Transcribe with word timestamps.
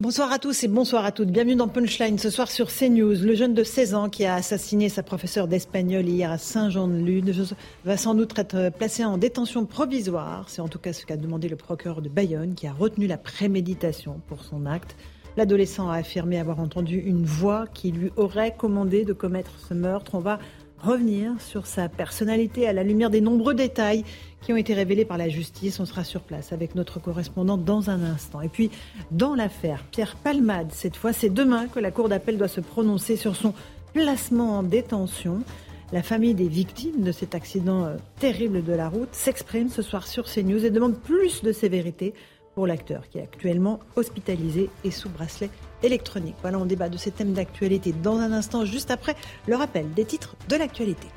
Bonsoir 0.00 0.32
à 0.32 0.38
tous 0.38 0.64
et 0.64 0.68
bonsoir 0.68 1.04
à 1.04 1.12
toutes. 1.12 1.28
Bienvenue 1.28 1.56
dans 1.56 1.68
Punchline 1.68 2.18
ce 2.18 2.30
soir 2.30 2.50
sur 2.50 2.68
CNews. 2.68 3.22
Le 3.22 3.34
jeune 3.34 3.52
de 3.52 3.62
16 3.62 3.94
ans 3.94 4.08
qui 4.08 4.24
a 4.24 4.34
assassiné 4.34 4.88
sa 4.88 5.02
professeure 5.02 5.46
d'espagnol 5.46 6.08
hier 6.08 6.30
à 6.30 6.38
Saint-Jean-de-Luz 6.38 7.54
va 7.84 7.98
sans 7.98 8.14
doute 8.14 8.38
être 8.38 8.70
placé 8.70 9.04
en 9.04 9.18
détention 9.18 9.66
provisoire. 9.66 10.46
C'est 10.48 10.62
en 10.62 10.68
tout 10.68 10.78
cas 10.78 10.94
ce 10.94 11.04
qu'a 11.04 11.18
demandé 11.18 11.50
le 11.50 11.56
procureur 11.56 12.00
de 12.00 12.08
Bayonne 12.08 12.54
qui 12.54 12.66
a 12.66 12.72
retenu 12.72 13.08
la 13.08 13.18
préméditation 13.18 14.22
pour 14.26 14.42
son 14.42 14.64
acte. 14.64 14.96
L'adolescent 15.36 15.90
a 15.90 15.96
affirmé 15.96 16.40
avoir 16.40 16.60
entendu 16.60 16.96
une 16.96 17.26
voix 17.26 17.66
qui 17.66 17.92
lui 17.92 18.10
aurait 18.16 18.54
commandé 18.56 19.04
de 19.04 19.12
commettre 19.12 19.52
ce 19.68 19.74
meurtre. 19.74 20.18
Revenir 20.82 21.40
sur 21.40 21.66
sa 21.66 21.88
personnalité 21.88 22.66
à 22.66 22.72
la 22.72 22.82
lumière 22.82 23.10
des 23.10 23.20
nombreux 23.20 23.54
détails 23.54 24.04
qui 24.42 24.52
ont 24.52 24.56
été 24.56 24.74
révélés 24.74 25.04
par 25.04 25.18
la 25.18 25.28
justice. 25.28 25.80
On 25.80 25.84
sera 25.84 26.04
sur 26.04 26.22
place 26.22 26.52
avec 26.52 26.74
notre 26.74 27.00
correspondant 27.00 27.56
dans 27.56 27.90
un 27.90 28.02
instant. 28.02 28.40
Et 28.40 28.48
puis, 28.48 28.70
dans 29.10 29.34
l'affaire 29.34 29.84
Pierre 29.90 30.16
Palmade, 30.16 30.72
cette 30.72 30.96
fois, 30.96 31.12
c'est 31.12 31.30
demain 31.30 31.66
que 31.68 31.80
la 31.80 31.90
Cour 31.90 32.08
d'appel 32.08 32.38
doit 32.38 32.48
se 32.48 32.60
prononcer 32.60 33.16
sur 33.16 33.36
son 33.36 33.54
placement 33.92 34.58
en 34.58 34.62
détention. 34.62 35.42
La 35.92 36.02
famille 36.02 36.34
des 36.34 36.48
victimes 36.48 37.02
de 37.02 37.12
cet 37.12 37.34
accident 37.34 37.84
euh, 37.84 37.96
terrible 38.20 38.62
de 38.62 38.72
la 38.72 38.88
route 38.88 39.12
s'exprime 39.12 39.68
ce 39.68 39.82
soir 39.82 40.06
sur 40.06 40.24
CNews 40.24 40.64
et 40.64 40.70
demande 40.70 40.96
plus 40.96 41.42
de 41.42 41.52
sévérité 41.52 42.14
pour 42.54 42.66
l'acteur 42.66 43.08
qui 43.08 43.18
est 43.18 43.22
actuellement 43.22 43.80
hospitalisé 43.96 44.70
et 44.84 44.90
sous 44.90 45.08
bracelet 45.08 45.50
électronique. 45.82 46.36
Voilà, 46.42 46.58
on 46.58 46.66
débat 46.66 46.88
de 46.88 46.96
ces 46.96 47.10
thèmes 47.10 47.32
d'actualité 47.32 47.92
dans 47.92 48.18
un 48.18 48.32
instant, 48.32 48.64
juste 48.64 48.90
après 48.90 49.16
le 49.46 49.56
rappel 49.56 49.90
des 49.92 50.04
titres 50.04 50.36
de 50.48 50.56
l'actualité. 50.56 51.08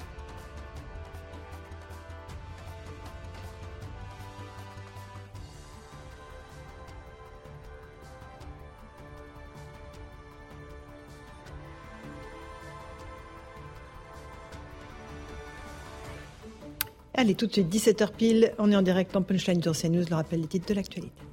Allez, 17.16 17.36
tout 17.36 17.46
de 17.46 17.54
suite, 17.54 17.74
17h 17.74 18.12
pile, 18.12 18.54
on 18.58 18.72
est 18.72 18.76
en 18.76 18.82
direct 18.82 19.16
en 19.16 19.22
Punchline 19.22 19.62
sur 19.62 19.78
CNews, 19.78 20.04
le 20.10 20.16
rappel 20.16 20.42
des 20.42 20.48
titres 20.48 20.68
de 20.68 20.74
l'actualité. 20.74 21.33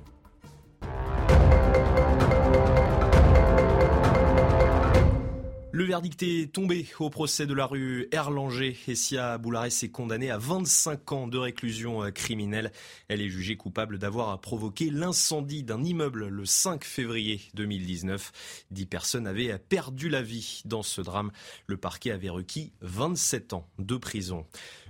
Le 5.81 5.87
verdict 5.87 6.23
est 6.23 6.53
tombé 6.53 6.87
au 6.99 7.09
procès 7.09 7.47
de 7.47 7.55
la 7.55 7.65
rue 7.65 8.07
Erlanger. 8.13 8.77
Essia 8.87 9.39
Boularès 9.39 9.83
est 9.83 9.89
condamnée 9.89 10.31
à 10.31 10.37
25 10.37 11.13
ans 11.13 11.27
de 11.27 11.39
réclusion 11.39 12.05
euh, 12.05 12.11
criminelle. 12.11 12.71
Elle 13.09 13.23
est 13.23 13.31
jugée 13.31 13.57
coupable 13.57 13.97
d'avoir 13.97 14.39
provoqué 14.43 14.91
l'incendie 14.91 15.63
d'un 15.63 15.83
immeuble 15.83 16.29
le 16.29 16.45
5 16.45 16.85
février 16.85 17.41
2019. 17.55 18.67
Dix 18.71 18.85
personnes 18.85 19.27
avaient 19.27 19.59
perdu 19.59 20.11
la 20.11 20.21
vie 20.21 20.61
dans 20.67 20.83
ce 20.83 21.01
drame. 21.01 21.33
Le 21.67 21.79
parquet 21.79 22.11
avait 22.11 22.29
requis 22.29 22.75
27 22.83 23.55
ans 23.55 23.67
de 23.79 23.97
prison. 23.97 24.45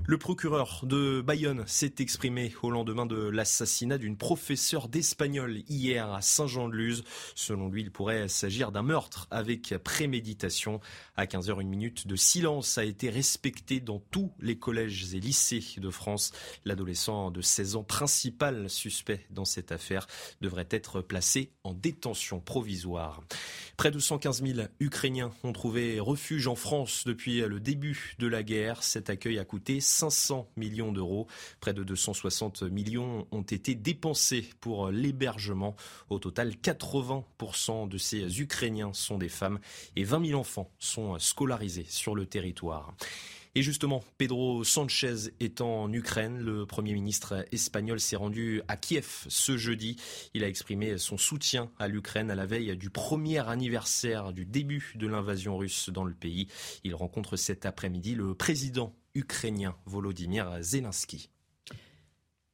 Le 0.07 0.19
procureur 0.19 0.81
de 0.83 1.21
Bayonne 1.21 1.63
s'est 1.69 1.95
exprimé 2.01 2.53
au 2.65 2.71
lendemain 2.73 3.07
de 3.07 3.29
l'assassinat 3.29 3.97
d'une 3.97 4.17
professeure 4.17 4.89
d'espagnol 4.89 5.63
hier 5.69 6.13
à 6.13 6.21
Saint-Jean-de-Luz. 6.21 7.05
Selon 7.37 7.69
lui, 7.69 7.83
il 7.83 7.93
pourrait 7.93 8.27
s'agir 8.27 8.73
d'un 8.73 8.83
meurtre 8.83 9.29
avec 9.31 9.73
préméditation. 9.85 10.80
À 11.17 11.27
15h, 11.27 11.61
une 11.61 11.69
minute 11.69 12.07
de 12.07 12.17
silence 12.17 12.79
a 12.79 12.85
été 12.85 13.11
respectée 13.11 13.81
dans 13.81 13.99
tous 14.11 14.33
les 14.41 14.59
collèges 14.59 15.15
et 15.15 15.21
lycées 15.21 15.65
de 15.77 15.91
France. 15.91 16.33
L'adolescent 16.65 17.31
de 17.31 17.41
16 17.41 17.77
ans, 17.77 17.85
principal 17.85 18.69
suspect 18.71 19.27
dans 19.31 19.45
cette 19.45 19.73
affaire, 19.73 20.07
devrait 20.41 20.69
être 20.71 21.01
placé 21.01 21.53
en 21.65 21.75
détention 21.75 22.41
provisoire. 22.41 23.23
Près 23.77 23.91
de 23.91 23.99
115 23.99 24.43
000 24.45 24.69
Ukrainiens 24.79 25.33
ont 25.43 25.53
trouvé 25.53 26.01
refuge 26.01 26.47
en 26.47 26.55
France 26.55 27.05
depuis 27.07 27.41
le 27.41 27.61
début 27.61 28.15
de 28.19 28.27
la 28.27 28.43
guerre. 28.43 28.83
Cet 28.83 29.09
accueil 29.09 29.39
a 29.39 29.45
coûté 29.45 29.81
500 29.81 30.51
millions 30.57 30.93
d'euros. 30.93 31.27
Près 31.61 31.73
de 31.73 31.83
260 31.83 32.63
millions 32.65 33.27
ont 33.31 33.43
été 33.43 33.75
dépensés 33.75 34.51
pour 34.61 34.91
l'hébergement. 34.91 35.77
Au 36.11 36.19
total, 36.19 36.57
80% 36.63 37.89
de 37.89 37.99
ces 37.99 38.41
Ukrainiens 38.41 38.93
sont 38.93 39.19
des 39.19 39.29
femmes 39.29 39.61
et 39.97 40.05
20 40.05 40.27
000 40.27 40.41
enfants 40.41 40.60
sont 40.79 41.19
scolarisés 41.19 41.87
sur 41.89 42.15
le 42.15 42.27
territoire. 42.27 42.95
Et 43.57 43.63
justement, 43.63 44.05
Pedro 44.17 44.63
Sanchez 44.63 45.33
est 45.41 45.61
en 45.61 45.93
Ukraine. 45.93 46.39
Le 46.39 46.67
Premier 46.67 46.95
ministre 46.95 47.45
espagnol 47.51 47.99
s'est 47.99 48.15
rendu 48.15 48.63
à 48.69 48.77
Kiev 48.77 49.25
ce 49.29 49.57
jeudi. 49.57 49.97
Il 50.35 50.45
a 50.45 50.49
exprimé 50.49 50.99
son 50.99 51.19
soutien 51.19 51.69
à 51.81 51.89
l'Ukraine 51.89 52.31
à 52.31 52.37
la 52.37 52.47
veille 52.47 52.77
du 52.77 52.91
premier 52.91 53.49
anniversaire 53.49 54.33
du 54.33 54.47
début 54.47 54.93
de 54.95 55.09
l'invasion 55.09 55.57
russe 55.57 55.91
dans 55.91 56.05
le 56.05 56.15
pays. 56.15 56.47
Il 56.85 56.95
rencontre 56.95 57.37
cet 57.37 57.67
après-midi 57.67 58.15
le 58.15 58.35
président 58.35 58.95
ukrainien 59.15 59.75
Volodymyr 59.85 60.63
Zelensky. 60.63 61.29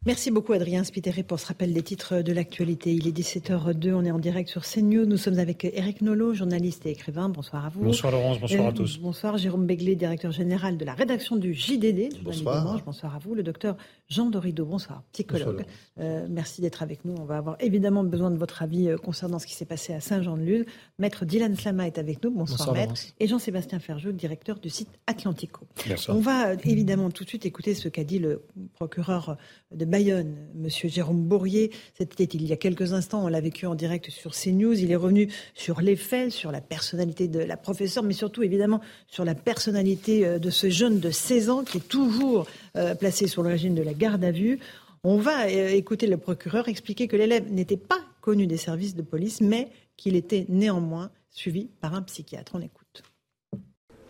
Merci 0.07 0.31
beaucoup 0.31 0.53
Adrien 0.53 0.85
Spiteri 0.85 1.25
pour 1.25 1.41
ce 1.41 1.49
rappel 1.49 1.73
des 1.73 1.83
titres 1.83 2.23
de 2.23 2.33
l'actualité. 2.33 2.93
Il 2.95 3.09
est 3.09 3.19
17h02, 3.19 3.93
on 3.93 4.05
est 4.05 4.13
en 4.13 4.21
direct 4.21 4.49
sur 4.49 4.63
CNews. 4.63 5.05
Nous 5.05 5.17
sommes 5.17 5.41
avec 5.41 5.65
Eric 5.65 6.01
Nolot, 6.01 6.33
journaliste 6.33 6.87
et 6.87 6.91
écrivain. 6.91 7.29
Bonsoir 7.29 7.67
à 7.67 7.71
vous. 7.71 7.83
Bonsoir 7.83 8.13
Laurence, 8.13 8.39
bonsoir 8.39 8.67
Euh, 8.67 8.69
à 8.69 8.73
tous. 8.73 8.99
Bonsoir 9.01 9.37
Jérôme 9.37 9.67
Begley, 9.67 9.97
directeur 9.97 10.31
général 10.31 10.77
de 10.77 10.85
la 10.85 10.95
rédaction 10.95 11.35
du 11.35 11.55
JDD. 11.55 12.23
Bonsoir. 12.23 12.63
Dimanche. 12.65 12.85
Bonsoir 12.85 13.17
à 13.17 13.19
vous. 13.19 13.35
Le 13.35 13.43
docteur 13.43 13.77
Jean 14.09 14.31
Dorido, 14.31 14.65
bonsoir, 14.65 15.03
psychologue. 15.11 15.65
Euh, 15.99 16.29
merci 16.31 16.61
d'être 16.61 16.85
avec 16.85 17.05
nous. 17.05 17.17
On 17.19 17.25
va 17.25 17.39
avoir 17.39 17.57
évidemment 17.59 18.05
besoin 18.05 18.31
de 18.31 18.37
votre 18.39 18.63
avis 18.63 18.89
euh, 18.89 18.97
concernant 18.99 19.41
ce 19.41 19.47
qui 19.49 19.55
s'est 19.55 19.65
passé 19.65 19.93
à 19.93 19.99
Saint-Jean-de-Luz. 19.99 20.67
Maître 21.01 21.25
Dylan 21.25 21.57
Slama 21.57 21.89
est 21.89 21.99
avec 21.99 22.23
nous. 22.23 22.31
Bonsoir, 22.31 22.59
Bonsoir, 22.59 22.75
maître. 22.77 22.87
Laurence. 22.91 23.15
Et 23.19 23.27
Jean-Sébastien 23.27 23.81
Ferjou, 23.81 24.13
directeur 24.13 24.61
du 24.61 24.71
site 24.71 24.91
Atlantico. 25.09 25.67
Bonsoir. 25.89 26.17
On 26.17 26.21
va 26.21 26.51
euh, 26.51 26.57
évidemment 26.63 27.11
tout 27.11 27.25
de 27.25 27.29
suite 27.29 27.45
écouter 27.45 27.75
ce 27.75 27.89
qu'a 27.89 28.05
dit 28.05 28.21
le 28.21 28.43
procureur 28.75 29.37
de 29.75 29.85
Bayonne, 29.97 30.37
Monsieur 30.55 30.91
Jérôme 30.91 31.23
Bourrier. 31.23 31.71
C'était 31.95 32.25
il 32.25 32.45
y 32.45 32.53
a 32.53 32.57
quelques 32.57 32.93
instants, 32.93 33.25
on 33.25 33.29
l'a 33.29 33.41
vécu 33.41 33.65
en 33.65 33.75
direct 33.75 34.11
sur 34.11 34.33
CNews. 34.33 34.79
Il 34.79 34.93
est 34.93 34.97
revenu 34.97 35.33
sur 35.55 35.81
les 35.81 35.97
faits, 35.97 36.33
sur 36.33 36.53
la 36.53 36.61
personnalité 36.61 37.29
de 37.29 37.39
la 37.39 37.57
professeure, 37.57 38.03
mais 38.03 38.13
surtout 38.13 38.43
évidemment 38.43 38.83
sur 39.07 39.25
la 39.25 39.35
personnalité 39.35 40.27
euh, 40.27 40.39
de 40.39 40.51
ce 40.51 40.69
jeune 40.69 41.01
de 41.01 41.11
16 41.11 41.49
ans 41.49 41.65
qui 41.65 41.79
est 41.79 41.89
toujours 41.89 42.47
euh, 42.77 42.95
placé 42.95 43.27
sous 43.27 43.43
le 43.43 43.49
régime 43.49 43.75
de 43.75 43.81
la 43.81 43.95
garde 43.95 44.23
à 44.23 44.33
vue. 44.33 44.59
On 45.03 45.17
va 45.17 45.47
euh, 45.47 45.69
écouter 45.71 46.07
le 46.09 46.19
procureur 46.19 46.69
expliquer 46.69 47.09
que 47.09 47.17
l'élève 47.17 47.51
n'était 47.51 47.79
pas 47.79 48.01
connu 48.21 48.47
des 48.47 48.59
services 48.59 48.97
de 48.97 49.03
police, 49.03 49.41
mais 49.41 49.71
qu'il 49.97 50.15
était 50.15 50.45
néanmoins 50.51 51.11
suivi 51.31 51.71
par 51.81 51.95
un 51.95 52.03
psychiatre. 52.03 52.53
On 52.55 52.61
écoute. 52.61 53.03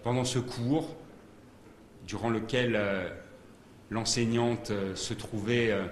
Pendant 0.03 0.25
ce 0.25 0.41
cours, 0.41 0.97
durant 2.09 2.31
lequel 2.31 2.75
l'enseignante 3.91 4.71
euh, 4.71 4.95
se 4.95 5.15
trouvait 5.15 5.71
euh, 5.71 5.87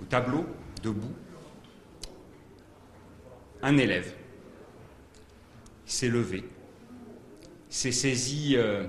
au 0.00 0.04
tableau, 0.04 0.46
debout, 0.82 1.14
un 3.62 3.76
élève 3.76 4.14
s'est 5.84 6.08
levé, 6.08 6.44
s'est 7.68 7.92
saisi 7.92 8.56
euh, 8.56 8.86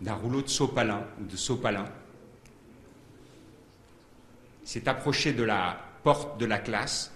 d'un 0.00 0.14
rouleau 0.14 0.42
de 0.42 0.48
sopalin, 0.48 1.06
de 1.18 1.36
sopalin, 1.36 1.86
s'est 4.64 4.88
approché 4.88 5.32
de 5.32 5.42
la 5.42 5.78
porte 6.02 6.38
de 6.38 6.46
la 6.46 6.58
classe 6.58 7.12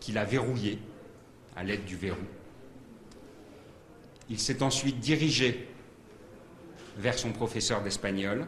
qu'il 0.00 0.18
a 0.18 0.24
verrouillée 0.24 0.78
à 1.56 1.64
l'aide 1.64 1.84
du 1.84 1.96
verrou. 1.96 2.26
Il 4.28 4.38
s'est 4.38 4.62
ensuite 4.62 5.00
dirigé 5.00 5.68
vers 6.98 7.18
son 7.18 7.30
professeur 7.30 7.80
d'espagnol 7.82 8.46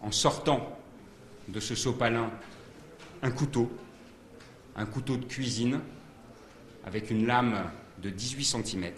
en 0.00 0.10
sortant 0.10 0.76
de 1.48 1.60
ce 1.60 1.74
sopalin 1.74 2.30
un 3.22 3.30
couteau, 3.30 3.70
un 4.74 4.86
couteau 4.86 5.16
de 5.16 5.24
cuisine 5.24 5.80
avec 6.84 7.10
une 7.10 7.26
lame 7.26 7.70
de 8.02 8.10
18 8.10 8.44
cm. 8.44 8.90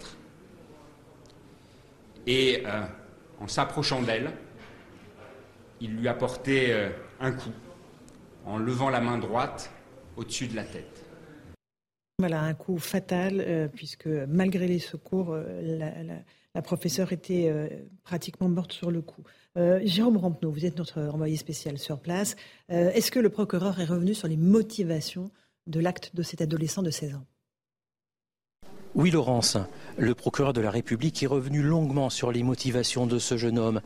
Et 2.25 2.63
euh, 2.65 2.81
en 3.39 3.47
s'approchant 3.47 4.01
d'elle, 4.01 4.31
il 5.79 5.95
lui 5.95 6.07
a 6.07 6.15
porté 6.15 6.73
euh, 6.73 6.89
un 7.19 7.31
coup 7.31 7.51
en 8.45 8.57
levant 8.57 8.89
la 8.89 9.01
main 9.01 9.19
droite 9.19 9.71
au-dessus 10.17 10.47
de 10.47 10.55
la 10.55 10.63
tête. 10.63 11.05
Voilà, 12.17 12.41
un 12.41 12.53
coup 12.55 12.79
fatal, 12.79 13.43
euh, 13.45 13.67
puisque 13.67 14.07
malgré 14.07 14.67
les 14.67 14.79
secours, 14.79 15.35
la, 15.61 15.91
professeure 16.61 17.11
était 17.11 17.49
euh, 17.49 17.67
pratiquement 18.03 18.49
morte 18.49 18.71
sur 18.71 18.91
le 18.91 19.01
coup. 19.01 19.23
Jérôme 19.83 20.17
Rampenot, 20.17 20.51
vous 20.51 20.65
êtes 20.65 20.77
notre 20.77 20.99
envoyé 21.01 21.37
spécial 21.37 21.77
sur 21.77 22.01
place. 22.01 22.35
Est-ce 22.67 23.09
que 23.09 23.19
le 23.19 23.29
procureur 23.29 23.79
est 23.79 23.85
revenu 23.85 24.13
sur 24.13 24.27
les 24.27 24.35
motivations 24.35 25.31
de 25.65 25.79
l'acte 25.79 26.13
de 26.13 26.23
cet 26.23 26.41
adolescent 26.41 26.83
de 26.83 26.91
16 26.91 27.15
ans? 27.15 27.25
Oui, 28.95 29.11
Laurence, 29.11 29.57
le 29.97 30.13
procureur 30.13 30.53
de 30.53 30.61
la 30.61 30.71
République 30.71 31.21
est 31.23 31.27
revenu 31.27 31.61
longuement 31.61 32.09
sur 32.09 32.31
les 32.31 32.43
motivations 32.43 33.07
de 33.07 33.19
ce 33.19 33.37
jeune 33.37 33.57
homme. 33.57 33.81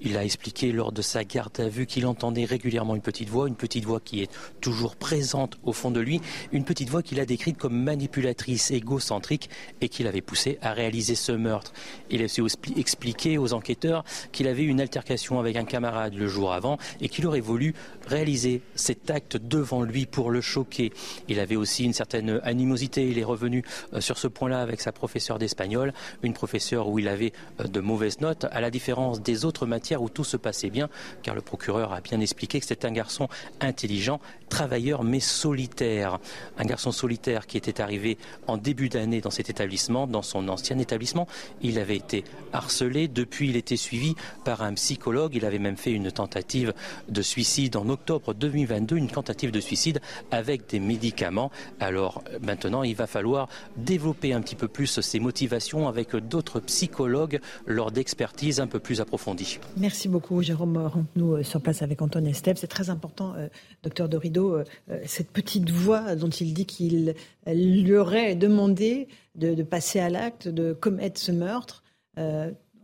Il 0.00 0.16
a 0.16 0.24
expliqué 0.24 0.72
lors 0.72 0.92
de 0.92 1.02
sa 1.02 1.24
garde 1.24 1.58
à 1.60 1.68
vue 1.68 1.86
qu'il 1.86 2.06
entendait 2.06 2.44
régulièrement 2.44 2.94
une 2.94 3.02
petite 3.02 3.28
voix, 3.28 3.48
une 3.48 3.56
petite 3.56 3.84
voix 3.84 4.00
qui 4.00 4.22
est 4.22 4.30
toujours 4.60 4.96
présente 4.96 5.58
au 5.62 5.72
fond 5.72 5.90
de 5.90 6.00
lui, 6.00 6.20
une 6.52 6.64
petite 6.64 6.88
voix 6.88 7.02
qu'il 7.02 7.20
a 7.20 7.26
décrite 7.26 7.58
comme 7.58 7.76
manipulatrice, 7.82 8.70
égocentrique 8.70 9.50
et 9.80 9.88
qu'il 9.88 10.06
avait 10.06 10.20
poussé 10.20 10.58
à 10.62 10.72
réaliser 10.72 11.14
ce 11.14 11.32
meurtre. 11.32 11.72
Il 12.10 12.22
a 12.22 12.24
aussi 12.24 12.40
expliqué 12.76 13.38
aux 13.38 13.52
enquêteurs 13.52 14.04
qu'il 14.32 14.48
avait 14.48 14.62
eu 14.62 14.68
une 14.68 14.80
altercation 14.80 15.38
avec 15.38 15.56
un 15.56 15.64
camarade 15.64 16.14
le 16.14 16.26
jour 16.26 16.52
avant 16.52 16.78
et 17.00 17.08
qu'il 17.08 17.26
aurait 17.26 17.40
voulu 17.40 17.74
réaliser 18.06 18.62
cet 18.74 19.10
acte 19.10 19.36
devant 19.36 19.82
lui 19.82 20.06
pour 20.06 20.30
le 20.30 20.40
choquer. 20.40 20.92
Il 21.28 21.40
avait 21.40 21.56
aussi 21.56 21.84
une 21.84 21.92
certaine 21.92 22.40
animosité. 22.44 23.08
Il 23.08 23.18
est 23.18 23.24
revenu 23.24 23.64
euh, 23.92 24.00
sur 24.00 24.18
ce 24.18 24.26
point 24.26 24.50
avec 24.50 24.80
sa 24.80 24.92
professeure 24.92 25.38
d'espagnol, 25.50 25.92
une 26.22 26.32
professeure 26.32 26.88
où 26.88 26.98
il 26.98 27.08
avait 27.08 27.32
euh, 27.60 27.64
de 27.64 27.80
mauvaises 27.80 28.20
notes, 28.20 28.46
à 28.50 28.60
la 28.60 28.70
différence 28.70 29.20
des 29.20 29.44
autres 29.44 29.66
matières 29.66 30.02
où 30.02 30.08
tout 30.08 30.24
se 30.24 30.36
passait 30.36 30.70
bien, 30.70 30.88
car 31.22 31.34
le 31.34 31.40
procureur 31.40 31.92
a 31.92 32.00
bien 32.00 32.20
expliqué 32.20 32.60
que 32.60 32.66
c'était 32.66 32.86
un 32.86 32.92
garçon 32.92 33.28
intelligent, 33.60 34.20
travailleur 34.48 35.02
mais 35.02 35.20
solitaire. 35.20 36.18
Un 36.58 36.64
garçon 36.64 36.92
solitaire 36.92 37.46
qui 37.46 37.56
était 37.56 37.80
arrivé 37.80 38.16
en 38.46 38.56
début 38.56 38.88
d'année 38.88 39.20
dans 39.20 39.30
cet 39.30 39.50
établissement, 39.50 40.06
dans 40.06 40.22
son 40.22 40.48
ancien 40.48 40.78
établissement. 40.78 41.26
Il 41.62 41.78
avait 41.78 41.96
été 41.96 42.24
harcelé, 42.52 43.08
depuis 43.08 43.50
il 43.50 43.56
était 43.56 43.76
suivi 43.76 44.14
par 44.44 44.62
un 44.62 44.74
psychologue, 44.74 45.34
il 45.34 45.44
avait 45.44 45.58
même 45.58 45.76
fait 45.76 45.92
une 45.92 46.12
tentative 46.12 46.72
de 47.08 47.22
suicide 47.22 47.76
en 47.76 47.88
octobre 47.88 48.34
2022, 48.34 48.96
une 48.96 49.08
tentative 49.08 49.50
de 49.50 49.60
suicide 49.60 50.00
avec 50.30 50.68
des 50.68 50.80
médicaments. 50.80 51.50
Alors 51.80 52.22
maintenant, 52.40 52.82
il 52.82 52.94
va 52.94 53.06
falloir 53.06 53.48
développer 53.76 54.32
un 54.32 54.40
petit 54.40 54.56
peu 54.56 54.68
plus 54.68 55.00
ses 55.00 55.18
motivations 55.18 55.39
avec 55.88 56.16
d'autres 56.16 56.60
psychologues 56.60 57.40
lors 57.66 57.92
d'expertises 57.92 58.60
un 58.60 58.66
peu 58.66 58.78
plus 58.78 59.00
approfondies. 59.00 59.58
Merci 59.76 60.08
beaucoup, 60.08 60.42
Jérôme 60.42 60.90
nous 61.16 61.34
euh, 61.34 61.42
sur 61.42 61.60
place 61.60 61.82
avec 61.82 62.02
Antoine 62.02 62.26
Estep. 62.26 62.58
C'est 62.58 62.66
très 62.66 62.90
important, 62.90 63.34
euh, 63.34 63.48
docteur 63.82 64.08
Dorido, 64.08 64.56
euh, 64.56 64.64
cette 65.06 65.30
petite 65.30 65.70
voix 65.70 66.14
dont 66.16 66.28
il 66.28 66.54
dit 66.54 66.66
qu'il 66.66 67.14
lui 67.46 67.96
aurait 67.96 68.34
demandé 68.34 69.08
de, 69.34 69.62
passer 69.62 70.00
à 70.00 70.10
l'acte, 70.10 70.48
de 70.48 70.72
commettre 70.72 71.20
ce 71.20 71.32
meurtre, 71.32 71.82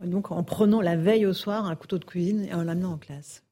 donc 0.03 0.31
en 0.31 0.43
prenant 0.43 0.81
la 0.81 0.95
veille 0.95 1.25
au 1.25 1.33
soir 1.33 1.65
un 1.65 1.75
couteau 1.75 1.97
de 1.99 2.05
cuisine 2.05 2.45
et 2.45 2.53
en 2.53 2.63
l'amenant 2.63 2.93
en 2.93 2.97
classe. 2.97 3.43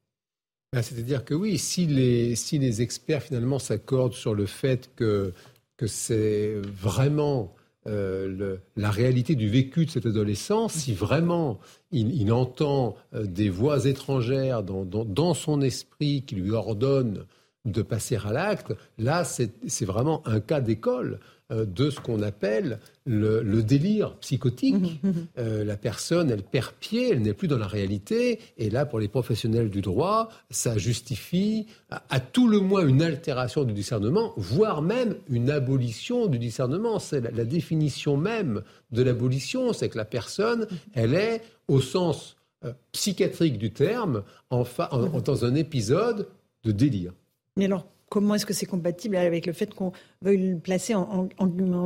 Ben, 0.72 0.82
c'est-à-dire 0.82 1.24
que 1.24 1.34
oui, 1.34 1.58
si 1.58 1.86
les, 1.86 2.34
si 2.34 2.58
les 2.58 2.82
experts 2.82 3.22
finalement 3.22 3.58
s'accordent 3.58 4.14
sur 4.14 4.34
le 4.34 4.46
fait 4.46 4.90
que, 4.96 5.32
que 5.76 5.86
c'est 5.86 6.54
vraiment 6.56 7.54
euh, 7.88 8.56
la 8.76 8.90
réalité 8.90 9.34
du 9.34 9.48
vécu 9.48 9.86
de 9.86 9.90
cet 9.90 10.06
adolescent, 10.06 10.68
si 10.68 10.92
vraiment 10.92 11.58
il, 11.92 12.32
entend 12.32 12.96
euh, 13.14 13.24
des 13.24 13.48
voix 13.48 13.84
étrangères 13.86 14.62
dans, 14.62 15.34
son 15.34 15.60
esprit 15.60 16.22
qui 16.22 16.34
lui 16.34 16.50
ordonnent 16.50 17.24
de 17.64 17.82
passer 17.82 18.16
à 18.16 18.32
l'acte, 18.32 18.72
là 18.98 19.24
c'est 19.24 19.84
vraiment 19.84 20.26
un 20.26 20.40
cas 20.40 20.60
d'école. 20.60 21.20
Euh, 21.52 21.64
de 21.64 21.90
ce 21.90 22.00
qu'on 22.00 22.22
appelle 22.22 22.80
le, 23.04 23.62
délire 23.62 24.16
psychotique. 24.16 24.74
Mmh, 24.74 25.06
mmh, 25.06 25.10
mmh. 25.10 25.26
Euh, 25.38 25.64
la 25.64 25.76
personne, 25.76 26.28
elle 26.28 26.42
perd 26.42 26.72
pied, 26.72 27.12
elle 27.12 27.22
n'est 27.22 27.34
plus 27.34 27.46
dans 27.46 27.56
la 27.56 27.68
réalité. 27.68 28.40
Et 28.58 28.68
là, 28.68 28.84
pour 28.84 28.98
les 28.98 29.06
professionnels 29.06 29.70
du 29.70 29.80
droit, 29.80 30.28
ça 30.50 30.76
justifie 30.76 31.68
à, 31.88 32.18
tout 32.18 32.48
le 32.48 32.58
moins 32.58 32.84
une 32.84 33.00
altération 33.00 33.62
du 33.62 33.74
discernement, 33.74 34.32
voire 34.36 34.82
même 34.82 35.14
une 35.28 35.48
abolition 35.48 36.26
du 36.26 36.40
discernement. 36.40 36.98
C'est 36.98 37.20
la, 37.20 37.44
définition 37.44 38.16
même 38.16 38.62
de 38.90 39.04
l'abolition, 39.04 39.72
c'est 39.72 39.88
que 39.88 39.98
la 39.98 40.04
personne, 40.04 40.66
elle 40.94 41.14
est, 41.14 41.42
au 41.68 41.80
sens 41.80 42.36
euh, 42.64 42.72
psychiatrique 42.90 43.58
du 43.58 43.70
terme, 43.70 44.24
en, 44.50 44.64
dans 45.24 45.44
un 45.44 45.54
épisode 45.54 46.26
de 46.64 46.72
délire. 46.72 47.12
Mais 47.56 47.66
alors, 47.66 47.86
comment 48.08 48.34
est-ce 48.34 48.46
que 48.46 48.54
c'est 48.54 48.66
compatible 48.66 49.16
avec 49.16 49.46
le 49.46 49.52
fait 49.52 49.74
qu'on 49.74 49.92
veuille 50.22 50.50
le 50.50 50.58
placer 50.58 50.94
en, 50.94 51.28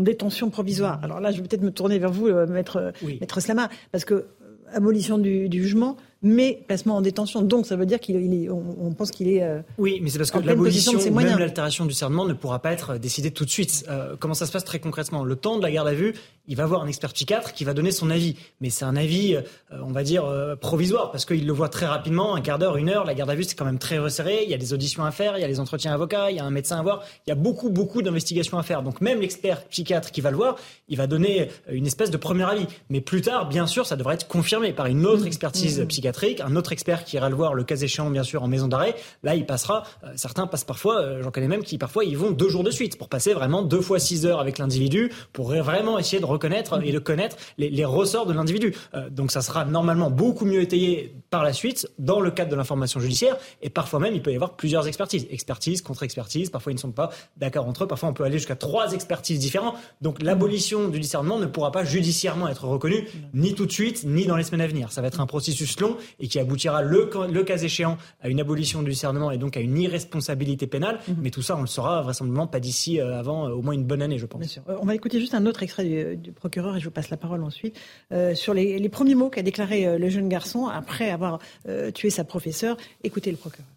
détention 0.01 0.51
provisoire. 0.51 1.01
Alors 1.03 1.21
là, 1.21 1.31
je 1.31 1.41
vais 1.41 1.49
peut-être 1.49 1.63
me 1.63 1.71
tourner 1.71 1.99
vers 1.99 2.13
vous, 2.13 2.29
euh, 2.29 2.47
maître, 2.47 2.93
maître 3.03 3.41
Slama, 3.41 3.69
parce 3.93 4.05
que 4.05 4.15
euh, 4.15 4.27
abolition 4.73 5.19
du, 5.19 5.49
jugement, 5.51 5.97
mais 6.23 6.63
placement 6.67 6.97
en 6.97 7.01
détention. 7.01 7.43
Donc 7.43 7.67
ça 7.67 7.77
veut 7.77 7.87
dire 7.87 7.99
qu'on 8.01 8.95
pense 8.97 9.11
qu'il 9.11 9.29
est. 9.29 9.43
Euh, 9.43 9.61
oui, 9.79 10.01
mais 10.03 10.11
c'est 10.11 10.19
parce 10.19 10.31
que 10.31 10.39
l'abolition, 10.39 10.93
même 11.11 11.39
l'altération 11.39 11.87
du 11.87 11.95
cernement 11.95 12.25
ne 12.25 12.35
pourra 12.35 12.61
pas 12.61 12.73
être 12.73 12.99
décidée 12.99 13.31
tout 13.31 13.45
de 13.45 13.51
suite. 13.51 13.87
comment 14.19 14.35
ça 14.35 14.47
se 14.47 14.53
passe 14.53 14.65
très 14.65 14.81
concrètement? 14.81 15.25
Le 15.25 15.37
temps 15.37 15.59
de 15.59 15.63
la 15.63 15.71
garde 15.71 15.89
à 15.89 15.95
vue, 15.95 16.15
il 16.51 16.57
va 16.57 16.67
voir 16.67 16.83
un 16.83 16.89
expert 16.89 17.13
psychiatre 17.13 17.53
qui 17.53 17.63
va 17.63 17.75
donner 17.75 17.93
son 17.93 18.11
avis. 18.11 18.35
Mais 18.61 18.71
c'est 18.71 18.85
un 18.85 18.97
avis, 18.97 19.37
euh, 19.37 19.43
on 19.71 19.93
va 19.93 20.03
dire, 20.03 20.25
euh, 20.25 20.57
provisoire, 20.57 21.13
parce 21.13 21.25
qu'il 21.25 21.47
le 21.47 21.53
voit 21.53 21.69
très 21.69 21.87
rapidement, 21.87 22.35
un 22.35 22.41
quart 22.41 22.59
d'heure, 22.59 22.77
une 22.77 22.89
heure. 22.89 23.05
La 23.05 23.15
garde 23.15 23.31
à 23.31 23.37
vue, 23.37 23.45
c'est 23.45 23.55
quand 23.55 23.65
même 23.65 23.79
très 23.79 23.99
resserré. 23.99 24.41
Il 24.43 24.51
y 24.51 24.55
a 24.55 24.59
des 24.59 24.73
auditions 24.73 25.05
à 25.05 25.13
faire, 25.13 25.39
il 25.39 25.43
y 25.43 25.45
a 25.45 25.49
des 25.49 25.61
entretiens 25.61 25.93
avocats, 25.93 26.31
il 26.33 26.37
y 26.39 26.41
a 26.41 26.45
un 26.45 26.51
médecin 26.51 26.81
à 26.81 26.83
voir. 26.83 27.05
Il 27.25 27.31
y 27.31 27.33
a 27.33 27.37
beaucoup, 27.37 27.71
beaucoup 27.71 28.03
d'investigations 28.03 28.59
à 28.59 28.65
faire. 28.65 28.83
Donc 28.83 29.01
même 29.01 29.21
l'expert 29.21 29.65
psychiatre 29.67 30.11
qui 30.11 30.21
va 30.21 30.33
le 30.33 30.37
voir, 30.37 30.57
il 30.89 30.97
va 30.97 31.07
donner 31.07 31.43
euh, 31.43 31.73
une 31.73 31.87
espèce 31.87 32.11
de 32.11 32.17
premier 32.17 32.43
avis. 32.43 32.67
Mais 32.89 33.01
plus 33.01 33.21
tard, 33.21 33.49
bien 33.49 33.69
sûr, 33.69 33.87
ça 33.87 33.95
devrait 33.95 34.15
être 34.15 34.27
confirmé 34.27 34.73
par 34.73 34.87
une 34.87 35.07
autre 35.07 35.23
mmh. 35.23 35.29
expertise 35.29 35.79
mmh. 35.79 35.87
psychiatrique, 35.87 36.10
un 36.45 36.57
autre 36.57 36.73
expert 36.73 37.05
qui 37.05 37.17
ira 37.17 37.29
le 37.29 37.37
voir, 37.37 37.55
le 37.55 37.65
cas 37.65 37.77
échéant, 37.77 38.11
bien 38.11 38.23
sûr, 38.23 38.43
en 38.43 38.49
maison 38.49 38.69
d'arrêt. 38.69 38.95
Là, 39.23 39.35
il 39.35 39.47
passera, 39.47 39.85
certains 40.17 40.47
passent 40.47 40.65
parfois, 40.65 41.21
j'en 41.23 41.31
connais 41.31 41.49
même 41.49 41.63
qui 41.63 41.79
parfois, 41.79 42.05
ils 42.05 42.17
vont 42.17 42.31
deux 42.31 42.49
jours 42.49 42.65
de 42.65 42.71
suite 42.71 42.99
pour 42.99 43.09
passer 43.09 43.33
vraiment 43.33 43.63
deux 43.63 43.81
fois 43.81 43.99
six 43.99 44.27
heures 44.27 44.41
avec 44.41 44.59
l'individu 44.59 45.11
pour 45.33 45.49
vraiment 45.53 45.99
essayer 45.99 46.21
de 46.21 46.27
reconnaître 46.27 46.81
et 46.83 46.93
de 46.93 46.99
connaître 46.99 47.37
les, 47.59 47.85
ressorts 47.85 48.27
de 48.27 48.33
l'individu. 48.33 48.75
Euh, 48.95 49.09
donc 49.11 49.33
ça 49.33 49.43
sera 49.43 49.65
normalement 49.65 50.11
beaucoup 50.11 50.45
mieux 50.45 50.61
étayé 50.61 51.15
par 51.31 51.43
la 51.43 51.53
suite 51.53 51.89
dans 51.99 52.21
le 52.21 52.31
cadre 52.31 52.51
de 52.51 52.57
l'information 52.57 53.01
judiciaire. 53.01 53.37
Et 53.63 53.71
parfois 53.71 53.99
même, 54.01 54.15
il 54.15 54.23
peut 54.23 54.33
y 54.33 54.35
avoir 54.35 54.57
plusieurs 54.57 54.87
expertises. 54.87 55.27
Expertise, 55.31 55.83
contre-expertise. 55.83 56.51
Parfois, 56.51 56.73
ils 56.73 56.77
ne 56.77 56.81
sont 56.81 56.93
pas 56.93 57.11
d'accord 57.37 57.67
entre 57.67 57.85
eux. 57.85 57.87
Parfois, 57.87 58.09
on 58.09 58.13
peut 58.13 58.25
aller 58.25 58.39
jusqu'à 58.39 58.57
trois 58.57 58.93
expertises 58.93 59.39
différentes. 59.39 59.77
Donc 60.01 60.23
l'abolition 60.23 60.89
du 60.89 61.01
discernement 61.01 61.39
ne 61.39 61.47
pourra 61.47 61.73
pas 61.73 61.85
judiciairement 61.85 62.49
être 62.49 62.65
reconnue 62.65 63.09
ni 63.35 63.55
tout 63.55 63.67
de 63.67 63.73
suite, 63.73 64.05
ni 64.05 64.27
dans 64.27 64.37
les 64.37 64.45
semaines 64.45 64.61
à 64.61 64.67
venir. 64.67 64.93
Ça 64.93 65.01
va 65.01 65.09
être 65.09 65.21
un 65.21 65.27
processus 65.27 65.79
long 65.81 65.97
et 66.19 66.29
qui 66.29 66.39
aboutira 66.39 66.83
le, 66.83 67.11
le 67.31 67.43
cas 67.45 67.59
échéant 67.59 67.99
à 68.21 68.29
une 68.29 68.41
abolition 68.41 68.83
du 68.83 68.91
discernement 68.91 69.31
et 69.31 69.39
donc 69.39 69.57
à 69.57 69.61
une 69.61 69.79
irresponsabilité 69.79 70.67
pénale. 70.67 71.01
Mhm. 71.09 71.17
Mais 71.21 71.31
tout 71.31 71.43
ça, 71.43 71.57
on 71.57 71.63
le 71.63 71.67
saura 71.67 72.03
vraisemblablement 72.03 72.47
pas 72.47 72.61
d'ici 72.61 73.01
euh, 73.01 73.19
avant 73.19 73.49
euh, 73.49 73.53
au 73.53 73.63
moins 73.63 73.75
une 73.75 73.85
bonne 73.85 74.03
année, 74.03 74.19
je 74.19 74.27
pense. 74.27 74.41
Bien 74.41 74.49
sûr. 74.49 74.63
On 74.67 74.87
va 74.87 74.95
écouter 74.95 75.21
juste 75.21 75.35
un 75.35 75.47
autre 75.47 75.63
extrait 75.63 75.85
du, 75.85 76.17
du 76.17 76.33
procureur 76.33 76.77
et 76.77 76.81
je 76.81 76.85
vous 76.85 76.91
passe 76.91 77.11
la 77.11 77.17
parole 77.17 77.43
ensuite, 77.43 77.79
euh, 78.13 78.35
sur 78.35 78.55
les, 78.55 78.89
premiers 78.89 79.15
mots 79.15 79.31
qu'a 79.31 79.43
déclaré 79.43 79.87
euh, 79.87 79.99
le 79.99 80.09
jeune 80.09 80.29
garçon 80.29 80.67
après 80.67 81.11
avoir 81.11 81.39
euh, 81.69 81.91
tué 81.91 82.11
sa 82.11 82.25
professeure. 82.25 82.77
Écoutez 83.05 83.31
le 83.31 83.37
procureur. 83.37 83.69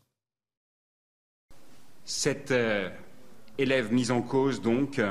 Cet 2.06 2.54
élève 3.58 3.94
mis 3.94 4.12
en 4.12 4.22
cause, 4.22 4.62
donc, 4.62 5.02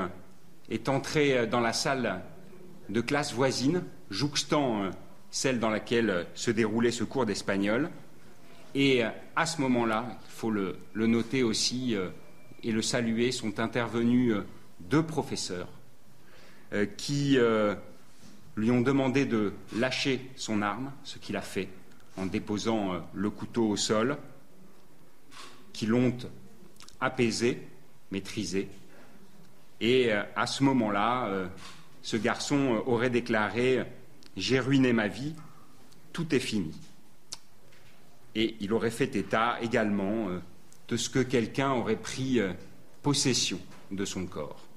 est 0.69 0.89
entré 0.89 1.47
dans 1.47 1.59
la 1.59 1.73
salle 1.73 2.21
de 2.89 3.01
classe 3.01 3.33
voisine, 3.33 3.81
jouxtant 4.11 4.91
celle 5.33 5.59
dans 5.59 5.69
laquelle 5.69 6.27
se 6.35 6.51
déroulait 6.51 6.91
ce 6.91 7.03
cours 7.03 7.25
d'espagnol. 7.25 7.89
Et 8.75 9.03
à 9.35 9.45
ce 9.45 9.59
moment-là, 9.61 10.05
il 10.25 10.31
faut 10.31 10.51
le, 10.51 10.77
noter 10.95 11.43
aussi 11.43 11.95
et 12.63 12.71
le 12.71 12.81
saluer, 12.81 13.31
sont 13.31 13.59
intervenus 13.59 14.35
deux 14.79 15.03
professeurs 15.03 15.67
qui 16.97 17.37
lui 18.55 18.71
ont 18.71 18.81
demandé 18.81 19.25
de 19.25 19.53
lâcher 19.75 20.21
son 20.35 20.61
arme, 20.61 20.91
ce 21.03 21.17
qu'il 21.17 21.35
a 21.35 21.41
fait 21.41 21.67
en 22.17 22.25
déposant 22.25 22.93
euh, 22.93 22.99
le 23.13 23.29
couteau 23.29 23.69
au 23.69 23.77
sol, 23.77 24.17
qui 25.71 25.85
l'ont 25.85 26.15
apaisé, 26.99 27.67
maîtrisé. 28.11 28.69
Et 29.81 30.11
euh, 30.11 30.23
à 30.35 30.47
ce 30.47 30.63
moment-là, 30.63 31.27
euh, 31.27 31.47
ce 32.01 32.17
garçon 32.17 32.83
aurait 32.85 33.09
déclaré 33.09 33.83
J'ai 34.35 34.59
ruiné 34.59 34.93
ma 34.93 35.07
vie, 35.07 35.33
tout 36.11 36.33
est 36.33 36.39
fini. 36.39 36.71
Et 38.35 38.55
il 38.59 38.73
aurait 38.73 38.91
fait 38.91 39.15
état 39.15 39.57
également 39.61 40.27
de 40.87 40.97
ce 40.97 41.09
que 41.09 41.19
quelqu'un 41.19 41.71
aurait 41.71 41.95
pris 41.95 42.39
possession 43.03 43.59
de 43.91 44.05
son 44.05 44.25
corps. 44.25 44.67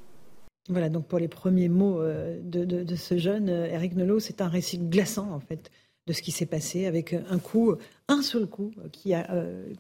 Voilà, 0.68 0.88
donc 0.88 1.06
pour 1.06 1.18
les 1.18 1.28
premiers 1.28 1.68
mots 1.68 2.00
euh, 2.00 2.38
de, 2.42 2.96
ce 2.96 3.18
jeune, 3.18 3.48
euh, 3.48 3.66
Eric 3.66 3.94
Nolot, 3.94 4.18
c'est 4.18 4.40
un 4.40 4.48
récit 4.48 4.78
glaçant 4.78 5.30
en 5.30 5.40
fait 5.40 5.70
de 6.08 6.12
ce 6.12 6.22
qui 6.22 6.30
s'est 6.30 6.46
passé 6.46 6.86
avec 6.86 7.14
un 7.14 7.38
coup, 7.38 7.74
un 8.06 8.22
seul 8.22 8.46
coup, 8.46 8.72
qui 8.92 9.12
a, 9.12 9.28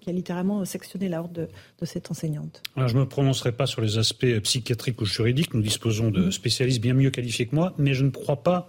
qui 0.00 0.10
a 0.10 0.12
littéralement 0.12 0.64
sectionné 0.64 1.08
la 1.08 1.20
horde 1.20 1.32
de, 1.32 1.48
de 1.80 1.86
cette 1.86 2.10
enseignante. 2.10 2.64
Alors, 2.74 2.88
je 2.88 2.96
ne 2.96 3.00
me 3.00 3.06
prononcerai 3.06 3.52
pas 3.52 3.66
sur 3.66 3.80
les 3.80 3.96
aspects 3.96 4.40
psychiatriques 4.42 5.00
ou 5.00 5.04
juridiques. 5.04 5.54
Nous 5.54 5.62
disposons 5.62 6.10
de 6.10 6.24
mm-hmm. 6.24 6.32
spécialistes 6.32 6.80
bien 6.80 6.94
mieux 6.94 7.10
qualifiés 7.10 7.46
que 7.46 7.54
moi, 7.54 7.74
mais 7.78 7.94
je 7.94 8.04
ne 8.04 8.10
crois 8.10 8.42
pas 8.42 8.68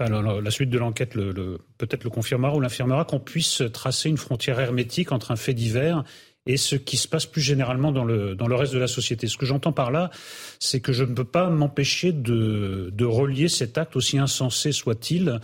la, 0.00 0.50
suite 0.50 0.70
de 0.70 0.78
l'enquête 0.78 1.14
le, 1.14 1.58
peut-être 1.78 2.04
le 2.04 2.10
confirmera 2.10 2.54
ou 2.54 2.60
l'infirmera, 2.60 3.04
qu'on 3.04 3.20
puisse 3.20 3.62
tracer 3.72 4.08
une 4.08 4.16
frontière 4.16 4.60
hermétique 4.60 5.12
entre 5.12 5.30
un 5.30 5.36
fait 5.36 5.54
divers 5.54 6.04
et 6.46 6.56
ce 6.56 6.76
qui 6.76 6.96
se 6.96 7.06
passe 7.06 7.26
plus 7.26 7.42
généralement 7.42 7.92
dans 7.92 8.04
le, 8.04 8.34
dans 8.34 8.46
le 8.46 8.54
reste 8.54 8.72
de 8.72 8.78
la 8.78 8.86
société. 8.86 9.28
Ce 9.28 9.36
que 9.36 9.44
j'entends 9.44 9.72
par 9.72 9.90
là, 9.90 10.10
c'est 10.58 10.80
que 10.80 10.92
je 10.92 11.04
ne 11.04 11.14
peux 11.14 11.24
pas 11.24 11.50
m'empêcher 11.50 12.12
de, 12.12 12.90
de 12.92 13.04
relier 13.04 13.48
cet 13.48 13.76
acte, 13.76 13.96
aussi 13.96 14.18
insensé 14.18 14.72
soit-il, 14.72 15.40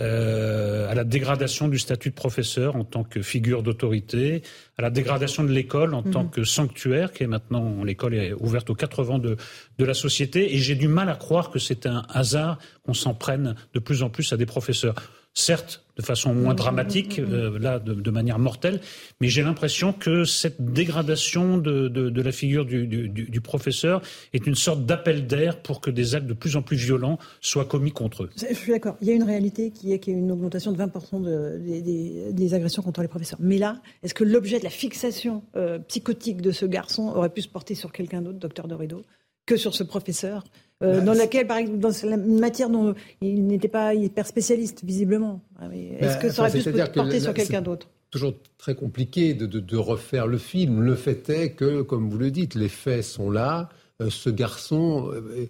euh, 0.00 0.90
à 0.90 0.94
la 0.94 1.04
dégradation 1.04 1.68
du 1.68 1.78
statut 1.78 2.10
de 2.10 2.14
professeur 2.14 2.76
en 2.76 2.84
tant 2.84 3.04
que 3.04 3.20
figure 3.20 3.62
d'autorité, 3.62 4.42
à 4.78 4.82
la 4.82 4.90
dégradation 4.90 5.44
de 5.44 5.50
l'école 5.50 5.94
en 5.94 6.02
tant 6.02 6.24
mhm. 6.24 6.30
que 6.30 6.44
sanctuaire, 6.44 7.12
qui 7.12 7.24
est 7.24 7.28
maintenant, 7.28 7.84
l'école 7.84 8.14
est 8.14 8.32
ouverte 8.32 8.70
aux 8.70 8.74
quatre 8.74 9.02
vents 9.02 9.18
de, 9.18 9.36
de 9.78 9.84
la 9.84 9.94
société, 9.94 10.54
et 10.54 10.58
j'ai 10.58 10.74
du 10.74 10.88
mal 10.88 11.10
à 11.10 11.16
croire 11.16 11.50
que 11.50 11.58
c'est 11.58 11.86
un 11.86 12.06
hasard 12.08 12.58
qu'on 12.84 12.94
s'en 12.94 13.14
prenne 13.14 13.56
de 13.74 13.78
plus 13.78 14.02
en 14.02 14.08
plus 14.08 14.32
à 14.32 14.38
des 14.38 14.46
professeurs 14.46 14.94
certes 15.36 15.82
de 15.96 16.02
façon 16.02 16.34
moins 16.34 16.54
dramatique, 16.54 17.18
euh, 17.18 17.58
là 17.58 17.78
de, 17.78 18.10
manière 18.10 18.38
mortelle, 18.38 18.80
mais 19.20 19.28
j'ai 19.28 19.42
l'impression 19.42 19.92
que 19.92 20.24
cette 20.24 20.60
dégradation 20.60 21.56
de, 21.56 22.20
la 22.20 22.32
figure 22.32 22.66
du, 22.66 23.40
professeur 23.40 24.02
est 24.32 24.46
une 24.46 24.54
sorte 24.54 24.84
d'appel 24.84 25.26
d'air 25.26 25.60
pour 25.62 25.80
que 25.80 25.90
des 25.90 26.14
actes 26.14 26.26
de 26.26 26.34
plus 26.34 26.56
en 26.56 26.62
plus 26.62 26.76
violents 26.76 27.18
soient 27.40 27.64
commis 27.64 27.92
contre 27.92 28.24
eux. 28.24 28.30
Je 28.36 28.54
suis 28.54 28.72
d'accord. 28.72 28.96
Il 29.00 29.08
y 29.08 29.10
a 29.10 29.14
une 29.14 29.22
réalité 29.22 29.70
qui 29.70 29.92
est 29.92 29.98
qu'il 29.98 30.14
y 30.14 30.16
a 30.16 30.18
une 30.18 30.32
augmentation 30.32 30.72
de 30.72 30.82
20% 30.82 32.32
des, 32.32 32.54
agressions 32.54 32.82
contre 32.82 33.02
les 33.02 33.08
professeurs. 33.08 33.38
Mais 33.42 33.58
là, 33.58 33.80
est-ce 34.02 34.14
que 34.14 34.24
l'objet 34.24 34.58
de 34.58 34.64
la 34.64 34.70
fixation 34.70 35.42
euh, 35.56 35.78
psychotique 35.80 36.42
de 36.42 36.52
ce 36.52 36.64
garçon 36.64 37.08
aurait 37.08 37.30
pu 37.30 37.42
se 37.42 37.48
porter 37.48 37.74
sur 37.74 37.92
quelqu'un 37.92 38.22
d'autre, 38.22 38.38
docteur 38.38 38.68
Dorido, 38.68 39.02
que 39.46 39.56
sur 39.56 39.74
ce 39.74 39.82
professeur 39.82 40.44
euh, 40.82 40.98
bah, 40.98 41.00
dans 41.00 41.12
laquelle, 41.14 41.46
par 41.46 41.56
exemple, 41.56 41.78
dans 41.78 41.92
la 42.04 42.16
matière 42.16 42.68
dont 42.68 42.94
il 43.22 43.46
n'était 43.46 43.68
pas 43.68 43.94
hyper 43.94 44.26
spécialiste, 44.26 44.84
visiblement. 44.84 45.40
Ah, 45.58 45.68
est-ce 45.72 46.14
bah, 46.14 46.14
que 46.16 46.30
ça 46.30 46.42
aurait 46.42 46.52
pu 46.52 46.60
se 46.60 46.70
porter 46.70 47.20
sur 47.20 47.34
quelqu'un 47.34 47.62
d'autre 47.62 47.88
Toujours 48.10 48.34
très 48.58 48.74
compliqué 48.74 49.34
de, 49.34 49.46
de, 49.46 49.76
refaire 49.76 50.26
le 50.26 50.38
film. 50.38 50.80
Le 50.80 50.94
fait 50.94 51.28
est 51.28 51.50
que, 51.52 51.82
comme 51.82 52.08
vous 52.08 52.18
le 52.18 52.30
dites, 52.30 52.54
les 52.54 52.68
faits 52.68 53.02
sont 53.02 53.30
là. 53.30 53.68
Euh, 54.02 54.10
ce 54.10 54.28
garçon, 54.28 55.10
euh, 55.14 55.46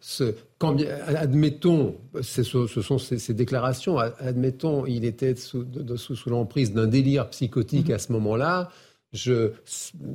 ce, 0.00 0.34
quand, 0.58 0.76
admettons, 1.06 1.94
ce 2.20 2.42
sont 2.42 2.98
ces, 2.98 3.34
déclarations, 3.34 3.98
admettons, 3.98 4.84
il 4.84 5.04
était 5.04 5.36
sous, 5.36 5.64
sous, 5.96 6.16
sous 6.16 6.30
l'emprise 6.30 6.72
d'un 6.72 6.88
délire 6.88 7.30
psychotique 7.30 7.88
mm-hmm. 7.88 7.94
à 7.94 7.98
ce 8.00 8.12
moment-là. 8.12 8.70
Je, 9.14 9.52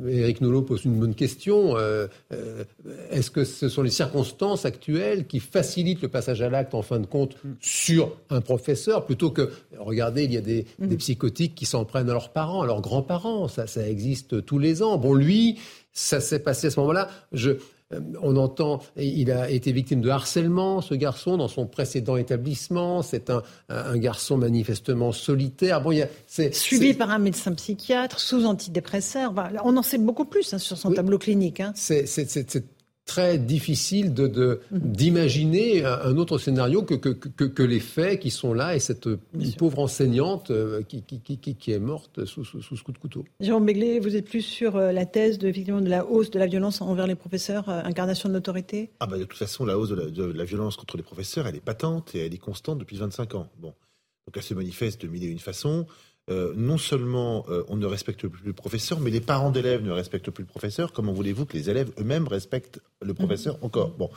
Éric 0.08 0.42
Nolot 0.42 0.62
pose 0.62 0.86
une 0.86 1.00
bonne 1.00 1.16
question. 1.16 1.76
Euh, 1.78 2.08
euh, 2.32 2.64
est-ce 3.10 3.32
que 3.32 3.44
ce 3.44 3.68
sont 3.68 3.82
les 3.82 3.90
circonstances 3.90 4.66
actuelles 4.66 5.26
qui 5.26 5.40
facilitent 5.40 6.04
le 6.04 6.10
passage 6.10 6.44
à 6.44 6.50
l'acte, 6.50 6.76
en 6.76 6.84
fin 6.84 7.00
de 7.00 7.08
compte, 7.08 7.36
sur 7.60 8.16
un 8.30 8.42
professeur, 8.42 9.06
plutôt 9.06 9.32
que, 9.32 9.50
regardez, 9.80 10.26
il 10.26 10.34
y 10.34 10.38
a 10.38 10.42
des, 10.42 10.68
mm. 10.78 10.88
des 10.88 10.98
psychotiques 10.98 11.56
qui 11.56 11.66
s'en 11.66 11.86
prennent 11.86 12.10
à 12.10 12.14
leurs 12.14 12.30
parents, 12.30 12.62
à 12.62 12.68
leurs 12.68 12.82
grands-parents. 12.82 13.48
Ça, 13.48 13.66
ça 13.66 13.88
existe 13.88 14.46
tous 14.46 14.60
les 14.60 14.84
ans. 14.84 14.98
Bon, 14.98 15.16
lui, 15.16 15.58
ça 15.92 16.20
s'est 16.20 16.40
passé 16.40 16.68
à 16.68 16.70
ce 16.70 16.80
moment-là. 16.82 17.10
Je, 17.32 17.54
on 18.22 18.36
entend, 18.38 18.82
il 18.98 19.32
a 19.32 19.50
été 19.50 19.72
victime 19.72 20.02
de 20.02 20.10
harcèlement, 20.10 20.82
ce 20.82 20.94
garçon, 20.96 21.38
dans 21.38 21.48
son 21.48 21.68
précédent 21.68 22.18
établissement. 22.18 23.02
C'est 23.02 23.30
un, 23.30 23.44
garçon 23.98 24.38
manifestement 24.38 25.12
solitaire. 25.12 25.82
Bon, 25.82 25.92
il 25.92 26.08
Suivi 26.52 26.94
par 26.94 27.12
un 27.12 27.20
médecin 27.20 27.54
psychiatre, 27.54 28.20
sous 28.20 28.46
antidépresseur. 28.46 29.34
on 29.64 29.78
en 29.78 29.84
sait 29.84 29.98
beaucoup 29.98 30.26
plus 30.26 30.54
hein, 30.54 30.58
sur 30.58 30.78
son 30.78 30.92
tableau 30.92 31.18
clinique. 31.18 31.60
Hein. 31.60 31.74
C'est 31.76 32.06
très 33.06 33.38
difficile 33.38 34.14
de, 34.14 34.62
mhm. 34.72 34.80
d'imaginer 34.80 35.86
un 35.86 36.18
autre 36.18 36.38
scénario 36.38 36.84
que, 36.84 36.96
que, 36.96 37.44
que, 37.44 37.64
les 37.64 37.80
faits 37.80 38.20
qui 38.20 38.32
sont 38.32 38.54
là 38.54 38.76
et 38.76 38.80
cette 38.80 39.10
pauvre 39.58 39.80
enseignante 39.80 40.52
euh, 40.52 40.82
qui, 40.84 41.04
qui, 41.04 41.20
qui, 41.20 41.56
qui, 41.56 41.72
est 41.72 41.80
morte 41.80 42.26
sous, 42.26 42.46
sous, 42.46 42.62
ce 42.62 42.84
coup 42.84 42.92
de 42.92 42.98
couteau. 42.98 43.26
Jérôme 43.40 43.66
Begley, 43.66 44.00
vous 44.00 44.16
êtes 44.16 44.30
plus 44.30 44.42
sur 44.42 44.78
euh, 44.78 44.92
la 44.92 45.06
thèse 45.06 45.38
de, 45.38 45.48
effectivement, 45.48 45.82
de 45.82 45.90
la 45.90 46.06
hausse 46.06 46.32
de 46.32 46.40
la 46.40 46.48
violence 46.48 46.82
envers 46.82 47.08
les 47.08 47.16
professeurs, 47.16 47.68
euh, 47.68 47.82
incarnation 47.84 48.30
de 48.30 48.34
l'autorité? 48.34 48.92
Ah 49.00 49.08
bah 49.08 49.18
De 49.18 49.26
toute 49.26 49.38
façon, 49.38 49.66
la 49.66 49.78
hausse 49.78 49.90
de 49.90 49.96
la, 49.96 50.06
de 50.10 50.24
la, 50.24 50.46
violence 50.46 50.78
contre 50.78 50.96
les 50.98 51.04
professeurs, 51.04 51.46
elle 51.48 51.56
est 51.56 51.64
patente 51.64 52.16
et 52.16 52.26
elle 52.26 52.34
est 52.34 52.38
constante 52.38 52.80
depuis 52.80 52.98
25 52.98 53.36
ans. 53.36 53.50
Bon. 53.60 53.74
Donc 54.26 54.38
elle 54.38 54.44
se 54.44 54.54
manifeste 54.54 55.02
de 55.02 55.08
mille 55.08 55.24
et 55.24 55.28
une 55.28 55.40
façons. 55.40 55.86
Euh, 56.30 56.54
non 56.56 56.78
seulement 56.78 57.46
euh, 57.50 57.66
on 57.68 57.76
ne 57.76 57.86
respecte 57.86 58.26
plus 58.28 58.46
le 58.46 58.54
professeur, 58.54 59.02
mais 59.02 59.12
les 59.12 59.20
parents 59.20 59.52
d'élèves 59.52 59.84
ne 59.84 59.92
respectent 59.92 60.32
plus 60.32 60.44
le 60.44 60.48
professeur. 60.48 60.94
Comment 60.94 61.12
voulez-vous 61.12 61.46
que 61.46 61.58
les 61.58 61.70
élèves 61.70 61.92
eux-mêmes 62.00 62.30
respectent 62.30 62.80
le 63.02 63.14
professeur 63.14 63.58
mhm. 63.58 63.66
encore? 63.66 63.90
Bon, 63.90 64.10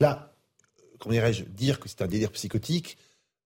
là, 0.00 0.34
comment 0.98 1.12
dirais-je, 1.12 1.44
dire 1.44 1.78
que 1.78 1.88
c'est 1.88 2.02
un 2.02 2.08
délire 2.08 2.32
psychotique, 2.32 2.98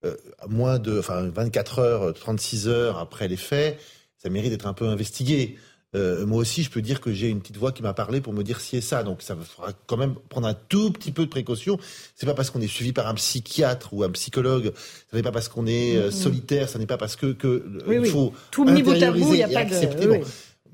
euh, 0.06 0.16
moins 0.48 0.78
de, 0.78 0.98
enfin, 0.98 1.28
24 1.28 1.78
heures, 1.80 2.14
36 2.14 2.68
heures 2.68 2.96
après 2.96 3.28
les 3.28 3.36
faits, 3.36 3.78
ça 4.16 4.30
mérite 4.30 4.52
d'être 4.52 4.66
un 4.66 4.74
peu 4.74 4.88
investigué. 4.88 5.58
Euh, 5.95 6.26
moi 6.26 6.38
aussi, 6.38 6.62
je 6.62 6.71
peux 6.71 6.83
dire 6.83 7.00
que 7.00 7.12
j'ai 7.12 7.28
une 7.28 7.40
petite 7.40 7.57
voix 7.57 7.73
qui 7.73 7.83
m'a 7.83 7.95
parlé 7.95 8.21
pour 8.21 8.35
me 8.35 8.42
dire 8.42 8.61
si 8.61 8.76
et 8.76 8.80
ça. 8.80 9.02
Donc, 9.02 9.23
ça 9.23 9.35
faudra 9.37 9.73
quand 9.87 9.97
même 9.97 10.14
prendre 10.28 10.47
un 10.47 10.54
tout 10.54 10.90
petit 10.90 11.12
peu 11.12 11.25
de 11.25 11.30
précaution. 11.30 11.78
C'est 12.14 12.26
pas 12.26 12.35
parce 12.35 12.50
qu'on 12.50 12.61
est 12.61 12.68
suivi 12.68 12.92
par 12.92 13.07
un 13.07 13.14
psychiatre 13.14 13.95
ou 13.95 14.02
un 14.02 14.11
psychologue, 14.11 14.73
ce 15.11 15.16
n'est 15.16 15.23
pas 15.23 15.33
parce 15.33 15.49
qu'on 15.49 15.66
est 15.66 15.97
euh, 15.97 16.09
mm-hmm. 16.09 16.12
solitaire, 16.12 16.68
ce 16.68 16.76
n'est 16.78 16.87
pas 16.87 16.99
parce 16.99 17.16
que, 17.16 17.33
que 17.33 17.64
il 17.90 18.07
faut 18.07 18.35
tout 18.50 18.64
mis 18.64 18.83
bout 18.83 19.02
à 19.02 19.11
bout, 19.11 19.35
il 19.35 19.37
n'y 19.37 19.42
a 19.42 19.49
pas 19.49 19.64
de. 19.64 20.21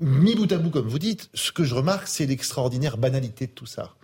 mis 0.01 0.35
bout 0.35 0.51
à 0.51 0.57
bout, 0.57 0.69
comme 0.69 0.87
vous 0.87 0.99
dites, 0.99 1.29
ce 1.33 1.53
que 1.53 1.63
je 1.63 1.75
remarque, 1.75 2.07
c'est 2.07 2.25
l'extraordinaire 2.25 2.97
banalité 2.97 3.47
de 3.47 3.51
tout 3.51 3.65
ça. 3.65 3.95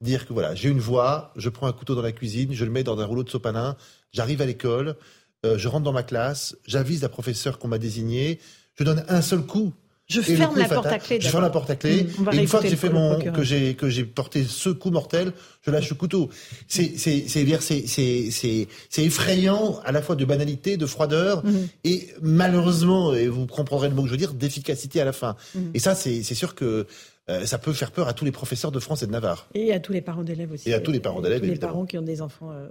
Dire 0.00 0.26
que 0.26 0.32
voilà, 0.32 0.54
j'ai 0.54 0.70
une 0.70 0.80
voix, 0.80 1.32
je 1.36 1.50
prends 1.50 1.66
un 1.66 1.72
couteau 1.72 1.94
dans 1.94 2.02
la 2.02 2.12
cuisine, 2.12 2.52
je 2.52 2.64
le 2.64 2.70
mets 2.70 2.84
dans 2.84 2.98
un 2.98 3.04
rouleau 3.04 3.22
de 3.22 3.30
sopalin, 3.30 3.76
j'arrive 4.12 4.40
à 4.40 4.46
l'école, 4.46 4.96
euh, 5.44 5.58
je 5.58 5.68
rentre 5.68 5.84
dans 5.84 5.92
ma 5.92 6.02
classe, 6.02 6.56
j'avise 6.66 7.02
la 7.02 7.10
professeure 7.10 7.58
qu'on 7.58 7.68
m'a 7.68 7.78
désigné, 7.78 8.40
je 8.76 8.84
donne 8.84 9.04
un 9.08 9.22
seul 9.22 9.42
coup 9.42 9.72
je 10.06 10.20
ferme 10.20 10.58
la 10.58 10.68
porte 10.68 10.86
à 10.86 10.98
clé. 10.98 11.18
Je 11.20 11.28
ferme 11.28 11.42
la 11.42 11.50
porte 11.50 11.70
à 11.70 11.76
clé. 11.76 12.06
et 12.32 12.36
une 12.36 12.46
fois 12.46 12.60
que 12.60 12.68
j'ai 12.68 12.76
fait 12.76 12.90
mon, 12.90 13.18
que 13.18 13.42
j'ai 13.42 13.74
que 13.74 13.88
j'ai 13.88 14.04
porté 14.04 14.44
ce 14.44 14.68
coup 14.68 14.90
mortel, 14.90 15.32
je 15.62 15.70
lâche 15.70 15.88
le 15.88 15.96
couteau. 15.96 16.30
C'est 16.68 16.98
c'est 16.98 17.26
c'est 17.26 17.46
c'est 17.60 18.30
c'est 18.30 18.68
c'est 18.90 19.04
effrayant 19.04 19.80
à 19.84 19.92
la 19.92 20.02
fois 20.02 20.16
de 20.16 20.24
banalité, 20.24 20.76
de 20.76 20.86
froideur 20.86 21.44
mhm. 21.44 21.68
et 21.84 22.08
malheureusement, 22.20 23.14
et 23.14 23.28
vous 23.28 23.46
comprendrez 23.46 23.88
le 23.88 23.94
mot 23.94 24.02
que 24.02 24.08
je 24.08 24.12
veux 24.12 24.18
dire, 24.18 24.34
d'efficacité 24.34 25.00
à 25.00 25.04
la 25.04 25.12
fin. 25.12 25.36
Mhm. 25.54 25.70
Et 25.74 25.78
ça, 25.78 25.94
c'est 25.94 26.22
c'est 26.22 26.34
sûr 26.34 26.54
que 26.54 26.86
euh, 27.30 27.46
ça 27.46 27.58
peut 27.58 27.72
faire 27.72 27.90
peur 27.90 28.08
à 28.08 28.12
tous 28.12 28.26
les 28.26 28.32
professeurs 28.32 28.72
de 28.72 28.80
France 28.80 29.02
et 29.02 29.06
de 29.06 29.12
Navarre. 29.12 29.48
Et 29.54 29.72
à 29.72 29.80
tous 29.80 29.92
les 29.92 30.02
parents 30.02 30.24
d'élèves 30.24 30.52
aussi. 30.52 30.68
Et 30.68 30.74
à 30.74 30.80
tous 30.80 30.92
les 30.92 31.00
parents 31.00 31.22
d'élèves. 31.22 31.40
Tous 31.40 31.46
les 31.46 31.56
parents 31.56 31.86
qui 31.86 31.96
ont 31.96 32.02
des 32.02 32.20
enfants 32.20 32.50
euh, 32.50 32.68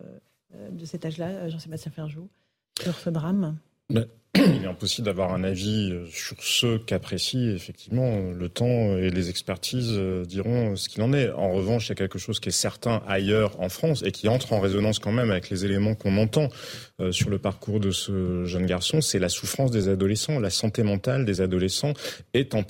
euh, 0.56 0.70
de 0.70 0.86
cet 0.86 1.06
âge-là, 1.06 1.50
Jean-Sébastien 1.50 1.92
Ferjou, 1.92 2.30
sur 2.82 2.96
ce 2.96 3.10
drame. 3.10 3.58
Il 4.36 4.64
est 4.64 4.68
impossible 4.68 5.06
d'avoir 5.06 5.32
un 5.32 5.44
avis 5.44 5.92
euh, 5.92 6.08
sur 6.12 6.38
ce 6.42 6.78
cas 6.78 6.98
précis. 6.98 7.50
Effectivement, 7.50 8.32
le 8.36 8.50
temps 8.50 8.98
et 8.98 9.12
les 9.12 9.30
expertises 9.30 9.94
euh, 9.94 10.26
diront 10.26 10.76
ce 10.76 10.90
qu'il 10.90 11.04
en 11.04 11.14
est. 11.14 11.30
En 11.30 11.52
revanche, 11.52 11.86
il 11.86 11.90
y 11.90 11.92
a 11.92 11.96
quelque 11.96 12.18
chose 12.18 12.40
qui 12.40 12.50
est 12.50 12.54
certain 12.54 13.04
ailleurs 13.08 13.60
en 13.62 13.70
France 13.70 14.02
et 14.04 14.12
qui 14.12 14.28
entre 14.28 14.54
en 14.54 14.60
résonance 14.60 14.98
quand 14.98 15.12
même 15.12 15.30
avec 15.30 15.52
les 15.52 15.66
éléments 15.66 15.94
qu'on 15.94 16.18
entend 16.18 16.48
euh, 17.00 17.12
sur 17.12 17.30
le 17.30 17.38
parcours 17.38 17.80
de 17.80 17.92
ce 17.92 18.46
jeune 18.46 18.66
garçon. 18.66 19.02
C'est 19.02 19.20
la 19.20 19.30
souffrance 19.30 19.70
des 19.70 19.88
adolescents. 19.88 20.40
La 20.40 20.50
santé 20.50 20.82
mentale 20.82 21.26
des 21.26 21.40
adolescents 21.40 21.94
est 22.34 22.56
en, 22.56 22.64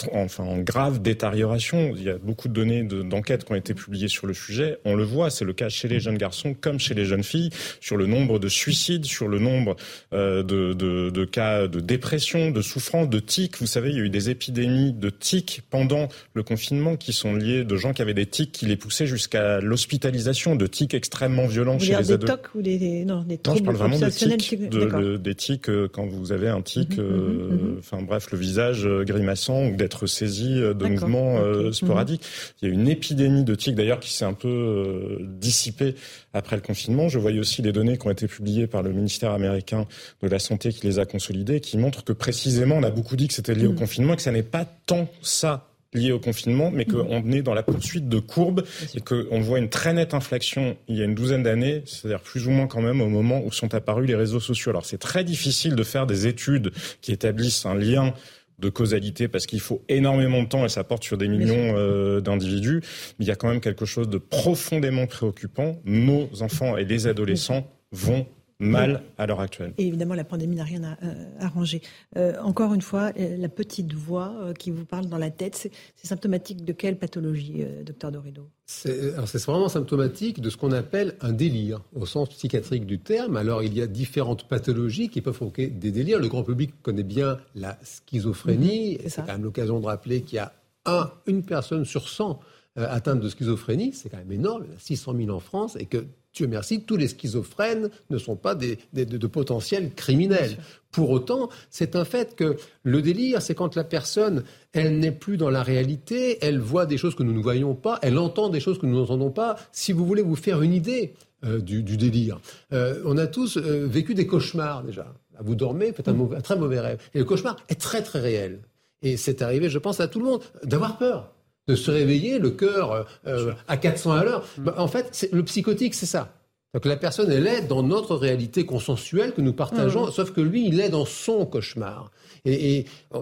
grave 0.58 1.02
détérioration. 1.02 1.94
Il 1.96 2.04
y 2.04 2.10
a 2.10 2.18
beaucoup 2.18 2.50
de 2.50 2.54
données 2.54 2.84
d'enquêtes 2.84 3.46
qui 3.46 3.54
ont 3.54 3.56
été 3.56 3.74
publiées 3.74 4.10
sur 4.10 4.28
le 4.28 4.34
sujet. 4.34 4.80
On 4.84 4.96
le 4.96 5.04
voit, 5.04 5.30
c'est 5.30 5.46
le 5.46 5.54
cas 5.54 5.70
chez 5.70 5.88
les 5.88 6.02
jeunes 6.02 6.18
garçons 6.18 6.54
comme 6.60 6.78
chez 6.78 6.94
les 6.94 7.06
jeunes 7.06 7.24
filles, 7.24 7.52
sur 7.80 7.96
le 7.96 8.06
nombre 8.06 8.38
de 8.38 8.50
suicides, 8.50 9.06
sur 9.06 9.30
le 9.30 9.40
nombre 9.40 9.78
de 10.12 11.26
cas 11.26 11.53
de 11.68 11.80
dépression, 11.80 12.52
de 12.52 12.62
souffrance, 12.62 13.10
de 13.10 13.20
tics. 13.20 13.58
Vous 13.60 13.68
savez, 13.68 13.90
il 13.90 13.98
y 13.98 14.02
a 14.02 14.04
eu 14.04 14.10
des 14.10 14.30
épidémies 14.30 14.94
de 14.94 15.10
tics 15.10 15.62
pendant 15.70 16.08
le 16.34 16.44
confinement 16.44 16.96
qui 16.96 17.14
sont 17.14 17.36
liées 17.36 17.64
de 17.64 17.76
gens 17.78 17.94
qui 17.94 18.02
avaient 18.02 18.14
des 18.14 18.26
tics 18.26 18.52
qui 18.52 18.66
les 18.66 18.78
poussaient 18.78 19.08
jusqu'à 19.08 19.60
l'hospitalisation, 19.60 20.56
de 20.56 20.68
tics 20.68 20.94
extrêmement 20.94 21.48
violents 21.48 21.80
chez 21.80 21.96
les 21.96 22.12
ados. 22.12 22.30
ou 22.56 22.62
des, 22.62 23.06
non, 23.06 23.24
des 23.24 23.40
non, 23.46 23.56
je 23.56 23.64
parle 23.64 23.76
vraiment 23.76 24.00
de 24.00 24.10
tics, 24.10 24.70
de, 24.70 25.18
des 25.18 25.36
tics 25.36 25.70
euh, 25.70 25.88
quand 25.92 26.06
vous 26.06 26.32
avez 26.32 26.50
un 26.50 26.62
tic, 26.62 26.98
mhm, 26.98 27.04
euh, 27.04 27.50
mhm, 27.50 27.52
mhm. 27.52 27.76
enfin 27.80 28.02
bref, 28.02 28.32
le 28.32 28.38
visage 28.38 28.86
euh, 28.86 29.04
grimaçant 29.04 29.66
ou 29.66 29.76
d'être 29.76 30.08
saisi 30.08 30.56
de 30.56 30.86
mouvements 30.86 31.40
sporadiques. 31.72 32.24
Il 32.62 32.68
y 32.68 32.72
a 32.72 32.74
une 32.74 32.88
épidémie 32.88 33.44
de 33.44 33.56
tics 33.56 33.76
d'ailleurs 33.76 34.00
qui 34.00 34.14
s'est 34.14 34.26
un 34.26 34.34
peu 34.34 35.18
dissipée 35.22 35.96
après 36.34 36.56
le 36.56 36.62
confinement. 36.62 37.10
Je 37.10 37.20
voyais 37.20 37.40
aussi 37.40 37.62
des 37.62 37.72
données 37.72 37.98
qui 37.98 38.08
ont 38.08 38.12
été 38.12 38.28
publiées 38.28 38.68
par 38.68 38.82
le 38.84 38.92
ministère 38.92 39.32
américain 39.32 39.88
de 40.22 40.28
la 40.28 40.40
Santé 40.40 40.72
qui 40.72 40.86
les 40.86 41.00
a 41.00 41.06
consolidées, 41.06 41.43
qui 41.62 41.78
montrent 41.78 42.04
que 42.04 42.14
précisément, 42.14 42.76
on 42.76 42.84
a 42.84 42.92
beaucoup 42.92 43.16
dit 43.16 43.28
que 43.28 43.34
c'était 43.34 43.56
lié 43.56 43.68
au 43.68 43.74
mm. 43.74 43.78
confinement 43.78 44.14
et 44.14 44.16
que 44.16 44.22
ça 44.22 44.32
n'est 44.32 44.44
pas 44.44 44.66
tant 44.66 45.08
ça 45.22 45.70
liées 45.94 46.12
au 46.12 46.20
confinement, 46.20 46.72
mais 46.72 46.86
qu'on 46.86 47.22
mhm. 47.22 47.34
est 47.34 47.42
dans 47.42 47.54
la 47.54 47.64
poursuite 47.64 48.10
de 48.10 48.20
courbes 48.20 48.64
et 48.96 49.02
qu'on 49.02 49.40
voit 49.42 49.60
une 49.60 49.70
très 49.70 49.94
nette 49.94 50.14
inflexion 50.14 50.78
il 50.88 50.98
y 50.98 51.02
a 51.02 51.06
une 51.06 51.16
douzaine 51.16 51.44
d'années, 51.44 51.84
c'est-à-dire 51.86 52.22
plus 52.22 52.48
ou 52.48 52.52
moins 52.52 52.68
quand 52.68 52.82
même 52.82 53.02
au 53.02 53.10
moment 53.10 53.42
où 53.46 53.52
sont 53.52 53.74
apparus 53.74 54.08
les 54.08 54.16
réseaux 54.16 54.40
sociaux. 54.40 54.72
Alors 54.72 54.86
c'est 54.86 54.98
très 54.98 55.24
difficile 55.24 55.76
de 55.76 55.84
faire 55.84 56.06
des 56.06 56.28
études 56.28 56.72
qui 57.02 57.12
établissent 57.12 57.66
un 57.66 57.76
lien 57.76 58.14
de 58.60 58.70
causalité 58.70 59.28
parce 59.28 59.46
qu'il 59.46 59.60
faut 59.60 59.84
énormément 59.90 60.44
de 60.44 60.48
temps 60.48 60.66
et 60.66 60.70
ça 60.70 60.84
porte 60.84 61.04
sur 61.04 61.18
des 61.18 61.28
millions 61.28 61.76
euh, 61.76 62.22
d'individus. 62.22 62.82
Mais 63.18 63.26
il 63.26 63.28
y 63.28 63.32
a 63.32 63.36
quand 63.36 63.50
même 63.50 63.62
quelque 63.62 63.86
chose 63.86 64.10
de 64.10 64.18
profondément 64.18 65.08
préoccupant. 65.08 65.82
Nos 65.86 66.30
enfants 66.42 66.78
et 66.78 66.86
les 66.86 67.08
adolescents 67.08 67.68
vont 67.92 68.28
mal 68.64 69.04
à 69.18 69.26
l'heure 69.26 69.40
actuelle. 69.40 69.74
Et 69.78 69.88
évidemment, 69.88 70.16
la 70.16 70.24
pandémie 70.24 70.56
n'a 70.56 70.64
rien 70.64 70.98
euh, 71.04 71.26
arrangé. 71.40 71.82
Euh, 72.18 72.34
encore 72.42 72.74
une 72.74 72.82
fois, 72.82 73.12
la 73.16 73.50
petite 73.50 73.94
voix 73.94 74.54
qui 74.58 74.72
vous 74.72 74.86
parle 74.86 75.08
dans 75.08 75.18
la 75.18 75.32
tête, 75.32 75.56
c'est 75.56 76.08
symptomatique 76.08 76.66
de 76.66 76.74
quelle 76.74 76.98
pathologie, 76.98 77.64
docteur 77.86 78.12
Dorido? 78.12 78.50
C'est 78.66 79.46
vraiment 79.46 79.70
symptomatique 79.70 80.40
de 80.40 80.50
ce 80.50 80.58
qu'on 80.58 80.72
appelle 80.72 81.16
un 81.22 81.34
délire, 81.34 81.82
au 81.94 82.06
sens 82.06 82.30
psychiatrique 82.30 82.86
du 82.86 83.00
terme. 83.00 83.36
Alors, 83.36 83.62
il 83.62 83.74
y 83.74 83.82
a 83.82 83.88
différentes 83.88 84.48
pathologies 84.48 85.10
qui 85.10 85.22
peuvent 85.22 85.36
provoquer 85.36 85.68
des 85.68 85.92
délires. 85.92 86.20
Le 86.20 86.30
grand 86.30 86.44
public 86.44 86.74
connaît 86.82 87.04
bien 87.04 87.38
la 87.56 87.78
schizophrénie. 87.84 88.98
Mhm, 89.04 89.10
c'est 89.10 89.22
quand 89.22 89.34
même 89.34 89.44
l'occasion 89.44 89.80
de 89.80 89.86
rappeler 89.86 90.22
qu'il 90.22 90.38
y 90.38 90.40
a 90.40 90.54
un, 90.86 91.12
une 91.28 91.44
personne 91.44 91.86
sur 91.86 92.08
100 92.08 92.40
euh, 92.78 92.88
atteinte 92.90 93.20
de 93.20 93.30
schizophrénie. 93.30 93.94
C'est 93.94 94.10
quand 94.10 94.18
même 94.18 94.32
énorme. 94.32 94.64
Il 94.66 94.72
y 94.72 94.74
en 94.74 94.78
a 94.78 94.80
600 94.80 95.14
000 95.16 95.30
en 95.30 95.40
France 95.40 95.78
et 95.80 95.86
que 95.86 96.06
Dieu 96.34 96.48
merci, 96.48 96.82
tous 96.82 96.98
les 96.98 97.08
schizophrènes 97.08 97.90
ne 98.10 98.18
sont 98.18 98.36
pas 98.36 98.56
des, 98.56 98.80
de, 98.94 99.28
potentiels 99.28 99.94
criminels. 99.94 100.58
Pour 100.92 101.12
autant, 101.12 101.50
c'est 101.70 101.96
un 101.96 102.06
fait 102.06 102.36
que 102.36 102.58
le 102.82 103.02
délire, 103.04 103.42
c'est 103.42 103.54
quand 103.54 103.76
la 103.76 103.84
personne, 103.84 104.44
elle 104.74 104.98
n'est 104.98 105.12
plus 105.12 105.38
dans 105.38 105.52
la 105.52 105.62
réalité, 105.62 106.40
elle 106.42 106.60
voit 106.60 106.88
des 106.88 106.98
choses 106.98 107.14
que 107.14 107.22
nous 107.22 107.34
ne 107.34 107.42
voyons 107.42 107.76
pas, 107.76 108.00
elle 108.02 108.18
entend 108.18 108.50
des 108.50 108.60
choses 108.60 108.80
que 108.80 108.88
nous 108.88 109.00
n'entendons 109.00 109.30
pas. 109.30 109.58
Si 109.72 109.92
vous 109.92 110.06
voulez 110.06 110.24
vous 110.24 110.36
faire 110.36 110.64
une 110.64 110.74
idée 110.74 111.14
euh, 111.46 111.60
du, 111.60 111.84
délire, 111.84 112.40
euh, 112.74 113.02
on 113.06 113.18
a 113.18 113.28
tous 113.28 113.58
euh, 113.58 113.86
vécu 113.86 114.16
des 114.16 114.26
cauchemars 114.26 114.84
déjà. 114.84 115.14
Vous 115.40 115.56
dormez, 115.56 115.94
faites 115.94 116.08
un, 116.08 116.20
un 116.20 116.42
très 116.42 116.56
mauvais 116.56 116.80
rêve. 116.80 117.00
Et 117.14 117.20
le 117.20 117.26
cauchemar 117.26 117.58
est 117.70 117.80
très 117.80 118.02
très 118.02 118.20
réel. 118.20 118.62
Et 119.04 119.18
c'est 119.18 119.42
arrivé, 119.44 119.70
je 119.70 119.78
pense, 119.78 120.00
à 120.00 120.08
tout 120.08 120.20
le 120.20 120.26
monde, 120.26 120.42
d'avoir 120.64 120.98
peur 120.98 121.32
de 121.68 121.76
se 121.76 121.92
réveiller, 121.92 122.40
le 122.40 122.52
cœur 122.52 122.92
euh, 122.92 123.04
euh, 123.28 123.54
à 123.68 123.78
400 123.78 124.12
à 124.12 124.24
l'heure. 124.24 124.46
Mm. 124.58 124.64
Bah, 124.64 124.76
en 124.78 124.88
fait, 124.88 125.30
le 125.32 125.44
psychotique, 125.44 125.94
c'est 125.94 126.06
ça. 126.06 126.34
Donc 126.74 126.86
la 126.86 126.98
personne, 126.98 127.32
elle 127.32 127.46
est 127.46 127.62
dans 127.62 127.84
notre 127.84 128.16
réalité 128.16 128.66
consensuelle 128.66 129.34
que 129.34 129.42
nous 129.42 129.54
partageons, 129.54 130.08
mm. 130.08 130.12
sauf 130.12 130.32
que 130.32 130.42
lui, 130.42 130.68
il 130.68 130.80
est 130.80 130.90
dans 130.90 131.06
son 131.06 131.46
cauchemar. 131.46 132.12
Et, 132.46 132.86
euh, 133.14 133.22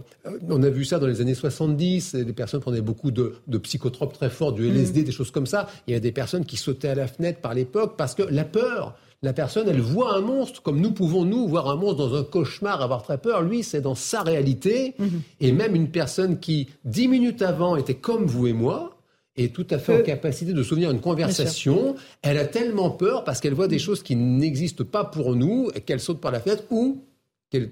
on 0.49 0.63
a 0.63 0.69
vu 0.69 0.85
ça 0.85 0.99
dans 0.99 1.07
les 1.07 1.21
années 1.21 1.35
70, 1.35 2.13
les 2.13 2.33
personnes 2.33 2.61
prenaient 2.61 2.81
beaucoup 2.81 3.11
de, 3.11 3.35
psychotropes 3.61 4.13
très 4.13 4.29
forts, 4.29 4.53
du 4.53 4.67
LSD, 4.67 5.01
mm. 5.01 5.03
des 5.03 5.11
choses 5.11 5.31
comme 5.31 5.47
ça. 5.47 5.69
Il 5.87 5.93
y 5.93 5.97
a 5.97 5.99
des 5.99 6.13
personnes 6.13 6.45
qui 6.45 6.57
sautaient 6.57 6.87
à 6.87 6.95
la 6.95 7.07
fenêtre 7.07 7.41
par 7.41 7.53
l'époque 7.53 7.95
parce 7.97 8.15
que 8.15 8.23
la 8.23 8.45
peur, 8.45 8.97
la 9.23 9.33
personne, 9.33 9.69
elle 9.69 9.81
voit 9.81 10.15
un 10.15 10.21
monstre 10.21 10.63
comme 10.63 10.81
nous 10.81 10.91
pouvons, 10.91 11.25
nous, 11.25 11.47
voir 11.47 11.69
un 11.69 11.75
monstre 11.75 11.97
dans 11.97 12.15
un 12.15 12.23
cauchemar, 12.23 12.81
avoir 12.81 13.03
très 13.03 13.19
peur. 13.19 13.43
Lui, 13.43 13.63
c'est 13.63 13.81
dans 13.81 13.93
sa 13.93 14.23
réalité. 14.23 14.95
Mhm. 14.97 15.21
Et 15.39 15.51
même 15.51 15.75
une 15.75 15.91
personne 15.91 16.39
qui, 16.39 16.69
dix 16.85 17.07
minutes 17.07 17.43
avant, 17.43 17.75
était 17.75 17.95
comme 17.95 18.25
vous 18.25 18.47
et 18.47 18.53
moi, 18.53 18.97
est 19.35 19.53
tout 19.53 19.67
à 19.69 19.77
fait 19.77 20.01
en 20.01 20.03
capacité 20.03 20.53
de 20.53 20.63
souvenir 20.63 20.89
une 20.91 20.99
conversation. 20.99 21.95
Elle 22.21 22.37
a 22.37 22.45
tellement 22.45 22.89
peur 22.89 23.23
parce 23.23 23.39
qu'elle 23.39 23.53
voit 23.53 23.67
des 23.67 23.79
choses 23.79 24.01
qui 24.01 24.15
n'existent 24.15 24.83
pas 24.83 25.05
pour 25.05 25.35
nous, 25.35 25.69
qu'elle 25.85 25.99
saute 25.99 26.19
par 26.19 26.31
la 26.31 26.39
fenêtre 26.39 26.63
ou 26.71 27.03
qu'elle 27.49 27.71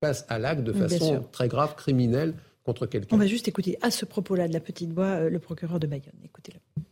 passe 0.00 0.26
à 0.28 0.38
l'acte 0.38 0.62
de 0.62 0.72
façon 0.72 1.24
très 1.32 1.48
grave, 1.48 1.74
criminelle 1.74 2.34
contre 2.64 2.86
quelqu'un. 2.86 3.16
On 3.16 3.18
va 3.18 3.26
juste 3.26 3.48
écouter 3.48 3.78
à 3.80 3.90
ce 3.90 4.04
propos-là 4.04 4.46
de 4.46 4.52
la 4.52 4.60
petite 4.60 4.92
voix 4.92 5.06
euh, 5.06 5.30
le 5.30 5.38
procureur 5.38 5.80
de 5.80 5.86
Bayonne. 5.86 6.18
Écoutez-le. 6.24 6.82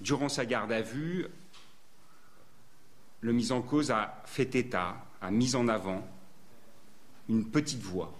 Durant 0.00 0.28
sa 0.28 0.44
garde 0.44 0.72
à 0.72 0.82
vue, 0.82 1.26
le 3.20 3.32
mis 3.32 3.52
en 3.52 3.62
cause 3.62 3.90
a 3.90 4.22
fait 4.24 4.54
état, 4.54 4.96
a 5.20 5.30
mis 5.30 5.54
en 5.54 5.68
avant 5.68 6.06
une 7.28 7.44
petite 7.44 7.82
voix 7.82 8.12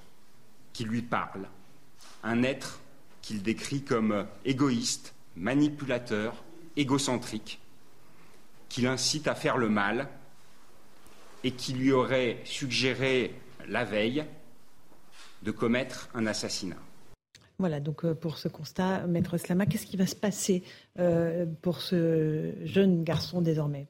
qui 0.72 0.84
lui 0.84 1.02
parle, 1.02 1.48
un 2.22 2.42
être 2.42 2.80
qu'il 3.22 3.42
décrit 3.42 3.82
comme 3.82 4.26
égoïste, 4.44 5.14
manipulateur, 5.36 6.34
égocentrique, 6.76 7.60
qui 8.68 8.82
l'incite 8.82 9.26
à 9.26 9.34
faire 9.34 9.56
le 9.56 9.68
mal 9.68 10.08
et 11.42 11.52
qui 11.52 11.72
lui 11.72 11.92
aurait 11.92 12.38
suggéré 12.44 13.34
la 13.66 13.84
veille 13.84 14.24
de 15.42 15.50
commettre 15.50 16.08
un 16.14 16.26
assassinat. 16.26 16.76
Voilà, 17.58 17.80
donc 17.80 18.04
euh, 18.04 18.14
pour 18.14 18.38
ce 18.38 18.48
constat, 18.48 19.06
Maître 19.06 19.36
Slama, 19.36 19.66
qu'est-ce 19.66 19.86
qui 19.86 19.96
va 19.96 20.06
se 20.06 20.16
passer 20.16 20.62
euh, 20.98 21.46
pour 21.60 21.80
ce 21.80 22.54
jeune 22.64 23.04
garçon 23.04 23.42
désormais? 23.42 23.86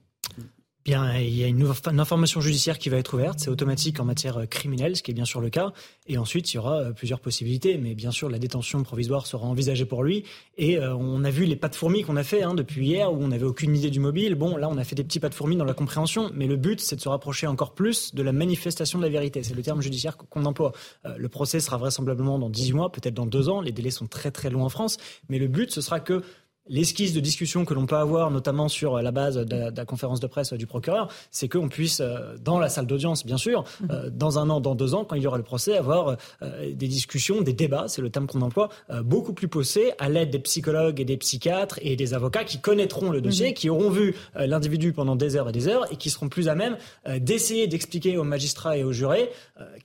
Bien, 0.82 1.14
il 1.18 1.36
y 1.36 1.44
a 1.44 1.46
une, 1.46 1.70
information 1.98 2.40
judiciaire 2.40 2.78
qui 2.78 2.88
va 2.88 2.96
être 2.96 3.12
ouverte, 3.12 3.38
c'est 3.38 3.50
automatique 3.50 4.00
en 4.00 4.06
matière 4.06 4.38
euh, 4.38 4.46
criminelle, 4.46 4.96
ce 4.96 5.02
qui 5.02 5.10
est 5.10 5.14
bien 5.14 5.26
sûr 5.26 5.42
le 5.42 5.50
cas. 5.50 5.74
Et 6.06 6.16
ensuite, 6.16 6.52
il 6.52 6.56
y 6.56 6.58
aura 6.58 6.78
euh, 6.80 6.92
plusieurs 6.92 7.20
possibilités, 7.20 7.76
mais 7.76 7.94
bien 7.94 8.10
sûr, 8.10 8.30
la 8.30 8.38
détention 8.38 8.82
provisoire 8.82 9.26
sera 9.26 9.46
envisagée 9.46 9.84
pour 9.84 10.02
lui. 10.02 10.24
Et 10.56 10.78
euh, 10.78 10.94
on 10.94 11.22
a 11.24 11.30
vu 11.30 11.44
les 11.44 11.56
pas 11.56 11.68
de 11.68 11.74
fourmis 11.74 12.02
qu'on 12.02 12.16
a 12.16 12.24
fait 12.24 12.42
hein, 12.42 12.54
depuis 12.54 12.86
hier, 12.86 13.12
où 13.12 13.22
on 13.22 13.28
n'avait 13.28 13.44
aucune 13.44 13.76
idée 13.76 13.90
du 13.90 14.00
mobile. 14.00 14.36
Bon, 14.36 14.56
là, 14.56 14.70
on 14.70 14.78
a 14.78 14.84
fait 14.84 14.94
des 14.94 15.04
petits 15.04 15.20
pas 15.20 15.28
de 15.28 15.34
fourmis 15.34 15.56
dans 15.56 15.66
la 15.66 15.74
compréhension, 15.74 16.30
mais 16.32 16.46
le 16.46 16.56
but, 16.56 16.80
c'est 16.80 16.96
de 16.96 17.02
se 17.02 17.10
rapprocher 17.10 17.46
encore 17.46 17.74
plus 17.74 18.14
de 18.14 18.22
la 18.22 18.32
manifestation 18.32 18.98
de 18.98 19.04
la 19.04 19.10
vérité. 19.10 19.42
C'est 19.42 19.54
le 19.54 19.62
terme 19.62 19.82
judiciaire 19.82 20.16
qu'on 20.16 20.46
emploie. 20.46 20.72
le 21.04 21.28
procès 21.28 21.60
sera 21.60 21.76
vraisemblablement 21.76 22.38
dans 22.38 22.48
18 22.48 22.72
mois, 22.72 22.90
peut-être 22.90 23.14
dans 23.14 23.26
2 23.26 23.50
ans. 23.50 23.60
Les 23.60 23.72
délais 23.72 23.90
sont 23.90 24.06
très 24.06 24.30
très 24.30 24.48
longs 24.48 24.64
en 24.64 24.70
France, 24.70 24.96
mais 25.28 25.38
le 25.38 25.46
but, 25.46 25.70
ce 25.70 25.82
sera 25.82 26.00
que 26.00 26.22
l'esquisse 26.68 27.12
de 27.12 27.20
discussion 27.20 27.64
que 27.64 27.74
l'on 27.74 27.86
peut 27.86 27.96
avoir, 27.96 28.30
notamment 28.30 28.68
sur 28.68 29.00
la 29.00 29.10
base 29.10 29.36
de, 29.36 29.76
la 29.76 29.84
conférence 29.84 30.20
de 30.20 30.26
presse 30.26 30.52
du 30.52 30.66
procureur, 30.66 31.08
c'est 31.30 31.48
qu'on 31.48 31.68
puisse, 31.68 32.00
euh, 32.00 32.36
dans 32.42 32.58
la 32.58 32.68
salle 32.68 32.86
d'audience, 32.86 33.24
bien 33.24 33.36
sûr, 33.36 33.64
euh, 33.90 34.04
mhm. 34.04 34.10
dans 34.10 34.38
un 34.38 34.50
an, 34.50 34.60
dans 34.60 34.74
deux 34.74 34.94
ans, 34.94 35.04
quand 35.04 35.16
il 35.16 35.22
y 35.22 35.26
aura 35.26 35.38
le 35.38 35.42
procès, 35.42 35.76
avoir 35.76 36.16
euh, 36.42 36.72
des 36.72 36.88
discussions, 36.88 37.40
des 37.40 37.52
débats, 37.52 37.86
c'est 37.88 38.02
le 38.02 38.10
terme 38.10 38.26
qu'on 38.26 38.42
emploie, 38.42 38.68
beaucoup 39.02 39.32
plus 39.32 39.48
poussés, 39.48 39.92
à 39.98 40.08
l'aide 40.08 40.30
des 40.30 40.38
psychologues 40.38 41.00
et 41.00 41.04
des 41.04 41.16
psychiatres 41.16 41.78
et 41.82 41.96
des 41.96 42.14
avocats 42.14 42.44
qui 42.44 42.60
connaîtront 42.60 43.10
le 43.10 43.20
dossier, 43.20 43.48
mhm. 43.48 43.54
qui 43.54 43.70
auront 43.70 43.90
vu 43.90 44.14
l'individu 44.34 44.92
pendant 44.92 45.16
des 45.16 45.36
heures 45.36 45.48
et 45.48 45.52
des 45.52 45.68
heures 45.68 45.90
et 45.92 45.96
qui 45.96 46.10
seront 46.10 46.28
plus 46.28 46.48
à 46.48 46.54
même 46.54 46.76
d'essayer 47.18 47.66
d'expliquer 47.66 48.16
aux 48.16 48.24
magistrats 48.24 48.76
et 48.76 48.84
aux 48.84 48.92
jurés 48.92 49.30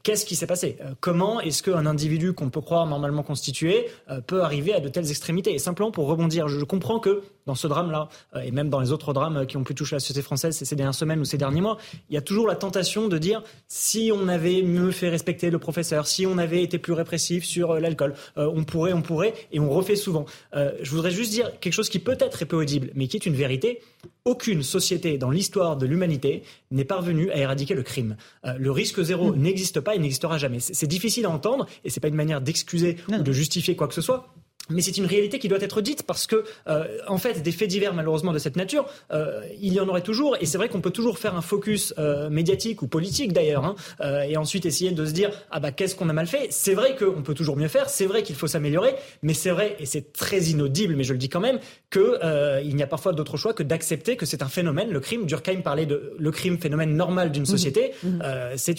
qu'est-ce 0.04 0.26
qui 0.26 0.36
s'est 0.36 0.48
passé. 0.48 0.78
comment 1.00 1.40
est-ce 1.40 1.64
qu'un 1.64 1.86
individu 1.86 2.34
qu'on 2.34 2.50
peut 2.50 2.62
croire 2.62 2.86
normalement 2.86 3.24
constitué 3.24 3.88
peut 4.28 4.42
arriver 4.42 4.74
à 4.74 4.80
de 4.80 4.90
telles 4.90 5.10
extrémités. 5.10 5.54
Et 5.54 5.60
simplement 5.60 5.92
pour 5.92 6.08
rebondir, 6.08 6.48
je 6.48 6.64
comprends 6.76 7.00
que 7.00 7.24
dans 7.46 7.56
ce 7.56 7.68
drame-là, 7.68 8.10
euh, 8.36 8.42
et 8.42 8.52
même 8.52 8.70
dans 8.70 8.82
les 8.82 8.92
autres 8.92 9.14
drames 9.14 9.46
qui 9.46 9.56
ont 9.56 9.64
pu 9.64 9.74
toucher 9.74 9.96
la 9.96 10.00
société 10.02 10.22
française 10.22 10.58
ces 10.58 10.76
dernières 10.76 10.96
semaines 10.96 11.22
ou 11.22 11.26
ces 11.26 11.38
derniers 11.38 11.62
mois, 11.62 11.78
il 12.10 12.16
y 12.16 12.18
a 12.18 12.22
toujours 12.22 12.48
la 12.48 12.56
tentation 12.56 13.08
de 13.08 13.18
dire 13.18 13.44
si 13.70 14.12
on 14.14 14.28
avait 14.28 14.62
mieux 14.62 14.92
fait 14.92 15.08
respecter 15.08 15.50
le 15.50 15.60
professeur, 15.60 16.06
si 16.06 16.26
on 16.26 16.38
avait 16.38 16.64
été 16.64 16.80
plus 16.80 16.92
répressif 16.92 17.46
sur 17.46 17.72
euh, 17.72 17.80
l'alcool, 17.80 18.14
euh, 18.38 18.52
on 18.54 18.66
pourrait, 18.66 18.92
on 18.92 19.02
pourrait, 19.02 19.34
et 19.54 19.60
on 19.62 19.70
refait 19.70 19.96
souvent. 19.96 20.26
je 20.54 20.90
voudrais 20.90 21.12
juste 21.12 21.32
dire 21.32 21.50
quelque 21.60 21.74
chose 21.74 21.90
qui 21.90 22.00
peut-être 22.00 22.42
est 22.42 22.46
peu 22.46 22.58
audible, 22.58 22.90
mais 22.96 23.08
qui 23.08 23.16
est 23.16 23.26
une 23.26 23.36
vérité. 23.36 23.82
Aucune 24.26 24.64
société 24.64 25.18
dans 25.18 25.30
l'histoire 25.30 25.78
de 25.78 25.86
l'humanité 25.86 26.44
n'est 26.72 26.84
parvenue 26.86 27.32
à 27.32 27.38
éradiquer 27.38 27.74
le 27.74 27.84
crime. 27.84 28.18
le 28.44 28.72
risque 28.72 29.02
zéro 29.02 29.32
mmh. 29.32 29.38
n'existe 29.38 29.80
pas 29.80 29.96
et 29.96 30.00
n'existera 30.00 30.38
jamais. 30.38 30.60
C'est 30.60 30.88
difficile 30.88 31.26
à 31.26 31.30
entendre 31.30 31.68
et 31.84 31.90
c'est 31.90 32.00
pas 32.00 32.08
une 32.08 32.16
manière 32.16 32.42
d'excuser 32.42 32.98
ou 33.10 33.22
de 33.22 33.32
justifier 33.32 33.76
quoi 33.76 33.88
que 33.88 33.94
ce 33.94 34.02
soit. 34.02 34.34
Mais 34.70 34.82
c'est 34.82 34.98
une 34.98 35.06
réalité 35.06 35.40
qui 35.40 35.48
doit 35.48 35.62
être 35.62 35.82
dite 35.82 36.04
parce 36.04 36.28
que, 36.28 36.44
euh, 36.68 36.86
en 37.08 37.18
fait, 37.18 37.42
des 37.42 37.52
faits 37.52 37.70
divers 37.70 37.94
malheureusement 37.94 38.34
de 38.34 38.40
cette 38.40 38.56
nature, 38.56 38.86
euh, 39.12 39.42
il 39.62 39.74
y 39.74 39.80
en 39.80 39.88
aurait 39.88 40.02
toujours. 40.02 40.38
Et 40.42 40.46
c'est 40.46 40.58
vrai 40.58 40.70
qu'on 40.70 40.82
peut 40.82 40.92
toujours 40.92 41.20
faire 41.20 41.36
un 41.36 41.42
focus 41.42 41.94
euh, 42.00 42.30
médiatique 42.30 42.82
ou 42.82 42.88
politique 42.88 43.34
d'ailleurs, 43.34 43.66
hein, 43.66 43.76
euh, 44.02 44.22
et 44.22 44.38
ensuite 44.38 44.66
essayer 44.66 44.92
de 44.92 45.06
se 45.06 45.12
dire 45.12 45.30
ah 45.52 45.60
bah 45.60 45.72
qu'est-ce 45.72 45.96
qu'on 45.96 46.10
a 46.10 46.14
mal 46.14 46.28
fait? 46.28 46.48
C'est 46.50 46.74
vrai 46.74 46.96
qu'on 46.96 47.22
peut 47.22 47.34
toujours 47.34 47.58
mieux 47.58 47.68
faire, 47.68 47.90
c'est 47.90 48.06
vrai 48.06 48.24
qu'il 48.24 48.36
faut 48.36 48.48
s'améliorer, 48.48 48.96
mais 49.22 49.34
c'est 49.34 49.52
vrai 49.52 49.76
et 49.80 49.86
c'est 49.86 50.14
très 50.14 50.42
inaudible, 50.44 50.96
mais 50.96 51.04
je 51.04 51.14
le 51.14 51.20
dis 51.20 51.30
quand 51.30 51.40
même, 51.40 51.60
que 51.90 52.20
euh, 52.24 52.62
il 52.64 52.76
n'y 52.76 52.84
a 52.84 52.88
parfois 52.88 53.14
d'autre 53.14 53.38
choix 53.38 53.54
que 53.54 53.64
d'accepter 53.64 54.18
que 54.18 54.26
c'est 54.26 54.42
un 54.42 54.48
phénomène. 54.48 54.90
Le 54.90 55.00
crime, 55.00 55.26
Durkheim 55.26 55.62
parlait 55.62 55.86
de 55.86 56.14
le 56.18 56.32
crime 56.32 56.58
phénomène 56.60 56.96
normal 56.96 57.32
d'une 57.32 57.44
mmh. 57.44 57.46
société. 57.46 57.92
Mmh. 58.04 58.20
c'est 58.58 58.76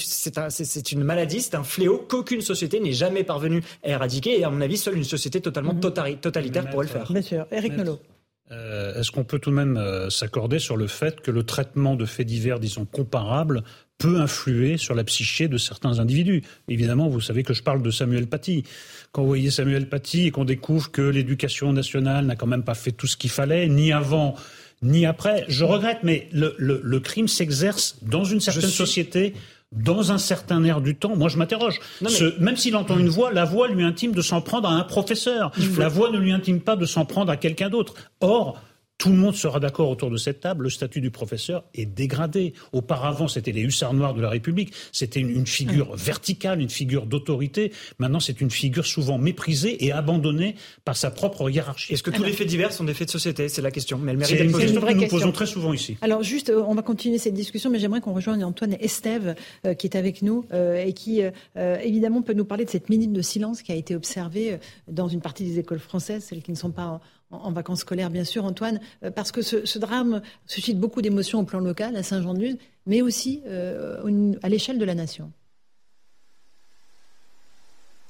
c'est 0.48 0.92
une 0.92 1.04
maladie, 1.04 1.40
c'est 1.40 1.54
un 1.54 1.64
fléau 1.64 1.98
qu'aucune 1.98 2.40
société 2.40 2.80
n'est 2.80 2.92
jamais 2.92 3.24
parvenue 3.24 3.62
à 3.84 3.90
éradiquer. 3.90 4.40
Et 4.40 4.44
à 4.44 4.50
mon 4.50 4.60
avis, 4.60 4.76
seule 4.76 4.96
une 4.96 5.04
société 5.04 5.40
totalement 5.40 5.74
totalitaire 5.80 6.70
pour 6.70 6.82
le 6.82 6.88
faire. 6.88 7.10
Bien 7.10 7.22
sûr. 7.22 7.46
Eric 7.50 7.76
Nolot. 7.76 8.00
Euh, 8.52 8.94
est-ce 8.94 9.10
qu'on 9.10 9.24
peut 9.24 9.40
tout 9.40 9.50
de 9.50 9.56
même 9.56 9.76
euh, 9.76 10.08
s'accorder 10.08 10.60
sur 10.60 10.76
le 10.76 10.86
fait 10.86 11.20
que 11.20 11.32
le 11.32 11.42
traitement 11.42 11.96
de 11.96 12.04
faits 12.04 12.26
divers, 12.26 12.60
disons, 12.60 12.84
comparables, 12.84 13.64
peut 13.98 14.20
influer 14.20 14.76
sur 14.76 14.94
la 14.94 15.02
psyché 15.02 15.48
de 15.48 15.58
certains 15.58 15.98
individus? 15.98 16.42
Évidemment, 16.68 17.08
vous 17.08 17.20
savez 17.20 17.42
que 17.42 17.54
je 17.54 17.64
parle 17.64 17.82
de 17.82 17.90
Samuel 17.90 18.28
Paty. 18.28 18.62
Quand 19.10 19.22
vous 19.22 19.28
voyez 19.28 19.50
Samuel 19.50 19.88
Paty 19.88 20.26
et 20.26 20.30
qu'on 20.30 20.44
découvre 20.44 20.92
que 20.92 21.02
l'éducation 21.02 21.72
nationale 21.72 22.24
n'a 22.26 22.36
quand 22.36 22.46
même 22.46 22.62
pas 22.62 22.74
fait 22.74 22.92
tout 22.92 23.08
ce 23.08 23.16
qu'il 23.16 23.30
fallait, 23.30 23.66
ni 23.66 23.92
avant, 23.92 24.36
ni 24.82 25.06
après, 25.06 25.44
je 25.48 25.64
regrette, 25.64 26.00
mais 26.04 26.28
le, 26.32 26.98
crime 27.00 27.26
s'exerce 27.26 27.96
dans 28.02 28.24
une 28.24 28.40
certaine 28.40 28.70
société 28.70 29.34
dans 29.72 30.12
un 30.12 30.18
certain 30.18 30.62
air 30.64 30.80
du 30.80 30.94
temps, 30.94 31.16
moi 31.16 31.28
je 31.28 31.36
m'interroge. 31.36 31.80
Même 32.40 32.56
s'il 32.56 32.76
entend 32.76 32.98
une 32.98 33.08
voix, 33.08 33.32
la 33.32 33.44
voix 33.44 33.68
lui 33.68 33.82
intime 33.82 34.12
de 34.12 34.22
s'en 34.22 34.40
prendre 34.40 34.68
à 34.68 34.72
un 34.72 34.84
professeur. 34.84 35.50
La 35.78 35.88
voix 35.88 36.10
ne 36.10 36.18
lui 36.18 36.32
intime 36.32 36.60
pas 36.60 36.76
de 36.76 36.86
s'en 36.86 37.04
prendre 37.04 37.30
à 37.32 37.36
quelqu'un 37.36 37.68
d'autre. 37.68 37.94
Or, 38.20 38.60
tout 38.98 39.10
le 39.10 39.16
monde 39.16 39.34
sera 39.34 39.60
d'accord 39.60 39.90
autour 39.90 40.10
de 40.10 40.16
cette 40.16 40.40
table, 40.40 40.64
le 40.64 40.70
statut 40.70 41.00
du 41.00 41.10
professeur 41.10 41.64
est 41.74 41.84
dégradé. 41.84 42.54
Auparavant, 42.72 43.28
c'était 43.28 43.52
les 43.52 43.60
hussards 43.60 43.92
noirs 43.92 44.14
de 44.14 44.22
la 44.22 44.30
République, 44.30 44.72
c'était 44.90 45.20
une, 45.20 45.46
figure 45.46 45.94
verticale, 45.94 46.60
une 46.60 46.70
figure 46.70 47.06
d'autorité. 47.06 47.72
Maintenant, 47.98 48.20
c'est 48.20 48.40
une 48.40 48.50
figure 48.50 48.86
souvent 48.86 49.18
méprisée 49.18 49.84
et 49.84 49.92
abandonnée 49.92 50.54
par 50.84 50.96
sa 50.96 51.10
propre 51.10 51.50
hiérarchie. 51.50 51.92
Est-ce 51.92 52.02
que 52.02 52.10
tous 52.10 52.22
les 52.22 52.32
faits 52.32 52.46
divers 52.46 52.72
sont 52.72 52.84
des 52.84 52.94
faits 52.94 53.08
de 53.08 53.12
société? 53.12 53.48
C'est 53.48 53.62
la 53.62 53.70
question. 53.70 53.98
Mais 53.98 54.12
elle 54.12 54.18
mérite 54.18 54.36
C'est 54.36 54.44
une 54.44 54.52
question 54.52 54.80
que 54.80 54.92
nous 54.92 55.08
posons 55.08 55.32
très 55.32 55.46
souvent 55.46 55.74
ici. 55.74 55.96
Alors 56.00 56.22
juste, 56.22 56.48
euh, 56.48 56.62
on 56.66 56.74
va 56.74 56.82
continuer 56.82 57.18
cette 57.18 57.34
discussion, 57.34 57.70
mais 57.70 57.78
j'aimerais 57.78 58.00
qu'on 58.00 58.14
rejoigne 58.14 58.44
Antoine 58.44 58.76
Estève, 58.80 59.34
euh, 59.66 59.74
qui 59.74 59.86
est 59.86 59.96
avec 59.96 60.22
nous 60.22 60.46
euh, 60.52 60.82
et 60.82 60.92
qui, 60.94 61.20
évidemment, 61.56 62.22
peut 62.22 62.32
nous 62.32 62.44
parler 62.44 62.64
de 62.64 62.70
cette 62.70 62.88
minute 62.88 63.12
de 63.12 63.22
silence 63.22 63.62
qui 63.62 63.72
a 63.72 63.74
été 63.74 63.94
observée 63.94 64.58
dans 64.88 65.08
une 65.08 65.20
partie 65.20 65.44
des 65.44 65.58
écoles 65.58 65.78
françaises, 65.78 66.24
celles 66.24 66.42
qui 66.42 66.50
ne 66.50 66.56
sont 66.56 66.70
pas 66.70 67.00
en, 67.30 67.52
vacances 67.52 67.80
scolaires, 67.80 68.10
bien 68.10 68.24
sûr, 68.24 68.44
Antoine, 68.44 68.80
euh, 69.04 69.10
parce 69.10 69.32
que 69.32 69.42
ce, 69.42 69.78
drame 69.78 70.22
suscite 70.46 70.78
beaucoup 70.78 71.02
d'émotions 71.02 71.40
au 71.40 71.44
plan 71.44 71.60
local, 71.60 71.96
à 71.96 72.02
Saint-Jean-de-Luz, 72.02 72.56
mais 72.86 73.02
aussi 73.02 73.42
euh, 73.46 74.34
à 74.42 74.48
l'échelle 74.48 74.78
de 74.78 74.84
la 74.84 74.94
nation. 74.94 75.32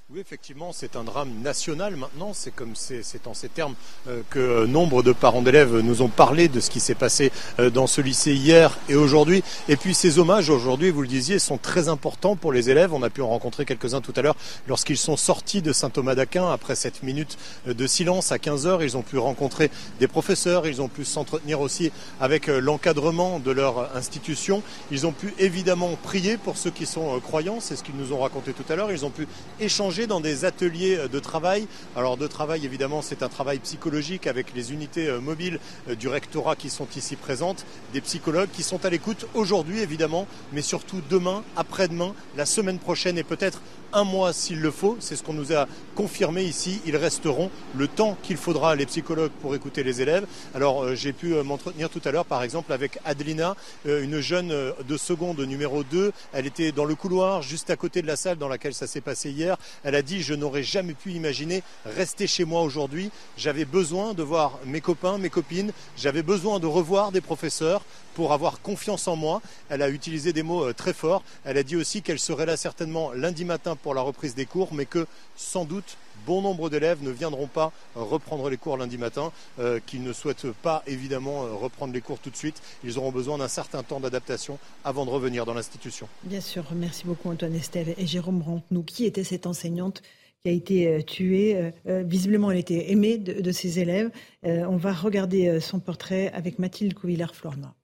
Oui, 0.08 0.20
effectivement, 0.20 0.70
c'est 0.72 0.94
un 0.94 1.02
drame 1.02 1.42
national 1.42 1.96
maintenant. 1.96 2.30
C'est 2.32 2.52
comme 2.52 2.76
c'est 2.76 3.26
en 3.26 3.34
ces 3.34 3.48
termes 3.48 3.74
euh, 4.06 4.22
que 4.30 4.64
nombre 4.64 5.02
de 5.02 5.10
parents 5.10 5.42
d'élèves 5.42 5.80
nous 5.80 6.00
ont 6.00 6.06
parlé 6.06 6.46
de 6.46 6.60
ce 6.60 6.70
qui 6.70 6.78
s'est 6.78 6.94
passé 6.94 7.32
euh, 7.58 7.70
dans 7.70 7.88
ce 7.88 8.00
lycée 8.00 8.32
hier 8.32 8.78
et 8.88 8.94
aujourd'hui. 8.94 9.42
Et 9.68 9.74
puis 9.74 9.94
ces 9.94 10.20
hommages 10.20 10.48
aujourd'hui, 10.48 10.90
vous 10.90 11.02
le 11.02 11.08
disiez, 11.08 11.40
sont 11.40 11.58
très 11.58 11.88
importants 11.88 12.36
pour 12.36 12.52
les 12.52 12.70
élèves. 12.70 12.94
On 12.94 13.02
a 13.02 13.10
pu 13.10 13.20
en 13.20 13.26
rencontrer 13.26 13.64
quelques-uns 13.64 14.00
tout 14.00 14.12
à 14.14 14.22
l'heure 14.22 14.36
lorsqu'ils 14.68 14.96
sont 14.96 15.16
sortis 15.16 15.60
de 15.60 15.72
Saint-Thomas 15.72 16.14
d'Aquin 16.14 16.52
après 16.52 16.76
cette 16.76 17.02
minute 17.02 17.36
euh, 17.66 17.74
de 17.74 17.86
silence 17.88 18.30
à 18.30 18.38
15 18.38 18.68
heures. 18.68 18.84
Ils 18.84 18.96
ont 18.96 19.02
pu 19.02 19.18
rencontrer 19.18 19.72
des 19.98 20.06
professeurs. 20.06 20.68
Ils 20.68 20.80
ont 20.80 20.88
pu 20.88 21.04
s'entretenir 21.04 21.60
aussi 21.60 21.90
avec 22.20 22.46
l'encadrement 22.46 23.40
de 23.40 23.50
leur 23.50 23.96
institution. 23.96 24.62
Ils 24.92 25.04
ont 25.04 25.12
pu 25.12 25.34
évidemment 25.40 25.98
prier 26.04 26.36
pour 26.36 26.56
ceux 26.58 26.70
qui 26.70 26.86
sont 26.86 27.18
croyants. 27.18 27.58
C'est 27.58 27.74
ce 27.74 27.82
qu'ils 27.82 27.96
nous 27.96 28.12
ont 28.12 28.20
raconté 28.20 28.52
tout 28.52 28.72
à 28.72 28.76
l'heure. 28.76 28.92
Ils 28.92 29.04
ont 29.04 29.10
pu 29.10 29.26
échanger 29.58 29.95
dans 30.04 30.20
des 30.20 30.44
ateliers 30.44 30.96
euh, 30.98 31.08
de 31.08 31.18
travail. 31.18 31.66
Alors 31.96 32.18
de 32.18 32.26
travail, 32.26 32.66
évidemment, 32.66 33.00
c'est 33.00 33.22
un 33.22 33.30
travail 33.30 33.58
psychologique 33.60 34.26
avec 34.26 34.52
les 34.54 34.74
unités 34.74 35.08
euh, 35.08 35.20
mobiles 35.20 35.58
euh, 35.88 35.94
du 35.94 36.08
rectorat 36.08 36.56
qui 36.56 36.68
sont 36.68 36.88
ici 36.94 37.16
présentes, 37.16 37.64
des 37.94 38.02
psychologues 38.02 38.50
qui 38.52 38.62
sont 38.62 38.84
à 38.84 38.90
l'écoute 38.90 39.26
aujourd'hui, 39.32 39.80
évidemment, 39.80 40.26
mais 40.52 40.60
surtout 40.60 41.00
demain, 41.08 41.42
après-demain, 41.56 42.14
la 42.36 42.44
semaine 42.44 42.78
prochaine 42.78 43.16
et 43.16 43.24
peut-être 43.24 43.62
un 43.92 44.04
mois 44.04 44.32
s'il 44.32 44.60
le 44.60 44.70
faut. 44.70 44.96
C'est 45.00 45.16
ce 45.16 45.22
qu'on 45.22 45.32
nous 45.32 45.52
a 45.52 45.66
confirmé 45.94 46.42
ici. 46.42 46.80
Ils 46.86 46.96
resteront 46.96 47.50
le 47.76 47.88
temps 47.88 48.16
qu'il 48.22 48.36
faudra, 48.36 48.74
les 48.74 48.86
psychologues, 48.86 49.32
pour 49.40 49.54
écouter 49.54 49.82
les 49.82 50.02
élèves. 50.02 50.26
Alors 50.54 50.84
euh, 50.84 50.94
j'ai 50.94 51.12
pu 51.12 51.34
euh, 51.34 51.42
m'entretenir 51.42 51.90
tout 51.90 52.00
à 52.04 52.10
l'heure, 52.10 52.24
par 52.24 52.42
exemple, 52.42 52.72
avec 52.72 52.98
Adelina, 53.04 53.56
euh, 53.86 54.02
une 54.02 54.20
jeune 54.20 54.48
de 54.48 54.96
seconde 54.96 55.40
numéro 55.40 55.82
2. 55.84 56.12
Elle 56.32 56.46
était 56.46 56.72
dans 56.72 56.84
le 56.84 56.94
couloir, 56.94 57.42
juste 57.42 57.70
à 57.70 57.76
côté 57.76 58.02
de 58.02 58.06
la 58.06 58.16
salle 58.16 58.38
dans 58.38 58.48
laquelle 58.48 58.74
ça 58.74 58.86
s'est 58.86 59.00
passé 59.00 59.30
hier. 59.30 59.56
Elle 59.84 59.94
a 59.94 60.02
dit, 60.02 60.22
je 60.22 60.34
n'aurais 60.34 60.62
jamais 60.62 60.94
pu 60.94 61.12
imaginer 61.12 61.62
rester 61.84 62.26
chez 62.26 62.44
moi 62.44 62.62
aujourd'hui. 62.62 63.10
J'avais 63.36 63.64
besoin 63.64 64.14
de 64.14 64.22
voir 64.22 64.58
mes 64.64 64.80
copains, 64.80 65.18
mes 65.18 65.30
copines. 65.30 65.72
J'avais 65.96 66.22
besoin 66.22 66.60
de 66.60 66.66
revoir 66.66 67.12
des 67.12 67.20
professeurs 67.20 67.82
pour 68.16 68.32
avoir 68.32 68.62
confiance 68.62 69.08
en 69.08 69.14
moi. 69.14 69.42
Elle 69.68 69.82
a 69.82 69.90
utilisé 69.90 70.32
des 70.32 70.42
mots 70.42 70.64
euh, 70.64 70.72
très 70.72 70.94
forts. 70.94 71.22
Elle 71.44 71.58
a 71.58 71.62
dit 71.62 71.76
aussi 71.76 72.00
qu'elle 72.00 72.18
serait 72.18 72.46
là 72.46 72.56
certainement 72.56 73.12
lundi 73.12 73.44
matin 73.44 73.76
pour 73.76 73.92
la 73.92 74.00
reprise 74.00 74.34
des 74.34 74.46
cours, 74.46 74.72
mais 74.72 74.86
que 74.86 75.06
sans 75.36 75.66
doute 75.66 75.98
bon 76.24 76.40
nombre 76.40 76.70
d'élèves 76.70 77.02
ne 77.02 77.10
viendront 77.10 77.46
pas 77.46 77.72
reprendre 77.94 78.48
les 78.48 78.56
cours 78.56 78.78
lundi 78.78 78.96
matin, 78.96 79.32
euh, 79.60 79.80
qu'ils 79.84 80.02
ne 80.02 80.14
souhaitent 80.14 80.50
pas 80.50 80.82
évidemment 80.86 81.44
euh, 81.44 81.52
reprendre 81.52 81.92
les 81.92 82.00
cours 82.00 82.18
tout 82.18 82.30
de 82.30 82.36
suite. 82.36 82.62
Ils 82.84 82.96
auront 82.96 83.12
besoin 83.12 83.36
d'un 83.36 83.48
certain 83.48 83.82
temps 83.82 84.00
d'adaptation 84.00 84.58
avant 84.82 85.04
de 85.04 85.10
revenir 85.10 85.44
dans 85.44 85.52
l'institution. 85.52 86.08
Bien 86.22 86.40
sûr, 86.40 86.64
merci 86.74 87.04
beaucoup 87.04 87.28
Antoine 87.28 87.54
Estève 87.54 87.94
et 87.98 88.06
Jérôme 88.06 88.40
Rantenou. 88.40 88.82
Qui 88.82 89.04
était 89.04 89.24
cette 89.24 89.46
enseignante 89.46 90.00
qui 90.42 90.48
a 90.48 90.52
été 90.52 91.04
tuée 91.04 91.72
Visiblement, 91.84 92.50
elle 92.50 92.58
était 92.58 92.90
aimée 92.92 93.18
de, 93.18 93.52
ses 93.52 93.78
élèves. 93.80 94.10
on 94.42 94.76
va 94.76 94.92
regarder 94.92 95.60
son 95.60 95.80
portrait 95.80 96.30
avec 96.32 96.58
Mathilde 96.58 96.94
Couvillard-Flornois. 96.94 97.74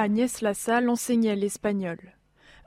Agnès 0.00 0.40
Lassalle 0.40 0.88
enseignait 0.88 1.36
l'espagnol. 1.36 1.98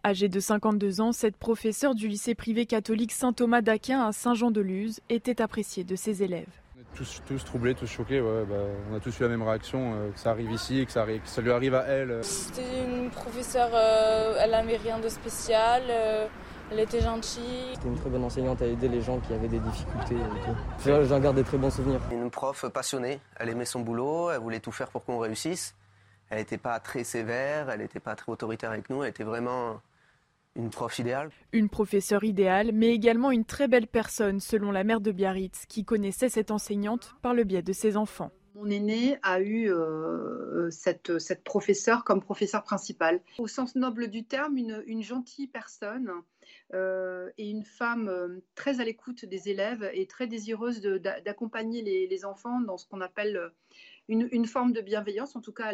Âgée 0.05 0.29
de 0.29 0.39
52 0.39 1.01
ans, 1.01 1.11
cette 1.11 1.35
professeure 1.35 1.95
du 1.95 2.07
lycée 2.07 2.35
privé 2.35 2.67
catholique 2.67 3.11
Saint-Thomas 3.11 3.61
d'Aquin 3.61 4.05
à 4.05 4.11
Saint-Jean-de-Luz 4.11 4.99
était 5.09 5.41
appréciée 5.41 5.83
de 5.83 5.95
ses 5.95 6.21
élèves. 6.21 6.45
On 6.77 6.81
est 6.81 6.95
tous, 6.95 7.23
tous 7.25 7.43
troublés, 7.43 7.73
tous 7.73 7.87
choqués. 7.87 8.21
Bah, 8.21 8.55
on 8.91 8.95
a 8.95 8.99
tous 8.99 9.19
eu 9.19 9.23
la 9.23 9.29
même 9.29 9.41
réaction, 9.41 9.95
euh, 9.95 10.11
que 10.11 10.19
ça 10.19 10.29
arrive 10.29 10.51
ici 10.51 10.81
et 10.81 10.85
que 10.85 10.91
ça, 10.91 11.07
ça, 11.23 11.41
lui 11.41 11.51
arrive 11.51 11.73
à 11.73 11.85
elle. 11.87 12.23
C'était 12.23 12.83
une 12.85 13.09
professeure, 13.09 13.71
euh, 13.73 14.37
elle 14.39 14.51
n'avait 14.51 14.77
rien 14.77 14.99
de 14.99 15.09
spécial. 15.09 15.81
Euh, 15.89 16.27
elle 16.71 16.81
était 16.81 17.01
gentille. 17.01 17.73
C'était 17.73 17.87
une 17.87 17.97
très 17.99 18.11
bonne 18.11 18.25
enseignante 18.25 18.61
à 18.61 18.67
aider 18.67 18.87
les 18.87 19.01
gens 19.01 19.19
qui 19.19 19.33
avaient 19.33 19.47
des 19.47 19.59
difficultés 19.59 20.17
J'en 20.85 21.19
garde 21.19 21.35
des 21.37 21.43
très 21.43 21.57
bons 21.57 21.71
souvenirs. 21.71 21.99
Une 22.11 22.29
prof 22.29 22.67
passionnée, 22.71 23.19
elle 23.37 23.49
aimait 23.49 23.65
son 23.65 23.79
boulot, 23.79 24.29
elle 24.29 24.39
voulait 24.39 24.59
tout 24.59 24.71
faire 24.71 24.89
pour 24.89 25.03
qu'on 25.03 25.17
réussisse. 25.17 25.73
Elle 26.29 26.39
n'était 26.39 26.57
pas 26.57 26.79
très 26.79 27.03
sévère, 27.03 27.69
elle 27.69 27.81
n'était 27.81 27.99
pas 27.99 28.15
très 28.15 28.31
autoritaire 28.31 28.71
avec 28.71 28.89
nous, 28.89 29.03
elle 29.03 29.09
était 29.09 29.23
vraiment 29.23 29.81
une 30.55 30.69
prof 30.69 30.99
idéale. 30.99 31.31
Une 31.51 31.69
professeure 31.69 32.23
idéale, 32.23 32.71
mais 32.73 32.89
également 32.93 33.31
une 33.31 33.45
très 33.45 33.67
belle 33.67 33.87
personne, 33.87 34.39
selon 34.39 34.71
la 34.71 34.83
mère 34.83 35.01
de 35.01 35.11
Biarritz, 35.11 35.65
qui 35.67 35.83
connaissait 35.83 36.29
cette 36.29 36.51
enseignante 36.51 37.15
par 37.21 37.33
le 37.33 37.43
biais 37.43 37.61
de 37.61 37.73
ses 37.73 37.97
enfants. 37.97 38.31
Mon 38.55 38.69
aîné 38.69 39.17
a 39.23 39.39
eu 39.41 39.71
euh, 39.71 40.69
cette, 40.69 41.17
cette, 41.17 41.43
professeure 41.43 42.03
comme 42.03 42.21
professeure 42.21 42.63
principale. 42.63 43.19
Au 43.39 43.47
sens 43.47 43.75
noble 43.75 44.09
du 44.09 44.25
terme, 44.25 44.57
une, 44.57 45.01
gentille 45.01 45.47
personne 45.47 46.11
euh, 46.75 47.31
et 47.39 47.49
une 47.49 47.63
femme 47.63 48.09
euh, 48.09 48.43
très 48.53 48.79
à 48.79 48.85
l'écoute 48.85 49.25
des 49.25 49.49
élèves 49.49 49.89
et 49.93 50.05
très 50.05 50.27
désireuse 50.27 50.81
d'accompagner 50.81 51.81
les, 51.81 52.05
les, 52.05 52.25
enfants 52.25 52.61
dans 52.61 52.77
ce 52.77 52.85
qu'on 52.85 53.01
appelle 53.01 53.51
une, 54.07 54.45
forme 54.45 54.73
de 54.73 54.81
bienveillance. 54.81 55.35
En 55.35 55.41
tout 55.41 55.51
cas, 55.51 55.73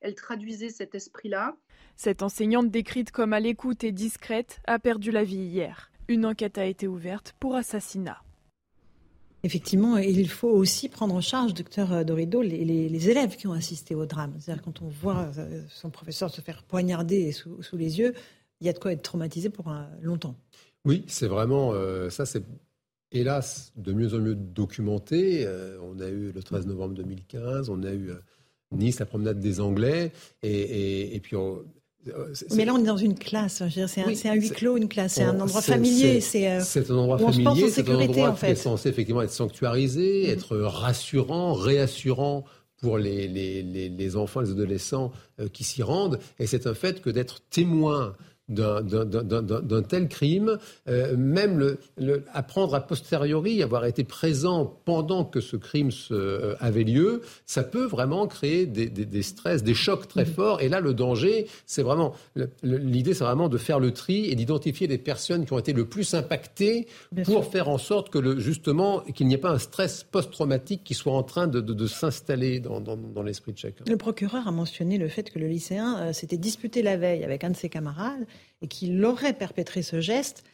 elle, 0.00 0.14
traduisait 0.14 0.70
cet 0.70 0.94
esprit-là. 0.94 1.56
Cette 1.96 2.22
enseignante 2.22 2.70
décrite 2.70 3.10
comme 3.10 3.32
à 3.32 3.40
l'écoute 3.40 3.84
et 3.84 3.92
discrète 3.92 4.60
a 4.66 4.78
perdu 4.78 5.10
la 5.10 5.24
vie 5.24 5.36
hier. 5.36 5.90
Une 6.08 6.26
enquête 6.26 6.58
a 6.58 6.66
été 6.66 6.88
ouverte 6.88 7.34
pour 7.38 7.54
assassinat. 7.54 8.22
Effectivement, 9.44 9.96
il 9.96 10.28
faut 10.28 10.50
aussi 10.50 10.88
prendre 10.88 11.14
en 11.14 11.20
charge, 11.20 11.52
docteur 11.52 12.04
Dorido, 12.04 12.42
les, 12.42 12.64
les, 12.64 13.10
élèves 13.10 13.36
qui 13.36 13.48
ont 13.48 13.52
assisté 13.52 13.94
au 13.96 14.06
drame. 14.06 14.34
C'est-à-dire 14.38 14.62
quand 14.62 14.82
on 14.82 14.88
voit 14.88 15.32
euh, 15.36 15.62
son 15.68 15.90
professeur 15.90 16.30
se 16.30 16.40
faire 16.40 16.62
poignarder 16.62 17.32
sous, 17.32 17.58
les 17.72 17.98
yeux, 17.98 18.14
il 18.60 18.68
y 18.68 18.70
a 18.70 18.72
de 18.72 18.78
quoi 18.78 18.92
être 18.92 19.02
traumatisé 19.02 19.50
pour 19.50 19.68
un, 19.68 19.90
longtemps. 20.00 20.36
Oui, 20.84 21.04
c'est 21.08 21.26
vraiment 21.26 21.72
euh, 21.72 22.08
ça. 22.08 22.24
C'est 22.24 22.44
hélas, 23.12 23.72
de 23.76 23.92
mieux 23.92 24.14
en 24.14 24.18
mieux 24.18 24.34
documenté. 24.34 25.44
Euh, 25.46 25.78
on 25.82 26.00
a 26.00 26.08
eu 26.08 26.32
le 26.32 26.42
13 26.42 26.66
novembre 26.66 26.94
2015, 26.94 27.68
on 27.68 27.82
a 27.82 27.92
eu 27.92 28.10
euh, 28.10 28.14
Nice, 28.72 28.98
la 28.98 29.06
promenade 29.06 29.38
des 29.38 29.60
Anglais, 29.60 30.12
et, 30.42 31.20
puis 31.22 31.36
euh, 31.36 31.56
mais 32.56 32.64
là, 32.64 32.74
on 32.74 32.78
est 32.78 32.86
dans 32.86 32.96
une 32.96 33.16
classe. 33.16 33.62
C'est 33.68 34.28
un, 34.28 34.34
huis 34.34 34.50
clos, 34.50 34.76
une 34.76 34.88
classe. 34.88 35.12
C'est 35.14 35.22
un 35.22 35.38
endroit 35.38 35.62
familier. 35.62 36.20
C'est 36.20 36.46
un 36.48 36.58
endroit 36.96 37.18
familier. 37.18 37.70
C'est 37.70 37.88
un 37.88 37.94
endroit 37.94 38.30
en 38.30 38.34
fait. 38.34 38.46
qui 38.46 38.52
est 38.52 38.56
censé 38.56 38.88
effectivement 38.88 39.22
être 39.22 39.30
sanctuarisé, 39.30 40.24
mm-hmm. 40.26 40.32
être 40.32 40.56
rassurant, 40.56 41.52
réassurant 41.52 42.44
pour 42.80 42.98
les, 42.98 43.28
les, 43.28 43.62
les 43.62 44.16
enfants, 44.16 44.40
les 44.40 44.50
adolescents 44.50 45.12
qui 45.52 45.62
s'y 45.62 45.84
rendent. 45.84 46.18
Et 46.40 46.48
c'est 46.48 46.66
un 46.66 46.74
fait 46.74 47.00
que 47.00 47.10
d'être 47.10 47.40
témoin 47.50 48.16
d'un 48.48 49.82
tel 49.82 50.08
crime, 50.08 50.58
euh, 50.88 51.16
même 51.16 51.58
le, 51.96 52.24
apprendre 52.32 52.74
a 52.74 52.80
posteriori, 52.80 53.62
avoir 53.62 53.84
été 53.84 54.04
présent 54.04 54.78
pendant 54.84 55.24
que 55.24 55.40
ce 55.40 55.56
crime 55.56 55.90
euh, 56.10 56.54
avait 56.60 56.84
lieu, 56.84 57.22
ça 57.46 57.62
peut 57.62 57.84
vraiment 57.84 58.26
créer 58.26 58.66
des, 58.66 59.22
stress, 59.22 59.62
des 59.62 59.74
chocs 59.74 60.08
très 60.08 60.24
mm-hmm. 60.24 60.34
forts. 60.34 60.60
Et 60.60 60.68
là, 60.68 60.80
le 60.80 60.94
danger, 60.94 61.46
c'est 61.66 61.82
vraiment 61.82 62.14
l'idée, 62.62 63.14
c'est 63.14 63.24
vraiment 63.24 63.48
de 63.48 63.58
faire 63.58 63.80
le 63.80 63.92
tri 63.92 64.26
et 64.26 64.34
d'identifier 64.34 64.86
les 64.86 64.98
personnes 64.98 65.46
qui 65.46 65.52
ont 65.52 65.58
été 65.58 65.72
le 65.72 65.86
plus 65.86 66.14
impactées 66.14 66.86
pour 67.24 67.44
faire 67.46 67.68
en 67.68 67.78
sorte 67.78 68.10
que 68.10 68.18
le, 68.18 68.38
justement 68.38 69.00
qu'il 69.00 69.26
n'y 69.26 69.34
ait 69.34 69.38
pas 69.38 69.50
un 69.50 69.58
stress 69.58 70.04
post-traumatique 70.04 70.82
qui 70.84 70.94
soit 70.94 71.12
en 71.12 71.22
train 71.22 71.46
de, 71.46 71.86
s'installer 71.86 72.60
dans, 72.60 73.22
l'esprit 73.22 73.52
de 73.52 73.58
chacun. 73.58 73.84
Le 73.88 73.96
procureur 73.96 74.46
a 74.46 74.50
mentionné 74.50 74.98
le 74.98 75.08
fait 75.08 75.30
que 75.30 75.38
le 75.38 75.46
lycéen 75.46 75.98
euh, 75.98 76.12
s'était 76.12 76.36
disputé 76.36 76.82
la 76.82 76.96
veille 76.96 77.24
avec 77.24 77.44
un 77.44 77.50
de 77.50 77.56
ses 77.56 77.68
camarades 77.68 78.26
et 78.60 78.68
qu'il 78.68 79.04
aurait 79.04 79.32
perpétré 79.32 79.82
ce 79.82 80.00
geste 80.00 80.44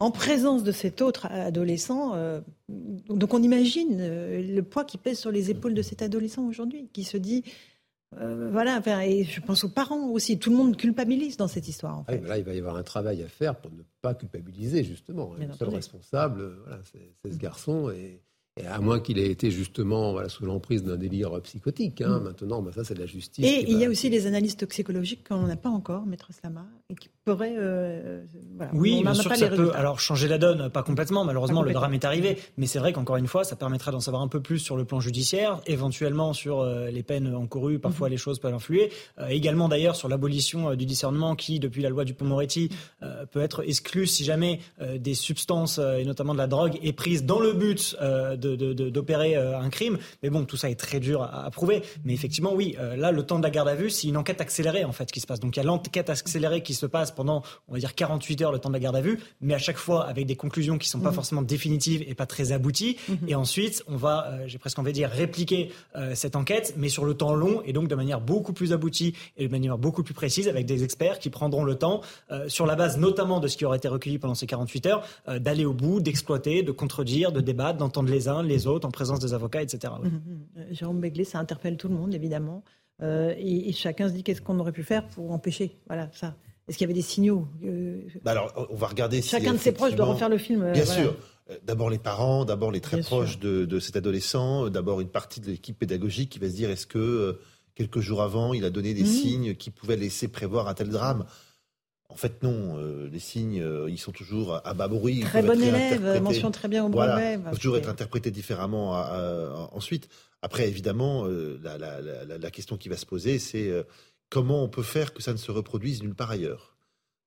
en 0.00 0.10
présence 0.10 0.62
de 0.62 0.72
cet 0.72 1.02
autre 1.02 1.26
adolescent. 1.26 2.14
Euh, 2.14 2.40
donc 2.68 3.34
on 3.34 3.42
imagine 3.42 3.98
euh, 4.00 4.42
le 4.42 4.62
poids 4.62 4.84
qui 4.84 4.98
pèse 4.98 5.18
sur 5.18 5.30
les 5.30 5.50
épaules 5.50 5.74
de 5.74 5.82
cet 5.82 6.02
adolescent 6.02 6.46
aujourd'hui, 6.46 6.88
qui 6.92 7.04
se 7.04 7.16
dit 7.16 7.42
euh, 8.16 8.48
voilà, 8.50 8.80
et 9.06 9.24
je 9.24 9.40
pense 9.40 9.64
aux 9.64 9.68
parents 9.68 10.08
aussi. 10.08 10.38
Tout 10.38 10.50
le 10.50 10.56
monde 10.56 10.76
culpabilise 10.76 11.36
dans 11.36 11.48
cette 11.48 11.68
histoire. 11.68 11.98
En 11.98 12.04
ah 12.08 12.16
là, 12.16 12.38
il 12.38 12.44
va 12.44 12.54
y 12.54 12.58
avoir 12.58 12.76
un 12.76 12.82
travail 12.82 13.22
à 13.22 13.28
faire 13.28 13.56
pour 13.56 13.70
ne 13.70 13.82
pas 14.00 14.14
culpabiliser, 14.14 14.82
justement. 14.82 15.34
Le 15.38 15.52
seul 15.52 15.68
responsable, 15.68 16.56
voilà, 16.64 16.80
c'est 16.84 17.30
ce 17.30 17.36
garçon. 17.36 17.90
Et, 17.90 18.22
et 18.58 18.66
à 18.66 18.80
moins 18.80 19.00
qu'il 19.00 19.18
ait 19.18 19.30
été 19.30 19.50
justement 19.50 20.12
voilà, 20.12 20.28
sous 20.28 20.44
l'emprise 20.44 20.82
d'un 20.82 20.96
délire 20.96 21.40
psychotique. 21.42 22.00
Hein. 22.00 22.20
Mm. 22.20 22.24
Maintenant, 22.24 22.62
bah, 22.62 22.70
ça, 22.74 22.84
c'est 22.84 22.94
de 22.94 23.00
la 23.00 23.06
justice. 23.06 23.44
Et 23.44 23.70
il 23.70 23.78
y 23.78 23.84
a 23.84 23.88
aussi 23.88 24.10
les 24.10 24.26
analyses 24.26 24.56
toxicologiques 24.56 25.26
qu'on 25.28 25.46
n'a 25.46 25.56
pas 25.56 25.68
encore, 25.68 26.06
Maître 26.06 26.30
Slama, 26.32 26.66
et 26.90 26.94
qui 26.94 27.08
pourraient. 27.24 27.56
Euh, 27.56 28.24
oui, 28.72 29.02
bien 29.02 29.14
sûr, 29.14 29.34
ça 29.34 29.48
peut 29.48 29.70
alors, 29.74 30.00
changer 30.00 30.28
la 30.28 30.38
donne, 30.38 30.70
pas 30.70 30.82
complètement. 30.82 31.24
Malheureusement, 31.24 31.62
le 31.62 31.72
drame 31.72 31.94
est 31.94 32.04
arrivé. 32.04 32.38
Mais 32.56 32.66
c'est 32.66 32.78
vrai 32.78 32.92
qu'encore 32.92 33.16
une 33.16 33.26
fois, 33.26 33.44
ça 33.44 33.56
permettra 33.56 33.92
d'en 33.92 34.00
savoir 34.00 34.22
un 34.22 34.28
peu 34.28 34.40
plus 34.40 34.58
sur 34.58 34.76
le 34.76 34.84
plan 34.84 35.00
judiciaire, 35.00 35.60
éventuellement 35.66 36.32
sur 36.32 36.60
euh, 36.60 36.90
les 36.90 37.02
peines 37.02 37.34
encourues. 37.34 37.78
Parfois, 37.78 38.08
mm-hmm. 38.08 38.12
les 38.12 38.16
choses 38.16 38.38
peuvent 38.38 38.54
influer. 38.54 38.90
Euh, 39.18 39.28
également, 39.28 39.68
d'ailleurs, 39.68 39.96
sur 39.96 40.08
l'abolition 40.08 40.74
du 40.74 40.86
discernement 40.86 41.36
qui, 41.36 41.60
depuis 41.60 41.82
la 41.82 41.90
loi 41.90 42.04
du 42.04 42.14
Pont-Moretti, 42.14 42.70
peut 43.30 43.40
être 43.40 43.62
exclue 43.66 44.06
si 44.06 44.24
jamais 44.24 44.60
des 44.96 45.14
substances, 45.14 45.78
et 45.78 46.04
notamment 46.04 46.32
de 46.32 46.38
la 46.38 46.46
drogue, 46.46 46.78
est 46.82 46.92
prise 46.92 47.24
dans 47.24 47.40
le 47.40 47.52
but 47.52 47.96
de 48.00 48.47
d'opérer 48.56 49.36
euh, 49.36 49.58
un 49.58 49.70
crime. 49.70 49.98
Mais 50.22 50.30
bon, 50.30 50.44
tout 50.44 50.56
ça 50.56 50.70
est 50.70 50.74
très 50.74 51.00
dur 51.00 51.22
à, 51.22 51.50
prouver. 51.50 51.82
Mais 52.04 52.12
effectivement, 52.12 52.52
oui, 52.54 52.76
euh, 52.78 52.96
là, 52.96 53.12
le 53.12 53.22
temps 53.22 53.38
de 53.38 53.42
la 53.42 53.50
garde 53.50 53.68
à 53.68 53.74
vue, 53.74 53.90
c'est 53.90 54.08
une 54.08 54.16
enquête 54.16 54.40
accélérée, 54.40 54.84
en 54.84 54.92
fait, 54.92 55.10
qui 55.10 55.20
se 55.20 55.26
passe. 55.26 55.40
Donc 55.40 55.56
il 55.56 55.60
y 55.60 55.62
a 55.62 55.64
l'enquête 55.64 56.10
accélérée 56.10 56.62
qui 56.62 56.74
se 56.74 56.86
passe 56.86 57.10
pendant, 57.10 57.42
on 57.68 57.72
va 57.72 57.78
dire, 57.78 57.94
48 57.94 58.42
heures, 58.42 58.52
le 58.52 58.58
temps 58.58 58.68
de 58.68 58.74
la 58.74 58.80
garde 58.80 58.96
à 58.96 59.00
vue, 59.00 59.20
mais 59.40 59.54
à 59.54 59.58
chaque 59.58 59.76
fois 59.76 60.06
avec 60.06 60.26
des 60.26 60.36
conclusions 60.36 60.78
qui 60.78 60.88
sont 60.88 61.00
pas 61.00 61.10
mmh. 61.10 61.14
forcément 61.14 61.42
définitives 61.42 62.02
et 62.06 62.14
pas 62.14 62.26
très 62.26 62.52
abouties. 62.52 62.96
Mmh. 63.08 63.14
Et 63.28 63.34
ensuite, 63.34 63.82
on 63.88 63.96
va, 63.96 64.26
euh, 64.28 64.44
j'ai 64.46 64.58
presque 64.58 64.78
envie 64.78 64.92
de 64.92 64.94
dire, 64.94 65.10
répliquer 65.10 65.70
cette 66.14 66.36
enquête, 66.36 66.74
mais 66.76 66.88
sur 66.88 67.04
le 67.04 67.14
temps 67.14 67.34
long 67.34 67.62
et 67.64 67.72
donc 67.72 67.88
de 67.88 67.94
manière 67.94 68.20
beaucoup 68.20 68.52
plus 68.52 68.72
aboutie 68.72 69.14
et 69.36 69.46
de 69.46 69.50
manière 69.50 69.78
beaucoup 69.78 70.02
plus 70.02 70.14
précise 70.14 70.48
avec 70.48 70.66
des 70.66 70.84
experts 70.84 71.18
qui 71.18 71.30
prendront 71.30 71.64
le 71.64 71.74
temps, 71.74 72.02
sur 72.46 72.66
la 72.66 72.76
base 72.76 72.98
notamment 72.98 73.40
de 73.40 73.48
ce 73.48 73.56
qui 73.56 73.64
aurait 73.64 73.78
été 73.78 73.88
recueilli 73.88 74.18
pendant 74.18 74.34
ces 74.34 74.46
48 74.46 74.86
heures, 74.86 75.04
d'aller 75.26 75.64
au 75.64 75.72
bout, 75.72 76.00
d'exploiter, 76.00 76.62
de 76.62 76.72
contredire, 76.72 77.32
de 77.32 77.40
débattre, 77.40 77.78
d'entendre 77.78 78.10
les 78.10 78.28
uns, 78.28 78.37
les 78.46 78.66
autres, 78.66 78.86
en 78.86 78.90
présence 78.90 79.20
des 79.20 79.34
avocats, 79.34 79.62
etc. 79.62 79.92
Mmh, 80.02 80.06
mmh. 80.06 80.20
Euh, 80.58 80.64
Jérôme 80.70 81.00
Begley, 81.00 81.24
ça 81.24 81.38
interpelle 81.38 81.76
tout 81.76 81.88
le 81.88 81.94
monde, 81.94 82.14
évidemment. 82.14 82.62
Euh, 83.02 83.34
et, 83.38 83.72
chacun 83.72 84.08
se 84.08 84.14
dit 84.14 84.22
qu'est-ce 84.22 84.42
qu'on 84.42 84.58
aurait 84.58 84.72
pu 84.72 84.82
faire 84.82 85.06
pour 85.08 85.30
empêcher. 85.30 85.78
Voilà, 85.86 86.08
ça. 86.12 86.36
Est-ce 86.68 86.76
qu'il 86.76 86.84
y 86.84 86.90
avait 86.90 86.98
des 86.98 87.02
signaux 87.02 87.48
euh, 87.64 88.02
bah 88.24 88.32
Alors, 88.32 88.68
on 88.70 88.76
va 88.76 88.88
regarder. 88.88 89.22
Chacun 89.22 89.54
de 89.54 89.58
ses 89.58 89.72
proches 89.72 89.94
doit 89.94 90.06
refaire 90.06 90.28
le 90.28 90.38
film. 90.38 90.72
Bien 90.72 90.84
sûr. 90.84 91.16
D'abord 91.64 91.88
les 91.88 91.98
parents, 91.98 92.44
d'abord 92.44 92.70
les 92.70 92.82
très 92.82 93.00
proches 93.00 93.38
de, 93.38 93.78
cet 93.80 93.96
adolescent, 93.96 94.68
d'abord 94.68 95.00
une 95.00 95.08
partie 95.08 95.40
de 95.40 95.46
l'équipe 95.46 95.78
pédagogique 95.78 96.28
qui 96.30 96.38
va 96.38 96.48
se 96.48 96.54
dire 96.54 96.68
est-ce 96.68 96.86
que 96.86 97.40
quelques 97.74 98.00
jours 98.00 98.22
avant, 98.22 98.52
il 98.52 98.66
a 98.66 98.70
donné 98.70 98.92
des 98.92 99.04
mmh. 99.04 99.06
signes 99.06 99.54
qui 99.54 99.70
pouvaient 99.70 99.96
laisser 99.96 100.28
prévoir 100.28 100.68
un 100.68 100.74
tel 100.74 100.90
drame? 100.90 101.24
En 102.10 102.16
fait, 102.16 102.42
non. 102.42 102.78
Euh, 102.78 103.08
les 103.12 103.18
signes, 103.18 103.60
euh, 103.60 103.90
ils 103.90 103.98
sont 103.98 104.12
toujours 104.12 104.60
à 104.64 104.74
bas 104.74 104.88
bruit. 104.88 105.20
Très 105.20 105.42
bon 105.42 105.60
élève, 105.60 106.22
mention 106.22 106.50
très 106.50 106.68
bien 106.68 106.84
au 106.84 106.88
brevet. 106.88 107.36
Voilà, 107.36 107.56
toujours 107.56 107.76
être 107.76 107.88
interprété 107.88 108.30
différemment 108.30 108.92
ensuite. 109.72 110.08
Après, 110.40 110.68
évidemment, 110.68 111.26
euh, 111.26 111.60
la, 111.62 112.50
question 112.50 112.76
qui 112.76 112.88
va 112.88 112.96
se 112.96 113.06
poser, 113.06 113.38
c'est 113.38 113.70
comment 114.30 114.62
on 114.62 114.68
peut 114.68 114.82
faire 114.82 115.12
que 115.12 115.22
ça 115.22 115.32
ne 115.32 115.38
se 115.38 115.50
reproduise 115.50 116.02
nulle 116.02 116.14
part 116.14 116.30
ailleurs? 116.30 116.76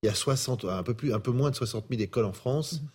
Il 0.04 0.08
y 0.08 0.10
a 0.10 0.16
60, 0.16 0.66
un 0.66 0.82
peu, 0.82 0.96
plus, 0.96 1.14
un 1.14 1.20
peu 1.20 1.32
moins 1.32 1.52
de 1.52 1.56
60 1.56 1.86
000 1.90 2.02
écoles 2.02 2.26
en 2.26 2.34
France. 2.34 2.82
Mhm. 2.82 2.90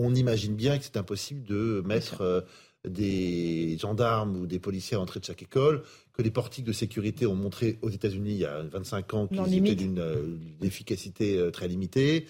On 0.00 0.14
imagine 0.14 0.54
bien 0.54 0.78
que 0.78 0.84
c'est 0.84 0.96
impossible 0.96 1.44
de 1.44 1.82
mettre 1.86 2.44
des 2.86 3.76
gendarmes 3.78 4.36
ou 4.36 4.46
des 4.46 4.58
policiers 4.58 4.96
à 4.96 5.00
l'entrée 5.00 5.20
de 5.20 5.24
chaque 5.24 5.42
école, 5.42 5.82
que 6.12 6.22
les 6.22 6.30
portiques 6.30 6.64
de 6.64 6.72
sécurité 6.72 7.26
ont 7.26 7.34
montré 7.34 7.78
aux 7.82 7.90
États-Unis 7.90 8.32
il 8.32 8.38
y 8.38 8.44
a 8.44 8.62
25 8.62 9.14
ans 9.14 9.26
qu'ils 9.26 9.54
étaient 9.54 9.74
d'une 9.74 9.98
euh, 9.98 10.36
efficacité 10.62 11.38
euh, 11.38 11.50
très 11.50 11.68
limitée. 11.68 12.26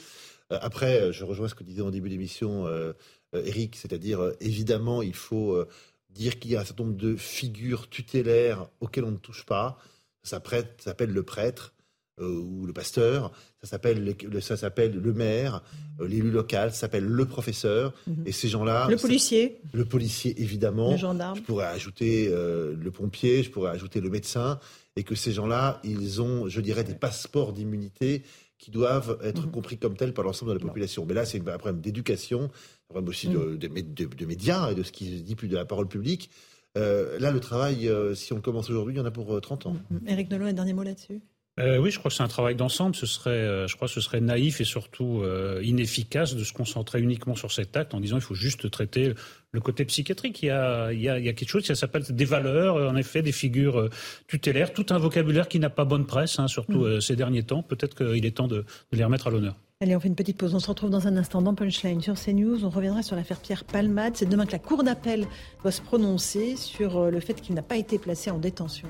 Euh, 0.53 0.59
après, 0.61 1.13
je 1.13 1.25
rejoins 1.25 1.49
ce 1.49 1.55
que 1.55 1.65
disait 1.65 1.83
en 1.83 1.91
début 1.91 2.09
d'émission 2.09 2.67
Eric, 3.35 3.77
c'est-à-dire 3.77 4.33
évidemment 4.41 5.03
il 5.03 5.15
faut 5.15 5.63
dire 6.11 6.39
qu'il 6.39 6.53
y 6.53 6.57
a 6.57 6.61
un 6.61 6.65
certain 6.65 6.85
nombre 6.85 6.97
de 6.97 7.17
figures 7.17 7.91
tutélaires 7.91 8.69
auxquelles 8.81 9.05
on 9.05 9.11
ne 9.11 9.19
touche 9.19 9.45
pas. 9.45 9.79
Ça 10.23 10.41
s'appelle 10.79 11.11
le 11.11 11.23
prêtre. 11.23 11.75
Euh, 12.21 12.41
ou 12.41 12.67
le 12.67 12.73
pasteur, 12.73 13.31
ça 13.63 13.69
s'appelle 13.69 14.17
le, 14.23 14.41
ça 14.41 14.57
s'appelle 14.57 14.99
le 14.99 15.13
maire, 15.13 15.63
euh, 16.01 16.09
l'élu 16.09 16.31
local, 16.31 16.71
ça 16.73 16.81
s'appelle 16.81 17.05
le 17.05 17.25
professeur, 17.27 17.95
mhm. 18.07 18.25
et 18.27 18.33
ces 18.33 18.49
gens-là. 18.49 18.89
Le 18.91 18.97
policier. 18.97 19.61
Le 19.73 19.85
policier 19.85 20.41
évidemment. 20.41 20.93
Le 20.93 20.97
gendarme. 20.97 21.37
Je 21.37 21.43
pourrais 21.43 21.67
ajouter 21.67 22.29
euh, 22.29 22.75
le 22.77 22.91
pompier, 22.91 23.43
je 23.43 23.51
pourrais 23.51 23.71
ajouter 23.71 24.01
le 24.01 24.11
médecin, 24.11 24.59
et 24.97 25.05
que 25.05 25.15
ces 25.15 25.33
gens-là, 25.33 25.81
ils 25.85 26.21
ont, 26.21 26.49
je 26.49 26.61
dirais, 26.61 26.83
des 26.83 26.95
passeports 26.95 27.53
d'immunité 27.53 28.23
qui 28.59 28.73
doivent 28.73 29.19
être 29.23 29.47
mhm. 29.47 29.53
compris 29.53 29.79
comme 29.79 29.97
tels 29.97 30.13
par 30.13 30.25
l'ensemble 30.25 30.53
de 30.53 30.59
la 30.59 30.65
population. 30.65 31.07
Mais 31.07 31.15
là, 31.15 31.25
c'est 31.25 31.39
un 31.39 31.59
problème 31.59 31.81
d'éducation, 31.81 32.45
un 32.45 32.89
problème 32.89 33.09
aussi 33.09 33.29
de, 33.29 33.39
mhm. 33.39 33.59
de, 33.59 34.27
médias 34.27 34.73
et 34.73 34.75
de 34.75 34.83
ce 34.83 34.91
qui 34.91 35.19
se 35.19 35.23
dit 35.23 35.37
plus 35.37 35.49
de 35.49 35.55
la 35.55 35.65
parole 35.65 35.87
publique. 35.87 36.31
là, 36.75 37.31
le 37.31 37.39
travail, 37.39 37.89
si 38.15 38.33
on 38.33 38.41
commence 38.41 38.71
aujourd'hui, 38.71 38.95
il 38.95 38.99
y 38.99 39.01
en 39.01 39.05
a 39.05 39.13
pour 39.13 39.41
30 39.41 39.67
ans. 39.67 39.77
Éric 40.09 40.31
Nolot, 40.31 40.47
un 40.47 40.53
dernier 40.53 40.73
mot 40.73 40.83
là-dessus? 40.83 41.21
Euh, 41.59 41.79
oui, 41.79 41.91
je 41.91 41.99
crois 41.99 42.11
que 42.11 42.17
c'est 42.17 42.23
un 42.23 42.29
travail 42.29 42.55
d'ensemble. 42.55 42.95
Ce 42.95 43.07
serait, 43.07 43.31
euh, 43.31 43.67
je 43.67 43.75
crois, 43.75 43.89
que 43.89 43.95
ce 43.95 44.01
serait 44.01 44.21
naïf 44.21 44.61
et 44.61 44.65
surtout 44.65 45.23
euh, 45.23 45.61
inefficace 45.65 46.35
de 46.37 46.45
se 46.45 46.53
concentrer 46.53 47.01
uniquement 47.01 47.35
sur 47.35 47.51
cet 47.51 47.77
acte 47.77 47.95
en 47.95 48.01
disant 48.01 48.17
il 48.17 48.23
faut 48.23 48.35
juste 48.35 48.71
traiter 48.71 49.15
le 49.51 49.61
côté 49.61 49.85
psychiatrique. 49.85 50.43
Il 50.43 50.47
y 50.47 50.51
a, 50.51 50.93
il 50.93 51.01
y 51.01 51.09
a, 51.09 51.19
il 51.19 51.25
y 51.25 51.29
a 51.29 51.33
quelque 51.33 51.49
chose 51.49 51.67
qui 51.67 51.75
s'appelle 51.75 52.05
des 52.09 52.25
valeurs, 52.25 52.77
en 52.77 52.97
effet, 52.97 53.23
des 53.23 53.33
figures 53.33 53.89
tutélaires, 54.29 54.73
tout 54.73 54.87
un 54.91 54.99
vocabulaire 54.99 55.49
qui 55.49 55.59
n'a 55.59 55.71
pas 55.71 55.85
bonne 55.85 56.07
presse, 56.07 56.39
hein, 56.39 56.49
surtout 56.49 56.85
mm. 56.85 57.01
ces 57.01 57.17
derniers 57.17 57.43
temps. 57.43 57.63
Peut-être 57.63 57.97
qu'il 57.97 58.25
est 58.25 58.37
temps 58.37 58.49
de, 58.49 58.59
de, 58.93 58.97
les 58.97 59.05
remettre 59.05 59.27
à 59.27 59.31
l'honneur. 59.31 59.57
Allez, 59.81 59.97
on 59.97 60.01
fait 60.01 60.09
une 60.09 60.17
petite 60.17 60.37
pause. 60.37 60.55
On 60.55 60.61
se 60.61 60.69
retrouve 60.69 60.91
dans 60.91 61.07
un 61.07 61.17
instant 61.17 61.41
dans 61.41 61.55
Punchline 61.55 62.03
sur 62.03 62.15
CNews. 62.15 62.65
On 62.65 62.71
reviendra 62.71 63.03
sur 63.03 63.17
l'affaire 63.17 63.41
Pierre 63.41 63.65
Palmade. 63.65 64.17
C'est 64.17 64.29
demain 64.29 64.45
que 64.47 64.53
la 64.53 64.59
Cour 64.59 64.85
d'appel 64.85 65.27
doit 65.63 65.73
se 65.73 65.81
prononcer 65.81 66.57
sur 66.57 67.11
le 67.11 67.21
fait 67.21 67.41
qu'il 67.41 67.55
n'a 67.55 67.63
pas 67.63 67.77
été 67.77 67.99
placé 67.99 68.31
en 68.31 68.39
détention. 68.39 68.89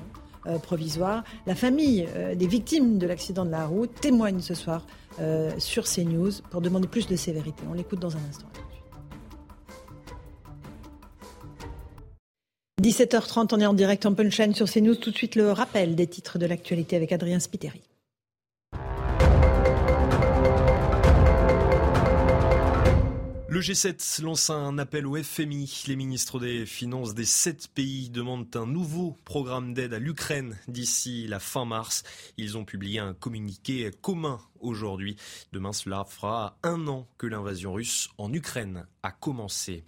Euh, 0.49 0.57
provisoire. 0.57 1.23
La 1.45 1.53
famille 1.53 2.07
euh, 2.15 2.33
des 2.33 2.47
victimes 2.47 2.97
de 2.97 3.05
l'accident 3.05 3.45
de 3.45 3.51
la 3.51 3.65
route 3.65 3.93
témoigne 4.01 4.39
ce 4.39 4.53
soir 4.55 4.85
euh, 5.19 5.51
sur 5.59 5.83
CNews 5.83 6.31
pour 6.49 6.61
demander 6.61 6.87
plus 6.87 7.07
de 7.07 7.15
sévérité. 7.15 7.63
On 7.69 7.73
l'écoute 7.73 7.99
dans 7.99 8.15
un 8.15 8.21
instant. 8.29 8.47
17h30, 12.81 13.49
on 13.53 13.59
est 13.59 13.65
en 13.65 13.73
direct 13.73 14.05
en 14.05 14.13
punchline 14.13 14.55
sur 14.55 14.71
CNews. 14.71 14.95
Tout 14.95 15.11
de 15.11 15.17
suite, 15.17 15.35
le 15.35 15.51
rappel 15.51 15.95
des 15.95 16.07
titres 16.07 16.39
de 16.39 16.45
l'actualité 16.45 16.95
avec 16.95 17.11
Adrien 17.11 17.39
Spiteri. 17.39 17.88
Le 23.51 23.61
G7 23.61 24.21
lance 24.21 24.51
un 24.51 24.77
appel 24.77 25.07
au 25.07 25.15
FMI. 25.15 25.85
Les 25.87 25.95
ministres 25.95 26.39
des 26.39 26.67
Finances 26.67 27.15
des 27.15 27.25
sept 27.25 27.67
pays 27.69 28.11
demandent 28.11 28.55
un 28.55 28.67
nouveau 28.67 29.17
programme 29.25 29.73
d'aide 29.73 29.95
à 29.95 29.97
l'Ukraine 29.97 30.55
d'ici 30.67 31.25
la 31.25 31.39
fin 31.39 31.65
mars. 31.65 32.03
Ils 32.37 32.59
ont 32.59 32.63
publié 32.63 32.99
un 32.99 33.15
communiqué 33.15 33.89
commun 34.01 34.39
aujourd'hui. 34.59 35.15
Demain, 35.51 35.73
cela 35.73 36.05
fera 36.07 36.59
un 36.61 36.87
an 36.87 37.07
que 37.17 37.25
l'invasion 37.25 37.73
russe 37.73 38.09
en 38.19 38.31
Ukraine 38.31 38.85
a 39.01 39.11
commencé. 39.11 39.83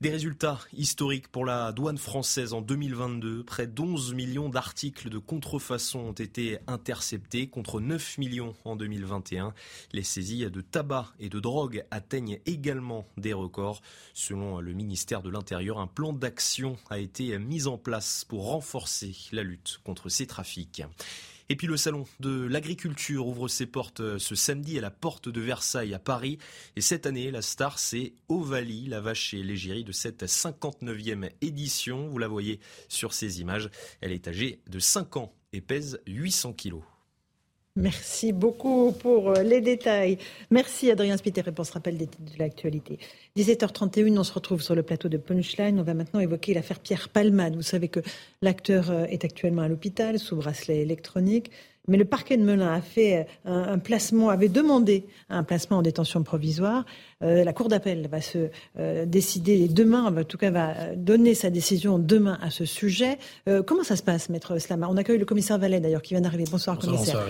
Des 0.00 0.08
résultats 0.08 0.58
historiques 0.72 1.28
pour 1.28 1.44
la 1.44 1.72
douane 1.72 1.98
française 1.98 2.54
en 2.54 2.62
2022. 2.62 3.44
Près 3.44 3.66
d'11 3.66 4.14
millions 4.14 4.48
d'articles 4.48 5.10
de 5.10 5.18
contrefaçon 5.18 5.98
ont 5.98 6.12
été 6.12 6.58
interceptés 6.66 7.48
contre 7.48 7.80
9 7.80 8.16
millions 8.16 8.54
en 8.64 8.76
2021. 8.76 9.52
Les 9.92 10.02
saisies 10.02 10.50
de 10.50 10.62
tabac 10.62 11.12
et 11.18 11.28
de 11.28 11.38
drogue 11.38 11.84
atteignent 11.90 12.40
également 12.46 13.06
des 13.18 13.34
records. 13.34 13.82
Selon 14.14 14.60
le 14.60 14.72
ministère 14.72 15.20
de 15.20 15.28
l'Intérieur, 15.28 15.78
un 15.78 15.86
plan 15.86 16.14
d'action 16.14 16.78
a 16.88 16.98
été 16.98 17.38
mis 17.38 17.66
en 17.66 17.76
place 17.76 18.24
pour 18.24 18.46
renforcer 18.46 19.14
la 19.32 19.42
lutte 19.42 19.80
contre 19.84 20.08
ces 20.08 20.26
trafics. 20.26 20.82
Et 21.50 21.56
puis 21.56 21.66
le 21.66 21.76
salon 21.76 22.06
de 22.20 22.46
l'agriculture 22.46 23.26
ouvre 23.26 23.48
ses 23.48 23.66
portes 23.66 23.98
euh, 23.98 24.20
ce 24.20 24.36
samedi 24.36 24.78
à 24.78 24.80
la 24.80 24.92
porte 24.92 25.28
de 25.28 25.40
Versailles 25.40 25.94
à 25.94 25.98
Paris. 25.98 26.38
Et 26.76 26.80
cette 26.80 27.06
année, 27.06 27.32
la 27.32 27.42
star, 27.42 27.80
c'est 27.80 28.12
Ovalie, 28.28 28.86
la 28.86 29.00
vache 29.00 29.34
et 29.34 29.42
l'égérie 29.42 29.82
de 29.82 29.90
cette 29.90 30.22
59e 30.22 31.28
édition. 31.40 32.06
Vous 32.06 32.18
la 32.18 32.28
voyez 32.28 32.60
sur 32.88 33.12
ces 33.12 33.40
images. 33.40 33.68
Elle 34.00 34.12
est 34.12 34.28
âgée 34.28 34.60
de 34.70 34.78
5 34.78 35.16
ans 35.16 35.34
et 35.52 35.60
pèse 35.60 36.00
800 36.06 36.52
kilos. 36.52 36.84
Merci 37.76 38.32
beaucoup 38.32 38.90
pour 38.90 39.30
euh, 39.30 39.42
les 39.44 39.60
détails. 39.60 40.18
Merci 40.50 40.90
Adrien 40.90 41.16
Spiteri 41.16 41.52
pour 41.52 41.64
ce 41.64 41.72
rappel 41.72 41.96
de 41.96 42.06
l'actualité. 42.36 42.98
17h31, 43.36 44.18
on 44.18 44.24
se 44.24 44.32
retrouve 44.32 44.60
sur 44.60 44.74
le 44.74 44.82
plateau 44.82 45.08
de 45.08 45.16
Punchline. 45.16 45.78
On 45.78 45.84
va 45.84 45.94
maintenant 45.94 46.18
évoquer 46.18 46.52
l'affaire 46.52 46.80
Pierre 46.80 47.08
Palmade. 47.08 47.54
Vous 47.54 47.62
savez 47.62 47.86
que 47.86 48.00
l'acteur 48.42 48.90
euh, 48.90 49.04
est 49.04 49.24
actuellement 49.24 49.62
à 49.62 49.68
l'hôpital 49.68 50.18
sous 50.18 50.34
bracelet 50.34 50.78
électronique. 50.80 51.52
Mais 51.90 51.98
le 51.98 52.04
parquet 52.04 52.36
de 52.36 52.44
Melun 52.44 52.72
a 52.72 52.80
fait 52.80 53.26
un, 53.44 53.78
placement, 53.78 54.30
avait 54.30 54.48
demandé 54.48 55.04
un 55.28 55.42
placement 55.42 55.78
en 55.78 55.82
détention 55.82 56.22
provisoire. 56.22 56.84
Euh, 57.22 57.42
la 57.42 57.52
Cour 57.52 57.68
d'appel 57.68 58.08
va 58.10 58.20
se 58.20 58.48
euh, 58.78 59.04
décider 59.04 59.66
demain, 59.66 60.04
en 60.04 60.24
tout 60.24 60.38
cas 60.38 60.50
va 60.50 60.94
donner 60.94 61.34
sa 61.34 61.50
décision 61.50 61.98
demain 61.98 62.38
à 62.40 62.50
ce 62.50 62.64
sujet. 62.64 63.18
Euh, 63.48 63.62
comment 63.64 63.82
ça 63.82 63.96
se 63.96 64.04
passe, 64.04 64.28
maître 64.28 64.56
Slama? 64.58 64.86
On 64.88 64.96
accueille 64.96 65.18
le 65.18 65.24
commissaire 65.24 65.58
Vallet 65.58 65.80
d'ailleurs 65.80 66.00
qui 66.00 66.14
vient 66.14 66.20
d'arriver. 66.20 66.44
Bonsoir, 66.48 66.78
commissaire. 66.78 67.26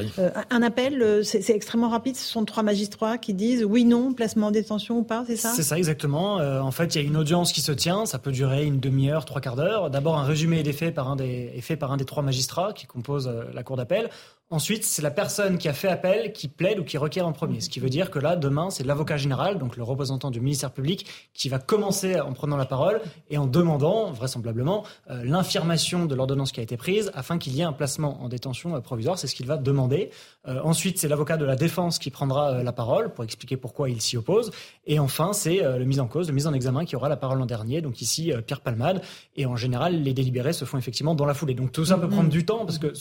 un 0.51 0.63
appel, 0.63 1.25
c'est 1.25 1.51
extrêmement 1.51 1.89
rapide. 1.89 2.17
Ce 2.17 2.27
sont 2.27 2.45
trois 2.45 2.63
magistrats 2.63 3.17
qui 3.17 3.33
disent 3.33 3.65
oui, 3.65 3.87
non, 3.87 4.13
placement 4.13 4.49
en 4.49 4.51
détention 4.51 4.99
ou 4.99 5.03
pas, 5.05 5.25
c'est 5.27 5.37
ça? 5.37 5.53
C'est 5.57 5.63
ça 5.63 5.79
exactement. 5.79 6.35
en 6.37 6.71
fait, 6.71 6.95
il 6.95 7.03
y 7.03 7.05
a 7.05 7.07
une 7.07 7.17
audience 7.17 7.53
qui 7.53 7.63
se 7.63 7.73
tient. 7.73 8.05
Ça 8.05 8.19
peut 8.19 8.33
durer 8.33 8.67
une 8.67 8.79
demi-heure, 8.79 9.25
trois 9.25 9.41
quarts 9.41 9.57
d'heure. 9.57 9.89
D'abord, 9.89 10.19
un 10.19 10.25
résumé 10.25 10.63
des 10.63 10.75
faits 10.75 10.95
par 10.95 11.11
un 11.11 11.17
des, 11.17 11.51
est 11.57 11.63
fait 11.63 11.77
par 11.77 11.93
un 11.93 11.97
des 11.97 12.05
trois 12.05 12.23
magistrats 12.23 12.75
qui 12.75 12.87
composent 12.87 13.33
la 13.55 13.63
Cour 13.63 13.79
d'appel. 13.79 14.11
Ensuite, 14.53 14.83
c'est 14.83 15.01
la 15.01 15.13
personne 15.13 15.59
qui 15.59 15.69
a 15.69 15.73
fait 15.73 15.87
appel 15.87 16.33
qui 16.33 16.49
plaide 16.49 16.81
ou 16.81 16.85
qui 16.85 16.99
requiert 16.99 17.25
en 17.25 17.33
premier. 17.33 17.61
Ce 17.61 17.71
qui 17.71 17.79
veut 17.79 17.89
dire 17.89 18.11
que 18.11 18.19
là, 18.19 18.35
demain, 18.35 18.69
c'est 18.71 18.83
l'avocat 18.83 19.17
général, 19.17 19.59
donc 19.59 19.77
le 19.77 19.85
représentant 19.85 20.33
du 20.33 20.41
ministère 20.41 20.73
public, 20.73 21.07
qui 21.35 21.49
va 21.49 21.61
commencer 21.61 22.19
en 22.19 22.33
prenant 22.33 22.57
la 22.57 22.67
parole 22.67 23.01
et 23.29 23.39
en 23.39 23.47
demandant, 23.47 24.11
vraisemblablement, 24.11 24.85
euh, 25.09 25.23
l'infirmation 25.23 26.05
de 26.05 26.17
l'ordonnance 26.17 26.51
qui 26.51 26.59
a 26.59 26.65
été 26.65 26.77
prise 26.77 27.13
afin 27.15 27.39
qu'il 27.39 27.55
y 27.55 27.61
ait 27.61 27.65
un 27.65 27.73
placement 27.73 28.21
en 28.25 28.29
détention 28.29 28.75
euh, 28.75 28.81
provisoire. 28.81 29.21
C'est 29.21 29.29
ce 29.29 29.37
qu'il 29.37 29.47
va 29.47 29.57
demander. 29.57 30.11
Euh, 30.49 30.61
ensuite, 30.65 30.99
c'est 30.99 31.07
l'avocat 31.07 31.37
de 31.37 31.45
la 31.45 31.55
défense 31.55 32.01
qui 32.01 32.11
prendra 32.11 32.65
la 32.65 32.73
parole 32.73 33.15
pour 33.15 33.23
expliquer 33.23 33.57
pourquoi 33.57 33.89
il 33.89 34.01
s'y 34.01 34.17
oppose. 34.17 34.51
Et 34.85 34.99
enfin, 34.99 35.33
c'est 35.33 35.61
le 35.61 35.85
mise 35.85 36.01
en 36.01 36.09
cause, 36.09 36.27
le 36.27 36.35
mise 36.35 36.49
en 36.49 36.55
examen 36.55 36.85
qui 36.85 36.97
aura 36.97 37.09
la 37.09 37.17
parole 37.17 37.39
l'an 37.39 37.47
dernier. 37.47 37.83
Donc 37.83 38.03
ici, 38.03 38.33
Pierre 38.47 38.63
Palmade. 38.63 39.01
Et 39.37 39.47
en 39.47 39.55
général, 39.55 40.03
les 40.03 40.13
délibérés 40.13 40.55
se 40.55 40.65
font 40.65 40.77
effectivement 40.77 41.15
dans 41.15 41.27
la 41.27 41.35
foulée. 41.35 41.55
Donc 41.55 41.71
tout 41.71 41.85
ça 41.85 41.99
peut 41.99 42.09
prendre 42.09 42.31
du 42.31 42.45
temps 42.45 42.65
parce 42.67 42.79
que 42.79 42.93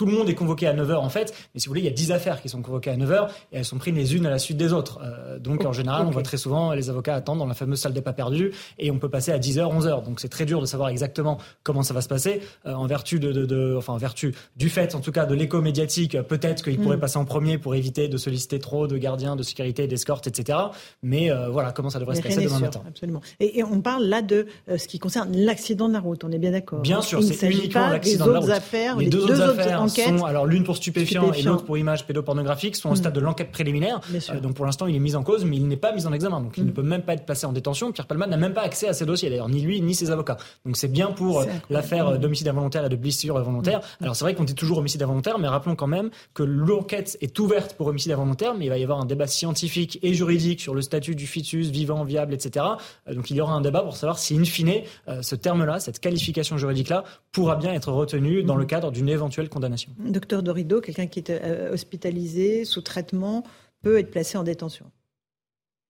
tout 0.00 0.06
le 0.06 0.12
monde 0.12 0.30
est 0.30 0.34
convoqué 0.34 0.66
à 0.66 0.72
9h 0.72 0.94
en 0.94 1.10
fait, 1.10 1.34
mais 1.52 1.60
si 1.60 1.66
vous 1.66 1.72
voulez, 1.72 1.82
il 1.82 1.84
y 1.84 1.88
a 1.88 1.92
10 1.92 2.10
affaires 2.10 2.40
qui 2.40 2.48
sont 2.48 2.62
convoquées 2.62 2.88
à 2.88 2.96
9h 2.96 3.28
et 3.52 3.58
elles 3.58 3.66
sont 3.66 3.76
prises 3.76 3.92
les 3.92 4.16
unes 4.16 4.24
à 4.24 4.30
la 4.30 4.38
suite 4.38 4.56
des 4.56 4.72
autres. 4.72 4.98
Euh, 5.02 5.38
donc 5.38 5.66
en 5.66 5.74
général, 5.74 6.06
on 6.06 6.10
voit 6.10 6.22
très 6.22 6.38
souvent 6.38 6.72
les 6.72 6.88
avocats 6.88 7.14
attendre 7.14 7.40
dans 7.40 7.46
la 7.46 7.52
fameuse 7.52 7.80
salle 7.80 7.92
des 7.92 8.00
pas 8.00 8.14
perdus 8.14 8.50
et 8.78 8.90
on 8.90 8.98
peut 8.98 9.10
passer 9.10 9.30
à 9.30 9.38
10h, 9.38 9.58
11h. 9.60 10.02
Donc 10.02 10.20
c'est 10.20 10.30
très 10.30 10.46
dur 10.46 10.62
de 10.62 10.64
savoir 10.64 10.88
exactement 10.88 11.36
comment 11.64 11.82
ça 11.82 11.92
va 11.92 12.00
se 12.00 12.08
passer 12.08 12.40
euh, 12.64 12.72
en 12.72 12.86
vertu 12.86 13.20
de, 13.20 13.76
enfin 13.76 13.92
en 13.92 13.98
vertu 13.98 14.34
du 14.56 14.70
fait 14.70 14.94
en 14.94 15.00
tout 15.00 15.12
cas 15.12 15.26
de 15.26 15.34
l'écho 15.34 15.60
médiatique, 15.60 16.18
peut-être 16.22 16.64
qu'il 16.64 16.78
pourrait 16.78 16.96
mm. 16.96 17.00
passer 17.00 17.18
en 17.18 17.26
premier 17.26 17.58
pour 17.58 17.74
éviter 17.74 18.08
de 18.08 18.16
solliciter 18.16 18.58
trop 18.58 18.86
de 18.86 18.96
gardiens 18.96 19.36
de 19.36 19.42
sécurité, 19.42 19.86
d'escorte, 19.86 20.26
etc. 20.26 20.60
Mais 21.02 21.30
euh, 21.30 21.50
voilà 21.50 21.72
comment 21.72 21.90
ça 21.90 21.98
devrait 21.98 22.16
se 22.16 22.22
passer 22.22 22.42
demain 22.42 22.60
matin. 22.60 22.80
Absolument. 22.88 23.20
Et, 23.38 23.62
on 23.64 23.82
parle 23.82 24.04
là 24.04 24.22
de 24.22 24.46
ce 24.66 24.88
qui 24.88 24.98
concerne 24.98 25.36
l'accident 25.36 25.88
de 25.88 25.92
la 25.92 26.00
route. 26.00 26.24
On 26.24 26.32
est 26.32 26.38
bien 26.38 26.52
d'accord. 26.52 26.80
Bien 26.80 27.02
sûr, 27.02 27.22
c'est 27.22 27.50
uniquement 27.50 27.88
l'accident 27.88 28.28
de 28.28 28.32
la 28.32 28.38
route. 28.40 28.50
Affaires, 28.50 28.96
les, 28.96 29.10
deux, 29.10 29.24
autres 29.24 29.60
affaires 29.60 29.89
alors 30.26 30.46
l'une 30.46 30.64
pour 30.64 30.76
stupéfiant, 30.76 31.32
et 31.32 31.42
l'autre 31.42 31.64
pour 31.64 31.78
image 31.78 32.06
pédopornographique, 32.06 32.76
sont 32.76 32.88
au 32.88 32.92
hmm. 32.92 32.96
stade 32.96 33.14
de 33.14 33.20
l'enquête 33.20 33.50
préliminaire. 33.50 34.00
Euh, 34.30 34.40
donc 34.40 34.54
pour 34.54 34.64
l'instant, 34.64 34.86
il 34.86 34.96
est 34.96 35.00
mis 35.00 35.16
en 35.16 35.22
cause, 35.22 35.44
mais 35.44 35.56
il 35.56 35.66
n'est 35.68 35.76
pas 35.76 35.92
mis 35.92 36.06
en 36.06 36.12
examen. 36.12 36.40
Donc 36.40 36.56
il 36.56 36.64
ne 36.64 36.70
hmm. 36.70 36.74
peut 36.74 36.82
même 36.82 37.02
pas 37.02 37.14
être 37.14 37.24
placé 37.24 37.46
en 37.46 37.52
détention. 37.52 37.92
Pierre 37.92 38.06
Palman 38.06 38.28
n'a 38.28 38.36
même 38.36 38.54
pas 38.54 38.62
accès 38.62 38.88
à 38.88 38.92
ses 38.92 39.06
dossiers, 39.06 39.30
d'ailleurs, 39.30 39.48
ni 39.48 39.60
lui, 39.60 39.80
ni 39.80 39.94
ses 39.94 40.10
avocats. 40.10 40.36
Donc 40.64 40.76
c'est 40.76 40.88
bien 40.88 41.08
pour 41.08 41.40
euh, 41.40 41.44
l'affaire 41.68 42.08
euh, 42.08 42.18
d'homicide 42.18 42.48
involontaire 42.48 42.84
et 42.84 42.88
de 42.88 42.96
blessure 42.96 43.36
involontaire. 43.36 43.80
Hmm. 43.80 44.04
Alors 44.04 44.16
c'est 44.16 44.24
vrai 44.24 44.34
qu'on 44.34 44.44
dit 44.44 44.54
toujours 44.54 44.78
homicide 44.78 45.02
involontaire, 45.02 45.38
mais 45.38 45.48
rappelons 45.48 45.76
quand 45.76 45.86
même 45.86 46.10
que 46.34 46.42
l'enquête 46.42 47.16
est 47.20 47.38
ouverte 47.38 47.74
pour 47.74 47.86
homicide 47.86 48.12
involontaire, 48.12 48.54
mais 48.54 48.66
il 48.66 48.70
va 48.70 48.78
y 48.78 48.82
avoir 48.82 49.00
un 49.00 49.06
débat 49.06 49.26
scientifique 49.26 49.98
et 50.02 50.14
juridique 50.14 50.60
sur 50.60 50.74
le 50.74 50.82
statut 50.82 51.14
du 51.14 51.26
fœtus, 51.26 51.70
vivant, 51.70 52.04
viable, 52.04 52.34
etc. 52.34 52.64
Donc 53.10 53.30
il 53.30 53.36
y 53.36 53.40
aura 53.40 53.52
un 53.52 53.60
débat 53.60 53.82
pour 53.82 53.96
savoir 53.96 54.18
si, 54.18 54.36
in 54.36 54.44
fine, 54.44 54.82
ce 55.20 55.34
terme-là, 55.34 55.80
cette 55.80 56.00
qualification 56.00 56.56
juridique-là, 56.56 57.04
pourra 57.32 57.56
bien 57.56 57.72
être 57.72 57.92
retenu 57.92 58.42
dans 58.42 58.56
le 58.56 58.64
cadre 58.64 58.90
d'une 58.90 59.08
éventuelle 59.08 59.48
condamnation. 59.48 59.79
Docteur 59.98 60.42
Dorido, 60.42 60.80
quelqu'un 60.80 61.06
qui 61.06 61.20
est 61.20 61.30
euh, 61.30 61.72
hospitalisé, 61.72 62.64
sous 62.64 62.82
traitement, 62.82 63.44
peut 63.82 63.98
être 63.98 64.10
placé 64.10 64.36
en 64.38 64.42
détention. 64.42 64.90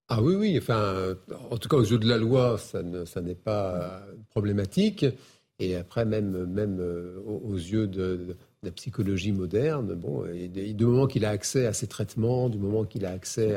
Ah 0.08 0.22
oui, 0.22 0.34
oui. 0.34 0.58
Enfin, 0.58 1.16
en 1.50 1.56
tout 1.56 1.68
cas, 1.68 1.76
aux 1.76 1.84
yeux 1.84 1.98
de 1.98 2.08
la 2.08 2.18
loi, 2.18 2.58
ça, 2.58 2.82
n'est 2.82 3.34
pas 3.34 4.02
problématique. 4.30 5.06
Et 5.60 5.76
après, 5.76 6.04
même, 6.04 6.46
même 6.46 6.78
euh, 6.80 7.20
aux, 7.24 7.54
yeux 7.54 7.86
de, 7.86 8.36
la 8.62 8.70
psychologie 8.72 9.32
moderne, 9.32 9.94
bon, 9.94 10.24
du 10.52 10.84
moment 10.84 11.06
qu'il 11.06 11.24
a 11.24 11.30
accès 11.30 11.64
à 11.64 11.72
ses 11.72 11.86
traitements, 11.86 12.50
du 12.50 12.58
moment 12.58 12.84
qu'il 12.84 13.06
a 13.06 13.10
accès 13.10 13.56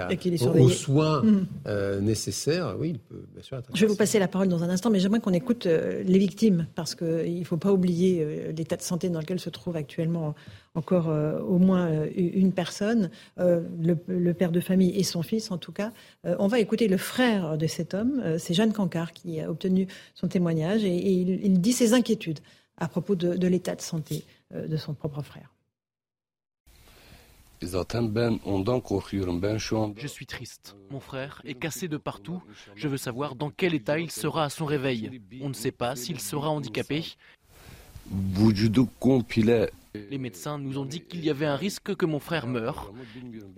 aux, 0.58 0.70
soins 0.70 1.22
mmh. 1.22 1.48
euh, 1.68 2.00
nécessaires, 2.00 2.78
oui, 2.80 2.92
il 2.92 3.00
peut 3.00 3.26
bien 3.34 3.44
sûr 3.44 3.58
être. 3.58 3.70
Je 3.74 3.82
vais 3.82 3.88
vous 3.88 3.98
passer 3.98 4.18
la 4.18 4.30
parole 4.30 4.48
dans 4.48 4.64
un 4.64 4.70
instant, 4.70 4.90
mais 4.90 5.00
j'aimerais 5.00 5.20
qu'on 5.20 5.34
écoute 5.34 5.66
euh, 5.66 6.04
les 6.04 6.20
victimes, 6.20 6.68
parce 6.76 6.96
qu'il 6.96 7.38
ne 7.38 7.44
faut 7.44 7.58
pas 7.58 7.74
oublier 7.74 8.22
euh, 8.22 8.52
l'état 8.54 8.78
de 8.78 8.82
santé 8.82 9.10
dans 9.10 9.20
lequel 9.20 9.42
se 9.42 9.50
trouve 9.50 9.76
actuellement 9.76 10.36
encore 10.76 11.14
au 11.48 11.60
moins 11.60 12.08
une 12.16 12.52
personne, 12.52 13.12
le, 13.38 14.32
père 14.34 14.52
de 14.52 14.60
famille 14.60 14.98
et 14.98 15.04
son 15.04 15.22
fils 15.22 15.52
en 15.52 15.60
tout 15.60 15.72
cas. 15.72 15.92
on 16.24 16.48
va 16.48 16.60
écouter 16.60 16.88
le 16.88 16.98
frère 16.98 17.60
de 17.60 17.68
cet 17.68 17.94
homme, 17.94 18.24
c'est 18.40 18.56
Jeanne 18.56 18.74
Cancard 18.74 19.12
qui 19.12 19.40
a 19.40 19.52
obtenu 19.52 19.86
son 20.16 20.28
témoignage 20.28 20.84
et, 20.84 20.96
il, 20.96 21.62
dit 21.62 21.74
ses 21.74 21.94
inquiétudes 21.94 22.40
à 22.78 22.88
propos 22.88 23.14
de 23.14 23.48
l'état 23.48 23.76
de 23.76 23.82
santé 23.82 24.24
euh, 24.43 24.43
de 24.54 24.78
son 24.78 24.94
propre 24.94 25.22
frère. 25.22 25.54
Ben, 27.64 29.58
Je 29.98 30.08
suis 30.08 30.26
triste. 30.26 30.76
Mon 30.92 31.00
frère 31.00 31.42
est 31.46 31.54
cassé 31.54 31.88
de 31.88 31.98
partout. 31.98 32.44
Je 32.76 32.88
veux 32.88 32.98
savoir 32.98 33.36
dans 33.36 33.52
quel 33.52 33.74
état 33.74 34.00
il 34.00 34.12
sera 34.12 34.44
à 34.44 34.50
son 34.50 34.66
réveil. 34.66 35.22
On 35.42 35.50
ne 35.50 35.54
sait 35.54 35.72
pas 35.72 35.96
s'il 35.96 36.20
sera 36.20 36.50
handicapé. 36.50 37.06
Les 39.96 40.18
médecins 40.18 40.58
nous 40.58 40.78
ont 40.78 40.86
dit 40.86 41.02
qu'il 41.02 41.24
y 41.24 41.30
avait 41.30 41.46
un 41.46 41.56
risque 41.56 41.96
que 41.96 42.06
mon 42.06 42.20
frère 42.20 42.48
meure. 42.48 42.92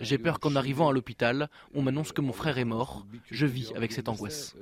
J'ai 0.00 0.18
peur 0.18 0.38
qu'en 0.38 0.54
arrivant 0.54 0.88
à 0.88 0.92
l'hôpital, 0.92 1.48
on 1.74 1.82
m'annonce 1.82 2.12
que 2.12 2.20
mon 2.20 2.32
frère 2.32 2.58
est 2.58 2.64
mort. 2.64 3.06
Je 3.30 3.46
vis 3.46 3.72
avec 3.74 3.90
cette 3.92 4.08
angoisse. 4.08 4.54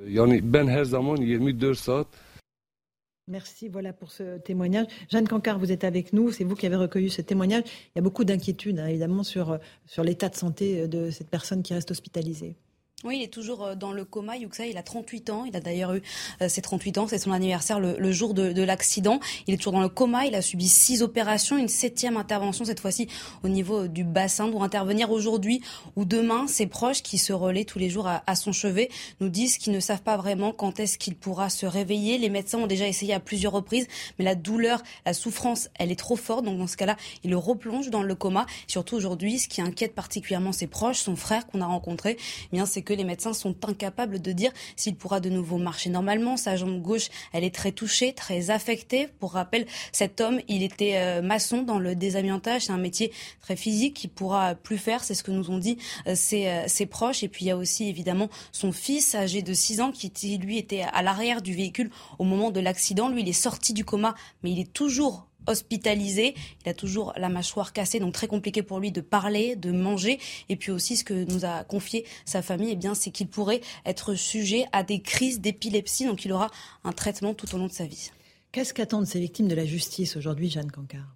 Merci 3.26 3.68
voilà 3.68 3.94
pour 3.94 4.10
ce 4.10 4.38
témoignage. 4.38 4.87
Jeanne 5.08 5.26
Cancard, 5.26 5.58
vous 5.58 5.72
êtes 5.72 5.84
avec 5.84 6.12
nous, 6.12 6.30
c'est 6.30 6.44
vous 6.44 6.54
qui 6.54 6.66
avez 6.66 6.76
recueilli 6.76 7.10
ce 7.10 7.22
témoignage. 7.22 7.62
Il 7.66 7.92
y 7.96 7.98
a 7.98 8.02
beaucoup 8.02 8.24
d'inquiétudes 8.24 8.78
hein, 8.78 8.87
évidemment 8.87 9.22
sur, 9.22 9.58
sur 9.87 10.04
l'état 10.04 10.28
de 10.28 10.34
santé 10.34 10.87
de 10.88 11.10
cette 11.10 11.30
personne 11.30 11.62
qui 11.62 11.72
reste 11.72 11.90
hospitalisée. 11.90 12.56
Oui, 13.02 13.18
il 13.18 13.22
est 13.22 13.33
toujours 13.33 13.64
euh, 13.64 13.74
dans 13.74 13.92
le 13.92 14.04
coma. 14.04 14.37
Yuxa, 14.37 14.66
il 14.66 14.78
a 14.78 14.83
38 14.83 15.28
ans. 15.30 15.44
Il 15.44 15.54
a 15.57 15.61
d'ailleurs 15.61 15.94
eu 15.94 16.02
euh, 16.40 16.48
ses 16.48 16.62
38 16.62 16.98
ans. 16.98 17.07
C'est 17.09 17.18
son 17.18 17.33
anniversaire 17.33 17.80
le, 17.80 18.12
jour 18.12 18.35
de, 18.35 18.62
l'accident. 18.62 19.20
Il 19.46 19.52
est 19.52 19.57
toujours 19.59 19.72
dans 19.72 19.83
le 19.83 19.88
coma. 19.88 20.24
Il 20.24 20.35
a 20.35 20.40
subi 20.40 20.68
six 20.68 21.02
opérations, 21.02 21.59
une 21.59 21.68
septième 21.68 22.16
intervention 22.16 22.64
cette 22.64 22.80
fois-ci 22.80 23.09
au 23.42 23.48
niveau 23.48 23.83
euh, 23.83 23.88
du 23.88 24.04
bassin 24.04 24.48
pour 24.48 24.62
intervenir 24.62 25.11
aujourd'hui 25.11 25.61
ou 25.96 26.04
demain. 26.07 26.46
Ses 26.46 26.66
proches 26.66 27.02
qui 27.02 27.18
se 27.18 27.33
relaient 27.33 27.66
tous 27.66 27.78
les 27.78 27.90
jours 27.90 28.07
à, 28.09 28.37
son 28.37 28.52
chevet 28.52 28.88
nous 29.20 29.28
disent 29.28 29.59
qu'ils 29.59 29.74
ne 29.74 29.80
savent 29.80 30.02
pas 30.02 30.16
vraiment 30.16 30.52
quand 30.52 30.80
est-ce 30.80 30.96
qu'il 30.96 31.16
pourra 31.16 31.50
se 31.50 31.66
réveiller. 31.66 32.16
Les 32.16 32.30
médecins 32.30 32.59
ont 32.59 32.66
déjà 32.66 32.87
essayé 32.87 33.12
à 33.12 33.20
plusieurs 33.20 33.52
reprises, 33.52 33.87
mais 34.18 34.24
la 34.24 34.35
douleur, 34.35 34.83
la 35.04 35.12
souffrance, 35.12 35.68
elle 35.78 35.90
est 35.90 35.98
trop 35.98 36.16
forte. 36.16 36.44
Donc 36.44 36.59
dans 36.59 36.66
ce 36.66 36.76
cas-là, 36.76 36.96
il 37.22 37.30
le 37.30 37.38
replonge 37.38 37.90
dans 37.90 38.02
le 38.02 38.14
coma. 38.14 38.46
Surtout 38.66 38.94
aujourd'hui, 38.94 39.40
ce 39.40 39.48
qui 39.48 39.61
inquiète 39.61 39.94
particulièrement 39.94 40.52
ses 40.52 40.68
proches, 40.68 40.98
son 40.98 41.16
frère 41.16 41.46
qu'on 41.46 41.61
a 41.61 41.66
rencontré, 41.66 42.16
eh 42.18 42.57
bien 42.57 42.64
c'est 42.64 42.83
que 42.84 42.92
les 42.92 43.04
médecins 43.04 43.32
sont 43.32 43.54
incapables 43.66 44.20
de 44.20 44.32
dire 44.32 44.52
s'il 44.76 44.96
pourra 44.96 45.20
de 45.20 45.30
nouveau 45.30 45.58
marcher 45.58 45.90
normalement. 45.90 46.36
Sa 46.36 46.56
jambe 46.56 46.80
gauche, 46.80 47.08
elle 47.32 47.44
est 47.44 47.54
très 47.54 47.72
touchée, 47.72 48.12
très 48.12 48.50
affectée. 48.50 49.08
Pour 49.18 49.32
rappel, 49.32 49.66
cet 49.92 50.20
homme, 50.20 50.40
il 50.48 50.62
était 50.62 50.96
euh, 50.96 51.22
maçon 51.22 51.62
dans 51.62 51.78
le 51.78 51.94
désamiantage. 51.94 52.62
C'est 52.62 52.72
un 52.72 52.78
métier 52.78 53.12
très 53.40 53.56
physique 53.56 53.94
qu'il 53.94 54.10
pourra 54.10 54.54
plus 54.54 54.78
faire. 54.78 55.02
C'est 55.02 55.14
ce 55.14 55.22
que 55.22 55.30
nous 55.30 55.50
ont 55.50 55.58
dit 55.58 55.78
euh, 56.06 56.14
ses, 56.14 56.46
euh, 56.46 56.64
ses, 56.66 56.86
proches. 56.86 57.22
Et 57.22 57.28
puis 57.28 57.46
il 57.46 57.48
y 57.48 57.50
a 57.50 57.56
aussi 57.56 57.88
évidemment 57.88 58.28
son 58.52 58.72
fils 58.72 59.14
âgé 59.14 59.42
de 59.42 59.52
6 59.52 59.80
ans 59.80 59.92
qui 59.92 60.12
lui 60.38 60.58
était 60.58 60.82
à 60.92 61.02
l'arrière 61.02 61.42
du 61.42 61.54
véhicule 61.54 61.90
au 62.18 62.24
moment 62.24 62.50
de 62.50 62.60
l'accident. 62.60 63.08
Lui, 63.08 63.22
il 63.22 63.28
est 63.28 63.32
sorti 63.32 63.72
du 63.72 63.84
coma, 63.84 64.14
mais 64.42 64.50
il 64.50 64.60
est 64.60 64.72
toujours 64.72 65.26
hospitalisé. 65.46 66.35
Il 66.64 66.68
a 66.68 66.74
toujours 66.74 67.12
la 67.16 67.28
mâchoire 67.28 67.72
cassée, 67.72 68.00
donc 68.00 68.14
très 68.14 68.26
compliqué 68.26 68.62
pour 68.62 68.80
lui 68.80 68.92
de 68.92 69.00
parler, 69.00 69.57
de 69.57 69.70
manger. 69.70 70.18
Et 70.48 70.57
puis 70.57 70.70
aussi, 70.70 70.96
ce 70.96 71.04
que 71.04 71.24
nous 71.33 71.44
a 71.44 71.64
confié 71.64 72.04
sa 72.24 72.42
famille, 72.42 72.70
eh 72.72 72.76
bien, 72.76 72.94
c'est 72.94 73.11
qu'il 73.11 73.28
pourrait 73.28 73.61
être 73.85 74.14
sujet 74.14 74.66
à 74.72 74.83
des 74.83 75.00
crises 75.00 75.40
d'épilepsie, 75.40 76.07
donc 76.07 76.24
il 76.24 76.33
aura 76.33 76.50
un 76.85 76.92
traitement 76.92 77.35
tout 77.35 77.52
au 77.54 77.59
long 77.59 77.66
de 77.66 77.72
sa 77.72 77.87
vie. 77.87 78.11
Qu'est-ce 78.52 78.72
qu'attendent 78.72 79.07
ces 79.07 79.20
victimes 79.20 79.48
de 79.48 79.54
la 79.54 79.66
justice 79.66 80.16
aujourd'hui, 80.16 80.48
Jeanne 80.48 80.70
Cancard? 80.70 81.14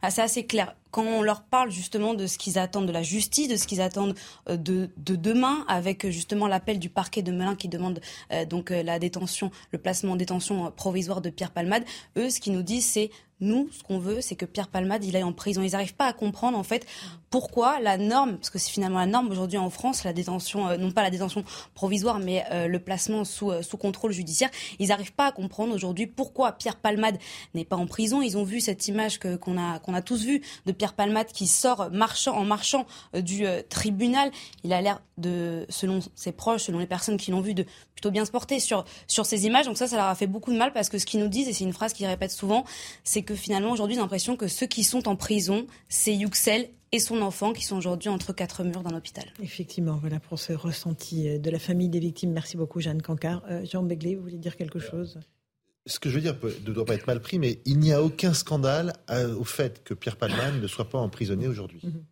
Ah, 0.00 0.10
c'est 0.10 0.22
assez 0.22 0.46
clair. 0.46 0.76
Quand 0.90 1.02
on 1.02 1.22
leur 1.22 1.42
parle 1.42 1.70
justement 1.70 2.14
de 2.14 2.26
ce 2.26 2.38
qu'ils 2.38 2.58
attendent 2.58 2.86
de 2.86 2.92
la 2.92 3.02
justice, 3.02 3.48
de 3.48 3.56
ce 3.56 3.66
qu'ils 3.66 3.80
attendent 3.80 4.14
euh, 4.48 4.56
de, 4.56 4.90
de, 4.96 5.16
demain, 5.16 5.64
avec 5.68 6.04
euh, 6.04 6.10
justement 6.10 6.46
l'appel 6.46 6.78
du 6.78 6.88
parquet 6.88 7.22
de 7.22 7.32
Melun 7.32 7.56
qui 7.56 7.68
demande 7.68 8.00
euh, 8.32 8.44
donc 8.44 8.70
la 8.70 8.98
détention, 8.98 9.50
le 9.70 9.78
placement 9.78 10.12
en 10.12 10.16
détention 10.16 10.70
provisoire 10.70 11.20
de 11.20 11.30
Pierre 11.30 11.50
Palmade, 11.50 11.84
eux, 12.16 12.30
ce 12.30 12.40
qu'ils 12.40 12.52
nous 12.52 12.62
disent, 12.62 12.86
c'est 12.86 13.10
nous, 13.40 13.68
ce 13.70 13.84
qu'on 13.84 14.00
veut, 14.00 14.20
c'est 14.20 14.34
que 14.34 14.44
Pierre 14.46 14.66
Palmade, 14.66 15.04
il 15.04 15.14
aille 15.14 15.22
en 15.22 15.32
prison. 15.32 15.62
Ils 15.62 15.70
n'arrivent 15.70 15.94
pas 15.94 16.06
à 16.06 16.12
comprendre, 16.12 16.58
en 16.58 16.64
fait, 16.64 16.84
pourquoi 17.30 17.78
la 17.78 17.96
norme, 17.96 18.36
parce 18.36 18.50
que 18.50 18.58
c'est 18.58 18.70
finalement 18.70 18.98
la 18.98 19.06
norme 19.06 19.30
aujourd'hui 19.30 19.58
en 19.58 19.70
France, 19.70 20.02
la 20.02 20.12
détention, 20.12 20.76
non 20.76 20.90
pas 20.90 21.04
la 21.04 21.10
détention 21.10 21.44
provisoire, 21.74 22.18
mais 22.18 22.44
le 22.66 22.78
placement 22.80 23.24
sous, 23.24 23.52
sous 23.62 23.76
contrôle 23.76 24.10
judiciaire, 24.10 24.50
ils 24.80 24.88
n'arrivent 24.88 25.12
pas 25.12 25.26
à 25.26 25.32
comprendre 25.32 25.72
aujourd'hui 25.72 26.08
pourquoi 26.08 26.50
Pierre 26.50 26.74
Palmade 26.74 27.16
n'est 27.54 27.64
pas 27.64 27.76
en 27.76 27.86
prison. 27.86 28.22
Ils 28.22 28.36
ont 28.36 28.42
vu 28.42 28.60
cette 28.60 28.88
image 28.88 29.20
qu'on 29.20 29.56
a, 29.56 29.80
a 29.86 30.02
tous 30.02 30.24
vue 30.24 30.42
de 30.66 30.72
Pierre 30.78 30.94
Palmade 30.94 31.26
qui 31.26 31.46
sort 31.46 31.90
marchant, 31.90 32.36
en 32.36 32.44
marchant 32.44 32.86
du 33.14 33.44
tribunal. 33.68 34.30
Il 34.64 34.72
a 34.72 34.80
l'air 34.80 35.02
de, 35.18 35.66
selon 35.68 36.00
ses 36.14 36.32
proches, 36.32 36.62
selon 36.62 36.78
les 36.78 36.86
personnes 36.86 37.16
qui 37.16 37.30
l'ont 37.30 37.40
vu, 37.40 37.54
de 37.54 37.66
plutôt 37.94 38.10
bien 38.10 38.24
se 38.24 38.30
porter 38.30 38.60
sur, 38.60 38.84
sur 39.06 39.26
ces 39.26 39.46
images. 39.46 39.66
Donc 39.66 39.76
ça, 39.76 39.86
ça 39.86 39.96
leur 39.96 40.06
a 40.06 40.14
fait 40.14 40.26
beaucoup 40.26 40.52
de 40.52 40.58
mal 40.58 40.72
parce 40.72 40.88
que 40.88 40.98
ce 40.98 41.06
qu'ils 41.06 41.20
nous 41.20 41.28
disent, 41.28 41.48
et 41.48 41.52
c'est 41.52 41.64
une 41.64 41.72
phrase 41.72 41.92
qu'ils 41.92 42.06
répètent 42.06 42.30
souvent, 42.30 42.64
c'est 43.04 43.22
que 43.22 43.34
finalement 43.34 43.72
aujourd'hui, 43.72 43.96
j'ai 43.96 44.00
l'impression 44.00 44.36
que 44.36 44.48
ceux 44.48 44.66
qui 44.66 44.84
sont 44.84 45.08
en 45.08 45.16
prison, 45.16 45.66
c'est 45.88 46.14
Yuxel 46.14 46.70
et 46.92 46.98
son 46.98 47.20
enfant 47.20 47.52
qui 47.52 47.64
sont 47.64 47.76
aujourd'hui 47.76 48.08
entre 48.08 48.32
quatre 48.32 48.64
murs 48.64 48.82
d'un 48.82 48.96
hôpital. 48.96 49.24
Effectivement, 49.42 49.98
voilà 50.00 50.20
pour 50.20 50.38
ce 50.38 50.52
ressenti 50.52 51.28
euh, 51.28 51.38
de 51.38 51.50
la 51.50 51.58
famille 51.58 51.88
des 51.88 52.00
victimes. 52.00 52.32
Merci 52.32 52.56
beaucoup 52.56 52.80
Jeanne 52.80 53.02
Cancard. 53.02 53.42
Euh, 53.50 53.64
Jean 53.64 53.82
Begley, 53.82 54.14
vous 54.14 54.22
voulez 54.22 54.38
dire 54.38 54.56
quelque 54.56 54.78
chose? 54.78 55.18
Ce 55.88 55.98
que 55.98 56.08
je 56.10 56.14
veux 56.14 56.20
dire 56.20 56.36
ne 56.44 56.72
doit 56.72 56.84
pas 56.84 56.94
être 56.94 57.06
mal 57.06 57.20
pris, 57.20 57.38
mais 57.38 57.60
il 57.64 57.78
n'y 57.78 57.92
a 57.92 58.02
aucun 58.02 58.34
scandale 58.34 58.92
euh, 59.10 59.34
au 59.34 59.44
fait 59.44 59.82
que 59.82 59.94
Pierre 59.94 60.16
Palman 60.16 60.60
ne 60.60 60.66
soit 60.66 60.88
pas 60.88 60.98
emprisonné 60.98 61.48
aujourd'hui. 61.48 61.80
Mhm. 61.82 62.04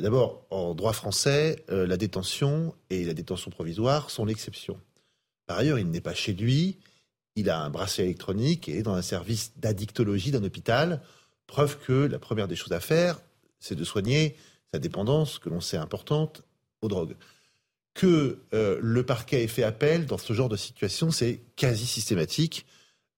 D'abord, 0.00 0.46
en 0.48 0.74
droit 0.74 0.94
français, 0.94 1.62
la 1.68 1.98
détention 1.98 2.74
et 2.88 3.04
la 3.04 3.12
détention 3.12 3.50
provisoire 3.50 4.08
sont 4.08 4.24
l'exception. 4.24 4.80
Par 5.46 5.58
ailleurs, 5.58 5.78
il 5.78 5.90
n'est 5.90 6.00
pas 6.00 6.14
chez 6.14 6.32
lui, 6.32 6.78
il 7.36 7.50
a 7.50 7.60
un 7.60 7.70
bracelet 7.70 8.04
électronique 8.04 8.68
et 8.68 8.78
est 8.78 8.82
dans 8.82 8.94
un 8.94 9.02
service 9.02 9.52
d'addictologie 9.56 10.30
d'un 10.30 10.44
hôpital. 10.44 11.02
Preuve 11.46 11.78
que 11.78 11.92
la 11.92 12.18
première 12.18 12.48
des 12.48 12.56
choses 12.56 12.72
à 12.72 12.80
faire, 12.80 13.20
c'est 13.58 13.74
de 13.74 13.84
soigner 13.84 14.36
sa 14.72 14.78
dépendance, 14.78 15.38
que 15.38 15.50
l'on 15.50 15.60
sait 15.60 15.76
importante, 15.76 16.42
aux 16.80 16.88
drogues. 16.88 17.16
Que 17.94 18.38
euh, 18.52 18.78
le 18.82 19.04
parquet 19.04 19.44
ait 19.44 19.48
fait 19.48 19.62
appel 19.62 20.06
dans 20.06 20.18
ce 20.18 20.32
genre 20.32 20.48
de 20.48 20.56
situation, 20.56 21.10
c'est 21.10 21.40
quasi 21.56 21.86
systématique. 21.86 22.66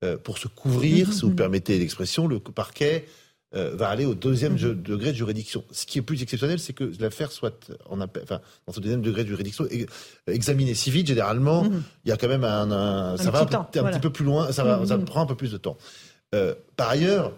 Euh, 0.05 0.19
pour 0.19 0.37
se 0.37 0.47
couvrir, 0.47 1.11
si 1.11 1.23
vous 1.23 1.35
permettez 1.35 1.79
l'expression, 1.79 2.27
le 2.29 2.39
parquet 2.39 3.07
euh, 3.55 3.75
va 3.75 3.89
aller 3.89 4.05
au 4.05 4.15
deuxième 4.15 4.53
mhm. 4.53 4.83
degré 4.83 5.13
de 5.13 5.17
juridiction. 5.17 5.65
Ce 5.71 5.87
qui 5.87 5.99
est 5.99 6.03
plus 6.03 6.21
exceptionnel, 6.23 6.59
c'est 6.59 6.75
que 6.75 6.93
l'affaire 7.01 7.33
soit 7.33 7.71
en 7.89 8.03
enfin, 8.03 8.43
dans 8.67 8.75
ce 8.75 8.81
deuxième 8.81 9.01
degré 9.01 9.25
de 9.25 9.29
juridiction 9.29 9.67
examinée 10.27 10.75
si 10.75 10.91
vite. 10.91 11.07
Généralement, 11.07 11.65
mhm. 11.65 11.83
il 12.05 12.11
y 12.11 12.13
a 12.13 12.19
quand 12.19 12.29
même 12.29 12.45
un, 12.45 13.17
ça 13.17 13.31
va 13.31 13.41
un, 13.41 13.65
petit 13.65 14.01
peu 14.01 14.11
plus 14.11 14.27
loin, 14.27 14.53
ça, 14.53 14.65
va, 14.65 14.85
ça 14.85 14.99
mhm. 14.99 15.07
prend 15.07 15.23
un 15.23 15.27
peu 15.27 15.37
plus 15.37 15.53
de 15.53 15.57
temps. 15.57 15.79
par 16.77 16.91
ailleurs, 16.91 17.33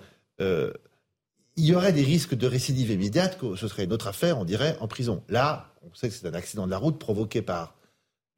il 1.59 1.65
y 1.65 1.75
aurait 1.75 1.93
des 1.93 2.03
risques 2.03 2.35
de 2.35 2.47
récidive 2.47 2.91
immédiate, 2.91 3.39
que 3.39 3.57
ce 3.57 3.69
serait 3.69 3.85
une 3.85 3.93
autre 3.93 4.09
affaire, 4.09 4.39
on 4.39 4.45
dirait, 4.45 4.77
en 4.81 4.89
prison. 4.89 5.23
Là, 5.29 5.68
on 5.91 5.95
sait 5.95 6.09
que 6.09 6.15
c'est 6.15 6.27
un 6.27 6.35
accident 6.35 6.67
de 6.67 6.71
la 6.71 6.79
route 6.79 6.99
provoqué 6.99 7.43
par 7.43 7.75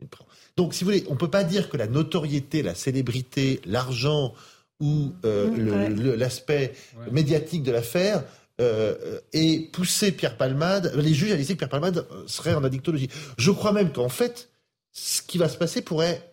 une... 0.01 0.09
Donc, 0.57 0.75
si 0.75 0.85
vous 0.85 0.91
voulez, 0.91 1.05
on 1.09 1.15
ne 1.15 1.19
peut 1.19 1.31
pas 1.31 1.45
dire 1.45 1.69
que 1.69 1.77
la 1.77 1.87
notoriété, 1.87 2.63
la 2.63 2.75
célébrité, 2.75 3.61
l'argent 3.65 4.35
ou 4.81 5.13
euh, 5.25 5.51
mmh, 5.51 6.15
l'aspect 6.15 6.73
médiatique 7.11 7.63
de 7.63 7.73
l'affaire 7.73 8.25
euh, 8.61 9.21
ait 9.33 9.69
poussé 9.73 10.13
Pierre 10.13 10.37
Palmade, 10.37 10.93
les 10.97 11.15
juges 11.15 11.33
à 11.33 11.37
laisser 11.37 11.55
que 11.55 11.59
Pierre 11.59 11.71
Palmade 11.71 12.07
serait 12.27 12.55
en 12.55 12.65
addictologie. 12.65 13.09
Je 13.37 13.51
crois 13.51 13.73
même 13.73 13.93
qu'en 13.93 14.09
fait, 14.09 14.49
ce 14.93 15.23
qui 15.23 15.39
va 15.39 15.49
se 15.49 15.57
passer 15.57 15.83
pourrait 15.83 16.31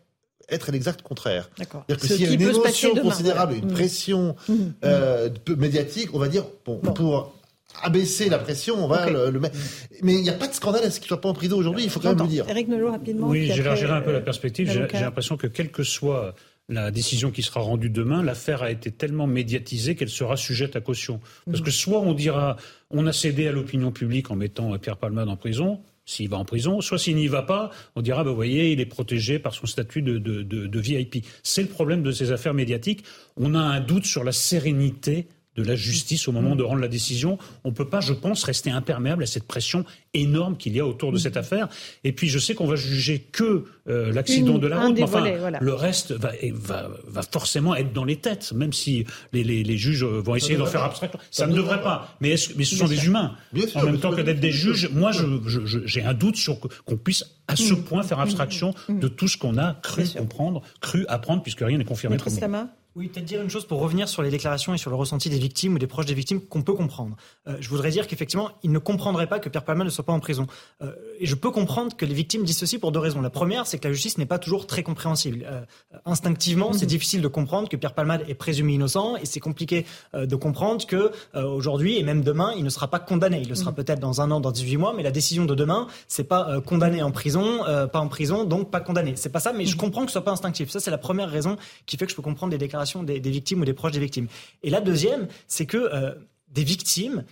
être 0.50 0.72
l'exact 0.72 1.02
contraire. 1.02 1.50
C'est-à-dire 1.58 1.98
que 1.98 2.08
s'il 2.08 2.22
y 2.22 2.26
a 2.26 2.32
une 2.32 2.42
émotion 2.42 2.96
considérable, 2.96 3.54
une 3.54 3.66
mmh. 3.66 3.74
pression 3.74 4.36
mmh. 4.48 4.54
Euh, 4.86 5.30
médiatique, 5.58 6.14
on 6.14 6.20
va 6.20 6.30
dire, 6.30 6.46
bon, 6.66 6.80
pour 6.80 7.34
abaisser 7.84 8.30
la 8.30 8.40
pression, 8.40 8.84
on 8.84 8.88
va 8.88 9.10
le, 9.10 9.40
mettre. 9.40 9.58
Mais 10.02 10.14
il 10.14 10.22
n'y 10.22 10.30
a 10.30 10.34
pas 10.34 10.48
de 10.48 10.54
scandale 10.54 10.84
à 10.84 10.92
ce 10.92 11.00
qu'il 11.00 11.06
ne 11.06 11.10
soit 11.10 11.22
pas 11.22 11.30
en 11.30 11.34
prison 11.34 11.58
aujourd'hui, 11.58 11.84
il 11.84 11.90
faut 11.90 12.00
quand 12.00 12.10
même 12.10 12.26
le 12.26 12.28
dire. 12.28 12.46
Eric 12.50 12.68
Nolot, 12.68 12.92
rapidement. 12.92 13.28
Oui, 13.28 13.52
j'élargirai 13.54 13.92
un 13.94 14.02
peu 14.02 14.12
la 14.12 14.22
perspective. 14.22 14.72
J'ai 14.72 15.00
l'impression 15.00 15.38
que 15.38 15.48
quelle 15.48 15.72
que 15.72 15.84
soit 15.84 16.34
la 16.70 16.92
décision 16.92 17.32
qui 17.32 17.44
sera 17.44 17.62
rendue 17.62 17.90
demain, 17.90 18.22
l'affaire 18.22 18.62
a 18.62 18.72
été 18.72 18.92
tellement 18.92 19.26
médiatisée 19.26 19.96
qu'elle 19.96 20.10
sera 20.10 20.36
sujette 20.36 20.76
à 20.76 20.82
caution. 20.82 21.22
Parce 21.46 21.62
mmh. 21.62 21.64
que 21.64 21.72
soit 21.72 22.02
on 22.02 22.14
dira 22.14 22.58
on 22.90 23.08
a 23.08 23.14
cédé 23.14 23.48
à 23.48 23.54
l'opinion 23.54 23.92
publique 23.92 24.32
en 24.32 24.36
mettant 24.36 24.78
Pierre 24.78 24.98
Palmade 24.98 25.30
en 25.30 25.38
prison, 25.38 25.80
s'il 26.06 26.30
va 26.30 26.38
en 26.38 26.46
prison, 26.46 26.82
soit 26.82 26.98
s'il 26.98 27.16
n'y 27.16 27.28
va 27.28 27.42
pas, 27.42 27.70
on 27.96 28.02
dira, 28.02 28.24
bah, 28.24 28.30
vous 28.30 28.36
voyez, 28.36 28.72
il 28.72 28.80
est 28.80 28.86
protégé 28.86 29.40
par 29.40 29.54
son 29.54 29.66
statut 29.66 30.02
de, 30.02 30.18
de, 30.18 30.42
de, 30.42 30.66
de 30.66 30.80
VIP. 30.80 31.26
C'est 31.44 31.62
le 31.62 31.68
problème 31.68 32.02
de 32.02 32.12
ces 32.12 32.32
affaires 32.32 32.54
médiatiques. 32.54 33.04
On 33.36 33.56
a 33.56 33.60
un 33.60 33.82
doute 33.82 34.06
sur 34.06 34.24
la 34.24 34.32
sérénité 34.32 35.28
de 35.58 35.64
la 35.64 35.76
justice 35.76 36.28
au 36.28 36.32
moment 36.32 36.56
de 36.56 36.64
rendre 36.64 36.82
la 36.82 36.88
décision. 36.88 37.38
On 37.64 37.70
ne 37.70 37.74
peut 37.74 37.90
pas, 37.90 38.00
je 38.00 38.14
pense, 38.14 38.44
rester 38.44 38.70
imperméable 38.70 39.24
à 39.24 39.26
cette 39.26 39.48
pression 39.48 39.84
énorme 40.14 40.56
qu'il 40.56 40.76
y 40.76 40.80
a 40.80 40.86
autour 40.86 41.12
de 41.12 41.18
cette 41.18 41.36
affaire. 41.36 41.68
Et 42.04 42.12
puis, 42.12 42.30
je 42.30 42.40
sais 42.40 42.56
qu'on 42.56 42.68
va 42.68 42.76
juger 42.76 43.20
que 43.20 43.66
euh, 43.88 44.12
l'accident 44.14 44.58
de 44.58 44.68
la 44.68 44.80
route, 44.80 44.96
mais 44.96 45.04
enfin, 45.04 45.24
le 45.60 45.74
reste 45.74 46.12
va, 46.12 46.32
va, 46.54 46.90
va, 47.08 47.22
forcément 47.24 47.76
être 47.76 47.94
dans 47.94 48.06
les 48.06 48.18
têtes, 48.18 48.54
même 48.54 48.74
si 48.74 49.06
les, 49.34 49.44
les, 49.44 49.64
les 49.64 49.78
juges 49.78 50.04
vont 50.04 50.36
essayer 50.36 50.58
d'en 50.58 50.66
faire 50.66 50.84
abstraction. 50.84 51.20
Ça, 51.32 51.48
ne 51.48 51.56
devrait 51.56 51.82
pas. 51.82 52.16
Mais, 52.22 52.36
mais 52.56 52.64
ce 52.64 52.76
sont 52.76 52.88
des 52.88 53.06
humains. 53.06 53.36
en 53.76 53.84
même 53.84 54.00
temps 54.00 54.12
que 54.12 54.22
d'être 54.22 54.40
des 54.40 54.52
juges, 54.52 54.90
moi, 54.94 55.12
j'ai 55.86 56.04
un 56.04 56.14
doute 56.14 56.36
sur 56.36 56.60
qu'on 56.60 56.98
puisse 56.98 57.26
à 57.48 57.56
ce 57.56 57.74
mm. 57.74 57.84
point 57.84 58.04
faire 58.04 58.20
abstraction 58.20 58.74
mm. 58.90 59.00
de 59.00 59.08
tout 59.08 59.28
ce 59.28 59.38
qu'on 59.38 59.58
a 59.58 59.74
cru 59.82 60.04
comprendre, 60.10 60.62
cru 60.82 61.06
apprendre, 61.08 61.42
puisque 61.42 61.62
rien 61.62 61.78
n'est 61.78 61.86
confirmé. 61.86 62.18
Oui, 62.98 63.10
peut-être 63.10 63.26
dire 63.26 63.44
une 63.44 63.50
chose 63.52 63.68
pour 63.68 63.80
revenir 63.80 64.10
sur 64.10 64.24
les 64.24 64.32
déclarations 64.32 64.74
et 64.74 64.80
sur 64.80 64.90
le 64.90 64.96
ressenti 64.96 65.30
des 65.30 65.38
victimes 65.38 65.76
ou 65.76 65.78
des 65.78 65.86
proches 65.86 66.08
des 66.08 66.16
victimes 66.16 66.42
qu'on 66.42 66.64
peut 66.64 66.74
comprendre. 66.74 67.16
Euh, 67.48 67.56
je 67.60 67.70
voudrais 67.70 67.92
dire 67.92 68.08
qu'effectivement, 68.08 68.50
ils 68.64 68.72
ne 68.72 68.80
comprendraient 68.80 69.28
pas 69.28 69.38
que 69.38 69.50
Pierre 69.50 69.64
Palma 69.64 69.84
ne 69.84 69.92
soit 69.92 70.04
pas 70.04 70.14
en 70.14 70.20
prison. 70.20 70.48
Euh, 70.82 70.94
et 71.20 71.28
je 71.28 71.36
peux 71.36 71.52
comprendre 71.52 71.96
que 71.96 72.06
les 72.06 72.16
victimes 72.16 72.44
disent 72.44 72.58
ceci 72.58 72.80
pour 72.80 72.92
deux 72.92 73.00
raisons. 73.00 73.22
La 73.22 73.30
première, 73.30 73.68
c'est 73.68 73.78
que 73.78 73.88
la 73.88 73.94
justice 73.94 74.18
n'est 74.18 74.26
pas 74.26 74.40
toujours 74.40 74.66
très 74.66 74.82
compréhensible. 74.82 75.46
Euh, 75.48 75.62
instinctivement, 76.08 76.74
c'est 76.74 76.86
mhm. 76.86 76.90
difficile 76.90 77.22
de 77.22 77.28
comprendre 77.28 77.70
que 77.70 77.76
Pierre 77.76 77.94
Palmade 77.94 78.26
est 78.28 78.34
présumé 78.34 78.74
innocent 78.74 79.16
et 79.18 79.28
c'est 79.28 79.40
compliqué 79.40 79.86
de 80.16 80.36
comprendre 80.36 80.88
que 80.88 81.12
aujourd'hui 81.36 81.98
et 82.00 82.04
même 82.04 82.24
demain, 82.24 82.54
il 82.58 82.64
ne 82.64 82.70
sera 82.70 82.88
pas 82.88 83.00
condamné. 83.00 83.42
Il 83.44 83.50
le 83.50 83.56
sera 83.56 83.70
mhm. 83.70 83.76
peut-être 83.76 84.00
dans 84.00 84.22
un 84.22 84.32
an, 84.32 84.40
dans 84.40 84.52
18 84.52 84.78
mois, 84.78 84.94
mais 84.98 85.04
la 85.04 85.12
décision 85.12 85.46
de 85.46 85.54
demain, 85.54 85.86
c'est 86.08 86.24
pas 86.24 86.62
condamné 86.62 87.04
en 87.04 87.12
prison, 87.12 87.60
pas 87.92 88.00
en 88.00 88.08
prison, 88.08 88.44
donc 88.44 88.72
pas 88.72 88.80
condamné. 88.80 89.14
C'est 89.18 89.30
pas 89.30 89.40
ça, 89.40 89.54
mais 89.54 89.66
je 89.66 89.76
mhm. 89.76 89.82
comprends 89.82 90.02
que 90.02 90.08
ce 90.08 90.14
soit 90.14 90.24
pas 90.24 90.32
instinctif. 90.32 90.72
Ça, 90.72 90.80
c'est 90.80 90.92
la 90.92 90.98
première 90.98 91.30
raison 91.30 91.58
qui 91.86 91.98
fait 91.98 92.06
que 92.06 92.12
je 92.12 92.16
peux 92.16 92.24
comprendre 92.24 92.52
des 92.52 92.58
déclarations 92.58 92.87
des, 93.04 93.20
victimes 93.20 93.62
ou 93.62 93.66
des 93.66 93.74
proches 93.74 93.94
des 93.94 94.00
victimes. 94.00 94.28
Et 94.64 94.70
la 94.70 94.82
deuxième, 94.82 95.28
c'est 95.48 95.66
que 95.66 95.78
euh, 95.78 96.14
des 96.50 96.64
victimes 96.64 97.24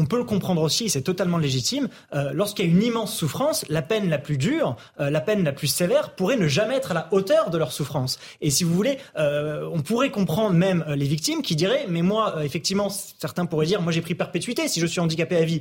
on 0.00 0.06
peut 0.06 0.16
le 0.16 0.24
comprendre 0.24 0.62
aussi, 0.62 0.88
c'est 0.88 1.02
totalement 1.02 1.36
légitime. 1.36 1.88
Euh, 2.14 2.30
lorsqu'il 2.32 2.64
y 2.64 2.68
a 2.68 2.70
une 2.70 2.82
immense 2.82 3.14
souffrance, 3.14 3.66
la 3.68 3.82
peine 3.82 4.08
la 4.08 4.16
plus 4.16 4.38
dure, 4.38 4.76
euh, 4.98 5.10
la 5.10 5.20
peine 5.20 5.44
la 5.44 5.52
plus 5.52 5.66
sévère 5.66 6.14
pourrait 6.14 6.38
ne 6.38 6.48
jamais 6.48 6.76
être 6.76 6.92
à 6.92 6.94
la 6.94 7.08
hauteur 7.10 7.50
de 7.50 7.58
leur 7.58 7.70
souffrance. 7.70 8.18
Et 8.40 8.48
si 8.48 8.64
vous 8.64 8.72
voulez, 8.74 8.96
euh, 9.18 9.68
on 9.70 9.82
pourrait 9.82 10.10
comprendre 10.10 10.54
même 10.54 10.86
les 10.88 11.04
victimes 11.04 11.42
qui 11.42 11.54
diraient, 11.54 11.84
mais 11.90 12.00
moi, 12.00 12.36
effectivement, 12.42 12.88
certains 12.88 13.44
pourraient 13.44 13.66
dire, 13.66 13.82
moi 13.82 13.92
j'ai 13.92 14.00
pris 14.00 14.14
perpétuité 14.14 14.68
si 14.68 14.80
je 14.80 14.86
suis 14.86 15.00
handicapé 15.00 15.36
à 15.36 15.44
vie. 15.44 15.60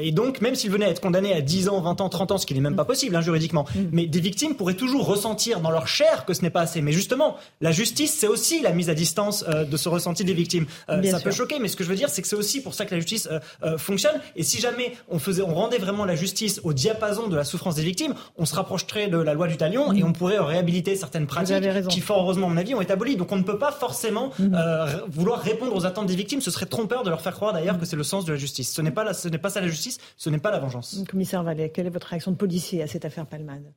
et 0.00 0.12
donc, 0.12 0.40
même 0.40 0.54
s'ils 0.54 0.70
venaient 0.70 0.86
à 0.86 0.90
être 0.90 1.00
condamnés 1.00 1.34
à 1.34 1.40
10 1.40 1.68
ans, 1.68 1.80
20 1.80 2.00
ans, 2.00 2.08
30 2.08 2.32
ans, 2.32 2.38
ce 2.38 2.46
qui 2.46 2.54
n'est 2.54 2.60
même 2.60 2.76
pas 2.76 2.84
possible 2.84 3.16
hein, 3.16 3.20
juridiquement, 3.20 3.66
mm. 3.74 3.80
mais 3.90 4.06
des 4.06 4.20
victimes 4.20 4.54
pourraient 4.54 4.74
toujours 4.74 5.06
ressentir 5.06 5.58
dans 5.60 5.72
leur 5.72 5.88
chair 5.88 6.24
que 6.24 6.34
ce 6.34 6.42
n'est 6.42 6.50
pas 6.50 6.60
assez. 6.60 6.82
Mais 6.82 6.92
justement, 6.92 7.36
la 7.60 7.72
justice, 7.72 8.16
c'est 8.16 8.28
aussi 8.28 8.62
la 8.62 8.70
mise 8.70 8.90
à 8.90 8.94
distance 8.94 9.44
de 9.44 9.76
ce 9.76 9.88
ressenti 9.88 10.24
des 10.24 10.34
victimes. 10.34 10.66
ça 10.86 11.18
peut 11.18 11.32
choquer, 11.32 11.58
mais 11.58 11.66
ce 11.66 11.74
que 11.74 11.82
je 11.82 11.88
veux 11.88 11.96
dire, 11.96 12.10
c'est 12.10 12.22
que 12.22 12.28
c'est 12.28 12.36
aussi 12.36 12.62
pour 12.62 12.74
ça 12.74 12.86
que 12.86 12.94
la 12.94 13.00
justice 13.00 13.28
euh, 13.64 13.71
fonctionne. 13.76 14.20
Et 14.36 14.42
si 14.42 14.60
jamais 14.60 14.94
on 15.08 15.18
faisait, 15.18 15.42
on 15.42 15.54
rendait 15.54 15.78
vraiment 15.78 16.04
la 16.04 16.14
justice 16.14 16.60
au 16.64 16.72
diapason 16.72 17.28
de 17.28 17.36
la 17.36 17.44
souffrance 17.44 17.74
des 17.74 17.82
victimes, 17.82 18.14
on 18.36 18.44
se 18.44 18.54
rapprocherait 18.54 19.08
de 19.08 19.18
la 19.18 19.34
loi 19.34 19.48
du 19.48 19.56
talion 19.56 19.92
et 19.92 20.02
on 20.02 20.12
pourrait 20.12 20.38
réhabiliter 20.38 20.96
certaines 20.96 21.26
pratiques 21.26 21.88
qui, 21.88 22.00
fort 22.00 22.22
heureusement, 22.22 22.46
à 22.46 22.50
mon 22.50 22.56
avis, 22.56 22.74
ont 22.74 22.80
été 22.80 22.92
abolies. 22.92 23.16
Donc 23.16 23.32
on 23.32 23.36
ne 23.36 23.42
peut 23.42 23.58
pas 23.58 23.72
forcément 23.72 24.30
mhm. 24.38 24.54
euh, 24.54 24.86
vouloir 25.08 25.40
répondre 25.40 25.74
aux 25.74 25.86
attentes 25.86 26.06
des 26.06 26.16
victimes. 26.16 26.40
Ce 26.40 26.50
serait 26.50 26.66
trompeur 26.66 27.02
de 27.02 27.10
leur 27.10 27.20
faire 27.20 27.34
croire 27.34 27.52
d'ailleurs 27.52 27.78
que 27.78 27.84
c'est 27.86 27.96
le 27.96 28.04
sens 28.04 28.24
de 28.24 28.32
la 28.32 28.38
justice. 28.38 28.72
Ce 28.72 28.82
n'est 28.82 28.90
pas, 28.90 29.14
ce 29.14 29.28
n'est 29.28 29.38
pas 29.38 29.50
ça 29.50 29.60
la 29.60 29.68
justice, 29.68 29.98
ce 30.16 30.30
n'est 30.30 30.38
pas 30.38 30.50
la 30.50 30.58
vengeance. 30.58 31.02
Commissaire 31.08 31.42
Vallée, 31.42 31.70
quelle 31.70 31.86
est 31.86 31.90
votre 31.90 32.08
réaction 32.08 32.30
de 32.30 32.36
policier 32.36 32.82
à 32.82 32.86
cette 32.86 33.04
affaire 33.04 33.26
Palmade? 33.26 33.72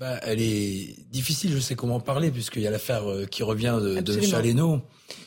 Bah, 0.00 0.18
elle 0.22 0.40
est 0.40 0.96
difficile, 1.10 1.52
je 1.52 1.58
sais 1.58 1.76
comment 1.76 2.00
parler, 2.00 2.30
puisqu'il 2.30 2.62
y 2.62 2.66
a 2.66 2.70
l'affaire 2.70 3.08
euh, 3.08 3.26
qui 3.26 3.42
revient 3.42 3.78
de, 3.80 4.00
de 4.00 4.20
Chaléno. 4.20 4.80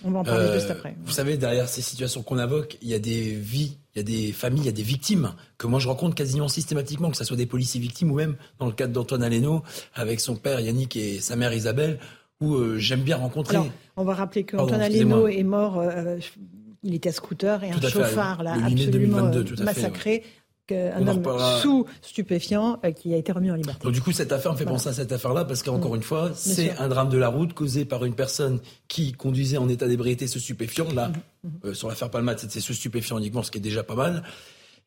On 0.04 0.12
va 0.12 0.20
en 0.20 0.24
parler 0.24 0.54
juste 0.56 0.72
après. 0.72 0.96
Vous 1.06 1.12
savez, 1.12 1.38
derrière 1.38 1.70
ces 1.70 1.82
situations 1.82 2.24
qu'on 2.24 2.40
invoque, 2.40 2.78
il 2.82 2.90
y 2.90 2.94
a 2.94 3.00
des 3.00 3.36
vies 3.36 3.78
il 3.96 4.00
y 4.00 4.02
a 4.02 4.04
des 4.04 4.32
familles, 4.32 4.64
il 4.64 4.66
y 4.66 4.70
a 4.70 4.74
des 4.74 4.82
victimes 4.82 5.34
que 5.58 5.68
moi 5.68 5.80
je 5.80 5.88
rencontre 5.88 6.16
quasiment 6.16 6.48
systématiquement, 6.48 7.12
que 7.12 7.18
ce 7.18 7.24
soit 7.24 7.38
des 7.38 7.46
policiers 7.46 7.80
victimes 7.80 8.12
ou 8.12 8.16
même 8.16 8.36
dans 8.58 8.66
le 8.66 8.72
cadre 8.72 8.92
d'Antoine 8.92 9.22
Aleno 9.22 9.62
avec 9.94 10.20
son 10.20 10.36
père 10.36 10.60
Yannick 10.60 10.96
et 10.96 11.20
sa 11.20 11.36
mère 11.36 11.54
Isabelle, 11.54 12.00
où 12.42 12.56
euh, 12.56 12.80
j'aime 12.80 13.02
bien 13.02 13.18
rencontrer. 13.18 13.58
on 13.96 14.04
va 14.04 14.16
rappeler 14.16 14.46
qu'Antoine 14.46 14.82
Aleno 14.82 15.28
est 15.28 15.44
mort, 15.44 15.78
euh, 15.80 16.18
il 16.82 16.96
était 16.96 17.10
à 17.10 17.12
scooter 17.12 17.64
et 17.64 17.72
un 17.72 17.80
chauffard 17.82 18.42
là, 18.42 18.56
absolument 18.66 19.32
massacré 19.64 20.24
un 20.76 21.08
homme 21.08 21.24
sous 21.62 21.86
stupéfiant 22.02 22.80
euh, 22.84 22.92
qui 22.92 23.14
a 23.14 23.18
été 23.18 23.32
remis 23.32 23.52
en 23.52 23.56
liberté. 23.56 23.84
Donc 23.84 23.94
du 23.94 24.02
coup, 24.02 24.12
cette 24.12 24.32
affaire 24.32 24.54
me 24.54 24.58
fait 24.58 24.66
penser 24.66 24.90
à 24.90 24.94
cette 24.94 25.12
affaire-là 25.12 25.46
parce 25.46 25.64
qu'encore 25.64 25.94
mm. 25.94 25.98
une 25.98 26.04
fois, 26.04 26.32
c'est 26.36 26.78
un 26.78 26.88
drame 26.88 27.10
de 27.10 27.18
la 27.18 27.28
route 27.28 27.54
causé 27.54 27.86
par 27.86 28.06
une 28.06 28.16
personne 28.16 28.60
qui 28.88 29.14
conduisait 29.14 29.58
en 29.58 29.70
état 29.70 29.88
d'ébriété 29.88 30.28
ce 30.28 30.40
stupéfiant. 30.40 30.88
Là. 30.94 31.12
Euh, 31.66 31.74
sur 31.74 31.90
l'affaire 31.90 32.10
Palmade, 32.10 32.40
c'est 32.40 32.60
ce 32.60 32.74
stupéfiant 32.74 33.18
uniquement, 33.18 33.44
ce 33.44 33.52
qui 33.52 33.58
est 33.58 33.62
déjà 33.62 33.84
pas 33.84 33.96
mal. 33.96 34.24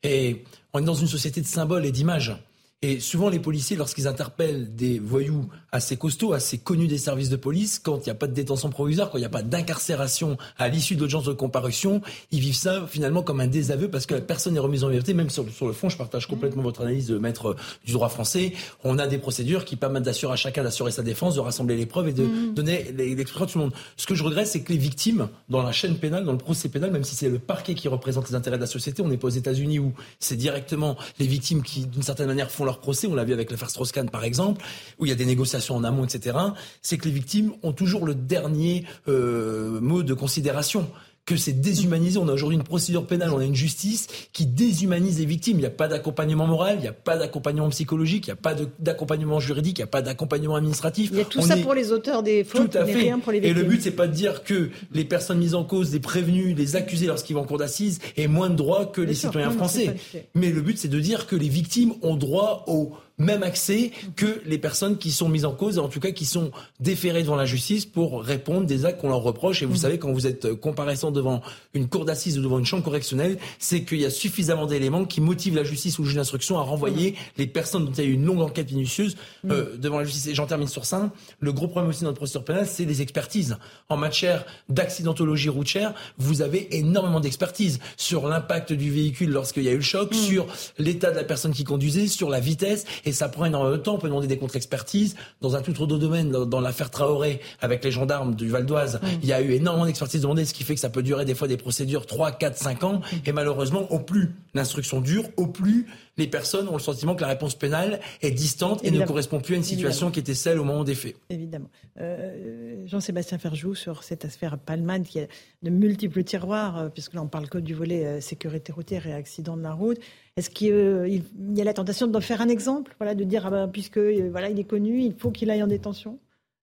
Et 0.03 0.43
on 0.73 0.79
est 0.79 0.85
dans 0.85 0.93
une 0.93 1.07
société 1.07 1.41
de 1.41 1.47
symboles 1.47 1.85
et 1.85 1.91
d'images. 1.91 2.35
Et 2.83 2.99
souvent, 2.99 3.29
les 3.29 3.39
policiers, 3.39 3.75
lorsqu'ils 3.75 4.07
interpellent 4.07 4.75
des 4.75 4.99
voyous 4.99 5.49
assez 5.71 5.97
costauds, 5.97 6.33
assez 6.33 6.59
connus 6.59 6.85
des 6.85 6.99
services 6.99 7.29
de 7.29 7.35
police, 7.35 7.79
quand 7.79 7.97
il 7.97 8.03
n'y 8.03 8.11
a 8.11 8.15
pas 8.15 8.27
de 8.27 8.33
détention 8.33 8.69
provisoire, 8.69 9.09
quand 9.09 9.17
il 9.17 9.21
n'y 9.21 9.25
a 9.25 9.29
pas 9.29 9.41
d'incarcération 9.41 10.37
à 10.59 10.67
l'issue 10.67 10.95
de 10.95 11.01
l'audience 11.01 11.23
de 11.23 11.33
comparution, 11.33 12.03
ils 12.29 12.39
vivent 12.39 12.53
ça 12.53 12.85
finalement 12.87 13.23
comme 13.23 13.39
un 13.39 13.47
désaveu 13.47 13.89
parce 13.89 14.05
que 14.05 14.13
la 14.13 14.21
personne 14.21 14.55
est 14.55 14.59
remise 14.59 14.83
en 14.83 14.89
liberté. 14.89 15.15
Même 15.15 15.31
sur, 15.31 15.43
le 15.43 15.73
fond, 15.73 15.89
je 15.89 15.97
partage 15.97 16.27
complètement 16.27 16.61
votre 16.61 16.81
analyse 16.81 17.07
de 17.07 17.17
maître 17.17 17.55
du 17.83 17.93
droit 17.93 18.09
français. 18.09 18.53
On 18.83 18.99
a 18.99 19.07
des 19.07 19.17
procédures 19.17 19.65
qui 19.65 19.75
permettent 19.75 20.03
d'assurer 20.03 20.33
à 20.33 20.35
chacun 20.35 20.61
d'assurer 20.61 20.91
sa 20.91 21.01
défense, 21.01 21.33
de 21.33 21.39
rassembler 21.39 21.77
les 21.77 21.87
preuves 21.87 22.09
et 22.09 22.13
de 22.13 22.25
mmh. 22.25 22.53
donner 22.53 22.91
l'expression 22.95 23.45
à 23.45 23.47
tout 23.47 23.57
le 23.57 23.63
monde. 23.65 23.73
Ce 23.95 24.05
que 24.05 24.13
je 24.13 24.23
regrette, 24.23 24.45
c'est 24.45 24.61
que 24.61 24.71
les 24.71 24.77
victimes, 24.77 25.29
dans 25.49 25.63
la 25.63 25.71
chaîne 25.71 25.97
pénale, 25.97 26.25
dans 26.25 26.31
le 26.31 26.37
procès 26.37 26.69
pénal, 26.69 26.91
même 26.91 27.03
si 27.03 27.15
c'est 27.15 27.29
le 27.29 27.39
parquet 27.39 27.73
qui 27.73 27.87
représente 27.87 28.29
les 28.29 28.35
intérêts 28.35 28.57
de 28.57 28.61
la 28.61 28.67
société, 28.67 29.01
on 29.01 29.07
n'est 29.07 29.17
pas 29.17 29.29
aux 29.29 29.31
États-Unis 29.31 29.79
où 29.79 29.93
c'est 30.19 30.37
directement 30.37 30.95
les 31.17 31.25
victimes 31.25 31.63
qui, 31.63 31.87
d'une 31.87 32.03
certaine 32.03 32.27
manière, 32.27 32.51
font 32.51 32.66
leur 32.67 32.79
procès, 32.79 33.07
on 33.07 33.15
l'a 33.15 33.23
vu 33.23 33.33
avec 33.33 33.49
l'affaire 33.49 33.71
Strauss-Kahn 33.71 34.09
par 34.09 34.23
exemple, 34.23 34.63
où 34.99 35.05
il 35.05 35.09
y 35.09 35.11
a 35.11 35.15
des 35.15 35.25
négociations 35.25 35.75
en 35.75 35.83
amont, 35.83 36.05
etc., 36.05 36.37
c'est 36.83 36.97
que 36.97 37.05
les 37.05 37.11
victimes 37.11 37.53
ont 37.63 37.73
toujours 37.73 38.05
le 38.05 38.13
dernier 38.13 38.85
euh, 39.07 39.79
mot 39.81 40.03
de 40.03 40.13
considération 40.13 40.87
que 41.27 41.35
c'est 41.35 41.53
déshumanisé. 41.53 42.17
On 42.17 42.27
a 42.29 42.33
aujourd'hui 42.33 42.57
une 42.57 42.63
procédure 42.63 43.05
pénale, 43.05 43.31
on 43.31 43.39
a 43.39 43.43
une 43.43 43.53
justice 43.53 44.07
qui 44.31 44.45
déshumanise 44.45 45.19
les 45.19 45.25
victimes. 45.25 45.57
Il 45.57 45.59
n'y 45.59 45.67
a 45.67 45.69
pas 45.69 45.89
d'accompagnement 45.89 46.47
moral, 46.47 46.77
il 46.79 46.81
n'y 46.81 46.87
a 46.87 46.93
pas 46.93 47.17
d'accompagnement 47.17 47.69
psychologique, 47.69 48.27
il 48.27 48.29
n'y 48.29 48.33
a 48.33 48.37
pas 48.37 48.55
d'accompagnement 48.79 49.39
juridique, 49.41 49.77
il 49.77 49.81
n'y 49.81 49.83
a 49.83 49.87
pas 49.87 50.01
d'accompagnement 50.01 50.55
administratif. 50.55 51.09
Il 51.11 51.17
y 51.17 51.21
a 51.21 51.25
tout 51.25 51.41
ça 51.41 51.57
pour 51.57 51.73
les 51.73 51.91
auteurs 51.91 52.23
des 52.23 52.45
fautes, 52.45 52.71
tout 52.71 52.77
à 52.77 52.85
mais 52.85 52.93
rien 52.93 53.19
pour 53.19 53.33
les 53.33 53.41
victimes. 53.41 53.57
Et 53.57 53.61
le 53.61 53.67
but, 53.67 53.81
c'est 53.81 53.91
pas 53.91 54.07
de 54.07 54.13
dire 54.13 54.43
que 54.43 54.69
les 54.93 55.03
personnes 55.03 55.39
mises 55.39 55.53
en 55.53 55.65
cause, 55.65 55.91
les 55.91 55.99
prévenus, 55.99 56.55
les 56.55 56.77
accusés 56.77 57.07
lorsqu'ils 57.07 57.33
vont 57.33 57.41
en 57.41 57.45
cour 57.45 57.57
d'assises 57.57 57.99
aient 58.15 58.27
moins 58.27 58.49
de 58.49 58.55
droits 58.55 58.85
que 58.85 59.01
les 59.01 59.13
citoyens 59.13 59.51
français. 59.51 59.95
Mais 60.33 60.49
le 60.49 60.61
but, 60.61 60.77
c'est 60.77 60.87
de 60.87 60.99
dire 60.99 61.27
que 61.27 61.35
les 61.35 61.49
victimes 61.49 61.93
ont 62.03 62.15
droit 62.15 62.63
au 62.67 62.93
même 63.17 63.41
accès 63.41 63.91
que 64.15 64.41
les 64.45 64.59
personnes 64.59 64.97
qui 64.97 65.11
sont 65.11 65.27
mises 65.27 65.45
en 65.45 65.53
cause, 65.53 65.79
en 65.79 65.87
tout 65.87 65.99
cas 65.99 66.11
qui 66.11 66.25
sont 66.25 66.51
déférées 66.79 67.23
devant 67.23 67.35
la 67.35 67.45
justice 67.45 67.85
pour 67.85 68.21
répondre 68.21 68.67
des 68.67 68.85
actes 68.85 69.01
qu'on 69.01 69.09
leur 69.09 69.23
reproche. 69.23 69.63
Et 69.63 69.65
vous 69.65 69.73
mmh. 69.73 69.77
savez, 69.77 69.97
quand 69.97 70.11
vous 70.11 70.27
êtes 70.27 70.53
comparaissant 70.53 71.09
devant 71.09 71.41
une 71.73 71.87
cour 71.87 72.05
d'assises 72.05 72.37
ou 72.37 72.43
devant 72.43 72.59
une 72.59 72.65
chambre 72.65 72.83
correctionnelle, 72.83 73.39
c'est 73.57 73.83
qu'il 73.83 73.99
y 73.99 74.05
a 74.05 74.11
suffisamment 74.11 74.67
d'éléments 74.67 75.05
qui 75.05 75.19
motivent 75.19 75.55
la 75.55 75.63
justice 75.63 75.97
ou 75.97 76.03
le 76.03 76.09
juge 76.09 76.17
d'instruction 76.17 76.59
à 76.59 76.61
renvoyer 76.61 77.11
mmh. 77.11 77.15
les 77.37 77.47
personnes 77.47 77.85
dont 77.85 77.91
il 77.91 78.03
y 78.03 78.07
a 78.07 78.09
eu 78.09 78.13
une 78.13 78.25
longue 78.25 78.41
enquête 78.41 78.71
minutieuse 78.71 79.15
mmh. 79.43 79.51
euh, 79.51 79.77
devant 79.77 79.97
la 79.97 80.03
justice. 80.03 80.27
Et 80.27 80.35
j'en 80.35 80.45
termine 80.45 80.67
sur 80.67 80.85
ça. 80.85 81.11
Le 81.39 81.51
gros 81.51 81.67
problème 81.67 81.89
aussi 81.89 82.01
dans 82.01 82.09
notre 82.09 82.19
procédure 82.19 82.45
pénale, 82.45 82.67
c'est 82.67 82.85
les 82.85 83.01
expertises. 83.01 83.57
En 83.89 83.97
matière 83.97 84.45
d'accidentologie 84.69 85.49
routière, 85.49 85.95
vous 86.19 86.43
avez 86.43 86.77
énormément 86.77 87.19
d'expertises 87.19 87.79
sur 87.95 88.27
l'impact 88.27 88.73
du 88.73 88.91
véhicule 88.91 89.31
lorsqu'il 89.31 89.63
y 89.63 89.69
a 89.69 89.71
eu 89.71 89.77
le 89.77 89.81
choc, 89.81 90.13
sur 90.13 90.45
l'état 90.77 91.09
de 91.09 91.15
la 91.15 91.23
personne 91.23 91.51
qui 91.51 91.63
conduisait, 91.63 92.05
sur 92.05 92.29
la 92.29 92.39
vitesse 92.39 92.85
et 93.07 93.11
ça 93.13 93.29
prend 93.29 93.45
énormément 93.45 93.75
de 93.75 93.81
temps. 93.81 93.95
On 93.95 93.97
peut 93.97 94.07
demander 94.07 94.27
des 94.27 94.37
contre-expertises. 94.37 95.15
Dans 95.41 95.55
un 95.55 95.61
tout 95.61 95.79
autre 95.81 95.97
domaine, 95.97 96.29
dans, 96.29 96.61
l'affaire 96.61 96.91
Traoré, 96.91 97.39
avec 97.61 97.83
les 97.83 97.91
gendarmes 97.91 98.35
du 98.35 98.49
Val 98.49 98.65
d'Oise, 98.65 98.99
il 99.21 99.27
y 99.27 99.33
a 99.33 99.41
eu 99.41 99.51
énormément 99.51 99.85
d'expertises 99.85 100.21
demandées, 100.21 100.45
ce 100.45 100.53
qui 100.53 100.63
fait 100.63 100.75
que 100.75 100.79
ça 100.79 100.89
peut 100.89 101.03
durer 101.03 101.25
des 101.25 101.35
fois 101.35 101.47
des 101.47 101.57
procédures 101.57 102.05
3, 102.05 102.31
4, 102.31 102.57
5 102.57 102.83
ans. 102.83 103.01
Et 103.25 103.31
malheureusement, 103.31 103.91
au 103.91 103.99
plus 103.99 104.35
l'instruction 104.53 105.01
dure, 105.01 105.29
au 105.37 105.47
plus 105.47 105.87
les 106.17 106.27
personnes 106.27 106.67
ont 106.67 106.73
le 106.73 106.79
sentiment 106.79 107.15
que 107.15 107.21
la 107.21 107.27
réponse 107.27 107.55
pénale 107.55 107.99
est 108.21 108.31
distante 108.31 108.83
et 108.83 108.91
ne 108.91 109.05
correspond 109.05 109.39
plus 109.39 109.53
à 109.53 109.57
une 109.57 109.63
situation 109.63 110.11
qui 110.11 110.19
était 110.19 110.33
celle 110.33 110.59
au 110.59 110.63
moment 110.63 110.83
des 110.83 110.95
faits. 110.95 111.15
Évidemment. 111.29 111.69
Euh, 111.99 112.85
Jean-Sébastien 112.85 113.37
Ferjou, 113.37 113.75
sur 113.75 114.03
cette 114.03 114.25
affaire 114.25 114.57
Palman, 114.57 115.03
qui 115.03 115.19
a 115.19 115.27
de 115.61 115.69
multiples 115.69 116.23
tiroirs, 116.23 116.77
euh, 116.77 116.89
puisque 116.89 117.13
là 117.13 117.21
on 117.21 117.27
parle 117.27 117.49
que 117.49 117.57
du 117.57 117.73
volet 117.73 118.05
euh, 118.05 118.21
sécurité 118.21 118.71
routière 118.71 119.05
et 119.07 119.13
accident 119.13 119.57
de 119.57 119.63
la 119.63 119.73
route. 119.73 119.99
Est-ce 120.37 120.49
qu'il 120.49 121.23
y 121.55 121.61
a 121.61 121.63
la 121.63 121.73
tentation 121.73 122.07
d'en 122.07 122.21
faire 122.21 122.41
un 122.41 122.49
exemple, 122.49 122.95
voilà, 122.99 123.15
de 123.15 123.23
dire, 123.23 123.45
ah 123.47 123.49
ben, 123.49 123.67
puisque 123.67 123.97
voilà, 123.97 124.49
il 124.49 124.59
est 124.59 124.67
connu, 124.67 125.01
il 125.01 125.13
faut 125.13 125.31
qu'il 125.31 125.49
aille 125.49 125.63
en 125.63 125.67
détention 125.67 126.19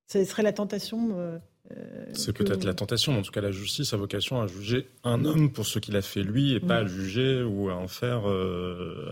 Ce 0.06 0.24
serait 0.24 0.44
la 0.44 0.52
tentation 0.52 1.38
euh, 1.72 2.04
c'est 2.12 2.34
peut-être 2.34 2.64
la 2.64 2.74
tentation, 2.74 3.18
en 3.18 3.22
tout 3.22 3.30
cas 3.30 3.40
la 3.40 3.50
justice 3.50 3.94
a 3.94 3.96
vocation 3.96 4.40
à 4.42 4.46
juger 4.46 4.86
un 5.02 5.24
homme 5.24 5.50
pour 5.50 5.64
ce 5.64 5.78
qu'il 5.78 5.96
a 5.96 6.02
fait 6.02 6.22
lui 6.22 6.52
et 6.52 6.60
pas 6.60 6.76
à 6.78 6.86
juger 6.86 7.42
ou 7.42 7.70
à 7.70 7.74
en 7.74 7.88
faire 7.88 8.28
euh, 8.28 9.10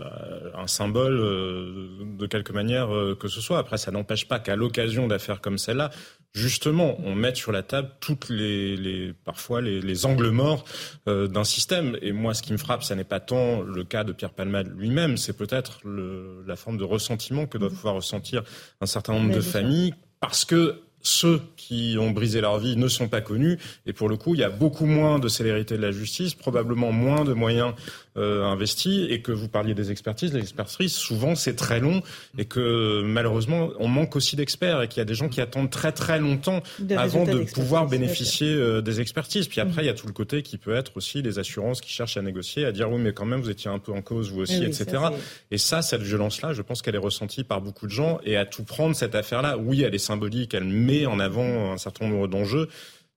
un 0.53 0.67
symbole 0.67 1.19
euh, 1.19 2.05
de 2.15 2.27
quelque 2.27 2.53
manière 2.53 2.89
que 3.19 3.27
ce 3.27 3.41
soit. 3.41 3.57
Après, 3.57 3.77
ça 3.77 3.89
n'empêche 3.89 4.27
pas 4.27 4.39
qu'à 4.39 4.55
l'occasion 4.55 5.07
d'affaires 5.07 5.41
comme 5.41 5.57
celle-là, 5.57 5.89
justement, 6.33 6.97
on 7.03 7.15
mette 7.15 7.37
sur 7.37 7.51
la 7.51 7.63
table 7.63 7.89
toutes 7.99 8.29
les, 8.29 9.13
parfois 9.23 9.61
les, 9.61 10.05
angles 10.05 10.29
morts 10.29 10.65
d'un 11.05 11.43
système. 11.43 11.97
Et 12.01 12.11
moi, 12.11 12.33
ce 12.33 12.41
qui 12.41 12.51
me 12.51 12.57
frappe, 12.57 12.83
ça 12.83 12.95
n'est 12.95 13.03
pas 13.03 13.19
tant 13.19 13.61
le 13.61 13.83
cas 13.83 14.03
de 14.03 14.11
Pierre 14.13 14.33
Palmade 14.33 14.71
lui-même, 14.75 15.17
c'est 15.17 15.37
peut-être 15.37 15.81
la 15.85 16.55
forme 16.55 16.77
de 16.77 16.83
ressentiment 16.83 17.45
que 17.45 17.57
doivent 17.57 17.71
mmh. 17.71 17.75
pouvoir 17.75 17.95
ressentir 17.95 18.43
un 18.81 18.85
certain 18.85 19.13
nombre 19.13 19.33
de 19.33 19.41
familles 19.41 19.93
parce 20.19 20.45
que 20.45 20.81
ceux 21.03 21.41
qui 21.57 21.97
ont 21.99 22.11
brisé 22.11 22.41
leur 22.41 22.57
vie 22.57 22.77
ne 22.77 22.87
sont 22.87 23.09
pas 23.09 23.21
connus. 23.21 23.59
Et 23.85 23.93
pour 23.93 24.09
le 24.09 24.17
coup, 24.17 24.33
il 24.33 24.39
y 24.39 24.43
a 24.43 24.49
beaucoup 24.49 24.85
moins 24.85 25.19
de 25.19 25.27
célérité 25.27 25.75
de 25.75 25.81
la 25.81 25.91
justice, 25.91 26.33
probablement 26.33 26.91
moins 26.91 27.25
de 27.25 27.33
moyens 27.33 27.73
euh, 28.17 28.43
investis. 28.43 29.07
Et 29.09 29.21
que 29.21 29.31
vous 29.31 29.47
parliez 29.47 29.73
des 29.73 29.91
expertises, 29.91 30.33
les 30.33 30.41
expertises, 30.41 30.93
souvent 30.93 31.35
c'est 31.35 31.55
très 31.55 31.79
long 31.79 32.01
et 32.37 32.45
que 32.45 33.01
malheureusement, 33.03 33.69
on 33.79 33.87
manque 33.87 34.15
aussi 34.15 34.35
d'experts 34.35 34.81
et 34.81 34.87
qu'il 34.87 34.99
y 34.99 35.01
a 35.01 35.05
des 35.05 35.15
gens 35.15 35.29
qui 35.29 35.41
attendent 35.41 35.69
très 35.69 35.91
très 35.91 36.19
longtemps 36.19 36.61
avant 36.95 37.25
de 37.25 37.39
pouvoir 37.39 37.87
bénéficier 37.87 38.53
euh, 38.53 38.81
des 38.81 39.01
expertises. 39.01 39.47
Puis 39.47 39.61
après, 39.61 39.83
il 39.83 39.85
y 39.85 39.89
a 39.89 39.93
tout 39.93 40.07
le 40.07 40.13
côté 40.13 40.41
qui 40.41 40.57
peut 40.57 40.75
être 40.75 40.97
aussi 40.97 41.21
les 41.21 41.39
assurances 41.39 41.81
qui 41.81 41.91
cherchent 41.91 42.17
à 42.17 42.21
négocier, 42.21 42.65
à 42.65 42.71
dire 42.71 42.91
oui, 42.91 42.99
mais 42.99 43.13
quand 43.13 43.25
même, 43.25 43.41
vous 43.41 43.49
étiez 43.49 43.69
un 43.69 43.79
peu 43.79 43.91
en 43.91 44.01
cause, 44.01 44.31
vous 44.31 44.41
aussi, 44.41 44.63
etc. 44.63 45.03
et 45.51 45.57
ça, 45.57 45.81
cette 45.81 46.01
violence-là, 46.01 46.53
je 46.53 46.61
pense 46.61 46.81
qu'elle 46.81 46.95
est 46.95 46.99
ressentie 46.99 47.43
par 47.43 47.61
beaucoup 47.61 47.87
de 47.87 47.91
gens. 47.91 48.19
Et 48.25 48.37
à 48.37 48.45
tout 48.45 48.63
prendre, 48.63 48.95
cette 48.95 49.15
affaire-là, 49.15 49.57
oui, 49.57 49.81
elle 49.81 49.95
est 49.95 49.99
symbolique, 49.99 50.53
elle 50.53 50.65
met 50.65 51.05
en 51.05 51.19
avant 51.19 51.73
un 51.73 51.77
certain 51.77 52.07
nombre 52.07 52.27
d'enjeux. 52.27 52.69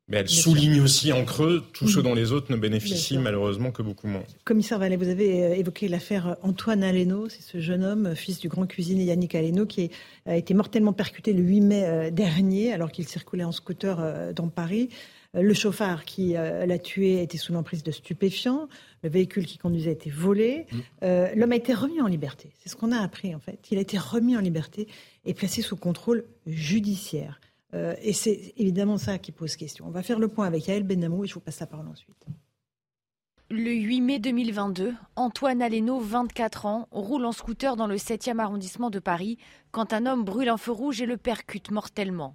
Mais 0.08 0.18
elle 0.18 0.28
souligne 0.28 0.80
aussi 0.80 1.12
en 1.12 1.24
creux 1.24 1.64
tout 1.72 1.88
ce 1.88 1.98
dont 1.98 2.14
les 2.14 2.30
autres 2.30 2.52
ne 2.52 2.56
bénéficient 2.56 3.18
malheureusement 3.18 3.72
que 3.72 3.82
beaucoup 3.82 4.06
moins. 4.06 4.22
Commissaire 4.44 4.78
Vallet, 4.78 4.96
vous 4.96 5.08
avez 5.08 5.42
euh, 5.42 5.54
évoqué 5.56 5.88
l'affaire 5.88 6.36
Antoine 6.42 6.84
Aleno, 6.84 7.28
c'est 7.28 7.42
ce 7.42 7.58
jeune 7.58 7.82
homme, 7.82 8.14
fils 8.14 8.38
du 8.38 8.48
grand 8.48 8.66
cuisinier 8.66 9.02
Yannick 9.02 9.34
Aleno, 9.34 9.66
qui 9.66 9.90
a 10.26 10.36
été 10.36 10.54
mortellement 10.54 10.92
percuté 10.92 11.32
le 11.32 11.42
8 11.42 11.60
mai 11.60 11.84
euh, 11.84 12.10
dernier 12.10 12.72
alors 12.72 12.92
qu'il 12.92 13.08
circulait 13.08 13.42
en 13.42 13.50
scooter 13.50 13.98
euh, 13.98 14.32
dans 14.32 14.48
Paris. 14.48 14.90
Le 15.34 15.52
chauffard 15.52 16.06
qui 16.06 16.32
l'a 16.32 16.78
tué 16.78 17.22
était 17.22 17.36
sous 17.36 17.52
l'emprise 17.52 17.82
de 17.82 17.90
stupéfiants. 17.90 18.70
Le 19.02 19.10
véhicule 19.10 19.44
qui 19.44 19.58
conduisait 19.58 19.90
a 19.90 19.92
été 19.92 20.08
volé. 20.08 20.64
Mmh. 20.72 21.06
L'homme 21.34 21.52
a 21.52 21.56
été 21.56 21.74
remis 21.74 22.00
en 22.00 22.06
liberté. 22.06 22.52
C'est 22.58 22.70
ce 22.70 22.76
qu'on 22.76 22.90
a 22.90 23.00
appris 23.00 23.34
en 23.34 23.38
fait. 23.38 23.58
Il 23.70 23.76
a 23.76 23.82
été 23.82 23.98
remis 23.98 24.34
en 24.34 24.40
liberté 24.40 24.88
et 25.26 25.34
placé 25.34 25.60
sous 25.60 25.76
contrôle 25.76 26.24
judiciaire. 26.46 27.38
Euh, 27.74 27.94
et 28.00 28.12
c'est 28.12 28.54
évidemment 28.56 28.98
ça 28.98 29.18
qui 29.18 29.32
pose 29.32 29.56
question. 29.56 29.86
On 29.86 29.90
va 29.90 30.02
faire 30.02 30.18
le 30.18 30.28
point 30.28 30.46
avec 30.46 30.66
Yael 30.66 30.84
Benamou 30.84 31.24
et 31.24 31.26
je 31.26 31.34
vous 31.34 31.40
passe 31.40 31.60
la 31.60 31.66
parole 31.66 31.88
ensuite. 31.88 32.24
Le 33.48 33.70
8 33.70 34.00
mai 34.00 34.18
2022, 34.18 34.94
Antoine 35.14 35.62
Aleno, 35.62 36.00
24 36.00 36.66
ans, 36.66 36.88
roule 36.90 37.24
en 37.24 37.30
scooter 37.30 37.76
dans 37.76 37.86
le 37.86 37.96
7e 37.96 38.40
arrondissement 38.40 38.90
de 38.90 38.98
Paris 38.98 39.38
quand 39.70 39.92
un 39.92 40.04
homme 40.06 40.24
brûle 40.24 40.48
un 40.48 40.56
feu 40.56 40.72
rouge 40.72 41.00
et 41.00 41.06
le 41.06 41.16
percute 41.16 41.70
mortellement. 41.70 42.34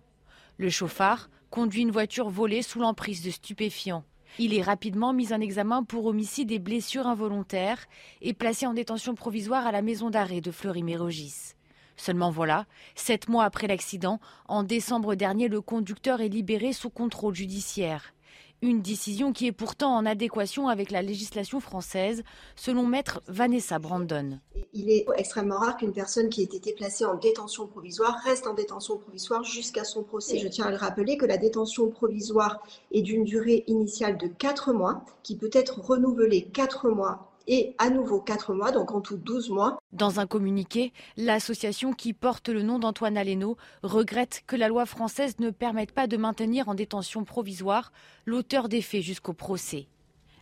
Le 0.58 0.70
chauffard 0.70 1.30
conduit 1.50 1.82
une 1.82 1.92
voiture 1.92 2.30
volée 2.30 2.62
sous 2.62 2.80
l'emprise 2.80 3.24
de 3.24 3.30
stupéfiants. 3.30 4.06
Il 4.40 4.54
est 4.54 4.62
rapidement 4.62 5.12
mis 5.12 5.34
en 5.34 5.42
examen 5.42 5.84
pour 5.84 6.06
homicide 6.06 6.52
et 6.52 6.60
blessures 6.60 7.08
involontaires 7.08 7.86
et 8.22 8.34
placé 8.34 8.66
en 8.66 8.74
détention 8.74 9.14
provisoire 9.14 9.68
à 9.68 9.74
la 9.74 9.82
maison 9.82 10.10
d'arrêt 10.10 10.40
de 10.40 10.52
Fleury-Mérogis. 10.52 11.56
Seulement 12.02 12.32
voilà, 12.32 12.66
sept 12.96 13.30
mois 13.30 13.44
après 13.44 13.68
l'accident, 13.68 14.20
en 14.48 14.64
décembre 14.64 15.14
dernier, 15.14 15.48
le 15.50 15.62
conducteur 15.62 16.20
est 16.20 16.30
libéré 16.30 16.74
sous 16.74 16.90
contrôle 16.90 17.36
judiciaire. 17.36 18.16
Une 18.64 18.82
décision 18.82 19.34
qui 19.34 19.46
est 19.46 19.52
pourtant 19.52 19.96
en 19.96 20.08
adéquation 20.08 20.68
avec 20.68 20.90
la 20.90 21.04
législation 21.04 21.60
française, 21.60 22.24
selon 22.56 22.88
maître 22.88 23.22
Vanessa 23.28 23.78
Brandon. 23.78 24.40
Il 24.74 24.90
est 24.90 25.06
extrêmement 25.16 25.60
rare 25.60 25.78
qu'une 25.78 25.94
personne 25.94 26.30
qui 26.30 26.42
ait 26.42 26.46
été 26.46 26.74
placée 26.74 27.06
en 27.06 27.18
détention 27.18 27.68
provisoire 27.68 28.18
reste 28.24 28.48
en 28.48 28.56
détention 28.56 28.98
provisoire 28.98 29.44
jusqu'à 29.44 29.84
son 29.84 30.02
procès. 30.02 30.40
Je 30.40 30.48
tiens 30.48 30.66
à 30.66 30.72
le 30.72 30.78
rappeler 30.78 31.18
que 31.18 31.28
la 31.28 31.38
détention 31.38 31.92
provisoire 31.92 32.64
est 32.92 33.04
d'une 33.04 33.26
durée 33.26 33.64
initiale 33.68 34.18
de 34.18 34.26
quatre 34.26 34.74
mois, 34.74 35.06
qui 35.22 35.38
peut 35.38 35.52
être 35.54 35.80
renouvelée 35.80 36.50
quatre 36.52 36.90
mois 36.90 37.31
et 37.48 37.76
à 37.78 37.90
nouveau 37.90 38.20
4 38.20 38.54
mois, 38.54 38.72
donc 38.72 38.92
en 38.92 39.02
tout 39.02 39.18
12 39.18 39.50
mois. 39.50 39.80
Dans 39.92 40.20
un 40.20 40.28
communiqué, 40.28 40.94
l'association 41.18 41.94
qui 41.94 42.14
porte 42.14 42.50
le 42.50 42.62
nom 42.62 42.80
d'Antoine 42.80 43.18
Aleno 43.18 43.58
regrette 43.84 44.44
que 44.48 44.56
la 44.56 44.68
loi 44.68 44.86
française 44.86 45.40
ne 45.40 45.50
permette 45.50 45.92
pas 45.92 46.08
de 46.08 46.18
maintenir 46.18 46.70
en 46.70 46.76
détention 46.76 47.24
provisoire 47.24 47.92
l'auteur 48.26 48.70
des 48.70 48.82
faits 48.82 49.02
jusqu'au 49.02 49.34
procès. 49.34 49.88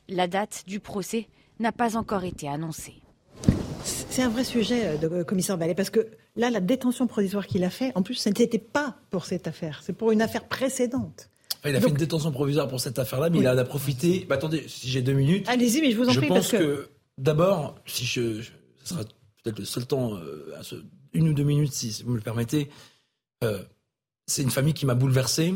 La 0.08 0.28
date 0.28 0.64
du 0.68 0.80
procès 0.80 1.28
n'a 1.60 1.72
pas 1.72 1.98
encore 1.98 2.24
été 2.24 2.48
annoncée. 2.48 3.02
C'est 3.84 4.24
un 4.24 4.30
vrai 4.30 4.44
sujet, 4.44 4.86
euh, 4.86 4.98
de 4.98 5.08
euh, 5.08 5.24
commissaire 5.24 5.58
Ballet, 5.58 5.76
parce 5.76 5.90
que 5.90 6.08
là, 6.36 6.50
la 6.50 6.60
détention 6.60 7.08
provisoire 7.08 7.48
qu'il 7.48 7.64
a 7.64 7.70
fait, 7.70 7.92
en 7.96 8.02
plus, 8.02 8.16
ce 8.16 8.30
n'était 8.30 8.60
pas 8.60 8.98
pour 9.10 9.26
cette 9.26 9.48
affaire, 9.48 9.82
c'est 9.84 9.94
pour 9.94 10.12
une 10.12 10.22
affaire 10.22 10.48
précédente 10.48 11.29
il 11.66 11.76
a 11.76 11.82
fait 11.82 11.90
une 11.90 11.96
détention 11.96 12.32
provisoire 12.32 12.68
pour 12.68 12.80
cette 12.80 13.00
affaire-là, 13.00 13.30
mais 13.30 13.40
il 13.40 13.48
en 13.48 13.58
a 13.58 13.64
profité. 13.64 14.26
Bah, 14.30 14.36
attendez, 14.36 14.66
si 14.68 14.90
j'ai 14.90 15.02
deux 15.02 15.14
minutes. 15.14 15.48
Allez-y, 15.50 15.82
mais 15.82 15.92
je 15.92 15.98
vous 15.98 16.08
en 16.08 16.14
prie. 16.14 16.28
Je 16.28 16.28
pense 16.28 16.52
que, 16.52 16.88
d'abord, 17.18 17.76
si 17.86 18.06
je, 18.06 18.42
ce 18.84 18.94
sera 18.94 19.04
peut-être 19.44 19.60
le 19.60 19.66
seul 19.66 19.86
temps, 19.86 20.16
euh, 20.16 20.54
une 21.14 21.30
ou 21.30 21.34
deux 21.34 21.44
minutes 21.44 21.74
si 21.74 22.04
vous 22.04 22.12
me 22.12 22.18
le 22.18 22.22
permettez. 22.22 22.70
Euh, 23.44 23.64
c'est 24.28 24.44
une 24.44 24.52
famille 24.52 24.74
qui 24.74 24.86
m'a 24.86 24.96
bouleversé. 24.96 25.56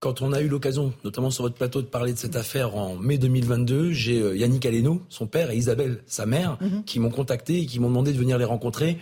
Quand 0.00 0.22
on 0.22 0.32
a 0.32 0.40
eu 0.40 0.48
l'occasion, 0.48 0.92
notamment 1.02 1.30
sur 1.30 1.44
votre 1.44 1.54
plateau, 1.54 1.80
de 1.80 1.86
parler 1.86 2.12
de 2.12 2.18
cette 2.18 2.36
affaire 2.36 2.76
en 2.76 2.96
mai 2.96 3.16
2022, 3.16 3.92
j'ai 3.92 4.20
euh, 4.20 4.36
Yannick 4.36 4.66
Aleno, 4.66 5.02
son 5.08 5.26
père, 5.26 5.50
et 5.50 5.56
Isabelle, 5.56 6.02
sa 6.06 6.26
mère, 6.26 6.58
mhm. 6.60 6.84
qui 6.84 7.00
m'ont 7.00 7.10
contacté 7.10 7.60
et 7.60 7.66
qui 7.66 7.80
m'ont 7.80 7.88
demandé 7.88 8.12
de 8.12 8.18
venir 8.18 8.36
les 8.38 8.44
rencontrer 8.44 8.98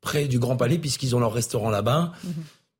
près 0.00 0.28
du 0.28 0.38
Grand 0.38 0.56
Palais, 0.56 0.78
puisqu'ils 0.78 1.16
ont 1.16 1.20
leur 1.20 1.32
restaurant 1.32 1.70
là-bas. 1.70 2.12
Mhm. 2.22 2.32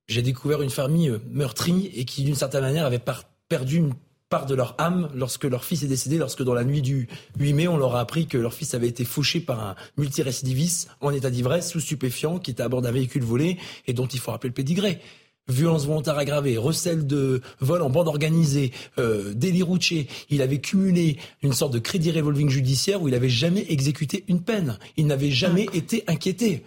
J'ai 0.08 0.22
découvert 0.22 0.62
une 0.62 0.70
famille 0.70 1.12
meurtrie 1.30 1.90
et 1.94 2.04
qui, 2.04 2.22
d'une 2.22 2.34
certaine 2.34 2.62
manière, 2.62 2.86
avait 2.86 3.02
perdu 3.48 3.76
une 3.76 3.94
part 4.28 4.46
de 4.46 4.54
leur 4.54 4.74
âme 4.78 5.08
lorsque 5.14 5.44
leur 5.44 5.64
fils 5.64 5.82
est 5.82 5.88
décédé, 5.88 6.18
lorsque 6.18 6.42
dans 6.42 6.54
la 6.54 6.64
nuit 6.64 6.82
du 6.82 7.08
8 7.38 7.52
mai, 7.52 7.68
on 7.68 7.76
leur 7.76 7.94
a 7.96 8.00
appris 8.00 8.26
que 8.26 8.38
leur 8.38 8.54
fils 8.54 8.74
avait 8.74 8.88
été 8.88 9.04
fauché 9.04 9.40
par 9.40 9.64
un 9.64 9.74
multirécidiviste 9.96 10.88
en 11.00 11.12
état 11.12 11.30
d'ivresse, 11.30 11.70
sous 11.70 11.80
stupéfiant, 11.80 12.38
qui 12.38 12.50
était 12.50 12.62
à 12.62 12.68
bord 12.68 12.82
d'un 12.82 12.90
véhicule 12.90 13.22
volé 13.22 13.58
et 13.86 13.92
dont 13.92 14.06
il 14.06 14.18
faut 14.18 14.30
rappeler 14.30 14.48
le 14.48 14.54
pédigré 14.54 15.00
violence 15.48 15.86
volontaire 15.86 16.18
aggravée, 16.18 16.56
recel 16.56 17.06
de 17.06 17.40
vol 17.60 17.82
en 17.82 17.90
bande 17.90 18.08
organisée, 18.08 18.72
euh, 18.98 19.32
délit 19.32 19.62
routier. 19.62 20.08
Il 20.28 20.42
avait 20.42 20.58
cumulé 20.58 21.18
une 21.42 21.52
sorte 21.52 21.72
de 21.72 21.78
crédit 21.78 22.10
revolving 22.10 22.48
judiciaire 22.48 23.00
où 23.00 23.08
il 23.08 23.12
n'avait 23.12 23.28
jamais 23.28 23.64
exécuté 23.68 24.24
une 24.28 24.42
peine. 24.42 24.78
Il 24.96 25.06
n'avait 25.06 25.30
jamais 25.30 25.68
été 25.72 26.04
inquiété. 26.08 26.64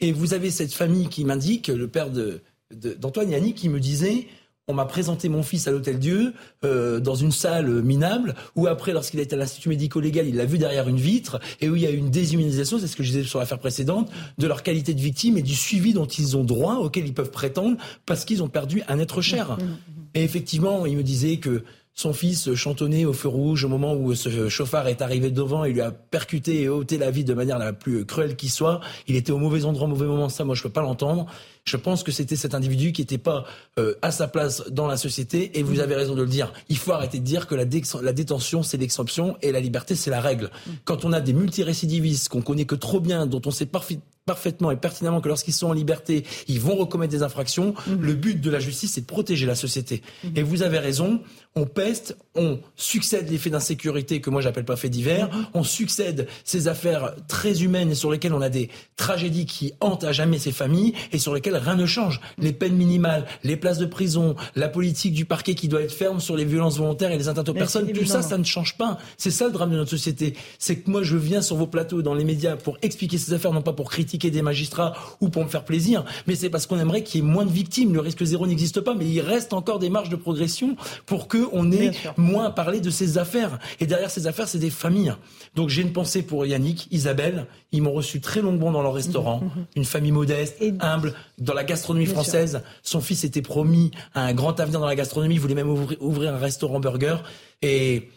Et 0.00 0.12
vous 0.12 0.34
avez 0.34 0.50
cette 0.50 0.74
famille 0.74 1.08
qui 1.08 1.24
m'indique, 1.24 1.68
le 1.68 1.88
père 1.88 2.10
de, 2.10 2.42
d'Antoine 2.72 3.30
Yannick, 3.30 3.56
qui 3.56 3.68
me 3.68 3.80
disait 3.80 4.26
on 4.68 4.74
m'a 4.74 4.84
présenté 4.84 5.28
mon 5.28 5.44
fils 5.44 5.68
à 5.68 5.70
l'Hôtel 5.70 5.98
Dieu 6.00 6.32
euh, 6.64 6.98
dans 6.98 7.14
une 7.14 7.30
salle 7.30 7.82
minable 7.82 8.34
où 8.56 8.66
après, 8.66 8.92
lorsqu'il 8.92 9.20
était 9.20 9.34
à 9.34 9.38
l'institut 9.38 9.68
médico-légal, 9.68 10.26
il 10.26 10.36
l'a 10.36 10.44
vu 10.44 10.58
derrière 10.58 10.88
une 10.88 10.96
vitre 10.96 11.38
et 11.60 11.68
où 11.68 11.76
il 11.76 11.82
y 11.82 11.86
a 11.86 11.90
eu 11.90 11.96
une 11.96 12.10
déshumanisation, 12.10 12.78
c'est 12.78 12.88
ce 12.88 12.96
que 12.96 13.04
je 13.04 13.10
disais 13.12 13.22
sur 13.22 13.38
l'affaire 13.38 13.60
précédente, 13.60 14.10
de 14.38 14.46
leur 14.46 14.64
qualité 14.64 14.92
de 14.92 15.00
victime 15.00 15.38
et 15.38 15.42
du 15.42 15.54
suivi 15.54 15.92
dont 15.92 16.06
ils 16.06 16.36
ont 16.36 16.42
droit, 16.42 16.76
auquel 16.76 17.06
ils 17.06 17.14
peuvent 17.14 17.30
prétendre 17.30 17.76
parce 18.06 18.24
qu'ils 18.24 18.42
ont 18.42 18.48
perdu 18.48 18.82
un 18.88 18.98
être 18.98 19.20
cher. 19.20 19.52
Mmh, 19.52 19.62
mmh, 19.62 19.66
mmh. 19.66 20.06
Et 20.14 20.24
effectivement, 20.24 20.86
il 20.86 20.96
me 20.96 21.04
disait 21.04 21.36
que 21.36 21.62
son 21.96 22.12
fils 22.12 22.54
chantonnait 22.54 23.06
au 23.06 23.14
feu 23.14 23.28
rouge 23.28 23.64
au 23.64 23.68
moment 23.68 23.94
où 23.94 24.14
ce 24.14 24.50
chauffard 24.50 24.86
est 24.86 25.00
arrivé 25.00 25.30
devant 25.30 25.64
et 25.64 25.72
lui 25.72 25.80
a 25.80 25.90
percuté 25.90 26.60
et 26.60 26.68
ôté 26.68 26.98
la 26.98 27.10
vie 27.10 27.24
de 27.24 27.32
manière 27.32 27.58
la 27.58 27.72
plus 27.72 28.04
cruelle 28.04 28.36
qui 28.36 28.50
soit. 28.50 28.80
Il 29.08 29.16
était 29.16 29.32
au 29.32 29.38
mauvais 29.38 29.64
endroit, 29.64 29.86
au 29.86 29.90
mauvais 29.90 30.04
moment. 30.04 30.28
Ça, 30.28 30.44
moi, 30.44 30.54
je 30.54 30.62
peux 30.62 30.68
pas 30.68 30.82
l'entendre. 30.82 31.24
Je 31.64 31.78
pense 31.78 32.02
que 32.02 32.12
c'était 32.12 32.36
cet 32.36 32.54
individu 32.54 32.92
qui 32.92 33.00
n'était 33.00 33.16
pas 33.16 33.44
euh, 33.78 33.94
à 34.02 34.10
sa 34.10 34.28
place 34.28 34.62
dans 34.70 34.86
la 34.86 34.98
société. 34.98 35.58
Et 35.58 35.62
vous 35.62 35.80
avez 35.80 35.94
raison 35.94 36.14
de 36.14 36.20
le 36.20 36.28
dire. 36.28 36.52
Il 36.68 36.76
faut 36.76 36.92
arrêter 36.92 37.18
de 37.18 37.24
dire 37.24 37.46
que 37.46 37.54
la, 37.54 37.64
la 37.64 38.12
détention, 38.12 38.62
c'est 38.62 38.76
l'exception 38.76 39.38
et 39.40 39.50
la 39.50 39.60
liberté, 39.60 39.94
c'est 39.94 40.10
la 40.10 40.20
règle. 40.20 40.50
Quand 40.84 41.06
on 41.06 41.14
a 41.14 41.22
des 41.22 41.32
multirécidivistes 41.32 42.28
qu'on 42.28 42.42
connaît 42.42 42.66
que 42.66 42.74
trop 42.74 43.00
bien, 43.00 43.24
dont 43.24 43.40
on 43.46 43.50
sait 43.50 43.64
parfaitement 43.64 44.04
et 44.28 44.76
pertinemment 44.76 45.20
que 45.20 45.28
lorsqu'ils 45.28 45.54
sont 45.54 45.68
en 45.68 45.72
liberté, 45.72 46.24
ils 46.48 46.60
vont 46.60 46.74
recommettre 46.74 47.12
des 47.12 47.22
infractions. 47.22 47.74
Mhm. 47.86 48.00
Le 48.00 48.14
but 48.14 48.40
de 48.40 48.50
la 48.50 48.58
justice, 48.58 48.94
c'est 48.94 49.02
de 49.02 49.06
protéger 49.06 49.46
la 49.46 49.54
société. 49.54 50.02
Mhm. 50.24 50.32
Et 50.34 50.42
vous 50.42 50.62
avez 50.62 50.80
raison, 50.80 51.20
on 51.54 51.64
peste, 51.64 52.16
on 52.34 52.58
succède 52.74 53.30
les 53.30 53.38
faits 53.38 53.52
d'insécurité 53.52 54.20
que 54.20 54.28
moi 54.28 54.40
j'appelle 54.42 54.64
pas 54.64 54.74
faits 54.74 54.90
divers, 54.90 55.28
mhm. 55.32 55.46
on 55.54 55.62
succède 55.62 56.26
ces 56.42 56.66
affaires 56.66 57.14
très 57.28 57.62
humaines 57.62 57.92
et 57.92 57.94
sur 57.94 58.10
lesquelles 58.10 58.34
on 58.34 58.40
a 58.40 58.48
des 58.48 58.68
tragédies 58.96 59.46
qui 59.46 59.74
hantent 59.80 60.02
à 60.02 60.10
jamais 60.10 60.40
ces 60.40 60.50
familles 60.50 60.92
et 61.12 61.18
sur 61.18 61.32
lesquelles 61.32 61.56
rien 61.56 61.76
ne 61.76 61.86
change. 61.86 62.20
Les 62.38 62.52
peines 62.52 62.76
minimales, 62.76 63.26
les 63.44 63.56
places 63.56 63.78
de 63.78 63.86
prison, 63.86 64.34
la 64.56 64.68
politique 64.68 65.14
du 65.14 65.24
parquet 65.24 65.54
qui 65.54 65.68
doit 65.68 65.82
être 65.82 65.94
ferme 65.94 66.18
sur 66.18 66.36
les 66.36 66.44
violences 66.44 66.78
volontaires 66.78 67.12
et 67.12 67.18
les 67.18 67.28
atteintes 67.28 67.48
aux 67.48 67.54
personnes, 67.54 67.92
tout 67.92 68.04
ça, 68.06 68.22
ça 68.22 68.38
ne 68.38 68.44
change 68.44 68.76
pas. 68.76 68.98
C'est 69.18 69.30
ça 69.30 69.46
le 69.46 69.52
drame 69.52 69.70
de 69.70 69.76
notre 69.76 69.90
société. 69.90 70.34
C'est 70.58 70.80
que 70.80 70.90
moi, 70.90 71.04
je 71.04 71.16
viens 71.16 71.42
sur 71.42 71.54
vos 71.54 71.68
plateaux, 71.68 72.02
dans 72.02 72.14
les 72.14 72.24
médias, 72.24 72.56
pour 72.56 72.76
expliquer 72.82 73.18
ces 73.18 73.32
affaires, 73.32 73.52
non 73.52 73.62
pas 73.62 73.72
pour 73.72 73.88
critiquer 73.88 74.15
des 74.18 74.42
magistrats 74.42 74.94
ou 75.20 75.28
pour 75.28 75.44
me 75.44 75.48
faire 75.48 75.64
plaisir, 75.64 76.04
mais 76.26 76.34
c'est 76.34 76.50
parce 76.50 76.66
qu'on 76.66 76.78
aimerait 76.78 77.02
qu'il 77.02 77.20
y 77.20 77.24
ait 77.24 77.26
moins 77.26 77.44
de 77.44 77.50
victimes. 77.50 77.94
Le 77.94 78.00
risque 78.00 78.24
zéro 78.24 78.46
n'existe 78.46 78.80
pas, 78.80 78.94
mais 78.94 79.06
il 79.06 79.20
reste 79.20 79.52
encore 79.52 79.78
des 79.78 79.90
marges 79.90 80.08
de 80.08 80.16
progression 80.16 80.76
pour 81.04 81.28
que 81.28 81.48
on 81.52 81.70
ait 81.70 81.92
moins 82.16 82.50
parlé 82.50 82.80
de 82.80 82.90
ces 82.90 83.18
affaires. 83.18 83.58
Et 83.80 83.86
derrière 83.86 84.10
ces 84.10 84.26
affaires, 84.26 84.48
c'est 84.48 84.58
des 84.58 84.70
familles. 84.70 85.14
Donc 85.54 85.68
j'ai 85.68 85.82
une 85.82 85.92
pensée 85.92 86.22
pour 86.22 86.46
Yannick, 86.46 86.88
Isabelle. 86.90 87.46
Ils 87.72 87.82
m'ont 87.82 87.92
reçu 87.92 88.20
très 88.20 88.40
longuement 88.40 88.72
dans 88.72 88.82
leur 88.82 88.94
restaurant. 88.94 89.42
Une 89.74 89.84
famille 89.84 90.12
modeste, 90.12 90.62
humble, 90.80 91.14
dans 91.38 91.54
la 91.54 91.64
gastronomie 91.64 92.06
française. 92.06 92.62
Son 92.82 93.00
fils 93.00 93.24
était 93.24 93.42
promis 93.42 93.90
à 94.14 94.22
un 94.22 94.34
grand 94.34 94.58
avenir 94.60 94.80
dans 94.80 94.86
la 94.86 94.94
gastronomie. 94.94 95.34
Il 95.34 95.40
voulait 95.40 95.54
même 95.54 95.70
ouvrir, 95.70 96.34
un 96.34 96.38
restaurant 96.38 96.80
burger. 96.80 97.16
Et 97.62 98.08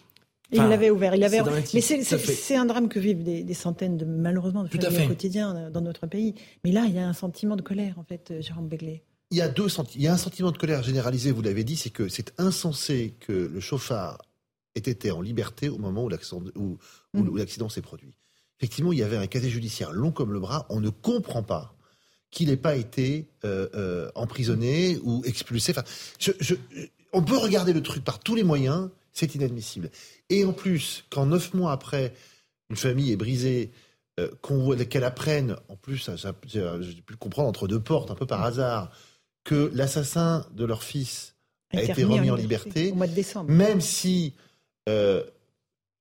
il 0.52 0.60
l'avait 0.60 0.90
ouvert. 0.90 1.16
Il 1.16 1.24
avait... 1.24 1.42
Mais 1.74 1.82
c'est 1.82 2.56
un 2.56 2.66
drame 2.66 2.90
que 2.90 3.00
vivent 3.00 3.24
des, 3.24 3.54
centaines 3.54 3.98
de 3.98 4.06
malheureusement 4.06 4.64
de 4.64 4.70
familles 4.70 5.06
au 5.06 5.08
quotidien 5.08 5.70
dans 5.70 5.82
notre 5.82 6.08
pays. 6.08 6.36
Mais 6.64 6.72
là, 6.72 6.86
il 6.88 6.96
y 6.96 7.00
a 7.00 7.08
un 7.08 7.14
sentiment 7.14 7.56
de 7.56 7.62
colère 7.62 8.00
en 8.00 8.04
fait, 8.04 8.32
euh, 8.32 8.42
Jérôme 8.42 8.68
Begley. 8.68 9.04
Il 9.32 9.38
y 9.38 9.42
a 9.42 9.48
deux 9.48 9.68
il 9.94 10.02
y 10.02 10.08
a 10.08 10.14
un 10.14 10.18
sentiment 10.18 10.52
de 10.52 10.58
colère 10.58 10.82
généralisé. 10.82 11.32
Vous 11.32 11.44
l'avez 11.44 11.64
dit, 11.64 11.76
c'est 11.76 11.92
que 11.92 12.08
c'est 12.08 12.34
insensé 12.40 13.14
que 13.20 13.32
le 13.32 13.60
chauffard 13.60 14.18
ait 14.76 14.80
été 14.80 15.12
en 15.12 15.22
liberté 15.22 15.70
au 15.70 15.78
moment 15.78 16.04
où 16.04 16.10
l'accident 16.10 17.68
mm. 17.68 17.70
s'est 17.70 17.82
produit. 17.82 18.16
Effectivement, 18.60 18.92
il 18.92 19.00
y 19.00 19.04
avait 19.04 19.18
un 19.18 19.28
casier 19.28 19.50
judiciaire 19.50 19.92
long 19.92 20.12
comme 20.12 20.34
le 20.34 20.40
bras. 20.40 20.66
On 20.70 20.80
ne 20.80 20.90
comprend 20.90 21.44
pas 21.44 21.76
qu'il 22.32 22.50
n'ait 22.50 22.58
pas 22.58 22.76
été 22.76 23.30
euh, 23.46 23.68
euh, 23.76 24.12
emprisonné 24.16 25.00
ou 25.04 25.24
expulsé. 25.26 25.74
Enfin, 25.78 25.84
on 27.14 27.24
peut 27.24 27.38
regarder 27.38 27.74
le 27.74 27.82
truc 27.82 28.04
par 28.04 28.20
tous 28.20 28.36
les 28.36 28.44
moyens, 28.44 28.90
c'est 29.14 29.36
inadmissible. 29.36 29.90
Et 30.30 30.46
en 30.46 30.54
plus, 30.54 31.06
quand 31.10 31.26
neuf 31.26 31.54
mois 31.54 31.72
après, 31.72 32.14
une 32.70 32.76
famille 32.76 33.12
est 33.12 33.18
brisée, 33.18 33.72
euh, 34.20 34.30
qu'elle 34.86 35.04
apprenne, 35.04 35.56
en 35.70 35.76
plus, 35.76 36.10
j'ai 36.46 37.02
pu 37.02 37.14
le 37.14 37.18
comprendre 37.18 37.50
entre 37.50 37.68
deux 37.68 37.80
portes, 37.80 38.12
un 38.12 38.16
peu 38.16 38.26
par 38.26 38.44
hasard, 38.44 38.92
que 39.44 39.72
l'assassin 39.74 40.46
de 40.54 40.66
leur 40.66 40.84
fils 40.84 41.36
a, 41.74 41.82
été 41.82 42.04
remis 42.04 42.30
en 42.30 42.36
liberté, 42.36 42.92
au 42.92 42.96
mois 42.96 43.08
de 43.08 43.14
décembre. 43.14 43.50
même 43.50 43.82
si 43.82 44.34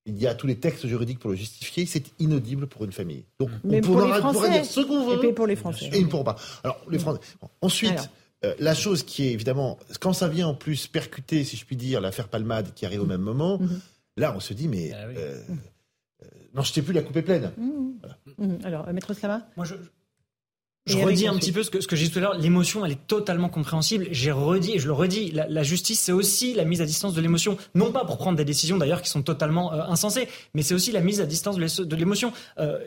il 0.09 0.17
y 0.17 0.27
a 0.27 0.35
tous 0.35 0.47
les 0.47 0.57
textes 0.57 0.87
juridiques 0.87 1.19
pour 1.19 1.29
le 1.29 1.35
justifier, 1.35 1.85
c'est 1.85 2.03
inaudible 2.19 2.67
pour 2.67 2.83
une 2.83 2.91
famille. 2.91 3.25
Donc, 3.39 3.49
on 3.63 3.81
pour 3.81 4.01
les 4.01 4.13
Français, 4.13 4.49
dire 4.49 4.65
ce 4.65 4.81
qu'on 4.81 5.07
veut. 5.07 5.25
Et 5.25 5.33
pour 5.33 5.47
les 5.47 5.55
Français. 5.55 5.89
Et 5.93 5.99
ils 5.99 6.05
ne 6.05 6.09
pourront 6.09 6.23
pas. 6.23 6.35
Alors, 6.63 6.81
les 6.89 6.99
Français. 6.99 7.19
ensuite, 7.61 8.09
euh, 8.45 8.55
la 8.59 8.73
chose 8.73 9.03
qui 9.03 9.27
est 9.27 9.31
évidemment, 9.31 9.77
quand 9.99 10.13
ça 10.13 10.27
vient 10.27 10.47
en 10.47 10.53
plus 10.53 10.87
percuter, 10.87 11.43
si 11.43 11.57
je 11.57 11.65
puis 11.65 11.75
dire, 11.75 12.01
l'affaire 12.01 12.27
Palmade 12.27 12.73
qui 12.73 12.85
arrive 12.85 13.01
au 13.01 13.05
même 13.05 13.21
moment, 13.21 13.59
mhm. 13.59 13.79
Là, 14.19 14.33
on 14.35 14.39
se 14.39 14.53
dit, 14.53 14.67
mais. 14.67 14.91
Ah 14.93 15.05
euh, 15.05 15.41
euh, 16.23 16.27
non, 16.53 16.61
je 16.61 16.73
t'ai 16.73 16.81
plus, 16.81 16.93
la 16.93 17.01
coupe 17.01 17.15
est 17.17 17.21
pleine. 17.21 17.51
Mhm. 17.57 17.99
Mhm. 18.37 18.59
Alors, 18.63 18.91
Maître 18.93 19.13
Slama? 19.13 19.47
Moi, 19.57 19.65
je, 19.65 19.75
je 20.85 20.97
redis 20.97 21.27
un 21.27 21.35
petit 21.35 21.51
peu 21.51 21.63
ce 21.63 21.69
que, 21.69 21.81
ce 21.81 21.87
que 21.87 21.95
j'ai 21.95 22.05
dit 22.05 22.11
tout 22.11 22.19
à 22.19 22.21
l'heure. 22.21 22.37
L'émotion, 22.37 22.85
elle 22.85 22.93
est 22.93 23.07
totalement 23.07 23.49
compréhensible. 23.49 24.07
J'ai 24.11 24.31
redit, 24.31 24.73
et 24.73 24.79
je 24.79 24.87
le 24.87 24.93
redis, 24.93 25.31
la, 25.31 25.63
justice, 25.63 25.99
c'est 25.99 26.11
aussi 26.11 26.53
la 26.53 26.65
mise 26.65 26.81
à 26.81 26.85
distance 26.85 27.13
de 27.13 27.21
l'émotion. 27.21 27.57
Non 27.75 27.91
pas 27.91 28.05
pour 28.05 28.17
prendre 28.17 28.37
des 28.37 28.45
décisions 28.45 28.77
d'ailleurs 28.77 29.01
qui 29.01 29.09
sont 29.09 29.21
totalement 29.21 29.73
euh, 29.73 29.81
insensées, 29.83 30.27
mais 30.53 30.63
c'est 30.63 30.73
aussi 30.73 30.91
la 30.91 31.01
mise 31.01 31.21
à 31.21 31.25
distance 31.25 31.57
de 31.57 31.95
l'émotion. 31.95 32.33
Euh, 32.59 32.79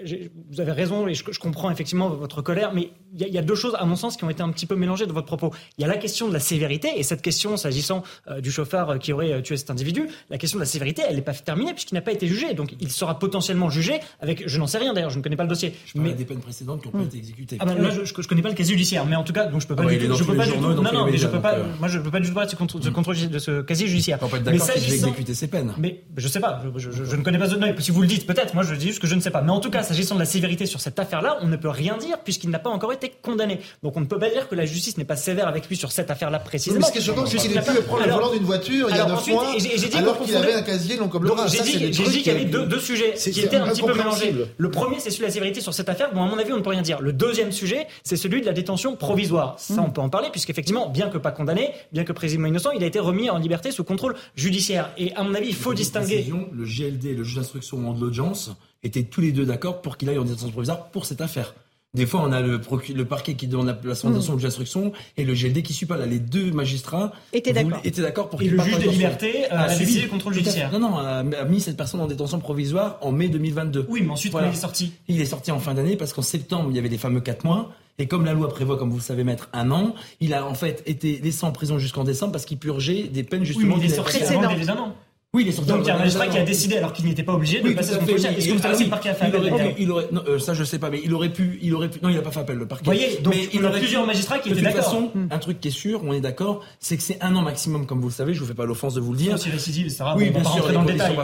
vous 0.51 0.61
avez 0.61 0.73
raison, 0.73 1.07
et 1.07 1.15
je, 1.15 1.25
je, 1.31 1.39
comprends 1.39 1.71
effectivement 1.71 2.09
votre 2.09 2.43
colère, 2.43 2.73
mais 2.75 2.91
il 3.15 3.27
y, 3.27 3.31
y, 3.31 3.39
a 3.39 3.43
deux 3.43 3.55
choses, 3.55 3.77
à 3.79 3.85
mon 3.85 3.97
sens, 3.97 4.17
qui 4.17 4.25
ont 4.25 4.31
été 4.31 4.43
un 4.43 4.51
petit 4.51 4.67
peu 4.67 4.75
mélangées 4.75 5.07
de 5.07 5.13
votre 5.13 5.27
propos. 5.27 5.53
Il 5.79 5.83
y 5.83 5.85
a 5.85 5.89
la 5.89 5.97
question 5.97 6.29
de 6.29 6.33
la 6.33 6.41
sévérité, 6.41 6.89
et 6.97 7.03
cette 7.03 7.23
question, 7.23 7.57
s'agissant 7.57 8.03
euh, 8.29 8.41
du 8.41 8.51
chauffeur 8.51 8.99
qui 8.99 9.13
aurait 9.13 9.43
tué 9.43 9.57
cet 9.57 9.71
individu, 9.71 10.09
la 10.31 10.39
question 10.39 10.59
de 10.59 10.63
la 10.63 10.69
sévérité, 10.69 11.03
elle 11.09 11.17
n'est 11.17 11.23
pas 11.23 11.35
terminée 11.35 11.73
puisqu'il 11.73 11.95
n'a 11.95 12.03
pas 12.03 12.13
été 12.13 12.27
jugé. 12.27 12.55
Donc 12.55 12.75
il 12.81 12.91
sera 12.91 13.19
potentiellement 13.19 13.71
jugé 13.71 14.01
avec, 14.21 14.49
je 14.49 14.59
n'en 14.59 14.67
sais 14.67 14.79
rien 14.79 14.93
d'ailleurs, 14.93 15.11
je 15.11 15.19
ne 15.19 15.23
connais 15.23 15.37
pas 15.37 15.45
le 15.45 15.49
dossier. 15.49 15.75
Je 15.87 16.01
mais 16.01 16.15
des 16.15 16.25
peines 16.25 16.41
précédentes 16.41 16.83
qui 16.83 16.89
n'ont 16.89 16.93
pas 16.93 16.99
hmm. 16.99 17.07
été 17.07 17.19
exécutées. 17.19 17.57
Ah 17.61 17.65
ben, 17.65 17.82
je, 17.91 18.23
je, 18.23 18.29
connais 18.29 18.43
pas 18.43 18.49
le 18.49 18.55
casier 18.55 18.75
judiciaire, 18.75 19.05
mais 19.07 19.17
en 19.17 19.25
tout 19.25 19.33
cas, 19.33 19.47
donc 19.47 19.61
je 19.61 19.67
peux 19.67 19.77
pas. 19.77 19.85
Ah 19.87 19.91
du 19.91 20.09
tout, 20.09 20.15
je 20.15 20.25
peux 20.25 20.37
pas 20.37 20.47
du 20.47 20.53
tout. 20.53 20.61
Non, 20.61 20.93
non, 20.93 21.07
mais 21.07 21.17
je 21.17 21.27
peux 21.27 21.41
pas. 21.41 21.57
Moi, 21.79 21.89
je 21.89 21.99
peux 21.99 22.11
pas 22.11 22.21
du 22.21 22.29
tout 22.29 22.35
parler 22.35 22.47
de 22.47 22.53
ce 22.53 22.91
contrôle 22.91 23.17
de 23.17 23.39
ce 23.39 23.63
casier 23.63 23.87
judiciaire. 23.87 24.19
On 24.23 24.29
peut 24.29 24.37
être 24.37 24.45
d'accord 24.45 24.71
qu'il 24.71 24.93
exécuter 24.93 25.35
ses 25.35 25.49
peines. 25.49 25.73
Mais 25.79 26.03
je 26.17 26.29
sais 26.29 26.41
pas. 26.41 26.63
Je, 26.77 27.17
ne 27.17 27.23
connais 27.23 27.39
pas. 27.39 27.47
Si 27.79 27.91
vous 27.91 28.01
le 28.01 28.07
dites, 28.07 28.27
peut-être. 28.27 28.55
Moi, 28.55 28.65
je 28.65 28.75
dis 28.75 28.89
juste 28.89 29.01
que 29.01 29.07
je 29.07 29.15
ne 29.15 29.21
sais 29.21 29.31
pas. 29.31 29.43
Mais 29.43 29.51
en 29.51 29.61
tout 29.61 29.71
cas, 29.71 29.83
s'agissant 29.83 30.15
de 30.15 30.21
la 30.21 30.27
sévérité 30.27 30.67
sur 30.67 30.81
cette 30.81 30.99
affaire-là, 30.99 31.39
on 31.41 31.47
ne 31.47 31.57
peut 31.57 31.69
rien 31.69 31.97
dire 31.97 32.19
puisqu'il 32.23 32.51
n'a 32.51 32.59
pas 32.59 32.71
encore 32.71 32.93
été 32.93 33.13
condamné. 33.23 33.61
Donc, 33.83 33.97
on 33.97 34.01
ne 34.01 34.07
peut 34.07 34.19
pas 34.19 34.31
dire 34.31 34.49
que 34.49 34.55
la 34.55 34.67
justice 34.67 34.99
n'est 34.99 35.05
pas 35.05 35.17
sévère 35.17 35.49
avec 35.49 35.69
lui 35.69 35.77
sur 35.77 35.93
cette 35.93 36.11
affaire-là 36.11 36.39
précisément. 36.39 36.81
Mais 36.81 36.87
ce 36.87 36.93
qui 36.93 36.99
est 36.99 37.27
c'est 37.27 37.49
qu'il 37.49 37.57
ait 37.57 37.61
pu 37.61 37.83
prendre 37.83 38.05
le 38.05 38.13
volant 38.13 38.33
d'une 38.33 38.45
voiture 38.45 38.89
il 38.91 38.97
y 38.97 39.01
a 39.01 39.07
neuf 39.07 39.27
mois, 39.29 39.47
alors 39.95 40.21
qu'il 40.21 40.37
avait 40.37 40.55
un 40.55 40.63
casier 40.63 40.97
long 40.97 41.09
comme 41.09 41.25
le 41.25 41.31
bras. 41.31 41.47
J'ai 41.47 41.63
dit 41.63 42.23
qu'il 42.23 42.27
y 42.27 42.31
avait 42.31 42.45
deux 42.45 42.81
sujets 42.81 43.15
qui 43.15 43.41
étaient 43.41 43.57
un 43.57 43.69
petit 43.69 43.83
peu 43.83 43.95
mélangés. 43.95 44.35
Le 44.57 44.71
premier, 44.71 44.99
c'est 44.99 45.11
celui 45.11 45.23
de 45.23 45.27
la 45.27 45.33
sévérité 45.33 45.61
sur 45.61 45.75
cette 45.75 45.89
affaire. 45.89 46.13
Bon, 46.13 46.23
à 46.23 46.27
mon 46.27 46.39
avis, 46.39 46.53
on 46.53 46.59
ne 46.59 46.63
peut 46.63 46.71
rien 46.71 46.83
dire. 46.83 47.01
Le 47.01 47.13
deuxième 47.13 47.53
sujet, 47.53 47.72
c'est 48.03 48.17
celui 48.17 48.41
de 48.41 48.47
la 48.47 48.53
détention 48.53 48.97
provisoire. 48.97 49.55
Ça, 49.59 49.83
on 49.83 49.91
peut 49.91 50.01
en 50.01 50.09
parler, 50.09 50.29
puisqu'effectivement, 50.31 50.89
bien 50.89 51.09
que 51.09 51.19
pas 51.19 51.33
condamné, 51.33 51.71
bien 51.93 52.05
que 52.05 52.13
présumé 52.13 52.49
innocent, 52.49 52.71
il 52.71 52.83
a 52.83 52.87
été 52.87 52.99
remis 52.99 53.31
en 53.31 53.39
liberté 53.39 53.71
sous 53.71 53.85
contrôle 53.85 54.15
judiciaire. 54.37 54.91
Et 54.97 55.15
à 55.15 55.23
mon 55.23 55.35
avis, 55.35 55.49
il 55.49 55.55
faut 55.55 55.75
distinguer. 55.75 56.27
Le 56.53 56.65
GLD 56.65 57.07
et 57.07 57.15
le 57.15 57.25
juge 57.25 57.37
d'instruction 57.37 57.89
en 57.89 57.93
de 57.93 58.01
l'audience 58.01 58.51
étaient 58.83 59.05
tous 59.05 59.21
les 59.21 59.33
deux 59.33 59.45
d'accord 59.45 59.83
pour 59.83 59.97
qu'il 59.97 60.09
aille 60.09 60.19
en 60.19 60.25
détention 60.25 60.51
provisoire 60.51 60.87
pour 60.87 61.07
cette 61.07 61.21
affaire. 61.21 61.55
Des 61.95 62.07
fois, 62.07 62.23
on 62.25 62.33
a 62.33 62.41
le, 62.41 62.59
le 62.95 63.05
parquet 63.05 63.35
qui 63.35 63.47
demande 63.47 63.67
la 63.67 63.75
présentation 63.75 64.33
mmh. 64.33 64.39
de 64.39 64.43
l'instruction 64.43 64.93
et 65.19 65.25
le 65.25 65.35
GLD 65.35 65.63
qui 65.63 65.75
suit 65.75 65.85
pas. 65.85 65.99
Là, 65.99 66.07
les 66.07 66.21
deux 66.21 66.51
magistrats 66.51 67.13
étaient 67.35 67.53
d'accord. 67.53 68.31
pour 68.31 68.41
Et 68.41 68.49
le 68.49 68.59
juge 68.63 68.79
des 68.79 68.89
libertés 68.89 69.47
a, 69.51 69.65
a 69.65 69.77
décidé 69.77 70.01
le 70.01 70.09
contrôle 70.09 70.33
judiciaire. 70.33 70.73
Non, 70.73 70.79
non, 70.79 70.97
a, 70.97 71.23
mis 71.45 71.61
cette 71.61 71.77
personne 71.77 72.01
en 72.01 72.07
détention 72.07 72.41
provisoire 72.41 72.97
en 73.03 73.13
mai 73.13 73.29
2022. 73.29 73.85
Oui, 73.91 74.01
mais 74.03 74.13
ensuite, 74.13 74.33
il 74.41 74.49
est 74.49 74.55
sorti 74.55 74.95
Il 75.07 75.21
est 75.21 75.27
sorti 75.27 75.51
en 75.51 75.59
fin 75.59 75.75
d'année 75.75 75.97
parce 75.97 76.15
qu'en 76.15 76.23
septembre, 76.23 76.69
il 76.71 76.77
y 76.77 76.79
avait 76.79 76.89
les 76.89 76.97
fameux 76.97 77.21
4 77.21 77.45
mois. 77.45 77.71
Et 77.99 78.07
comme 78.07 78.25
la 78.25 78.33
loi 78.33 78.49
prévoit, 78.49 78.79
comme 78.79 78.89
vous 78.89 78.97
le 78.97 79.03
savez, 79.03 79.23
mettre 79.23 79.51
un 79.53 79.71
an, 79.71 79.95
il 80.21 80.33
a 80.33 80.47
en 80.47 80.55
fait 80.55 80.83
été 80.87 81.21
laissé 81.23 81.45
en 81.45 81.53
prison 81.53 81.79
jusqu'en 81.79 82.05
décembre 82.05 82.33
parce 82.33 82.47
qu'il 82.47 82.57
purgeait 82.57 83.03
des 83.03 83.23
peines 83.23 83.45
justement. 83.45 83.75
Oui, 83.75 83.81
mais 83.81 83.87
il 83.87 83.93
est 83.93 83.97
sorti 83.97 84.23
avant 84.23 84.45
un 84.45 84.79
an. 84.79 84.97
Oui, 85.35 85.45
il 85.45 85.49
est 85.49 85.53
sorti. 85.53 85.71
Donc 85.71 85.81
il 85.81 85.87
y 85.87 85.91
a 85.91 85.95
un 85.95 85.99
magistrat 85.99 86.27
qui 86.27 86.37
a 86.37 86.43
décidé, 86.43 86.77
alors 86.77 86.93
qu'il 86.93 87.07
n'était 87.07 87.23
pas 87.23 87.33
obligé, 87.33 87.63
de 87.63 87.73
passer 87.73 87.95
son 87.95 88.01
prochain. 88.01 88.33
Est-ce 88.37 88.49
que 88.49 88.53
vous 88.53 88.59
savez 88.59 88.75
si 88.75 88.85
le 88.85 88.91
parquet 88.91 89.09
a 89.09 89.15
fait 89.15 89.25
appel 89.25 89.75
il 89.79 89.91
aurait, 89.91 90.09
non, 90.13 90.23
euh, 90.29 90.39
Ça, 90.39 90.53
je 90.53 90.63
sais 90.63 90.79
pas, 90.79 90.91
mais 90.91 91.01
il 91.03 91.15
aurait 91.15 91.31
pu, 91.31 91.59
il 91.63 91.75
aurait 91.75 91.89
pu. 91.89 92.01
Non, 92.03 92.11
il 92.11 92.17
n'a 92.17 92.21
pas 92.21 92.31
fait 92.31 92.41
appel 92.41 92.59
le 92.59 92.69
parquet. 92.69 92.85
Vous 92.85 92.93
voyez, 92.93 93.17
donc 93.23 93.35
mais 93.35 93.49
il 93.51 93.63
y 93.63 93.65
a 93.65 93.71
plusieurs 93.71 94.07
magistrats 94.07 94.41
qui 94.41 94.51
étaient 94.51 94.61
d'accord. 94.61 94.81
De 94.81 94.85
toute 94.85 95.13
façon, 95.15 95.29
un 95.31 95.39
truc 95.39 95.59
qui 95.59 95.69
est 95.69 95.71
sûr, 95.71 96.03
on 96.05 96.13
est 96.13 96.21
d'accord, 96.21 96.63
c'est 96.81 96.99
que 96.99 97.03
c'est 97.03 97.17
un 97.23 97.35
an 97.35 97.41
maximum, 97.41 97.87
comme 97.87 98.03
vous 98.03 98.09
le 98.09 98.13
savez. 98.13 98.35
Je 98.35 98.41
vous 98.41 98.47
fais 98.47 98.53
pas 98.53 98.67
l'offense 98.67 98.93
de 98.93 99.01
vous 99.01 99.13
le 99.13 99.19
dire. 99.19 99.39
C'est 99.39 99.49
récidive, 99.49 99.87
etc. 99.87 100.05
Oui, 100.17 100.29
bien 100.29 100.45
sûr. 100.45 100.71
Dans 100.71 100.83
le 100.83 100.93
détail, 100.93 101.17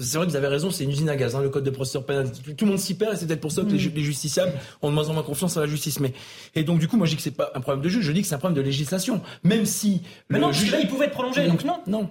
C'est 0.00 0.16
vrai 0.16 0.26
que 0.26 0.30
vous 0.30 0.36
avez 0.36 0.48
raison. 0.48 0.72
C'est 0.72 0.82
une 0.82 0.90
usine 0.90 1.08
à 1.08 1.14
gaz. 1.14 1.36
Hein, 1.36 1.42
le 1.42 1.48
code 1.48 1.62
de 1.62 1.70
procédure 1.70 2.04
pénale. 2.04 2.32
Tout 2.32 2.64
le 2.64 2.70
monde 2.72 2.80
s'y 2.80 2.94
perd, 2.94 3.14
et 3.14 3.16
c'est 3.16 3.26
peut-être 3.26 3.40
pour 3.40 3.52
ça 3.52 3.62
que 3.62 3.70
les 3.70 4.02
justiciables 4.02 4.54
ont 4.82 4.88
de 4.88 4.94
moins 4.94 5.08
en 5.08 5.12
moins 5.12 5.22
confiance 5.22 5.56
à 5.56 5.60
la 5.60 5.66
justice. 5.68 6.00
Mais 6.00 6.12
et 6.56 6.64
donc 6.64 6.80
du 6.80 6.88
coup, 6.88 6.96
moi, 6.96 7.06
je 7.06 7.12
dis 7.12 7.16
que 7.16 7.22
c'est 7.22 7.30
pas 7.30 7.52
un 7.54 7.60
problème 7.60 7.84
de 7.84 7.88
juge. 7.88 8.04
Je 8.04 8.10
dis 8.10 8.22
que 8.22 8.26
c'est 8.26 8.34
un 8.34 8.38
problème 8.38 8.60
de 8.60 8.66
législation. 8.66 9.20
Même 9.44 9.66
si. 9.66 10.02
Mais 10.30 10.40
non, 10.40 10.50
il 10.50 10.88
pouvait 10.88 11.04
être 11.04 11.12
prolongé. 11.12 11.46
Donc 11.46 11.64
non, 11.64 11.78
non 11.86 12.10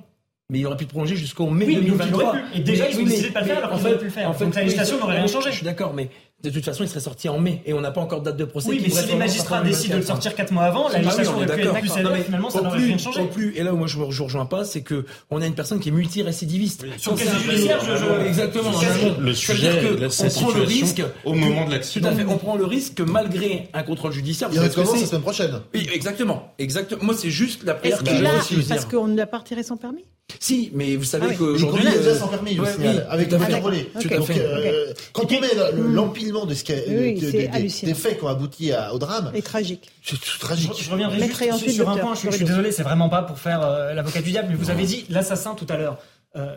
mais 0.49 0.59
il 0.59 0.67
aurait 0.67 0.77
pu 0.77 0.85
prolonger 0.85 1.15
jusqu'au 1.15 1.49
mai 1.49 1.65
oui, 1.65 1.75
2023. 1.77 2.35
Et 2.53 2.59
déjà, 2.59 2.89
ils 2.89 2.99
ont 2.99 3.03
décidé 3.03 3.29
de 3.29 3.33
pas 3.33 3.41
le 3.41 3.47
faire 3.47 3.57
alors 3.57 3.77
qu'ils 3.77 3.87
auraient 3.87 3.97
pu 3.97 4.05
le 4.05 4.11
faire. 4.11 4.29
En 4.29 4.33
fait, 4.33 4.45
Donc 4.45 4.55
la 4.55 4.61
législation 4.61 4.99
n'aurait 4.99 5.17
rien 5.17 5.27
changé. 5.27 5.49
Je 5.49 5.55
suis 5.55 5.65
d'accord, 5.65 5.93
mais 5.93 6.09
de 6.49 6.55
toute 6.55 6.65
façon, 6.65 6.83
il 6.83 6.89
serait 6.89 6.99
sorti 6.99 7.29
en 7.29 7.39
mai 7.39 7.61
et 7.65 7.73
on 7.73 7.81
n'a 7.81 7.91
pas 7.91 8.01
encore 8.01 8.19
de 8.19 8.25
date 8.25 8.37
de 8.37 8.45
procès. 8.45 8.69
Oui, 8.69 8.79
mais 8.81 8.89
si 8.89 9.07
les 9.07 9.15
magistrats 9.15 9.61
décident 9.61 9.95
de 9.95 9.99
le 9.99 10.05
sortir 10.05 10.35
4 10.35 10.51
mois 10.51 10.63
avant, 10.63 10.89
la 10.89 10.99
législation 10.99 11.35
aurait 11.35 11.45
pu 11.45 11.61
être 11.61 11.79
plus 11.79 11.89
sévère. 11.89 12.15
Finalement, 12.17 12.49
ça 12.49 12.61
n'aurait 12.61 12.79
rien 12.79 12.97
changé. 12.97 13.25
plus, 13.25 13.55
et 13.55 13.63
là 13.63 13.73
où 13.73 13.77
moi 13.77 13.87
je 13.87 13.97
ne 13.97 14.03
rejoins 14.03 14.45
pas, 14.45 14.63
c'est 14.63 14.81
que 14.81 15.05
on 15.29 15.41
a 15.41 15.45
une 15.45 15.55
personne 15.55 15.79
qui 15.79 15.89
est 15.89 15.91
multirécidiviste. 15.91 16.85
Sur 16.97 17.15
quel 17.15 17.27
judiciaire, 17.29 17.79
je, 17.81 18.25
Exactement. 18.25 18.71
Le 19.19 19.33
sujet, 19.33 19.81
on 19.99 20.29
prend 20.29 20.51
le 20.51 20.63
risque 20.63 21.01
au 21.23 21.33
moment 21.33 21.65
de 21.65 21.71
l'accident. 21.71 22.09
Tout 22.09 22.15
à 22.15 22.17
fait. 22.17 22.25
On 22.27 22.37
prend 22.37 22.55
le 22.55 22.65
risque 22.65 22.95
que 22.95 23.03
malgré 23.03 23.69
un 23.73 23.83
contrôle 23.83 24.11
judiciaire, 24.11 24.49
il 24.51 24.59
recommence 24.59 24.99
la 24.99 25.07
semaine 25.07 25.21
prochaine. 25.21 25.61
Oui, 25.73 25.87
exactement, 25.93 26.53
exactement. 26.59 27.03
Moi, 27.03 27.15
c'est 27.17 27.29
juste 27.29 27.63
la 27.63 27.73
prière 27.73 28.03
que 28.03 28.09
je 28.09 28.67
Parce 28.67 28.85
qu'on 28.85 29.07
ne 29.07 29.17
l'a 29.17 29.27
pas 29.27 29.39
retiré 29.39 29.63
sans 29.63 29.77
permis. 29.77 30.05
Si, 30.39 30.71
mais 30.73 30.95
vous 30.95 31.03
savez 31.03 31.27
ah 31.29 31.35
qu'aujourd'hui. 31.35 31.83
Il 31.85 31.97
déjà 31.99 32.15
sans 32.15 32.27
permis, 32.27 32.59
ouais, 32.59 32.67
oui, 32.79 32.87
avec 33.09 33.31
le 33.31 33.37
fait 33.37 33.59
relais. 33.59 33.87
Donc, 33.93 34.29
euh, 34.31 34.93
quand 35.13 35.31
on 35.31 35.39
met 35.39 35.47
l'empilement 35.75 36.34
de 36.43 36.53
ce 36.53 36.65
qui 36.65 36.73
a, 36.73 36.75
des, 36.75 37.93
faits 37.93 38.17
qui 38.19 38.23
ont 38.25 38.27
abouti 38.27 38.71
au 38.91 38.99
drame. 38.99 39.31
Et 39.33 39.41
tragique. 39.41 39.89
C'est 40.03 40.19
tragique. 40.39 40.73
Je, 40.77 40.91
reviendrai 40.91 41.17
juste 41.57 41.69
sur, 41.69 41.89
un 41.89 41.97
point. 41.97 42.15
Je, 42.15 42.29
suis 42.29 42.43
désolé, 42.43 42.73
c'est 42.73 42.83
vraiment 42.83 43.07
pas 43.07 43.21
pour 43.21 43.39
faire 43.39 43.61
euh, 43.61 43.93
l'avocat 43.93 44.21
du 44.21 44.31
diable, 44.31 44.49
mais 44.51 44.55
vous 44.55 44.69
avez 44.69 44.83
dit 44.83 45.05
l'assassin 45.09 45.55
tout 45.55 45.65
à 45.69 45.77
l'heure. 45.77 45.97
Euh, 46.36 46.55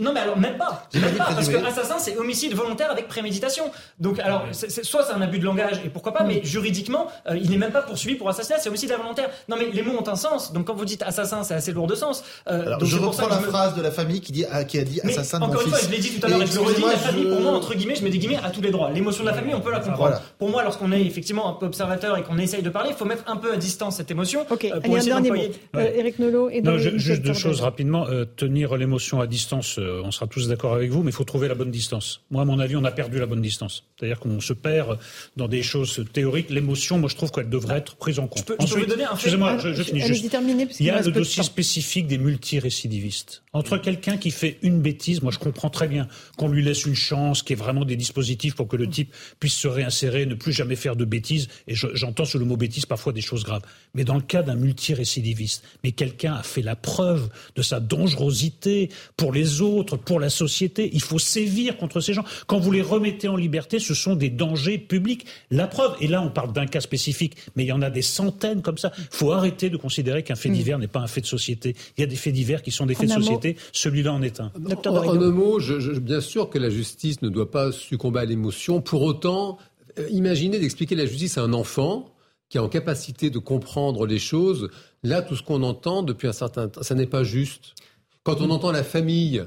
non, 0.00 0.12
mais 0.12 0.20
alors 0.20 0.36
même 0.36 0.56
pas. 0.56 0.88
Même 0.94 1.14
pas 1.14 1.26
parce 1.26 1.48
que 1.48 1.56
assassin, 1.64 1.96
c'est 1.98 2.16
homicide 2.16 2.54
volontaire 2.54 2.90
avec 2.90 3.06
préméditation. 3.06 3.70
Donc, 4.00 4.18
alors, 4.18 4.46
soit 4.52 5.04
c'est 5.04 5.12
un 5.12 5.20
abus 5.20 5.38
de 5.38 5.44
langage, 5.44 5.80
et 5.84 5.88
pourquoi 5.88 6.12
pas, 6.12 6.24
mais 6.24 6.40
juridiquement, 6.42 7.06
euh, 7.28 7.36
il 7.36 7.50
n'est 7.50 7.56
même 7.56 7.70
pas 7.70 7.82
poursuivi 7.82 8.16
pour 8.16 8.28
assassinat, 8.28 8.58
c'est 8.58 8.68
homicide 8.68 8.90
involontaire. 8.92 9.30
Non, 9.48 9.56
mais 9.58 9.70
les 9.72 9.82
mots 9.82 9.96
ont 9.98 10.08
un 10.08 10.16
sens. 10.16 10.52
Donc, 10.52 10.66
quand 10.66 10.74
vous 10.74 10.84
dites 10.84 11.02
assassin, 11.02 11.44
c'est 11.44 11.54
assez 11.54 11.72
lourd 11.72 11.86
de 11.86 11.94
sens. 11.94 12.24
Euh, 12.48 12.66
alors, 12.66 12.84
je 12.84 12.96
reprends 12.96 13.28
la 13.28 13.38
phrase 13.38 13.74
de 13.74 13.82
la 13.82 13.90
famille 13.90 14.20
qui, 14.20 14.32
dit, 14.32 14.44
qui 14.68 14.78
a 14.78 14.84
dit 14.84 15.00
assassin 15.02 15.38
de 15.38 15.44
Encore 15.44 15.62
une 15.62 15.68
fois, 15.68 15.78
je 15.78 15.90
l'ai 15.90 15.98
dit 15.98 16.18
tout 16.18 16.26
à 16.26 16.30
l'heure, 16.30 16.42
et 16.42 16.46
je 16.46 16.54
le 16.54 16.60
redis, 16.62 16.82
la 16.82 16.96
famille, 16.96 17.28
pour 17.28 17.40
moi, 17.40 17.52
entre 17.52 17.74
guillemets, 17.74 17.94
je 17.94 18.02
mets 18.02 18.10
des 18.10 18.18
guillemets 18.18 18.40
à 18.42 18.50
tous 18.50 18.60
les 18.60 18.70
droits. 18.70 18.90
L'émotion 18.90 19.22
de 19.22 19.28
la 19.28 19.34
famille, 19.34 19.54
on 19.54 19.60
peut 19.60 19.72
la 19.72 19.80
comprendre. 19.80 20.20
Pour 20.38 20.50
moi, 20.50 20.64
lorsqu'on 20.64 20.90
est 20.90 21.02
effectivement 21.02 21.48
un 21.48 21.52
peu 21.52 21.66
observateur 21.66 22.16
et 22.18 22.22
qu'on 22.22 22.38
essaye 22.38 22.62
de 22.62 22.70
parler, 22.70 22.90
il 22.90 22.96
faut 22.96 23.04
mettre 23.04 23.24
un 23.28 23.36
peu 23.36 23.52
à 23.52 23.56
distance 23.56 23.96
cette 23.96 24.10
émotion. 24.10 24.46
Ok, 24.50 24.64
euh, 24.64 24.80
pour 24.80 24.96
essayer 24.96 25.12
d'employer. 25.12 25.52
Eric 25.74 26.18
Nolot 26.18 26.50
et 26.50 26.60
Non, 26.60 26.76
juste 26.78 27.22
deux 27.22 27.34
choses 27.34 27.60
rapidement. 27.60 28.06
tenir 28.36 28.63
l'émotion 28.72 29.20
à 29.20 29.26
distance 29.26 29.78
euh, 29.78 30.02
on 30.04 30.10
sera 30.10 30.26
tous 30.26 30.48
d'accord 30.48 30.74
avec 30.74 30.90
vous, 30.90 31.02
mais 31.02 31.10
il 31.10 31.14
faut 31.14 31.24
trouver 31.24 31.48
la 31.48 31.54
bonne 31.54 31.70
distance. 31.70 32.22
Moi, 32.30 32.42
à 32.42 32.44
mon 32.44 32.58
avis, 32.58 32.76
on 32.76 32.84
a 32.84 32.90
perdu 32.90 33.18
la 33.18 33.26
bonne 33.26 33.42
distance. 33.42 33.84
C'est-à-dire 34.04 34.20
qu'on 34.20 34.40
se 34.40 34.52
perd 34.52 34.98
dans 35.36 35.48
des 35.48 35.62
choses 35.62 36.04
théoriques. 36.12 36.50
L'émotion, 36.50 36.98
moi, 36.98 37.08
je 37.08 37.16
trouve 37.16 37.30
qu'elle 37.30 37.48
devrait 37.48 37.78
être 37.78 37.96
prise 37.96 38.18
en 38.18 38.26
compte. 38.26 38.52
Excusez-moi, 38.60 39.56
je, 39.58 39.82
finis 39.82 40.00
juste. 40.00 40.30
il 40.78 40.86
y 40.86 40.90
a 40.90 41.00
le 41.00 41.10
dossier 41.10 41.42
spécifique 41.42 42.06
des 42.06 42.18
multirécidivistes. 42.18 43.42
Entre 43.54 43.78
quelqu'un 43.78 44.18
qui 44.18 44.30
fait 44.30 44.58
une 44.62 44.82
bêtise, 44.82 45.22
moi, 45.22 45.32
je 45.32 45.38
comprends 45.38 45.70
très 45.70 45.88
bien 45.88 46.06
qu'on 46.36 46.48
lui 46.48 46.62
laisse 46.62 46.84
une 46.84 46.94
chance, 46.94 47.42
qu'il 47.42 47.56
y 47.56 47.58
ait 47.58 47.62
vraiment 47.62 47.86
des 47.86 47.96
dispositifs 47.96 48.54
pour 48.54 48.68
que 48.68 48.76
le 48.76 48.88
type 48.88 49.14
puisse 49.40 49.54
se 49.54 49.68
réinsérer, 49.68 50.26
ne 50.26 50.34
plus 50.34 50.52
jamais 50.52 50.76
faire 50.76 50.96
de 50.96 51.06
bêtises. 51.06 51.48
Et 51.66 51.74
j'entends 51.74 52.26
sur 52.26 52.38
le 52.38 52.44
mot 52.44 52.58
bêtise 52.58 52.84
parfois 52.84 53.14
des 53.14 53.22
choses 53.22 53.44
graves. 53.44 53.62
Mais 53.94 54.04
dans 54.04 54.16
le 54.16 54.22
cas 54.22 54.42
d'un 54.42 54.56
multirécidiviste, 54.56 55.64
mais 55.82 55.92
quelqu'un 55.92 56.34
a 56.34 56.42
fait 56.42 56.62
la 56.62 56.76
preuve 56.76 57.30
de 57.56 57.62
sa 57.62 57.80
dangerosité 57.80 58.90
pour 59.16 59.32
les 59.32 59.62
autres, 59.62 59.96
pour 59.96 60.20
la 60.20 60.28
société. 60.28 60.90
Il 60.92 61.00
faut 61.00 61.18
sévir 61.18 61.78
contre 61.78 62.00
ces 62.00 62.12
gens. 62.12 62.24
Quand 62.46 62.58
vous 62.58 62.70
les 62.72 62.82
remettez 62.82 63.28
en 63.28 63.36
liberté, 63.36 63.78
ce 63.78 63.93
sont 63.94 64.16
des 64.16 64.30
dangers 64.30 64.78
publics. 64.78 65.26
La 65.50 65.66
preuve, 65.66 65.96
et 66.00 66.06
là 66.06 66.22
on 66.22 66.30
parle 66.30 66.52
d'un 66.52 66.66
cas 66.66 66.80
spécifique, 66.80 67.36
mais 67.56 67.64
il 67.64 67.68
y 67.68 67.72
en 67.72 67.82
a 67.82 67.90
des 67.90 68.02
centaines 68.02 68.62
comme 68.62 68.78
ça. 68.78 68.92
Il 68.98 69.06
faut 69.10 69.32
arrêter 69.32 69.70
de 69.70 69.76
considérer 69.76 70.22
qu'un 70.22 70.34
fait 70.34 70.48
mm. 70.48 70.54
divers 70.54 70.78
n'est 70.78 70.88
pas 70.88 71.00
un 71.00 71.06
fait 71.06 71.20
de 71.20 71.26
société. 71.26 71.74
Il 71.96 72.00
y 72.00 72.04
a 72.04 72.06
des 72.06 72.16
faits 72.16 72.34
divers 72.34 72.62
qui 72.62 72.70
sont 72.70 72.86
des 72.86 72.94
faits 72.94 73.08
de 73.08 73.14
société. 73.14 73.56
Celui-là 73.72 74.12
en 74.12 74.22
est 74.22 74.40
un. 74.40 74.52
En, 74.86 75.10
un 75.10 75.30
mot, 75.30 75.60
bien 76.00 76.20
sûr 76.20 76.50
que 76.50 76.58
la 76.58 76.70
justice 76.70 77.22
ne 77.22 77.28
doit 77.28 77.50
pas 77.50 77.72
succomber 77.72 78.20
à 78.20 78.24
l'émotion. 78.24 78.80
Pour 78.80 79.02
autant, 79.02 79.58
euh, 79.98 80.08
imaginez 80.10 80.58
d'expliquer 80.58 80.94
la 80.94 81.06
justice 81.06 81.38
à 81.38 81.42
un 81.42 81.52
enfant 81.52 82.14
qui 82.48 82.58
est 82.58 82.60
en 82.60 82.68
capacité 82.68 83.30
de 83.30 83.38
comprendre 83.38 84.06
les 84.06 84.18
choses. 84.18 84.70
Là, 85.02 85.22
tout 85.22 85.36
ce 85.36 85.42
qu'on 85.42 85.62
entend 85.62 86.02
depuis 86.02 86.28
un 86.28 86.32
certain 86.32 86.68
temps, 86.68 86.82
ça 86.82 86.94
n'est 86.94 87.06
pas 87.06 87.24
juste. 87.24 87.74
Quand 88.22 88.40
on 88.40 88.50
entend 88.50 88.72
la 88.72 88.84
famille 88.84 89.44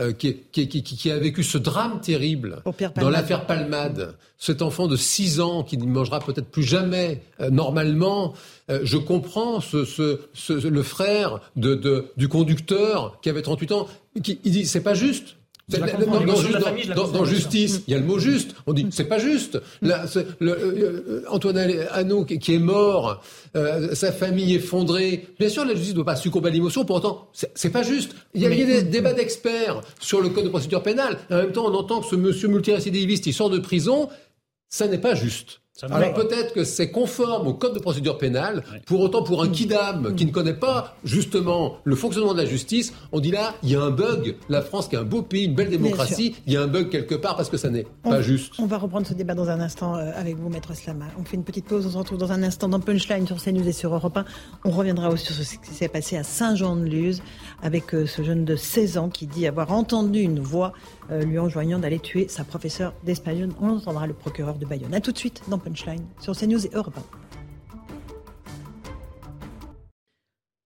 euh, 0.00 0.12
qui, 0.12 1.10
a 1.10 1.18
vécu 1.18 1.42
ce 1.42 1.58
drame 1.58 2.00
terrible 2.00 2.62
dans 2.94 3.10
l'affaire 3.10 3.46
Palmade, 3.46 4.14
cet 4.38 4.62
enfant 4.62 4.86
de 4.86 4.94
6 4.94 5.40
ans 5.40 5.64
qui 5.64 5.76
ne 5.76 5.86
mangera 5.86 6.20
peut-être 6.20 6.48
plus 6.48 6.62
jamais 6.62 7.22
euh, 7.40 7.50
normalement, 7.50 8.34
euh, 8.70 8.78
je 8.84 8.96
comprends 8.96 9.58
le 9.60 10.82
frère 10.82 11.40
du 11.56 12.28
conducteur 12.28 13.18
qui 13.22 13.28
avait 13.28 13.42
38 13.42 13.72
ans, 13.72 13.88
qui 14.22 14.38
il 14.44 14.52
dit 14.52 14.66
c'est 14.66 14.82
pas 14.82 14.94
juste. 14.94 15.37
Dans, 15.68 17.24
justice, 17.24 17.82
il 17.86 17.92
y 17.92 17.94
a 17.94 17.98
le 17.98 18.04
mot 18.06 18.18
juste. 18.18 18.54
On 18.66 18.72
dit 18.72 18.86
c'est 18.90 19.04
pas 19.04 19.18
juste. 19.18 19.60
Là, 19.82 20.04
le, 20.40 20.52
euh, 20.52 21.24
Antoine 21.28 21.58
Anneau 21.92 22.24
qui 22.24 22.54
est 22.54 22.58
mort, 22.58 23.22
euh, 23.54 23.94
sa 23.94 24.10
famille 24.10 24.54
effondrée. 24.54 25.26
Bien 25.38 25.50
sûr, 25.50 25.66
la 25.66 25.74
justice 25.74 25.90
ne 25.90 25.96
doit 25.96 26.06
pas 26.06 26.16
succomber 26.16 26.48
à 26.48 26.52
l'émotion. 26.52 26.86
Pour 26.86 26.96
autant, 26.96 27.28
c'est 27.32 27.70
pas 27.70 27.82
juste. 27.82 28.14
Il 28.34 28.40
y 28.40 28.46
a, 28.46 28.48
des 28.48 28.82
débats 28.82 29.12
d'experts 29.12 29.82
sur 30.00 30.22
le 30.22 30.30
code 30.30 30.44
de 30.44 30.48
procédure 30.48 30.82
pénale. 30.82 31.18
En 31.30 31.36
même 31.36 31.52
temps, 31.52 31.66
on 31.66 31.74
entend 31.74 32.00
que 32.00 32.06
ce 32.06 32.16
monsieur 32.16 32.48
multirécidiviste, 32.48 33.26
il 33.26 33.34
sort 33.34 33.50
de 33.50 33.58
prison. 33.58 34.08
Ça 34.70 34.86
n'est 34.86 34.98
pas 34.98 35.14
juste. 35.14 35.60
Alors 35.82 36.12
peut-être 36.12 36.54
que 36.54 36.64
c'est 36.64 36.90
conforme 36.90 37.46
au 37.46 37.54
code 37.54 37.74
de 37.74 37.78
procédure 37.78 38.18
pénale. 38.18 38.64
Pour 38.86 39.00
autant, 39.00 39.22
pour 39.22 39.42
un 39.42 39.48
kidam 39.48 40.14
qui 40.16 40.26
ne 40.26 40.32
connaît 40.32 40.54
pas 40.54 40.96
justement 41.04 41.76
le 41.84 41.94
fonctionnement 41.94 42.32
de 42.32 42.38
la 42.38 42.46
justice, 42.46 42.92
on 43.12 43.20
dit 43.20 43.30
là, 43.30 43.54
il 43.62 43.70
y 43.70 43.76
a 43.76 43.82
un 43.82 43.90
bug. 43.90 44.36
La 44.48 44.62
France, 44.62 44.88
qui 44.88 44.96
est 44.96 44.98
un 44.98 45.04
beau 45.04 45.22
pays, 45.22 45.44
une 45.44 45.54
belle 45.54 45.70
démocratie, 45.70 46.34
il 46.46 46.52
y 46.52 46.56
a 46.56 46.62
un 46.62 46.66
bug 46.66 46.88
quelque 46.88 47.14
part 47.14 47.36
parce 47.36 47.48
que 47.48 47.56
ça 47.56 47.70
n'est 47.70 47.86
pas 48.02 48.22
juste. 48.22 48.54
On 48.58 48.66
va 48.66 48.78
reprendre 48.78 49.06
ce 49.06 49.14
débat 49.14 49.34
dans 49.34 49.50
un 49.50 49.60
instant 49.60 49.96
euh, 49.96 50.10
avec 50.16 50.36
vous, 50.36 50.48
Maître 50.48 50.74
Slama. 50.74 51.06
On 51.18 51.24
fait 51.24 51.36
une 51.36 51.44
petite 51.44 51.66
pause, 51.66 51.86
on 51.86 51.90
se 51.90 51.98
retrouve 51.98 52.18
dans 52.18 52.32
un 52.32 52.42
instant 52.42 52.68
dans 52.68 52.80
Punchline 52.80 53.26
sur 53.26 53.40
CNews 53.40 53.68
et 53.68 53.72
sur 53.72 53.94
Europe 53.94 54.16
1. 54.16 54.24
On 54.64 54.70
reviendra 54.70 55.10
aussi 55.10 55.32
sur 55.32 55.34
ce 55.34 55.58
qui 55.58 55.74
s'est 55.74 55.88
passé 55.88 56.16
à 56.16 56.24
Saint-Jean-de-Luz 56.24 57.22
avec 57.62 57.94
euh, 57.94 58.06
ce 58.06 58.22
jeune 58.22 58.44
de 58.44 58.56
16 58.56 58.98
ans 58.98 59.08
qui 59.08 59.26
dit 59.26 59.46
avoir 59.46 59.72
entendu 59.72 60.20
une 60.20 60.40
voix 60.40 60.72
euh, 61.10 61.22
lui 61.22 61.38
enjoignant 61.38 61.78
d'aller 61.78 61.98
tuer 61.98 62.28
sa 62.28 62.44
professeure 62.44 62.94
d'espagnol. 63.04 63.50
On 63.60 63.70
entendra 63.70 64.06
le 64.06 64.14
procureur 64.14 64.54
de 64.54 64.66
Bayonne. 64.66 64.94
A 64.94 65.00
tout 65.00 65.12
de 65.12 65.18
suite 65.18 65.42
dans 65.48 65.58
Punchline 65.58 66.04
sur 66.20 66.36
CNews 66.36 66.66
et 66.66 66.70
Europe 66.74 66.98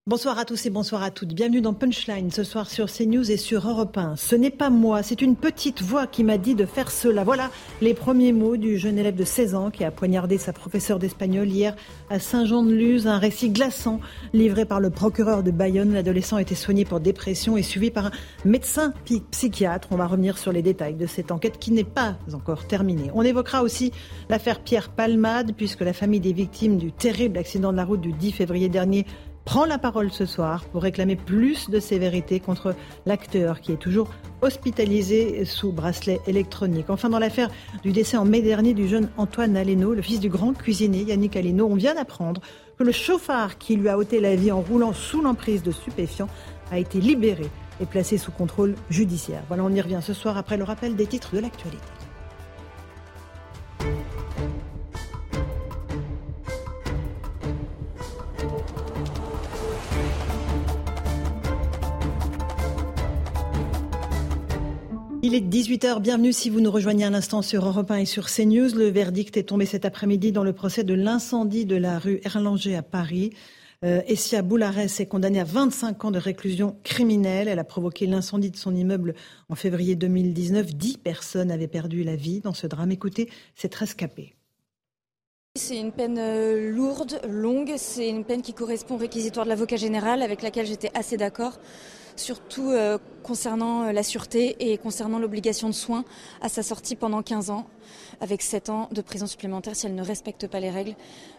Bonsoir 0.09 0.37
à 0.37 0.45
tous 0.45 0.67
et 0.67 0.71
bonsoir 0.71 1.05
à 1.05 1.13
toutes. 1.13 1.33
Bienvenue 1.33 1.61
dans 1.61 1.75
Punchline 1.75 2.33
ce 2.33 2.43
soir 2.43 2.69
sur 2.69 2.91
CNews 2.91 3.31
et 3.31 3.37
sur 3.37 3.69
Europe 3.69 3.97
1. 3.97 4.17
Ce 4.17 4.35
n'est 4.35 4.51
pas 4.51 4.69
moi, 4.69 5.05
c'est 5.05 5.23
une 5.23 5.37
petite 5.37 5.81
voix 5.81 6.09
qui 6.09 6.25
m'a 6.25 6.39
dit 6.39 6.57
de 6.57 6.67
faire 6.67 6.91
cela. 6.91 7.23
Voilà 7.23 7.53
les 7.81 7.95
premiers 7.95 8.33
mots 8.33 8.57
du 8.57 8.79
jeune 8.79 8.99
élève 8.99 9.15
de 9.15 9.23
16 9.23 9.55
ans 9.55 9.71
qui 9.71 9.85
a 9.85 9.93
poignardé 9.93 10.39
sa 10.39 10.53
professeure 10.53 10.99
d'espagnol 10.99 11.49
hier 11.49 11.77
à 12.11 12.19
Saint-Jean-de-Luz. 12.19 13.07
Un 13.07 13.19
récit 13.19 13.51
glaçant 13.51 14.01
livré 14.33 14.65
par 14.65 14.81
le 14.81 14.91
procureur 14.91 15.45
de 15.45 15.53
Bayonne. 15.53 15.93
L'adolescent 15.93 16.39
été 16.39 16.57
soigné 16.57 16.85
pour 16.85 16.99
dépression 16.99 17.57
et 17.57 17.63
suivi 17.63 17.93
par 17.93 18.07
un 18.07 18.13
médecin 18.45 18.95
psychiatre. 19.31 19.87
On 19.93 19.97
va 19.97 20.09
revenir 20.09 20.37
sur 20.37 20.51
les 20.51 20.63
détails 20.63 20.97
de 20.97 21.07
cette 21.07 21.31
enquête 21.31 21.61
qui 21.61 21.71
n'est 21.71 21.85
pas 21.85 22.17
encore 22.33 22.67
terminée. 22.67 23.13
On 23.15 23.23
évoquera 23.23 23.63
aussi 23.63 23.93
l'affaire 24.29 24.65
Pierre 24.65 24.89
Palmade 24.89 25.53
puisque 25.57 25.83
la 25.83 25.93
famille 25.93 26.19
des 26.19 26.33
victimes 26.33 26.77
du 26.77 26.91
terrible 26.91 27.39
accident 27.39 27.71
de 27.71 27.77
la 27.77 27.85
route 27.85 28.01
du 28.01 28.13
10 28.13 28.33
février 28.33 28.69
dernier 28.69 29.07
prend 29.45 29.65
la 29.65 29.79
parole 29.79 30.11
ce 30.13 30.27
soir 30.27 30.65
pour 30.67 30.83
réclamer 30.83 31.17
plus 31.17 31.69
de 31.71 31.81
sévérité 31.81 32.41
contre 32.41 32.75
l'acteur 33.07 33.61
qui 33.61 33.73
est 33.73 33.77
toujours 33.77 34.11
hospitalisé 34.41 35.45
sous 35.45 35.73
bracelet 35.73 36.21
électronique. 36.27 36.91
Enfin, 36.91 37.09
dans 37.09 37.19
l'affaire 37.19 37.51
du 37.83 37.93
décès 37.93 38.17
en 38.17 38.25
mai 38.25 38.43
dernier 38.43 38.75
du 38.75 38.89
jeune 38.89 39.09
Antoine 39.17 39.57
Aleno, 39.57 39.95
le 39.95 40.03
fils 40.03 40.21
du 40.21 40.29
grand 40.29 40.53
cuisinier 40.53 41.03
Yannick 41.03 41.37
Aleno, 41.37 41.67
on 41.67 41.75
vient 41.75 41.95
d'apprendre 41.95 42.41
que 42.79 42.85
le 42.85 42.93
chauffard 42.93 43.59
qui 43.59 43.77
lui 43.77 43.89
a 43.89 43.99
ôté 43.99 44.21
la 44.21 44.37
vie 44.37 44.53
en 44.53 44.61
roulant 44.61 44.93
sous 44.93 45.23
l'emprise 45.23 45.63
de 45.63 45.73
stupéfiants 45.73 46.29
a 46.71 46.79
été 46.79 47.01
libéré 47.01 47.49
et 47.81 47.87
placé 47.87 48.19
sous 48.19 48.33
contrôle 48.33 48.75
judiciaire. 48.91 49.43
Voilà, 49.49 49.65
on 49.65 49.71
y 49.71 49.81
revient 49.81 50.01
ce 50.03 50.15
soir 50.15 50.37
après 50.37 50.57
le 50.57 50.65
rappel 50.65 50.97
des 50.97 51.07
titres 51.07 51.35
de 51.35 51.41
l'actualité. 51.41 51.79
Il 65.25 65.37
est 65.37 65.41
18h, 65.41 66.01
bienvenue 66.01 66.33
si 66.33 66.51
vous 66.51 66.61
nous 66.61 66.73
rejoignez 66.73 67.05
à 67.05 67.11
l'instant 67.11 67.43
sur 67.43 67.65
Europe 67.65 67.93
1 67.93 67.99
et 67.99 68.07
sur 68.07 68.27
CNews. 68.27 68.75
Le 68.75 68.89
verdict 68.89 69.37
est 69.37 69.45
tombé 69.45 69.67
cet 69.67 69.85
après-midi 69.85 70.33
dans 70.33 70.43
le 70.43 70.53
procès 70.53 70.83
de 70.83 70.95
l'incendie 70.95 71.65
de 71.65 71.77
la 71.77 72.01
rue 72.01 72.21
Erlanger 72.25 72.75
à 72.75 72.83
Paris. 72.83 73.31
Euh, 73.85 74.03
Essia 74.09 74.43
Boulares 74.43 74.81
est 74.81 75.07
condamnée 75.07 75.39
à 75.39 75.45
25 75.45 76.07
ans 76.07 76.11
de 76.11 76.19
réclusion 76.19 76.75
criminelle. 76.83 77.47
Elle 77.47 77.61
a 77.61 77.65
provoqué 77.65 78.09
l'incendie 78.09 78.51
de 78.51 78.57
son 78.57 78.75
immeuble 78.75 79.15
en 79.49 79.55
février 79.55 79.95
2019. 79.95 80.75
Dix 80.75 80.99
personnes 80.99 81.53
avaient 81.53 81.69
perdu 81.69 82.03
la 82.03 82.17
vie 82.17 82.41
dans 82.41 82.53
ce 82.53 82.67
drame. 82.67 82.91
Écoutez, 82.91 83.31
c'est 83.55 83.73
rescapé. 83.73 84.35
C'est 85.55 85.79
une 85.79 85.93
peine 85.93 86.19
euh, 86.19 86.73
lourde, 86.73 87.21
longue. 87.29 87.75
C'est 87.77 88.09
une 88.09 88.25
peine 88.25 88.43
qui 88.43 88.55
correspond 88.55 88.97
au 88.97 88.99
réquisitoire 88.99 89.47
de 89.47 89.51
l'avocat 89.51 89.77
général 89.77 90.21
avec 90.21 90.43
laquelle 90.43 90.67
j'étais 90.67 90.91
assez 90.95 91.17
d'accord 91.17 91.61
surtout 92.17 92.71
euh, 92.71 92.99
concernant 93.23 93.85
euh, 93.85 93.93
la 93.93 94.03
sûreté 94.03 94.57
et 94.73 94.79
concernant 94.79 95.19
l'obligation 95.19 95.69
de 95.69 95.75
soins 95.75 96.05
à 96.41 96.49
sa 96.49 96.63
sortie 96.63 96.97
pendant 96.97 97.23
15 97.23 97.51
ans, 97.51 97.67
avec 98.21 98.43
7 98.43 98.71
ans 98.71 98.89
de 98.93 99.01
prison 99.01 99.27
supplémentaire 99.27 99.77
si 99.77 99.87
elle 99.87 99.95
ne 99.95 100.03
respecte 100.03 100.47
pas 100.47 100.61
les 100.61 100.71
règles. 100.71 100.95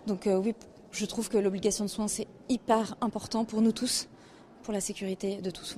Donc 0.08 0.28
euh, 0.28 0.38
oui, 0.38 0.56
je 0.92 1.06
trouve 1.06 1.30
que 1.30 1.38
l'obligation 1.38 1.86
de 1.86 1.90
soins, 1.90 2.08
c'est 2.08 2.28
hyper 2.50 2.96
important 3.02 3.46
pour 3.46 3.62
nous 3.62 3.72
tous, 3.72 4.08
pour 4.64 4.74
la 4.74 4.82
sécurité 4.82 5.42
de 5.42 5.50
tous. 5.50 5.76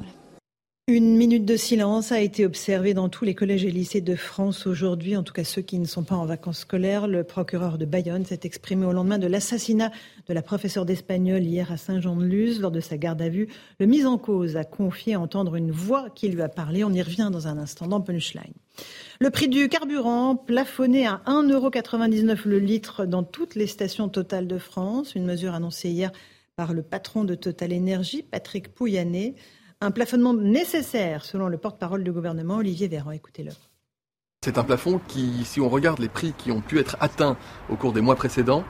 Une 0.88 1.18
minute 1.18 1.46
de 1.46 1.58
silence 1.58 2.12
a 2.12 2.22
été 2.22 2.46
observée 2.46 2.94
dans 2.94 3.10
tous 3.10 3.26
les 3.26 3.34
collèges 3.34 3.66
et 3.66 3.72
lycées 3.72 4.02
de 4.02 4.16
France 4.16 4.68
aujourd'hui, 4.68 5.18
en 5.18 5.24
tout 5.24 5.34
cas 5.34 5.44
ceux 5.44 5.64
qui 5.64 5.80
ne 5.80 5.88
sont 5.88 6.04
pas 6.04 6.14
en 6.14 6.28
vacances 6.28 6.60
scolaires. 6.60 7.08
Le 7.08 7.24
procureur 7.24 7.80
de 7.80 7.86
Bayonne 7.86 8.24
s'est 8.24 8.42
exprimé 8.44 8.86
au 8.86 8.92
lendemain 8.92 9.18
de 9.18 9.26
l'assassinat 9.26 9.90
de 10.28 10.34
la 10.36 10.44
professeure 10.44 10.86
d'espagnol 10.86 11.42
hier 11.42 11.72
à 11.72 11.78
Saint-Jean-de-Luz. 11.78 12.62
Lors 12.62 12.70
de 12.70 12.82
sa 12.82 12.98
garde 12.98 13.20
à 13.24 13.30
vue, 13.30 13.48
le 13.80 13.88
mis 13.88 14.06
en 14.06 14.20
cause 14.20 14.58
a 14.58 14.64
confié 14.64 15.16
entendre 15.16 15.56
une 15.56 15.72
voix 15.72 16.12
qui 16.12 16.28
lui 16.28 16.44
a 16.44 16.50
parlé. 16.50 16.84
On 16.84 16.94
y 16.94 17.02
revient 17.02 17.30
dans 17.32 17.48
un 17.48 17.58
instant 17.58 17.88
dans 17.88 18.02
Punchline. 18.02 18.54
Le 19.20 19.32
prix 19.32 19.48
du 19.48 19.68
carburant 19.70 20.36
plafonné 20.36 21.08
à 21.08 21.24
1,99€ 21.26 22.48
le 22.48 22.60
litre 22.60 23.08
dans 23.08 23.24
toutes 23.24 23.56
les 23.56 23.66
stations 23.66 24.08
totales 24.08 24.48
de 24.48 24.60
France, 24.60 25.16
une 25.16 25.26
mesure 25.26 25.56
annoncée 25.56 25.90
hier 25.90 26.12
par 26.56 26.74
le 26.74 26.84
patron 26.84 27.24
de 27.24 27.34
Total 27.34 27.74
Énergie, 27.74 28.22
Patrick 28.22 28.76
Pouyanné. 28.76 29.34
Un 29.82 29.92
plafonnement 29.92 30.34
nécessaire, 30.34 31.26
selon 31.26 31.48
le 31.48 31.58
porte-parole 31.58 32.04
du 32.04 32.12
gouvernement, 32.12 32.58
Olivier 32.58 32.88
Véran. 32.88 33.12
Écoutez-le. 33.12 33.52
C'est 34.44 34.58
un 34.58 34.64
plafond 34.64 35.00
qui, 35.08 35.44
si 35.44 35.60
on 35.60 35.70
regarde 35.70 36.00
les 36.00 36.10
prix 36.10 36.34
qui 36.38 36.52
ont 36.52 36.62
pu 36.62 36.80
être 36.80 36.98
atteints 37.00 37.38
au 37.70 37.76
cours 37.76 37.94
des 37.94 38.02
mois 38.02 38.16
précédents, 38.16 38.64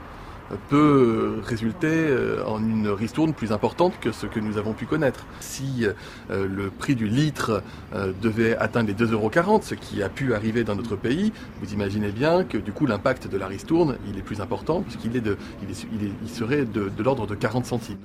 peut 0.68 1.40
résulter 1.44 1.88
euh, 1.88 2.44
en 2.46 2.60
une 2.60 2.88
ristourne 2.88 3.34
plus 3.34 3.52
importante 3.52 3.98
que 4.00 4.12
ce 4.12 4.26
que 4.26 4.40
nous 4.40 4.58
avons 4.58 4.72
pu 4.72 4.86
connaître. 4.86 5.26
Si 5.40 5.84
euh, 6.30 6.46
le 6.48 6.70
prix 6.70 6.94
du 6.94 7.08
litre 7.08 7.62
euh, 7.94 8.12
devait 8.22 8.56
atteindre 8.56 8.88
les 8.88 8.94
2,40 8.94 9.12
euros, 9.12 9.60
ce 9.62 9.74
qui 9.74 10.02
a 10.02 10.08
pu 10.08 10.34
arriver 10.34 10.64
dans 10.64 10.76
notre 10.76 10.96
pays, 10.96 11.32
vous 11.60 11.72
imaginez 11.72 12.12
bien 12.12 12.44
que 12.44 12.58
du 12.58 12.72
coup 12.72 12.86
l'impact 12.86 13.28
de 13.28 13.36
la 13.36 13.46
ristourne, 13.46 13.98
il 14.08 14.18
est 14.18 14.22
plus 14.22 14.40
important 14.40 14.82
puisqu'il 14.82 15.16
est 15.16 15.20
de, 15.20 15.36
il, 15.68 16.28
serait 16.28 16.64
de, 16.64 16.88
de 16.88 17.02
l'ordre 17.02 17.26
de 17.26 17.34
40 17.34 17.66
centimes. 17.66 17.98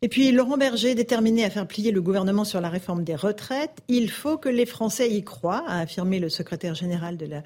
Et 0.00 0.08
puis 0.08 0.30
Laurent 0.30 0.56
Berger, 0.56 0.94
déterminé 0.94 1.44
à 1.44 1.50
faire 1.50 1.66
plier 1.66 1.90
le 1.90 2.00
gouvernement 2.00 2.44
sur 2.44 2.60
la 2.60 2.68
réforme 2.68 3.02
des 3.02 3.16
retraites, 3.16 3.80
il 3.88 4.08
faut 4.08 4.38
que 4.38 4.48
les 4.48 4.64
Français 4.64 5.10
y 5.10 5.24
croient, 5.24 5.64
a 5.66 5.80
affirmé 5.80 6.20
le 6.20 6.28
secrétaire 6.28 6.76
général 6.76 7.16
de 7.16 7.26
la 7.26 7.42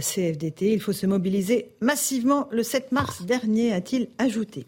CFDT. 0.00 0.72
Il 0.72 0.80
faut 0.80 0.92
se 0.92 1.04
mobiliser 1.04 1.72
massivement 1.80 2.46
le 2.52 2.62
7 2.62 2.92
mars 2.92 3.22
dernier, 3.22 3.72
a-t-il 3.72 4.06
ajouté. 4.18 4.66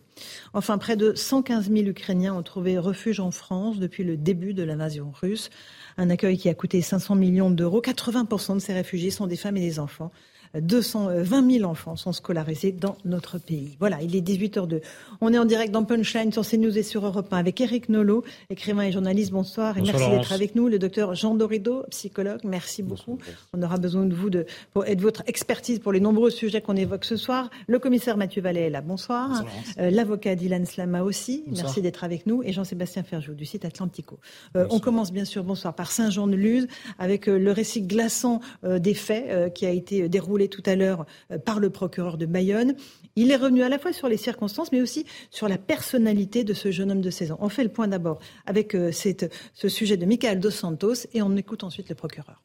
Enfin, 0.53 0.79
près 0.79 0.97
de 0.97 1.15
115 1.15 1.71
000 1.71 1.87
Ukrainiens 1.87 2.35
ont 2.35 2.43
trouvé 2.43 2.77
refuge 2.77 3.21
en 3.21 3.31
France 3.31 3.79
depuis 3.79 4.03
le 4.03 4.17
début 4.17 4.53
de 4.53 4.65
l'invasion 4.65 5.13
russe. 5.13 5.51
Un 5.97 6.11
accueil 6.11 6.39
qui 6.39 6.49
a 6.49 6.55
coûté 6.55 6.83
500 6.83 7.15
millions 7.15 7.51
d'euros. 7.53 7.81
80% 7.81 8.55
de 8.55 8.59
ces 8.59 8.73
réfugiés 8.73 9.13
sont 9.13 9.29
des 9.29 9.37
femmes 9.37 9.57
et 9.59 9.61
des 9.61 9.79
enfants. 9.79 10.11
220 10.55 11.51
000 11.51 11.71
enfants 11.71 11.97
sont 11.97 12.13
scolarisés 12.13 12.73
dans 12.73 12.97
notre 13.05 13.39
pays. 13.39 13.77
Voilà, 13.81 14.01
il 14.03 14.17
est 14.17 14.21
18h02. 14.21 14.81
On 15.21 15.33
est 15.33 15.39
en 15.39 15.45
direct 15.45 15.73
dans 15.73 15.85
Punchline 15.85 16.33
sur 16.33 16.47
CNews 16.47 16.77
et 16.77 16.83
sur 16.83 17.05
Europe 17.05 17.33
1 17.33 17.37
avec 17.37 17.61
Eric 17.61 17.89
Nolot, 17.89 18.25
écrivain 18.51 18.83
et 18.83 18.93
journaliste. 18.93 19.33
Bonsoir 19.33 19.77
et 19.79 19.83
merci 19.83 20.09
d'être 20.11 20.33
avec 20.33 20.55
nous. 20.55 20.69
Le 20.69 20.79
docteur 20.79 21.15
Jean 21.15 21.35
Dorido, 21.35 21.85
psychologue. 21.91 22.41
Merci 22.45 22.83
beaucoup. 22.83 23.19
On 23.53 23.63
aura 23.63 23.77
besoin 23.77 24.05
de 24.05 24.15
vous 24.15 24.31
de, 24.31 24.47
pour, 24.73 24.87
et 24.87 24.97
de 24.97 25.03
votre 25.03 25.23
expertise 25.27 25.79
pour 25.79 25.93
les 25.93 26.01
nombreux 26.01 26.31
sujets 26.31 26.61
qu'on 26.61 26.77
évoque 26.77 27.05
ce 27.05 27.17
soir. 27.17 27.51
Le 27.67 27.79
commissaire 27.79 28.17
Mathieu 28.17 28.43
Vallet 28.43 28.63
est 28.63 28.71
là. 28.71 28.81
Bonsoir. 28.81 29.45
Euh, 29.79 29.91
l'avocat 29.91 30.35
Dylan 30.35 30.67
Slama 30.67 31.03
aussi. 31.03 31.45
Merci 31.49 31.83
d'être 31.83 32.05
avec 32.05 32.27
nous. 32.27 32.43
Et 32.43 32.53
Jean-Sébastien 32.53 33.03
Ferjou 33.03 33.35
du 33.35 33.45
site 33.45 33.65
Atlantico. 33.65 34.19
Euh, 34.57 34.67
on 34.71 34.79
commence 34.79 35.13
bien 35.13 35.25
sûr, 35.25 35.45
bonsoir, 35.45 35.75
par 35.75 35.91
Saint-Jean-de-Luz 35.91 36.69
avec 36.99 37.29
euh, 37.29 37.39
le 37.39 37.53
récit 37.53 37.83
glaçant 37.83 38.41
des 38.63 38.95
faits 38.95 39.55
qui 39.55 39.67
a 39.67 39.71
été 39.71 40.09
déroulé 40.09 40.38
tout 40.47 40.63
à 40.65 40.77
l'heure 40.77 41.05
euh, 41.33 41.39
par 41.39 41.59
le 41.59 41.71
procureur 41.71 42.17
de 42.17 42.27
Bayonne. 42.27 42.77
Il 43.17 43.33
est 43.33 43.37
revenu 43.37 43.63
à 43.63 43.69
la 43.69 43.81
fois 43.81 43.93
sur 43.93 44.09
les 44.09 44.17
circonstances, 44.17 44.71
mais 44.71 44.81
aussi 44.81 45.05
sur 45.31 45.49
la 45.49 45.59
personnalité 45.59 46.45
de 46.45 46.55
ce 46.55 46.71
jeune 46.71 46.93
homme 46.93 47.01
de 47.01 47.11
16 47.11 47.33
ans. 47.33 47.39
On 47.41 47.49
fait 47.49 47.65
le 47.65 47.71
point 47.71 47.89
d'abord 47.89 48.21
avec 48.47 48.77
euh, 48.77 48.93
ce 48.93 49.69
sujet 49.69 49.97
de 49.97 50.07
Michael 50.07 50.39
Dos 50.39 50.51
Santos 50.51 51.09
et 51.13 51.23
on 51.23 51.37
écoute 51.37 51.65
ensuite 51.65 51.89
le 51.89 51.97
procureur. 51.97 52.45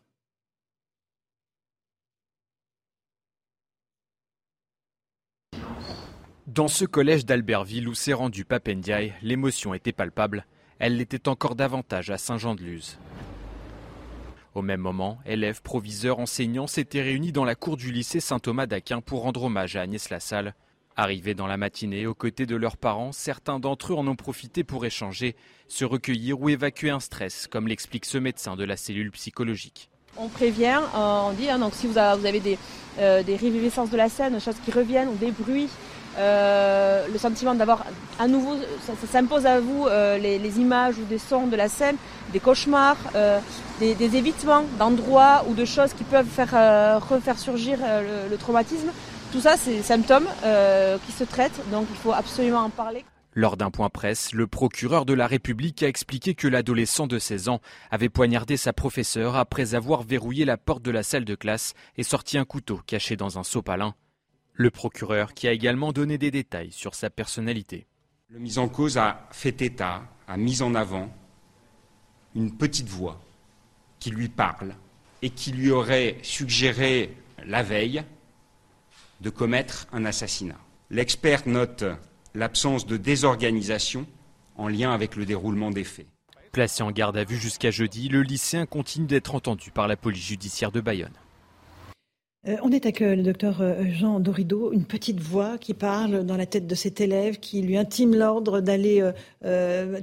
Dans 6.53 6.67
ce 6.67 6.85
collège 6.85 7.25
d'Albertville 7.25 7.87
où 7.87 7.95
s'est 7.95 8.13
rendu 8.13 8.45
Papendiaï, 8.45 9.13
l'émotion 9.21 9.73
était 9.73 9.91
palpable. 9.91 10.45
Elle 10.77 10.97
l'était 10.97 11.27
encore 11.27 11.55
davantage 11.55 12.11
à 12.11 12.17
Saint-Jean-de-Luz. 12.17 12.99
Au 14.55 14.61
même 14.61 14.81
moment, 14.81 15.17
élèves, 15.25 15.63
proviseurs, 15.63 16.19
enseignants 16.19 16.67
s'étaient 16.67 17.01
réunis 17.01 17.31
dans 17.31 17.43
la 17.43 17.55
cour 17.55 17.75
du 17.75 17.91
lycée 17.91 18.19
Saint-Thomas 18.19 18.67
d'Aquin 18.67 19.01
pour 19.01 19.23
rendre 19.23 19.43
hommage 19.43 19.75
à 19.75 19.81
Agnès 19.81 20.11
Lassalle. 20.11 20.53
Arrivés 20.95 21.33
dans 21.33 21.47
la 21.47 21.57
matinée 21.57 22.05
aux 22.05 22.13
côtés 22.13 22.45
de 22.45 22.55
leurs 22.55 22.77
parents, 22.77 23.11
certains 23.11 23.59
d'entre 23.59 23.93
eux 23.93 23.95
en 23.95 24.07
ont 24.07 24.15
profité 24.15 24.63
pour 24.63 24.85
échanger, 24.85 25.35
se 25.67 25.85
recueillir 25.85 26.39
ou 26.39 26.49
évacuer 26.49 26.91
un 26.91 26.99
stress, 26.99 27.47
comme 27.47 27.67
l'explique 27.67 28.05
ce 28.05 28.19
médecin 28.19 28.55
de 28.55 28.63
la 28.63 28.77
cellule 28.77 29.09
psychologique. 29.09 29.89
On 30.17 30.27
prévient, 30.27 30.81
euh, 30.93 31.21
on 31.29 31.33
dit, 31.33 31.49
hein, 31.49 31.57
donc 31.57 31.73
si 31.73 31.87
vous 31.87 31.97
avez 31.97 32.39
des, 32.39 32.59
euh, 32.99 33.23
de 33.23 33.97
la 33.97 34.09
scène, 34.09 34.33
des 34.33 34.39
choses 34.39 34.59
qui 34.63 34.69
reviennent 34.69 35.09
ou 35.09 35.15
des 35.15 35.31
bruits, 35.31 35.69
euh, 36.17 37.07
le 37.11 37.17
sentiment 37.17 37.55
d'avoir 37.55 37.85
à 38.19 38.27
nouveau, 38.27 38.55
ça, 38.85 38.93
s'impose 39.11 39.45
à 39.45 39.59
vous 39.59 39.87
euh, 39.87 40.17
les, 40.17 40.59
images 40.59 40.97
ou 40.97 41.05
des 41.05 41.17
sons 41.17 41.47
de 41.47 41.55
la 41.55 41.69
scène, 41.69 41.95
des 42.31 42.39
cauchemars, 42.39 42.97
euh, 43.15 43.39
des, 43.79 44.15
évitements 44.15 44.63
d'endroits 44.77 45.43
ou 45.49 45.53
de 45.53 45.65
choses 45.65 45.93
qui 45.93 46.03
peuvent 46.03 46.27
faire 46.27 47.01
refaire 47.09 47.39
surgir 47.39 47.79
le, 48.29 48.35
traumatisme. 48.37 48.89
Tout 49.31 49.41
ça, 49.41 49.57
c'est 49.57 49.77
des 49.77 49.81
symptômes 49.81 50.27
qui 51.05 51.11
se 51.11 51.23
traitent, 51.23 51.59
donc 51.71 51.87
il 51.89 51.97
faut 51.97 52.13
absolument 52.13 52.59
en 52.59 52.69
parler. 52.69 53.03
Lors 53.35 53.57
d'un 53.57 53.71
point 53.71 53.89
presse, 53.89 54.31
le 54.31 54.45
procureur 54.45 55.05
de 55.05 55.13
la 55.13 55.25
République 55.25 55.81
a 55.81 55.87
expliqué 55.87 56.35
que 56.35 56.47
l'adolescent 56.47 57.07
de 57.07 57.17
16 57.17 57.49
ans 57.49 57.61
avait 57.89 58.09
poignardé 58.09 58.57
sa 58.57 58.73
professeure 58.73 59.35
après 59.35 59.73
avoir 59.73 60.03
verrouillé 60.03 60.45
la 60.45 60.57
porte 60.57 60.83
de 60.83 60.91
la 60.91 61.01
salle 61.01 61.25
de 61.25 61.33
classe 61.33 61.73
et 61.97 62.03
sorti 62.03 62.37
un 62.37 62.45
couteau 62.45 62.79
caché 62.85 63.15
dans 63.15 63.39
un 63.39 63.43
sopalin. 63.43 63.95
Le 64.55 64.69
procureur 64.69 65.33
qui 65.33 65.47
a 65.47 65.51
également 65.51 65.91
donné 65.91 66.17
des 66.17 66.29
détails 66.29 66.71
sur 66.71 66.93
sa 66.93 67.09
personnalité. 67.09 67.87
Le 68.29 68.39
mis 68.39 68.59
en 68.59 68.69
cause 68.69 68.97
a 68.97 69.27
fait 69.31 69.61
état, 69.61 70.03
a 70.27 70.37
mis 70.37 70.61
en 70.61 70.75
avant 70.75 71.11
une 72.35 72.55
petite 72.55 72.87
voix 72.87 73.19
qui 73.99 74.11
lui 74.11 74.29
parle 74.29 74.75
et 75.21 75.29
qui 75.29 75.51
lui 75.51 75.71
aurait 75.71 76.17
suggéré 76.21 77.15
la 77.45 77.63
veille 77.63 78.03
de 79.21 79.29
commettre 79.29 79.87
un 79.91 80.05
assassinat. 80.05 80.59
L'expert 80.89 81.47
note 81.47 81.83
l'absence 82.35 82.85
de 82.85 82.97
désorganisation 82.97 84.05
en 84.55 84.67
lien 84.67 84.93
avec 84.93 85.15
le 85.15 85.25
déroulement 85.25 85.71
des 85.71 85.83
faits. 85.83 86.07
Placé 86.51 86.83
en 86.83 86.91
garde 86.91 87.17
à 87.17 87.23
vue 87.23 87.37
jusqu'à 87.37 87.71
jeudi, 87.71 88.09
le 88.09 88.21
lycéen 88.21 88.67
continue 88.67 89.07
d'être 89.07 89.33
entendu 89.33 89.71
par 89.71 89.87
la 89.87 89.97
police 89.97 90.25
judiciaire 90.25 90.71
de 90.71 90.81
Bayonne. 90.81 91.13
Euh, 92.45 92.57
on 92.61 92.71
est 92.71 92.85
avec 92.85 93.01
euh, 93.01 93.15
le 93.15 93.23
docteur 93.23 93.61
euh, 93.61 93.85
Jean 93.87 94.19
Dorido, 94.19 94.73
une 94.73 94.83
petite 94.83 95.21
voix 95.21 95.57
qui 95.57 95.73
parle 95.73 96.25
dans 96.25 96.35
la 96.35 96.45
tête 96.45 96.67
de 96.67 96.75
cet 96.75 96.99
élève, 96.99 97.39
qui 97.39 97.61
lui 97.61 97.77
intime 97.77 98.15
l'ordre 98.15 98.59
d'aller 98.59 99.11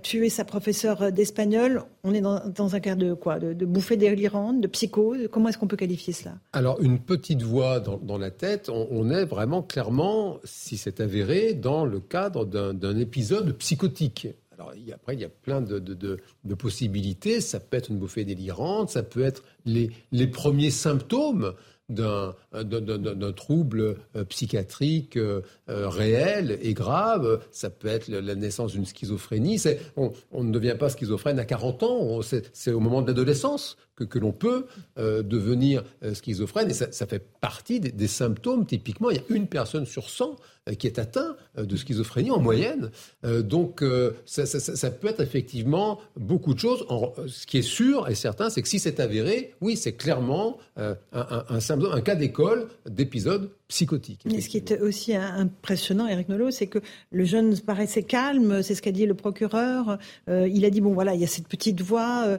tuer 0.03 0.30
sa 0.30 0.45
professeure 0.45 1.12
d'espagnol. 1.12 1.84
On 2.03 2.14
est 2.14 2.20
dans, 2.20 2.74
un 2.74 2.80
cas 2.80 2.95
de 2.95 3.12
quoi? 3.12 3.38
De, 3.38 3.66
bouffée 3.66 3.97
délirante, 3.97 4.61
de 4.61 4.66
psychose 4.68 5.28
Comment 5.30 5.49
est-ce 5.49 5.59
qu'on 5.59 5.66
peut 5.66 5.76
qualifier 5.76 6.12
cela? 6.12 6.36
Alors, 6.53 6.80
une 6.80 6.99
petite 6.99 7.43
voix 7.43 7.80
dans, 7.80 8.18
la 8.18 8.30
tête, 8.30 8.70
on, 8.70 9.11
est 9.11 9.24
vraiment 9.24 9.62
clairement, 9.62 10.38
si 10.45 10.76
c'est 10.76 11.01
avéré, 11.01 11.55
dans 11.55 11.84
le 11.84 12.01
cadre 12.01 12.45
d'un 12.45 12.97
épisode 12.99 13.53
psychotique. 13.59 14.28
Alors, 14.53 14.72
après, 14.95 15.14
il 15.14 15.20
y 15.20 15.24
a 15.24 15.28
plein 15.28 15.61
de, 15.61 16.18
possibilités. 16.55 17.41
Ça 17.41 17.61
peut 17.61 17.76
être 17.76 17.91
une 17.91 17.99
bouffée 17.99 18.24
délirante, 18.24 18.91
ça 18.91 19.03
peut 19.03 19.22
être 19.22 19.43
les, 19.64 19.91
les 20.12 20.26
premiers 20.26 20.70
symptômes 20.70 21.55
d'un 21.91 23.32
trouble 23.32 23.97
euh, 24.16 24.24
psychiatrique 24.24 25.16
euh, 25.16 25.43
euh, 25.68 25.88
réel 25.88 26.59
et 26.62 26.74
grave. 26.74 27.41
Ça 27.51 27.70
peut 27.70 27.88
être 27.88 28.09
la 28.09 28.34
naissance 28.34 28.72
d'une 28.72 28.86
schizophrénie. 28.86 29.61
On, 29.97 30.12
on, 30.32 30.45
ne 30.45 30.53
devient 30.53 30.76
pas 30.78 30.88
schizophrène 30.88 31.38
à 31.38 31.45
40 31.45 31.82
ans. 31.82 32.20
C'est 32.53 32.72
au 32.72 32.80
moment 32.80 33.03
de 33.03 33.09
l'adolescence 33.09 33.76
que, 34.05 34.18
l'on 34.18 34.32
peut 34.32 34.66
devenir 34.96 35.82
schizophrène. 36.14 36.70
Et 36.70 36.74
ça, 36.74 37.07
fait 37.07 37.24
partie 37.40 37.80
des, 37.80 38.07
symptômes. 38.07 38.66
Typiquement, 38.66 39.11
il 39.11 39.16
y 39.16 39.20
a 39.20 39.24
une 39.30 39.46
personne 39.46 39.86
sur 39.86 40.11
100 40.11 40.36
euh, 40.68 40.74
qui 40.74 40.86
est 40.86 40.98
atteint 40.98 41.36
euh, 41.59 41.64
de 41.64 41.76
schizophrénie 41.76 42.30
en 42.30 42.40
moyenne. 42.40 42.90
Euh, 43.24 43.42
donc 43.42 43.82
ça, 44.26 44.90
peut 44.90 45.09
être 45.09 45.20
effectivement 45.20 46.01
beaucoup 46.16 46.55
de 46.55 46.59
choses. 46.59 46.84
ce 47.26 47.46
qui 47.46 47.59
est 47.59 47.62
sûr 47.62 48.09
et 48.09 48.14
certain, 48.14 48.51
c'est 48.51 48.62
que 48.62 48.68
si 48.68 48.78
c'est 48.78 49.01
avéré, 49.01 49.55
oui, 49.61 49.76
c'est 49.76 49.94
clairement 49.94 50.59
un, 50.76 50.96
un 51.12 52.01
cas 52.01 52.14
d'école 52.14 52.68
d'épisode 52.88 53.51
psychotique. 53.71 54.21
Mais 54.27 54.41
ce 54.41 54.49
qui 54.49 54.59
est 54.59 54.79
aussi 54.81 55.14
impressionnant, 55.14 56.07
Eric 56.07 56.29
Nolot, 56.29 56.51
c'est 56.51 56.66
que 56.66 56.81
le 57.11 57.25
jeune 57.25 57.59
paraissait 57.59 58.03
calme, 58.03 58.62
c'est 58.62 58.75
ce 58.75 58.83
qu'a 58.83 58.93
dit 58.93 59.07
le 59.07 59.14
procureur. 59.14 59.99
il 60.29 60.64
a 60.64 60.71
dit, 60.71 60.81
bon 60.81 60.93
voilà, 60.93 61.14
il 61.14 61.21
y 61.21 61.25
a 61.25 61.29
cette 61.29 61.49
petite 61.49 61.81
voix 61.81 62.39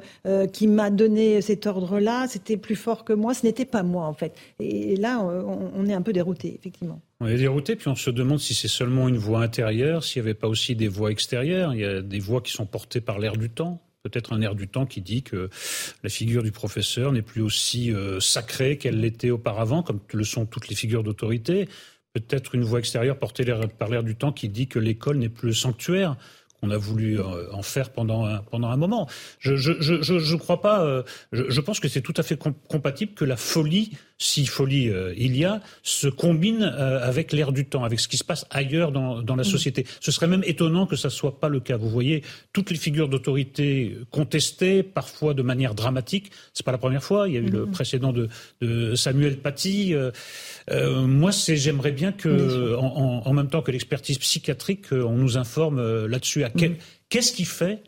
qui 0.54 0.68
m'a 0.68 0.90
donné 0.90 1.42
cet 1.42 1.66
ordre-là, 1.66 2.28
c'était 2.28 2.58
plus 2.58 2.76
fort 2.76 3.04
que 3.04 3.14
moi, 3.14 3.34
ce 3.34 3.46
n'était 3.46 3.66
pas 3.66 3.84
moi 3.84 4.06
en 4.06 4.14
fait. 4.14 4.36
Et, 4.60 4.96
là, 4.96 5.20
on, 5.22 5.72
on 5.74 5.88
est 5.88 5.94
un 5.94 6.02
peu 6.02 6.14
dérouté, 6.14 6.54
effectivement. 6.54 7.02
On 7.22 7.28
est 7.28 7.38
dérouté, 7.38 7.76
puis 7.76 7.88
on 7.88 7.96
se 7.96 8.10
demande 8.10 8.40
si 8.40 8.56
c'est 8.56 8.68
seulement 8.68 9.08
une 9.08 9.18
voix 9.18 9.44
intérieure, 9.44 10.04
s'il 10.04 10.24
n'y 10.24 10.30
avait 10.30 10.38
pas 10.38 10.48
aussi 10.48 10.76
des 10.76 10.88
voix 10.88 11.12
extérieures. 11.12 11.74
Il 11.76 11.80
y 11.80 11.86
a 11.86 12.02
des 12.02 12.20
voix 12.20 12.42
qui 12.42 12.52
sont 12.52 12.66
portées 12.66 13.00
par 13.00 13.20
l'air 13.20 13.38
du 13.38 13.50
temps. 13.50 13.80
Peut-être 14.04 14.34
un 14.34 14.42
air 14.42 14.56
du 14.56 14.68
temps 14.68 14.86
qui 14.86 15.02
dit 15.02 15.22
que 15.22 15.50
la 16.04 16.10
figure 16.10 16.42
du 16.44 16.52
professeur 16.52 17.12
n'est 17.12 17.22
plus 17.22 17.42
aussi 17.42 17.94
euh, 17.94 18.20
sacrée 18.20 18.78
qu'elle 18.78 19.00
l'était 19.00 19.30
auparavant, 19.30 19.84
comme 19.84 20.00
le 20.14 20.24
sont 20.24 20.46
toutes 20.46 20.70
les 20.70 20.76
figures 20.76 21.04
d'autorité. 21.04 21.70
Peut-être 22.14 22.56
une 22.56 22.64
voix 22.64 22.80
extérieure 22.80 23.20
portée 23.20 23.46
par 23.78 23.90
l'air 23.90 24.04
du 24.04 24.16
temps 24.16 24.32
qui 24.32 24.50
dit 24.50 24.68
que 24.68 24.80
l'école 24.80 25.18
n'est 25.18 25.30
plus 25.30 25.50
le 25.50 25.54
sanctuaire 25.54 26.18
on 26.62 26.70
a 26.70 26.78
voulu 26.78 27.20
euh, 27.20 27.52
en 27.54 27.64
faire 27.64 27.92
pendant 27.92 28.26
un, 28.26 28.40
pendant 28.40 28.70
un 28.70 28.78
moment. 28.78 29.08
Je 29.40 29.56
je, 29.56 29.74
je, 29.82 30.02
je, 30.02 30.36
crois 30.36 30.62
pas. 30.62 30.84
Euh, 30.84 31.04
je, 31.32 31.62
pense 31.62 31.80
que 31.80 31.88
c'est 31.88 32.02
tout 32.02 32.14
à 32.18 32.24
fait 32.24 32.38
compatible 32.38 33.14
que 33.14 33.26
la 33.26 33.38
folie, 33.38 33.92
si 34.22 34.46
folie 34.46 34.90
euh, 34.90 35.14
il 35.18 35.38
y 35.38 35.46
a, 35.46 35.62
se 35.84 36.08
combine 36.08 36.64
avec 36.64 37.32
l'air 37.32 37.52
du 37.52 37.66
temps, 37.66 37.84
avec 37.84 38.00
ce 38.00 38.08
qui 38.08 38.18
se 38.18 38.24
passe 38.24 38.46
ailleurs 38.50 38.92
dans, 38.92 39.22
dans 39.22 39.36
la 39.36 39.44
mmh. 39.44 39.46
société. 39.46 39.86
Ce 40.00 40.12
serait 40.12 40.28
même 40.28 40.44
étonnant 40.46 40.86
que 40.86 40.96
ça 40.96 41.10
soit 41.10 41.40
pas 41.40 41.50
le 41.50 41.60
cas. 41.60 41.78
Vous 41.78 41.90
voyez, 41.90 42.24
toutes 42.54 42.72
les 42.72 42.78
figures 42.78 43.10
d'autorité 43.10 43.98
contestées, 44.12 44.84
parfois 44.84 45.34
de 45.34 45.42
manière 45.42 45.76
dramatique. 45.76 46.32
C'est 46.54 46.66
pas 46.66 46.72
la 46.72 46.78
première 46.78 47.04
fois. 47.04 47.28
Il 47.28 47.34
y 47.34 47.38
a 47.38 47.42
eu 47.42 47.50
le 47.50 47.66
mmh. 47.66 47.72
précédent 47.72 48.14
de, 48.14 48.30
de 48.62 48.96
Samuel 48.96 49.38
Paty. 49.38 49.96
moi, 50.70 51.32
c'est 51.32 51.56
j'aimerais 51.56 51.92
bien 51.92 52.12
que, 52.12 52.76
en, 52.76 53.24
en, 53.26 53.34
même 53.34 53.48
temps 53.48 53.62
que 53.62 53.72
l'expertise 53.72 54.18
psychiatrique, 54.18 54.88
on 54.92 55.16
nous 55.16 55.38
informe 55.38 56.06
là-dessus 56.06 56.42
Mm. 56.56 56.76
Qu'est-ce 57.10 57.34
qui 57.34 57.46
fait 57.46 57.82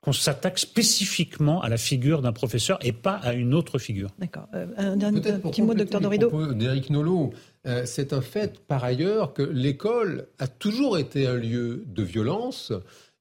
qu'on 0.00 0.12
s'attaque 0.12 0.58
spécifiquement 0.58 1.60
à 1.62 1.68
la 1.68 1.76
figure 1.76 2.22
d'un 2.22 2.32
professeur 2.32 2.78
et 2.82 2.92
pas 2.92 3.14
à 3.14 3.32
une 3.32 3.54
autre 3.54 3.78
figure 3.78 4.10
D'accord. 4.18 4.46
Euh, 4.54 4.66
un, 4.78 5.12
petit 5.12 5.62
mot, 5.62 5.74
docteur 5.74 6.00
Dorido. 6.00 6.52
D'Éric 6.54 6.90
Nolot, 6.90 7.32
euh, 7.66 7.82
c'est 7.86 8.12
un 8.12 8.20
fait 8.20 8.60
par 8.60 8.84
ailleurs 8.84 9.32
que 9.32 9.42
l'école 9.42 10.28
a 10.38 10.46
toujours 10.46 10.98
été 10.98 11.26
un 11.26 11.34
lieu 11.34 11.84
de 11.86 12.02
violence. 12.02 12.72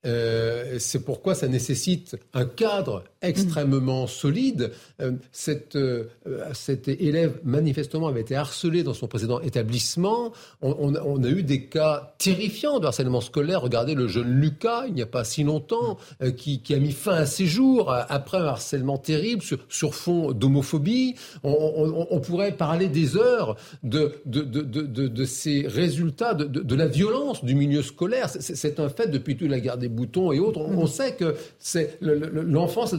Euh, 0.06 0.78
c'est 0.78 1.04
pourquoi 1.04 1.34
ça 1.34 1.48
nécessite 1.48 2.18
un 2.34 2.46
cadre 2.46 3.04
extrêmement 3.28 4.08
solide. 4.08 4.72
Euh, 5.02 5.12
cette, 5.32 5.76
euh, 5.76 6.06
cet 6.54 6.88
élève, 6.88 7.40
manifestement, 7.44 8.08
avait 8.08 8.22
été 8.22 8.36
harcelé 8.36 8.84
dans 8.84 8.94
son 8.94 9.08
précédent 9.08 9.40
établissement. 9.42 10.32
On, 10.62 11.24
a 11.24 11.30
eu 11.30 11.44
des 11.44 11.66
cas 11.66 12.16
terrifiants 12.18 12.80
de 12.80 12.88
harcèlement 12.88 13.22
scolaire. 13.22 13.62
Regardez 13.62 13.96
le 13.96 14.08
jeune 14.08 14.30
Lucas, 14.40 14.86
il 14.88 14.94
n'y 14.94 15.02
a 15.02 15.08
pas 15.08 15.24
si 15.24 15.44
longtemps, 15.44 15.98
euh, 16.22 16.32
qui, 16.32 16.62
a 16.74 16.78
mis 16.78 16.92
fin 16.92 17.14
à 17.14 17.26
ses 17.26 17.46
jours 17.46 17.92
après 17.92 18.38
un 18.38 18.46
harcèlement 18.46 18.98
terrible 18.98 19.42
sur, 19.42 19.60
sur 19.70 19.96
fond 19.96 20.32
d'homophobie. 20.32 21.16
On, 21.44 22.20
pourrait 22.20 22.54
parler 22.54 22.88
des 22.88 23.18
heures 23.18 23.56
de, 23.84 24.14
de, 24.26 24.42
de, 24.42 24.62
de 24.62 25.26
ces 25.26 25.68
résultats, 25.68 26.34
de, 26.34 26.76
la 26.76 26.88
violence 26.88 27.44
du 27.44 27.56
milieu 27.56 27.82
scolaire. 27.82 28.30
C'est 28.30 28.80
un 28.80 28.90
fait 28.90 29.08
depuis 29.08 29.36
toute 29.36 29.50
la 29.50 29.60
guerre 29.60 29.78
des 29.78 29.90
boutons 29.90 30.32
et 30.32 30.40
autres. 30.40 30.60
On, 30.60 30.88
sait 30.88 31.16
que 31.16 31.36
l'enfance 32.02 32.94
et 32.94 32.98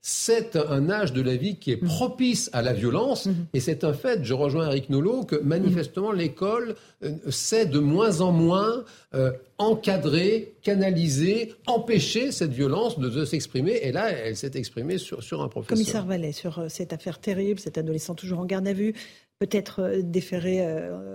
c'est 0.00 0.56
un 0.56 0.90
âge 0.90 1.12
de 1.12 1.20
la 1.20 1.36
vie 1.36 1.56
qui 1.56 1.72
est 1.72 1.76
propice 1.76 2.50
à 2.52 2.62
la 2.62 2.72
violence. 2.72 3.26
Mhm. 3.26 3.46
Et 3.52 3.60
c'est 3.60 3.84
un 3.84 3.92
fait, 3.92 4.24
je 4.24 4.34
rejoins 4.34 4.68
Eric 4.68 4.90
Nolot, 4.90 5.24
que 5.24 5.36
manifestement 5.36 6.12
l'école 6.12 6.76
euh, 7.02 7.16
sait 7.30 7.66
de 7.66 7.78
moins 7.78 8.20
en 8.20 8.30
moins 8.30 8.84
euh, 9.14 9.32
encadrer, 9.58 10.54
canaliser, 10.62 11.54
empêcher 11.66 12.30
cette 12.30 12.52
violence 12.52 12.98
de, 12.98 13.24
s'exprimer. 13.24 13.80
Et 13.82 13.92
là, 13.92 14.10
elle 14.10 14.36
s'est 14.36 14.52
exprimée 14.54 14.98
sur, 14.98 15.22
sur 15.22 15.42
un 15.42 15.48
professeur. 15.48 15.76
Commissaire 15.76 16.06
Vallet, 16.06 16.32
sur 16.32 16.58
euh, 16.58 16.68
cette 16.68 16.92
affaire 16.92 17.18
terrible, 17.18 17.58
cet 17.58 17.76
adolescent 17.76 18.14
toujours 18.14 18.38
en 18.38 18.46
garde 18.46 18.68
à 18.68 18.72
vue, 18.72 18.94
peut-être 19.40 20.00
déféré 20.02 20.66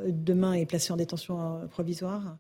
demain 0.07 0.53
et 0.53 0.65
placé 0.65 0.93
en 0.93 0.95
détention 0.95 1.67
provisoire 1.69 2.38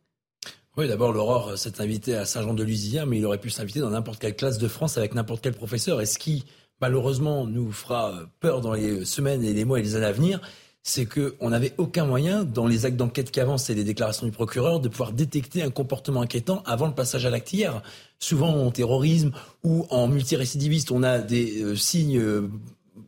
oui, 0.75 0.87
d'abord, 0.87 1.13
l'Aurore 1.13 1.57
s'est 1.57 1.81
invité 1.81 2.15
à 2.15 2.25
Saint-Jean-de-Luz 2.25 2.87
hier, 2.87 3.05
mais 3.05 3.19
il 3.19 3.25
aurait 3.25 3.37
pu 3.37 3.51
s'inviter 3.51 3.79
dans 3.79 3.91
n'importe 3.91 4.19
quelle 4.19 4.35
classe 4.35 4.57
de 4.57 4.67
France 4.67 4.97
avec 4.97 5.13
n'importe 5.13 5.43
quel 5.43 5.53
professeur. 5.53 6.01
Et 6.01 6.07
ce 6.07 6.17
qui, 6.17 6.45
malheureusement, 6.81 7.45
nous 7.45 7.71
fera 7.71 8.21
peur 8.39 8.61
dans 8.61 8.73
les 8.73 9.05
semaines 9.05 9.43
et 9.43 9.53
les 9.53 9.65
mois 9.65 9.79
et 9.79 9.83
les 9.83 9.95
années 9.95 10.07
à 10.07 10.11
venir, 10.11 10.41
c'est 10.81 11.05
qu'on 11.05 11.49
n'avait 11.49 11.73
aucun 11.77 12.05
moyen, 12.05 12.43
dans 12.43 12.67
les 12.67 12.85
actes 12.85 12.97
d'enquête 12.97 13.31
qui 13.31 13.39
avancent 13.39 13.69
et 13.69 13.75
les 13.75 13.85
déclarations 13.85 14.25
du 14.25 14.33
procureur, 14.33 14.81
de 14.81 14.89
pouvoir 14.89 15.13
détecter 15.13 15.61
un 15.63 15.69
comportement 15.69 16.21
inquiétant 16.21 16.61
avant 16.65 16.87
le 16.87 16.93
passage 16.93 17.25
à 17.25 17.29
l'acte 17.29 17.53
hier. 17.53 17.81
Souvent, 18.19 18.49
en 18.49 18.71
terrorisme 18.71 19.31
ou 19.63 19.85
en 19.91 20.07
multirécidiviste, 20.07 20.91
on 20.91 21.03
a 21.03 21.19
des 21.19 21.61
euh, 21.61 21.75
signes 21.75 22.17
euh, 22.17 22.49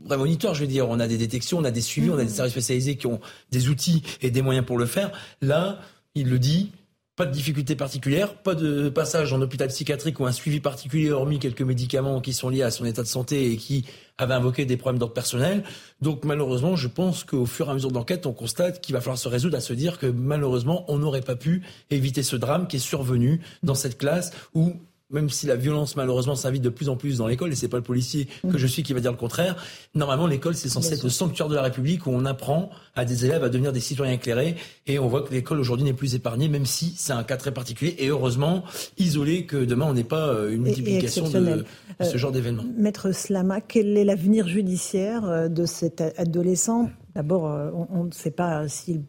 prémonitoires, 0.07 0.53
je 0.53 0.61
veux 0.61 0.67
dire. 0.67 0.87
On 0.87 0.99
a 0.99 1.07
des 1.07 1.17
détections, 1.17 1.57
on 1.57 1.65
a 1.65 1.71
des 1.71 1.81
suivis, 1.81 2.11
on 2.11 2.13
a 2.13 2.23
des 2.23 2.25
mmh. 2.25 2.29
services 2.29 2.53
spécialisés 2.53 2.95
qui 2.95 3.07
ont 3.07 3.19
des 3.51 3.67
outils 3.67 4.03
et 4.21 4.31
des 4.31 4.41
moyens 4.41 4.65
pour 4.65 4.77
le 4.77 4.85
faire. 4.85 5.11
Là, 5.41 5.79
il 6.13 6.29
le 6.29 6.39
dit, 6.39 6.71
pas 7.15 7.25
de 7.25 7.31
difficulté 7.31 7.75
particulière, 7.75 8.33
pas 8.33 8.55
de 8.55 8.89
passage 8.89 9.31
en 9.31 9.41
hôpital 9.41 9.69
psychiatrique 9.69 10.19
ou 10.19 10.25
un 10.25 10.33
suivi 10.33 10.59
particulier, 10.59 11.11
hormis 11.11 11.39
quelques 11.39 11.61
médicaments 11.61 12.19
qui 12.19 12.33
sont 12.33 12.49
liés 12.49 12.63
à 12.63 12.71
son 12.71 12.83
état 12.83 13.03
de 13.03 13.07
santé 13.07 13.51
et 13.51 13.57
qui 13.57 13.85
avaient 14.17 14.33
invoqué 14.33 14.65
des 14.65 14.75
problèmes 14.75 14.99
d'ordre 14.99 15.13
personnel. 15.13 15.63
Donc 16.01 16.25
malheureusement, 16.25 16.75
je 16.75 16.89
pense 16.89 17.23
qu'au 17.23 17.45
fur 17.45 17.67
et 17.67 17.71
à 17.71 17.73
mesure 17.73 17.89
de 17.89 17.95
l'enquête, 17.95 18.25
on 18.25 18.33
constate 18.33 18.81
qu'il 18.81 18.93
va 18.93 18.99
falloir 18.99 19.17
se 19.17 19.29
résoudre 19.29 19.55
à 19.55 19.61
se 19.61 19.71
dire 19.71 19.97
que 19.97 20.07
malheureusement, 20.07 20.83
on 20.89 20.97
n'aurait 20.97 21.21
pas 21.21 21.37
pu 21.37 21.63
éviter 21.89 22.21
ce 22.21 22.35
drame 22.35 22.67
qui 22.67 22.77
est 22.77 22.79
survenu 22.79 23.39
dans 23.63 23.75
cette 23.75 23.97
classe 23.97 24.31
où 24.53 24.73
même 25.11 25.29
si 25.29 25.45
la 25.45 25.55
violence 25.55 25.95
malheureusement 25.95 26.35
s'invite 26.35 26.63
de 26.63 26.69
plus 26.69 26.89
en 26.89 26.95
plus 26.95 27.17
dans 27.19 27.27
l'école, 27.27 27.51
et 27.51 27.55
c'est 27.55 27.67
pas 27.67 27.77
le 27.77 27.83
policier 27.83 28.27
que 28.51 28.57
je 28.57 28.65
suis 28.65 28.81
qui 28.81 28.93
va 28.93 28.99
dire 28.99 29.11
le 29.11 29.17
contraire, 29.17 29.55
normalement 29.93 30.25
l'école 30.25 30.55
c'est 30.55 30.69
censé 30.69 30.93
être 30.93 31.03
le 31.03 31.09
sanctuaire 31.09 31.47
de 31.47 31.55
la 31.55 31.61
République 31.61 32.07
où 32.07 32.09
on 32.11 32.25
apprend 32.25 32.71
à 32.95 33.05
des 33.05 33.25
élèves 33.25 33.43
à 33.43 33.49
devenir 33.49 33.71
des 33.71 33.79
citoyens 33.79 34.13
éclairés, 34.13 34.55
et 34.87 34.97
on 34.97 35.07
voit 35.07 35.21
que 35.21 35.31
l'école 35.31 35.59
aujourd'hui 35.59 35.85
n'est 35.85 35.93
plus 35.93 36.15
épargnée, 36.15 36.47
même 36.47 36.65
si 36.65 36.93
c'est 36.97 37.13
un 37.13 37.23
cas 37.23 37.37
très 37.37 37.53
particulier, 37.53 37.95
et 37.99 38.07
heureusement 38.07 38.63
isolé 38.97 39.45
que 39.45 39.63
demain 39.63 39.85
on 39.87 39.93
n'ait 39.93 40.03
pas 40.03 40.29
euh, 40.29 40.51
une 40.51 40.63
multiplication 40.63 41.29
de, 41.29 41.65
ce 42.01 42.17
genre 42.17 42.31
d'événements. 42.31 42.63
Euh, 42.63 42.81
Maître 42.81 43.11
Slama, 43.11 43.61
quel 43.61 43.97
est 43.97 44.05
l'avenir 44.05 44.47
judiciaire 44.47 45.25
euh, 45.25 45.47
de 45.49 45.65
cet 45.65 46.01
adolescent? 46.17 46.89
D'abord, 47.13 47.43
on 47.91 48.03
ne 48.03 48.11
sait 48.11 48.31
pas 48.31 48.67
s'il 48.67 49.03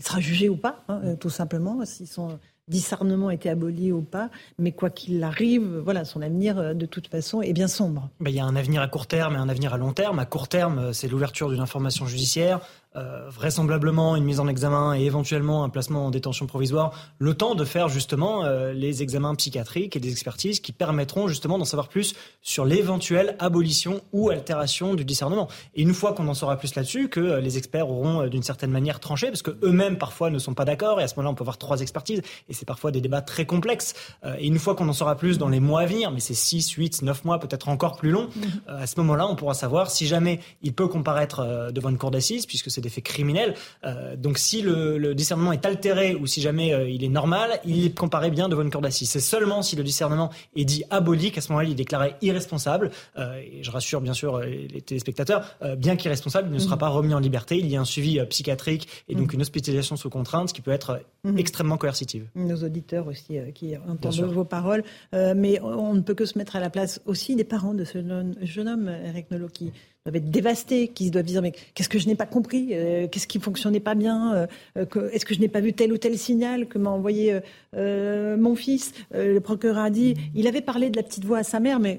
sera 0.00 0.18
jugé 0.18 0.48
ou 0.48 0.56
pas, 0.56 0.82
hein, 0.88 1.14
tout 1.14 1.30
simplement, 1.30 1.84
s'ils 1.84 2.08
sont 2.08 2.40
discernement 2.70 3.30
était 3.30 3.50
aboli 3.50 3.92
ou 3.92 4.00
pas, 4.00 4.30
mais 4.58 4.72
quoi 4.72 4.88
qu'il 4.88 5.22
arrive, 5.22 5.80
voilà, 5.84 6.04
son 6.04 6.22
avenir 6.22 6.58
euh, 6.58 6.72
de 6.72 6.86
toute 6.86 7.08
façon 7.08 7.42
est 7.42 7.52
bien 7.52 7.68
sombre. 7.68 8.08
Ben, 8.20 8.30
il 8.30 8.36
y 8.36 8.40
a 8.40 8.44
un 8.44 8.56
avenir 8.56 8.80
à 8.80 8.88
court 8.88 9.06
terme 9.06 9.34
et 9.34 9.38
un 9.38 9.48
avenir 9.48 9.74
à 9.74 9.76
long 9.76 9.92
terme. 9.92 10.18
À 10.18 10.24
court 10.24 10.48
terme, 10.48 10.78
euh, 10.78 10.92
c'est 10.92 11.08
l'ouverture 11.08 11.50
d'une 11.50 11.60
information 11.60 12.06
judiciaire, 12.06 12.60
vraisemblablement 12.94 14.16
une 14.16 14.24
mise 14.24 14.40
en 14.40 14.48
examen 14.48 14.98
et 14.98 15.04
éventuellement 15.04 15.62
un 15.62 15.68
placement 15.68 16.06
en 16.06 16.10
détention 16.10 16.46
provisoire, 16.46 16.92
le 17.18 17.34
temps 17.34 17.54
de 17.54 17.64
faire 17.64 17.88
justement 17.88 18.44
les 18.72 19.02
examens 19.02 19.34
psychiatriques 19.34 19.94
et 19.96 20.00
des 20.00 20.10
expertises 20.10 20.60
qui 20.60 20.72
permettront 20.72 21.28
justement 21.28 21.58
d'en 21.58 21.64
savoir 21.64 21.88
plus 21.88 22.14
sur 22.42 22.64
l'éventuelle 22.64 23.36
abolition 23.38 24.00
ou 24.12 24.30
altération 24.30 24.94
du 24.94 25.04
discernement. 25.04 25.48
Et 25.74 25.82
une 25.82 25.94
fois 25.94 26.14
qu'on 26.14 26.26
en 26.28 26.34
saura 26.34 26.56
plus 26.56 26.74
là-dessus, 26.74 27.08
que 27.08 27.38
les 27.38 27.58
experts 27.58 27.88
auront 27.88 28.26
d'une 28.26 28.42
certaine 28.42 28.70
manière 28.70 28.98
tranché, 28.98 29.28
parce 29.28 29.42
que 29.42 29.56
eux-mêmes 29.62 29.96
parfois 29.96 30.30
ne 30.30 30.38
sont 30.38 30.54
pas 30.54 30.64
d'accord, 30.64 31.00
et 31.00 31.04
à 31.04 31.08
ce 31.08 31.14
moment-là 31.16 31.30
on 31.30 31.34
peut 31.34 31.44
avoir 31.44 31.58
trois 31.58 31.80
expertises, 31.80 32.22
et 32.48 32.54
c'est 32.54 32.66
parfois 32.66 32.90
des 32.90 33.00
débats 33.00 33.22
très 33.22 33.46
complexes. 33.46 33.94
et 34.38 34.46
une 34.46 34.58
fois 34.58 34.74
qu'on 34.74 34.88
en 34.88 34.92
saura 34.92 35.16
plus 35.16 35.38
dans 35.38 35.48
les 35.48 35.60
mois 35.60 35.82
à 35.82 35.86
venir, 35.86 36.10
mais 36.10 36.20
c'est 36.20 36.34
6, 36.34 36.70
8, 36.70 37.02
9 37.02 37.24
mois, 37.24 37.38
peut-être 37.38 37.68
encore 37.68 37.96
plus 37.96 38.10
long, 38.10 38.28
à 38.66 38.86
ce 38.86 38.98
moment-là 38.98 39.28
on 39.28 39.36
pourra 39.36 39.54
savoir 39.54 39.90
si 39.90 40.06
jamais 40.06 40.40
il 40.62 40.72
peut 40.72 40.88
comparaître 40.88 41.70
devant 41.72 41.90
une 41.90 41.98
cour 41.98 42.10
d'assises, 42.10 42.46
puisque 42.46 42.70
c'est 42.70 42.79
des 42.80 42.88
faits 42.88 43.04
criminels. 43.04 43.54
Euh, 43.84 44.16
donc 44.16 44.38
si 44.38 44.62
le, 44.62 45.14
discernement 45.14 45.52
est 45.52 45.64
altéré 45.66 46.14
ou 46.14 46.26
si 46.26 46.40
jamais 46.40 46.72
euh, 46.72 46.88
il 46.88 47.04
est 47.04 47.08
normal, 47.08 47.60
il 47.64 47.86
est 47.86 47.96
comparé 47.96 48.30
bien 48.30 48.48
devant 48.48 48.62
une 48.62 48.70
cour 48.70 48.80
d'assises. 48.80 49.10
C'est 49.10 49.20
seulement 49.20 49.62
si 49.62 49.76
le 49.76 49.82
discernement 49.82 50.30
est 50.56 50.64
dit 50.64 50.84
aboli 50.90 51.32
qu'à 51.32 51.40
ce 51.40 51.50
moment-là 51.50 51.68
il 51.68 51.72
est 51.72 51.76
déclaré 51.76 52.14
irresponsable. 52.22 52.90
Euh, 53.18 53.40
et 53.40 53.62
je 53.62 53.70
rassure 53.70 54.00
bien 54.00 54.14
sûr 54.14 54.40
les 54.40 54.80
téléspectateurs, 54.82 55.56
bien 55.76 55.96
qu'irresponsable, 55.96 56.48
il 56.50 56.54
ne 56.54 56.58
sera 56.58 56.76
mhm. 56.76 56.80
pas 56.80 56.88
remis 56.88 57.14
en 57.14 57.18
liberté. 57.18 57.58
Il 57.58 57.66
y 57.66 57.76
a 57.76 57.80
un 57.80 57.84
suivi 57.84 58.24
psychiatrique 58.26 58.88
et 59.08 59.14
donc 59.14 59.28
mhm. 59.28 59.36
une 59.36 59.40
hospitalisation 59.42 59.96
sous 59.96 60.10
contrainte 60.10 60.52
qui 60.52 60.60
peut 60.60 60.70
être 60.70 61.02
mhm. 61.24 61.38
extrêmement 61.38 61.76
coercitive. 61.76 62.26
Nos 62.34 62.62
auditeurs 62.64 63.06
aussi 63.06 63.38
qui 63.54 63.76
entendent 63.76 64.32
vos 64.32 64.44
paroles, 64.44 64.84
mais 65.12 65.60
on 65.60 65.94
ne 65.94 66.00
peut 66.00 66.14
que 66.14 66.24
se 66.24 66.38
mettre 66.38 66.56
à 66.56 66.60
la 66.60 66.70
place 66.70 67.00
aussi 67.06 67.36
des 67.36 67.44
parents 67.44 67.74
de 67.74 67.84
ce 67.84 67.98
jeune 68.42 68.68
homme, 68.68 68.88
Eric 68.88 69.30
Nolot, 69.30 69.48
qui 69.48 69.72
doivent 70.10 70.22
être 70.22 70.30
dévastés, 70.30 70.88
qui 70.88 71.10
doivent 71.10 71.24
dire 71.24 71.42
mais 71.42 71.52
qu'est-ce 71.74 71.88
que 71.88 71.98
je 71.98 72.06
n'ai 72.06 72.14
pas 72.14 72.26
compris, 72.26 72.70
euh, 72.72 73.06
qu'est-ce 73.08 73.26
qui 73.26 73.38
fonctionnait 73.38 73.80
pas 73.80 73.94
bien, 73.94 74.34
euh, 74.34 74.46
euh, 74.76 75.10
est-ce 75.12 75.24
que 75.24 75.34
je 75.34 75.40
n'ai 75.40 75.48
pas 75.48 75.60
vu 75.60 75.72
tel 75.72 75.92
ou 75.92 75.98
tel 75.98 76.18
signal 76.18 76.66
que 76.66 76.78
m'a 76.78 76.90
envoyé 76.90 77.38
mon 77.76 78.56
fils. 78.56 78.92
le 79.12 79.38
procureur 79.38 79.78
a 79.78 79.90
dit, 79.90 80.14
il 80.34 80.48
avait 80.48 80.60
parlé 80.60 80.90
de 80.90 80.96
la 80.96 81.02
petite 81.02 81.24
voix 81.24 81.38
à 81.38 81.42
sa 81.42 81.60
mère, 81.60 81.78
mais 81.78 81.98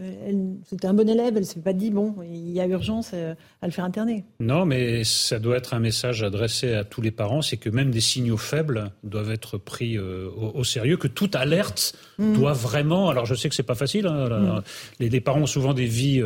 c'était 0.69 0.87
un 0.87 0.93
bon 0.93 1.07
élève, 1.07 1.37
elle 1.37 1.45
s'est 1.45 1.61
pas 1.61 1.73
dit 1.73 1.91
bon, 1.91 2.15
il 2.23 2.51
y 2.51 2.59
a 2.59 2.67
urgence 2.67 3.13
à 3.13 3.65
le 3.65 3.71
faire 3.71 3.85
interner. 3.85 4.25
Non, 4.39 4.65
mais 4.65 5.03
ça 5.03 5.39
doit 5.39 5.57
être 5.57 5.73
un 5.73 5.79
message 5.79 6.23
adressé 6.23 6.73
à 6.73 6.83
tous 6.83 7.01
les 7.01 7.11
parents, 7.11 7.41
c'est 7.41 7.57
que 7.57 7.69
même 7.69 7.91
des 7.91 8.01
signaux 8.01 8.37
faibles 8.37 8.91
doivent 9.03 9.31
être 9.31 9.57
pris 9.57 9.97
au, 9.97 10.63
sérieux, 10.63 10.97
que 10.97 11.07
toute 11.07 11.35
alerte 11.35 11.95
mmh. 12.17 12.33
doit 12.33 12.53
vraiment. 12.53 13.09
Alors 13.09 13.25
je 13.25 13.35
sais 13.35 13.47
que 13.47 13.55
c'est 13.55 13.63
pas 13.63 13.75
facile. 13.75 14.07
Hein, 14.07 14.27
mmh. 14.27 14.61
les, 14.99 15.09
les, 15.09 15.21
parents 15.21 15.41
ont 15.41 15.45
souvent 15.45 15.73
des 15.73 15.85
vies 15.85 16.21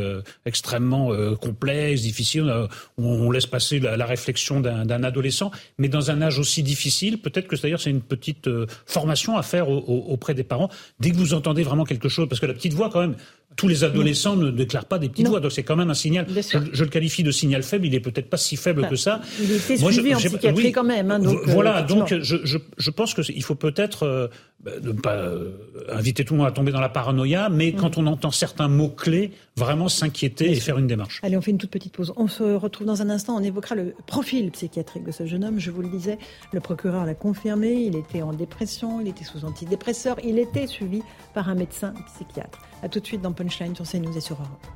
extrêmement 0.45 1.11
complexes 1.35 1.74
difficile, 1.95 2.49
euh, 2.49 2.67
on, 2.97 3.31
laisse 3.31 3.45
passer 3.45 3.79
la, 3.79 4.05
réflexion 4.05 4.59
d'un 4.59 5.03
adolescent, 5.03 5.51
mais 5.77 5.89
dans 5.89 6.11
un 6.11 6.21
âge 6.21 6.39
aussi 6.39 6.63
difficile, 6.63 7.19
peut-être 7.19 7.47
que 7.47 7.55
c'est-à-dire 7.55 7.79
c'est 7.79 7.89
une 7.89 8.01
petite 8.01 8.47
euh, 8.47 8.65
formation 8.85 9.37
à 9.37 9.43
faire 9.43 9.69
auprès 9.69 10.33
des 10.33 10.43
parents. 10.43 10.69
Dès 10.99 11.11
que 11.11 11.15
vous 11.15 11.33
entendez 11.33 11.63
vraiment 11.63 11.85
quelque 11.85 12.09
chose, 12.09 12.27
parce 12.29 12.39
que 12.39 12.45
la 12.45 12.53
petite 12.53 12.73
voix 12.73 12.89
quand 12.89 13.01
même, 13.01 13.15
tous 13.55 13.67
les 13.67 13.83
adolescents 13.83 14.35
ne 14.35 14.51
déclarent 14.51 14.85
pas 14.85 14.99
des 14.99 15.09
petites 15.09 15.27
voix, 15.27 15.39
donc 15.39 15.51
c'est 15.51 15.63
quand 15.63 15.75
même 15.75 15.89
un 15.89 15.95
signal. 15.95 16.27
Je, 16.29 16.83
le 16.83 16.89
qualifie 16.89 17.23
de 17.23 17.31
signal 17.31 17.63
faible, 17.63 17.85
il 17.85 17.95
est 17.95 17.99
peut-être 17.99 18.29
pas 18.29 18.37
si 18.37 18.55
faible 18.57 18.87
que 18.87 18.95
ça. 18.95 19.21
Il 19.39 19.51
était 19.51 19.77
suivi 19.77 20.15
en 20.15 20.17
psychiatrie 20.17 20.71
quand 20.71 20.83
même. 20.83 21.11
Hein, 21.11 21.19
donc, 21.19 21.39
voilà, 21.47 21.79
euh, 21.79 21.85
donc 21.85 22.13
je, 22.13 22.37
je, 22.43 22.57
je 22.77 22.89
pense 22.91 23.13
qu'il 23.13 23.43
faut 23.43 23.55
peut-être 23.55 24.29
bah, 24.65 24.71
ne 24.81 24.93
pas 24.93 25.13
euh, 25.13 25.51
inviter 25.89 26.25
tout 26.25 26.33
le 26.33 26.39
monde 26.39 26.47
à 26.47 26.51
tomber 26.51 26.71
dans 26.71 26.79
la 26.79 26.89
paranoïa, 26.89 27.49
mais 27.49 27.71
mm. 27.71 27.75
quand 27.75 27.99
on 27.99 28.07
entend 28.07 28.31
certains 28.31 28.67
mots-clés, 28.67 29.31
vraiment 29.55 29.89
s'inquiéter 29.89 30.49
et 30.49 30.55
faire 30.55 30.79
une 30.79 30.87
démarche. 30.87 31.19
Allez, 31.21 31.37
on 31.37 31.41
fait 31.41 31.51
une 31.51 31.59
toute 31.59 31.69
petite 31.69 31.93
pause. 31.93 32.13
On 32.17 32.27
se 32.27 32.43
retrouve 32.43 32.87
dans 32.87 33.01
un 33.03 33.09
instant, 33.11 33.35
on 33.37 33.43
évoquera 33.43 33.75
le 33.75 33.93
profil 34.07 34.49
psychiatrique 34.51 35.03
de 35.03 35.11
ce 35.11 35.27
jeune 35.27 35.43
homme. 35.43 35.59
Je 35.59 35.69
vous 35.69 35.83
le 35.83 35.89
disais, 35.89 36.17
le 36.51 36.61
procureur 36.61 37.05
l'a 37.05 37.13
confirmé, 37.13 37.73
il 37.73 37.95
était 37.95 38.23
en 38.23 38.33
dépression, 38.33 39.01
il 39.01 39.07
était 39.07 39.23
sous 39.23 39.45
antidépresseur, 39.45 40.17
il 40.23 40.39
était 40.39 40.65
suivi 40.65 41.03
par 41.35 41.47
un 41.47 41.55
médecin 41.55 41.93
psychiatre. 42.15 42.59
A 42.85 42.87
tout 42.87 42.99
de 42.99 43.07
suite 43.07 43.23
dans 43.23 43.33
Punchline 43.33 43.75
sur 43.75 43.83
CNews 43.83 44.15
et 44.15 44.21
sur 44.21 44.35
Europe. 44.35 44.67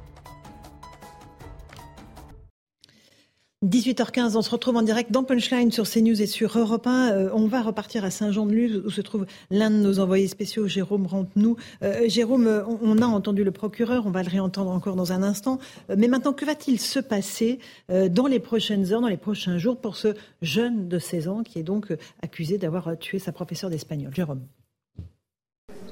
18h15, 3.64 4.36
on 4.36 4.42
se 4.42 4.50
retrouve 4.50 4.78
en 4.78 4.82
direct 4.82 5.12
dans 5.12 5.24
Punchline 5.24 5.72
sur 5.72 5.88
CNews 5.88 6.20
et 6.20 6.26
sur 6.26 6.58
Europe 6.58 6.88
1. 6.88 7.12
Euh, 7.12 7.30
on 7.36 7.46
va 7.46 7.62
repartir 7.62 8.04
à 8.04 8.10
Saint-Jean-de-Luz 8.10 8.82
où 8.84 8.90
se 8.90 9.02
trouve 9.02 9.28
l'un 9.52 9.70
de 9.70 9.76
nos 9.76 10.00
envoyés 10.00 10.28
spéciaux, 10.28 10.66
Jérôme 10.66 11.06
Rampenou. 11.06 11.56
Euh, 11.84 12.10
Jérôme, 12.10 12.48
euh, 12.48 12.64
on, 12.82 12.98
a 12.98 13.06
entendu 13.06 13.44
le 13.44 13.52
procureur, 13.52 14.08
on 14.08 14.10
va 14.10 14.24
le 14.24 14.30
réentendre 14.30 14.72
encore 14.72 14.96
dans 14.96 15.12
un 15.12 15.22
instant. 15.22 15.60
mais 15.96 16.08
maintenant, 16.08 16.34
que 16.34 16.46
va-t-il 16.46 16.80
se 16.80 17.00
passer 17.00 17.60
dans 17.90 18.26
les 18.26 18.40
prochaines 18.40 18.92
heures, 18.92 19.02
dans 19.02 19.08
les 19.08 19.18
prochains 19.18 19.60
jours 19.60 19.78
pour 19.78 19.98
ce 19.98 20.16
jeune 20.42 20.88
de 20.88 20.98
16 20.98 21.28
ans 21.28 21.44
qui 21.44 21.60
est 21.60 21.64
donc 21.64 21.96
accusé 22.24 22.58
d'avoir 22.58 22.98
tué 22.98 23.20
sa 23.20 23.32
professeure 23.32 23.70
d'espagnol? 23.70 24.12
Jérôme. 24.16 24.42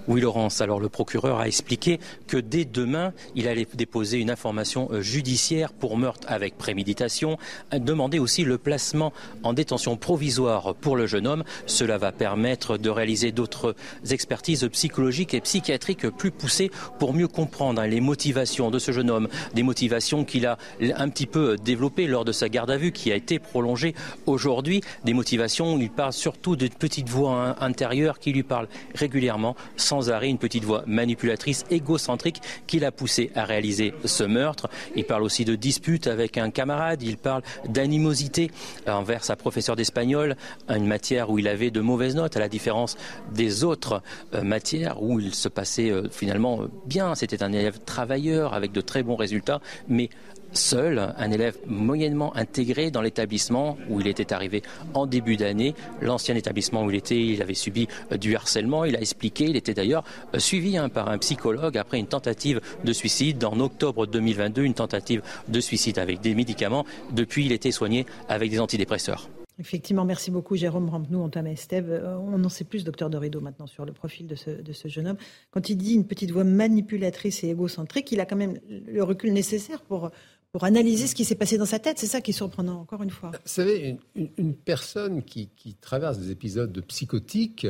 Oui, 0.08 0.22
Laurence. 0.22 0.62
Alors, 0.62 0.80
le 0.80 0.88
procureur 0.88 1.40
a 1.40 1.48
expliqué 1.48 2.00
que 2.28 2.38
dès 2.38 2.64
demain, 2.64 3.12
il 3.36 3.50
allait 3.50 3.68
déposer 3.74 4.20
une 4.20 4.30
information 4.30 4.88
euh, 4.90 5.02
judiciaire 5.02 5.74
pour 5.74 5.98
meurtre 5.98 6.26
avec 6.30 6.58
préméditation, 6.58 7.38
demander 7.74 8.18
aussi 8.18 8.46
le 8.46 8.58
placement 8.58 9.12
en 9.44 9.52
détention 9.52 9.98
provisoire 9.98 10.76
pour 10.76 10.96
le 10.96 11.08
jeune 11.08 11.28
homme. 11.28 11.44
Cela 11.66 11.98
va 11.98 12.14
permettre 12.14 12.78
de 12.78 12.90
réaliser 12.90 13.34
d'autres 13.34 13.76
expertises 14.10 14.66
psychologiques 14.72 15.34
et 15.34 15.42
psychiatriques 15.42 16.10
plus 16.10 16.32
poussées 16.32 16.72
pour 17.00 17.14
mieux 17.14 17.28
comprendre 17.28 17.82
hein, 17.82 17.88
les 17.88 18.00
motivations 18.00 18.72
de 18.72 18.80
ce 18.80 18.94
jeune 18.94 19.10
homme, 19.10 19.28
des 19.56 19.64
motivations 19.64 20.24
qu'il 20.24 20.46
a 20.46 20.58
un 20.80 21.10
petit 21.10 21.26
peu 21.26 21.58
développées 21.58 22.08
lors 22.08 22.24
de 22.24 22.32
sa 22.32 22.48
garde 22.48 22.72
à 22.72 22.78
vue 22.78 22.94
qui 22.94 23.12
a 23.12 23.16
été 23.16 23.40
prolongée 23.40 23.94
aujourd'hui, 24.26 24.80
des 25.04 25.14
motivations 25.14 25.76
où 25.76 25.80
il 25.82 25.92
parle 25.92 26.14
surtout 26.14 26.56
de 26.56 26.68
petites 26.70 27.10
voix 27.10 27.34
hein, 27.34 27.56
intérieures 27.60 28.20
qui 28.20 28.32
lui 28.32 28.44
parlent 28.44 28.70
régulièrement 28.96 29.58
sans 29.76 30.10
arrêt 30.10 30.30
une 30.30 30.38
petite 30.38 30.64
voix 30.64 30.84
manipulatrice, 30.88 31.66
égocentrique 31.70 32.42
qui 32.68 32.80
l'a 32.80 32.92
poussé 32.92 33.32
à 33.36 33.46
réaliser 33.46 33.94
ce 34.06 34.24
meurtre. 34.24 34.70
Il 34.96 35.06
parle 35.06 35.24
aussi 35.24 35.46
de 35.46 35.56
dispute 35.56 36.08
avec 36.08 36.38
un 36.38 36.50
camarade, 36.50 37.04
il 37.04 37.18
parle 37.18 37.42
d'animosité 37.68 38.52
envers 38.88 39.24
sa 39.24 39.36
professeure 39.36 39.76
d'espagnol, 39.76 40.36
une 40.70 40.88
matière 40.88 41.30
où 41.30 41.40
il 41.40 41.48
avait 41.48 41.72
de 41.72 41.82
mauvaises 41.82 42.16
notes, 42.16 42.38
à 42.38 42.40
la 42.40 42.50
différence 42.50 42.98
des 43.34 43.64
autres 43.64 44.02
euh, 44.34 44.42
matières 44.42 45.02
où 45.02 45.20
il 45.20 45.34
se 45.34 45.50
passait 45.50 45.90
euh, 45.90 46.10
finalement 46.10 46.62
euh, 46.62 46.68
bien. 46.86 47.16
C'était 47.16 47.44
un 47.44 47.52
élève 47.52 47.80
travailleur 47.86 48.54
avec 48.54 48.72
de 48.72 48.82
très 48.82 49.04
bons 49.04 49.16
résultats, 49.16 49.62
mais 49.88 50.10
seul, 50.58 51.14
un 51.18 51.32
élève 51.32 51.58
moyennement 51.66 52.36
intégré 52.36 52.92
dans 52.92 53.02
l'établissement 53.02 53.78
où 53.90 54.02
il 54.02 54.08
était 54.08 54.34
arrivé 54.34 54.64
en 54.94 55.06
début 55.06 55.38
d'année. 55.38 55.74
L'ancien 56.02 56.36
établissement 56.36 56.84
où 56.84 56.92
il 56.92 56.98
était, 56.98 57.20
il 57.20 57.42
avait 57.42 57.54
subi 57.54 57.88
euh, 58.12 58.18
du 58.18 58.36
harcèlement. 58.36 58.84
Il 58.84 58.96
a 58.96 59.02
expliqué, 59.02 59.46
il 59.46 59.56
était 59.56 59.74
d'ailleurs 59.74 60.04
euh, 60.34 60.40
suivi 60.40 60.78
hein, 60.78 60.90
par 60.90 61.10
un 61.10 61.18
psychologue 61.20 61.78
après 61.78 62.00
une 62.00 62.08
tentative 62.08 62.60
de 62.84 62.94
suicide 62.94 63.44
en 63.46 63.60
octobre 63.60 64.06
2022, 64.06 64.64
une 64.64 64.74
tentative 64.74 65.22
de 65.48 65.60
suicide 65.60 66.00
avec 66.00 66.20
des 66.20 66.36
médicaments. 66.36 66.86
Depuis, 67.12 67.46
il 67.46 67.52
était 67.52 67.72
soigné 67.72 68.06
avec 68.28 68.52
des 68.52 68.60
antidépresseurs. 68.60 69.30
Effectivement, 69.60 70.06
merci 70.06 70.30
beaucoup 70.30 70.56
Jérôme 70.56 70.88
Rampenou, 70.88 71.24
Antoine 71.24 71.48
Estève. 71.48 71.90
Euh, 71.90 72.16
on 72.18 72.44
en 72.44 72.50
sait 72.50 72.64
plus, 72.64 72.84
docteur 72.84 73.10
Dorido, 73.10 73.42
maintenant 73.42 73.66
sur 73.66 73.86
le 73.86 73.92
profil 73.92 74.28
de 74.28 74.36
ce, 74.36 74.88
jeune 74.88 75.08
homme. 75.08 75.18
Quand 75.50 75.70
il 75.70 75.78
dit 75.78 75.96
une 75.96 76.06
petite 76.06 76.30
voix 76.30 76.44
manipulatrice 76.44 77.44
et 77.44 77.50
égocentrique, 77.50 78.12
il 78.12 78.20
a 78.20 78.26
quand 78.28 78.36
même 78.36 78.60
le 78.70 79.04
recul 79.04 79.34
nécessaire 79.34 79.82
pour 79.82 80.12
pour 80.52 80.64
analyser 80.64 81.08
ce 81.08 81.16
qui 81.16 81.26
s'est 81.26 81.36
passé 81.36 81.58
dans 81.58 81.66
sa 81.66 81.80
tête. 81.80 82.00
C'est 82.00 82.08
ça 82.08 82.22
qui 82.22 82.32
est 82.32 82.34
surprenant, 82.34 82.80
encore 82.80 83.04
une 83.04 83.10
fois. 83.10 83.32
Vous 83.32 83.38
savez, 83.46 83.98
une, 84.16 84.56
personne 84.56 85.24
qui, 85.24 85.50
traverse 85.82 86.18
des 86.18 86.32
épisodes 86.32 86.80
psychotiques, 86.88 87.68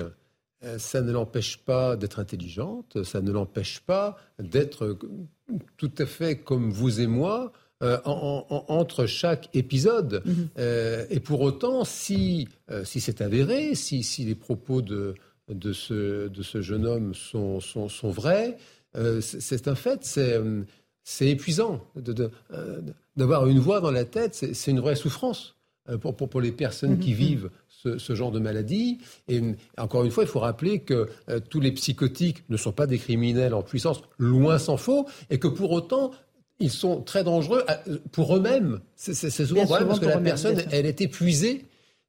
euh, 0.63 0.78
ça 0.78 1.01
ne 1.01 1.11
l'empêche 1.11 1.57
pas 1.59 1.95
d'être 1.95 2.19
intelligente, 2.19 3.03
ça 3.03 3.21
ne 3.21 3.32
l'empêche 3.32 3.80
pas 3.82 4.17
d'être 4.39 4.97
tout 5.78 5.91
à 5.97 6.05
fait 6.05 6.38
comme 6.38 6.71
vous 6.71 6.99
et 7.01 7.07
moi. 7.07 7.51
Euh, 7.84 7.99
entre 8.05 9.05
chaque 9.05 9.55
épisode. 9.55 10.23
Mhm. 10.25 10.49
Euh, 10.57 11.05
et 11.11 11.19
pour 11.19 11.41
autant, 11.41 11.86
si, 11.86 12.47
si 12.84 12.99
c'est 12.99 13.21
avéré, 13.21 13.75
si, 13.75 14.01
si, 14.01 14.25
les 14.25 14.34
propos 14.34 14.82
de, 14.82 15.13
de, 15.47 15.73
ce, 15.73 16.28
de 16.28 16.41
ce 16.41 16.61
jeune 16.61 16.88
homme 16.88 17.13
sont, 17.13 17.59
sont, 17.59 17.88
sont 17.88 18.09
vrais, 18.09 18.57
c'est 19.21 19.67
un 19.67 19.75
fait. 19.75 20.19
C'est 21.10 21.26
c'est 21.26 21.30
épuisant 21.30 21.80
euh, 22.53 22.82
d'avoir 23.16 23.47
une 23.47 23.60
voix 23.60 23.80
dans 23.80 23.91
la 23.91 24.03
tête. 24.03 24.36
C'est 24.36 24.72
une 24.72 24.82
vraie 24.82 24.97
souffrance 24.97 25.55
euh, 25.89 25.97
pour, 25.97 26.14
pour, 26.14 26.41
les 26.41 26.51
personnes 26.51 26.99
qui 26.99 27.12
mhm, 27.12 27.16
vivent 27.16 27.49
ce, 27.70 28.14
genre 28.14 28.30
de 28.30 28.39
maladie. 28.39 28.97
Et 29.30 29.41
encore 29.78 30.03
une 30.03 30.12
fois, 30.12 30.26
il 30.26 30.30
faut 30.30 30.41
rappeler 30.41 30.80
que 30.80 31.08
euh, 31.30 31.39
tous 31.39 31.62
les 31.62 31.72
psychotiques 31.72 32.43
ne 32.49 32.58
sont 32.58 32.74
pas 32.74 32.88
des 32.88 32.97
criminels 32.97 33.53
en 33.53 33.62
puissance, 33.62 34.01
loin 34.18 34.60
s'en 34.60 34.76
faut, 34.76 35.08
et 35.30 35.39
que 35.39 35.47
pour 35.47 35.72
autant, 35.72 36.12
ils 36.60 36.72
sont 36.72 37.01
très 37.01 37.24
dangereux 37.24 37.64
pour 38.12 38.36
eux-mêmes. 38.36 38.82
C'est 38.97 39.14
souvent 39.30 39.64
vrai 39.64 39.88
parce 39.88 40.01
que 40.01 40.08
la 40.08 40.20
personne, 40.20 40.62
elle 40.72 40.86
est 40.86 40.99
épuisée 40.99 41.64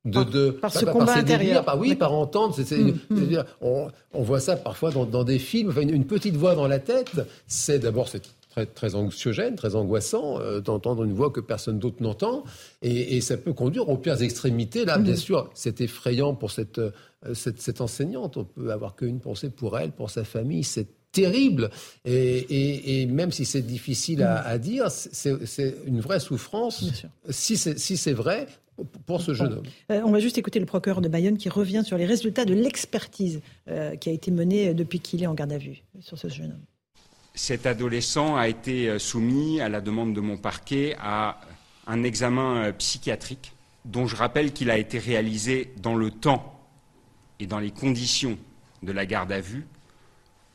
de, 0.04 0.24
de 0.24 0.50
par, 0.50 0.72
ce 0.72 0.84
combat 0.84 1.14
intérieur. 1.14 1.64
par, 1.64 1.78
oui, 1.78 1.94
par 1.94 2.12
entendre. 2.12 2.56
Mm, 2.58 2.94
mm. 3.10 3.44
on, 3.60 4.22
voit 4.22 4.40
ça 4.40 4.56
parfois 4.56 4.90
dans, 4.90 5.22
des 5.22 5.38
films. 5.38 5.72
une, 5.80 6.04
petite 6.04 6.34
voix 6.34 6.56
dans 6.56 6.66
la 6.66 6.80
tête, 6.80 7.12
c'est 7.46 7.78
d'abord 7.78 8.08
très, 8.66 8.90
très 8.90 8.94
anxiogène, 8.94 9.56
très 9.56 9.74
angoissant 9.74 10.40
euh, 10.40 10.60
d'entendre 10.60 11.04
une 11.04 11.12
voix 11.12 11.30
que 11.30 11.40
personne 11.40 11.78
d'autre 11.78 12.02
n'entend. 12.02 12.44
Et, 12.82 13.20
ça 13.20 13.36
peut 13.36 13.52
conduire 13.52 13.88
aux 13.88 13.96
pires 13.96 14.22
extrémités. 14.22 14.84
Là, 14.84 14.98
bien 14.98 15.12
mhm. 15.12 15.18
sûr, 15.18 15.50
c'est 15.54 15.80
effrayant 15.80 16.34
pour 16.34 16.50
cette, 16.50 16.80
cette, 17.34 17.60
cette, 17.60 17.80
enseignante. 17.80 18.36
On 18.36 18.44
peut 18.44 18.70
avoir 18.70 18.96
qu'une 18.96 19.20
pensée 19.20 19.50
pour 19.50 19.78
elle, 19.78 19.92
pour 19.92 20.10
sa 20.10 20.24
famille. 20.24 20.64
C'est 20.64 20.88
terrible. 21.12 21.70
Et, 22.04 23.06
même 23.06 23.32
si 23.32 23.44
c'est 23.44 23.62
difficile 23.62 24.22
à, 24.22 24.56
mm. 24.56 24.60
dire, 24.60 24.90
c'est 24.90 25.74
une 25.86 26.00
vraie 26.00 26.20
souffrance. 26.20 26.84
Si 27.30 27.56
c'est 27.56 28.12
vrai, 28.12 28.46
pour 29.06 29.20
ce 29.20 29.34
jeune 29.34 29.54
homme. 29.54 29.66
Euh, 29.90 30.02
on 30.04 30.10
va 30.10 30.20
juste 30.20 30.38
écouter 30.38 30.60
le 30.60 30.66
procureur 30.66 31.00
de 31.00 31.08
Bayonne 31.08 31.36
qui 31.36 31.48
revient 31.48 31.82
sur 31.84 31.98
les 31.98 32.06
résultats 32.06 32.44
de 32.44 32.54
l'expertise 32.54 33.40
euh, 33.68 33.96
qui 33.96 34.08
a 34.08 34.12
été 34.12 34.30
menée 34.30 34.74
depuis 34.74 35.00
qu'il 35.00 35.22
est 35.22 35.26
en 35.26 35.34
garde 35.34 35.52
à 35.52 35.58
vue 35.58 35.82
sur 36.00 36.18
ce 36.18 36.28
jeune 36.28 36.52
homme. 36.52 36.64
Cet 37.38 37.66
adolescent 37.66 38.34
a 38.34 38.48
été 38.48 38.88
euh, 38.88 38.98
soumis 38.98 39.60
à 39.60 39.68
la 39.68 39.80
demande 39.80 40.12
de 40.12 40.20
mon 40.20 40.36
parquet 40.36 40.96
à 40.98 41.40
un 41.86 42.02
examen 42.02 42.72
psychiatrique 42.72 43.52
dont 43.84 44.08
je 44.08 44.16
rappelle 44.16 44.52
qu'il 44.52 44.72
a 44.72 44.76
été 44.76 44.98
réalisé 44.98 45.72
dans 45.76 45.94
le 45.94 46.10
temps 46.10 46.60
et 47.38 47.46
dans 47.46 47.60
les 47.60 47.70
conditions 47.70 48.36
de 48.82 48.90
la 48.90 49.06
garde 49.06 49.30
à 49.30 49.40
vue 49.40 49.68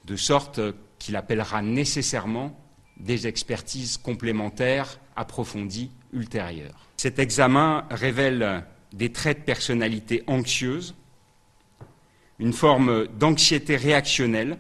de 0.04 0.18
sorte 0.18 0.60
qu'il 1.00 1.16
appellera 1.16 1.62
nécessairement 1.62 2.54
des 2.98 3.28
expertises 3.28 3.96
complémentaires 3.98 5.00
approfondies 5.16 5.90
ultérieures. 6.12 6.90
Cet 6.98 7.18
examen 7.18 7.86
révèle 7.92 8.66
des 8.92 9.10
traits 9.10 9.40
de 9.40 9.44
personnalité 9.46 10.24
anxieuse, 10.28 10.96
une 12.40 12.54
forme 12.54 13.08
d'anxiété 13.08 13.78
réactionnelle 13.78 14.58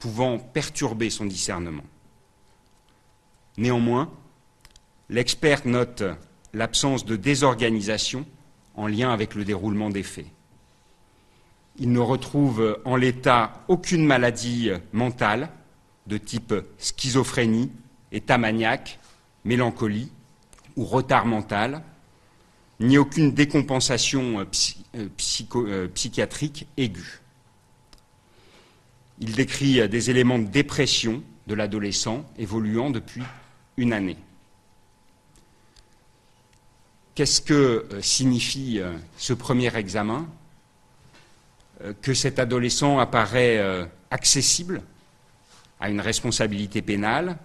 pouvant 0.00 0.38
perturber 0.38 1.10
son 1.10 1.26
discernement. 1.26 1.84
Néanmoins, 3.56 4.10
l'expert 5.08 5.66
note 5.66 6.02
l'absence 6.52 7.04
de 7.04 7.14
désorganisation 7.14 8.26
en 8.74 8.88
lien 8.88 9.12
avec 9.12 9.36
le 9.36 9.44
déroulement 9.44 9.90
des 9.90 10.02
faits. 10.02 10.26
Il 11.78 11.92
ne 11.92 12.00
retrouve 12.00 12.80
en 12.84 12.96
l'état 12.96 13.62
aucune 13.68 14.04
maladie 14.04 14.70
mentale 14.92 15.50
de 16.06 16.18
type 16.18 16.54
schizophrénie, 16.78 17.70
état 18.10 18.38
maniaque, 18.38 18.98
mélancolie 19.44 20.10
ou 20.76 20.84
retard 20.84 21.26
mental, 21.26 21.82
ni 22.80 22.96
aucune 22.96 23.32
décompensation 23.32 24.40
euh, 24.40 25.08
euh, 25.54 25.88
psychiatrique 25.88 26.66
aiguë. 26.76 27.19
Il 29.20 29.34
décrit 29.34 29.88
des 29.88 30.10
éléments 30.10 30.38
de 30.38 30.46
dépression 30.46 31.22
de 31.46 31.54
l'adolescent 31.54 32.24
évoluant 32.38 32.90
depuis 32.90 33.22
une 33.76 33.92
année. 33.92 34.16
Qu'est-ce 37.14 37.40
que 37.40 37.86
euh, 37.92 38.00
signifie 38.00 38.80
ce 39.18 39.32
premier 39.32 39.76
examen? 39.76 40.26
Euh, 41.84 41.94
que 42.02 42.14
cet 42.14 42.38
adolescent 42.38 42.98
apparaît 42.98 43.58
euh, 43.58 43.86
accessible 44.10 44.82
à 45.80 45.88
une 45.88 46.00
responsabilité 46.00 46.82
pénale, 46.82 47.38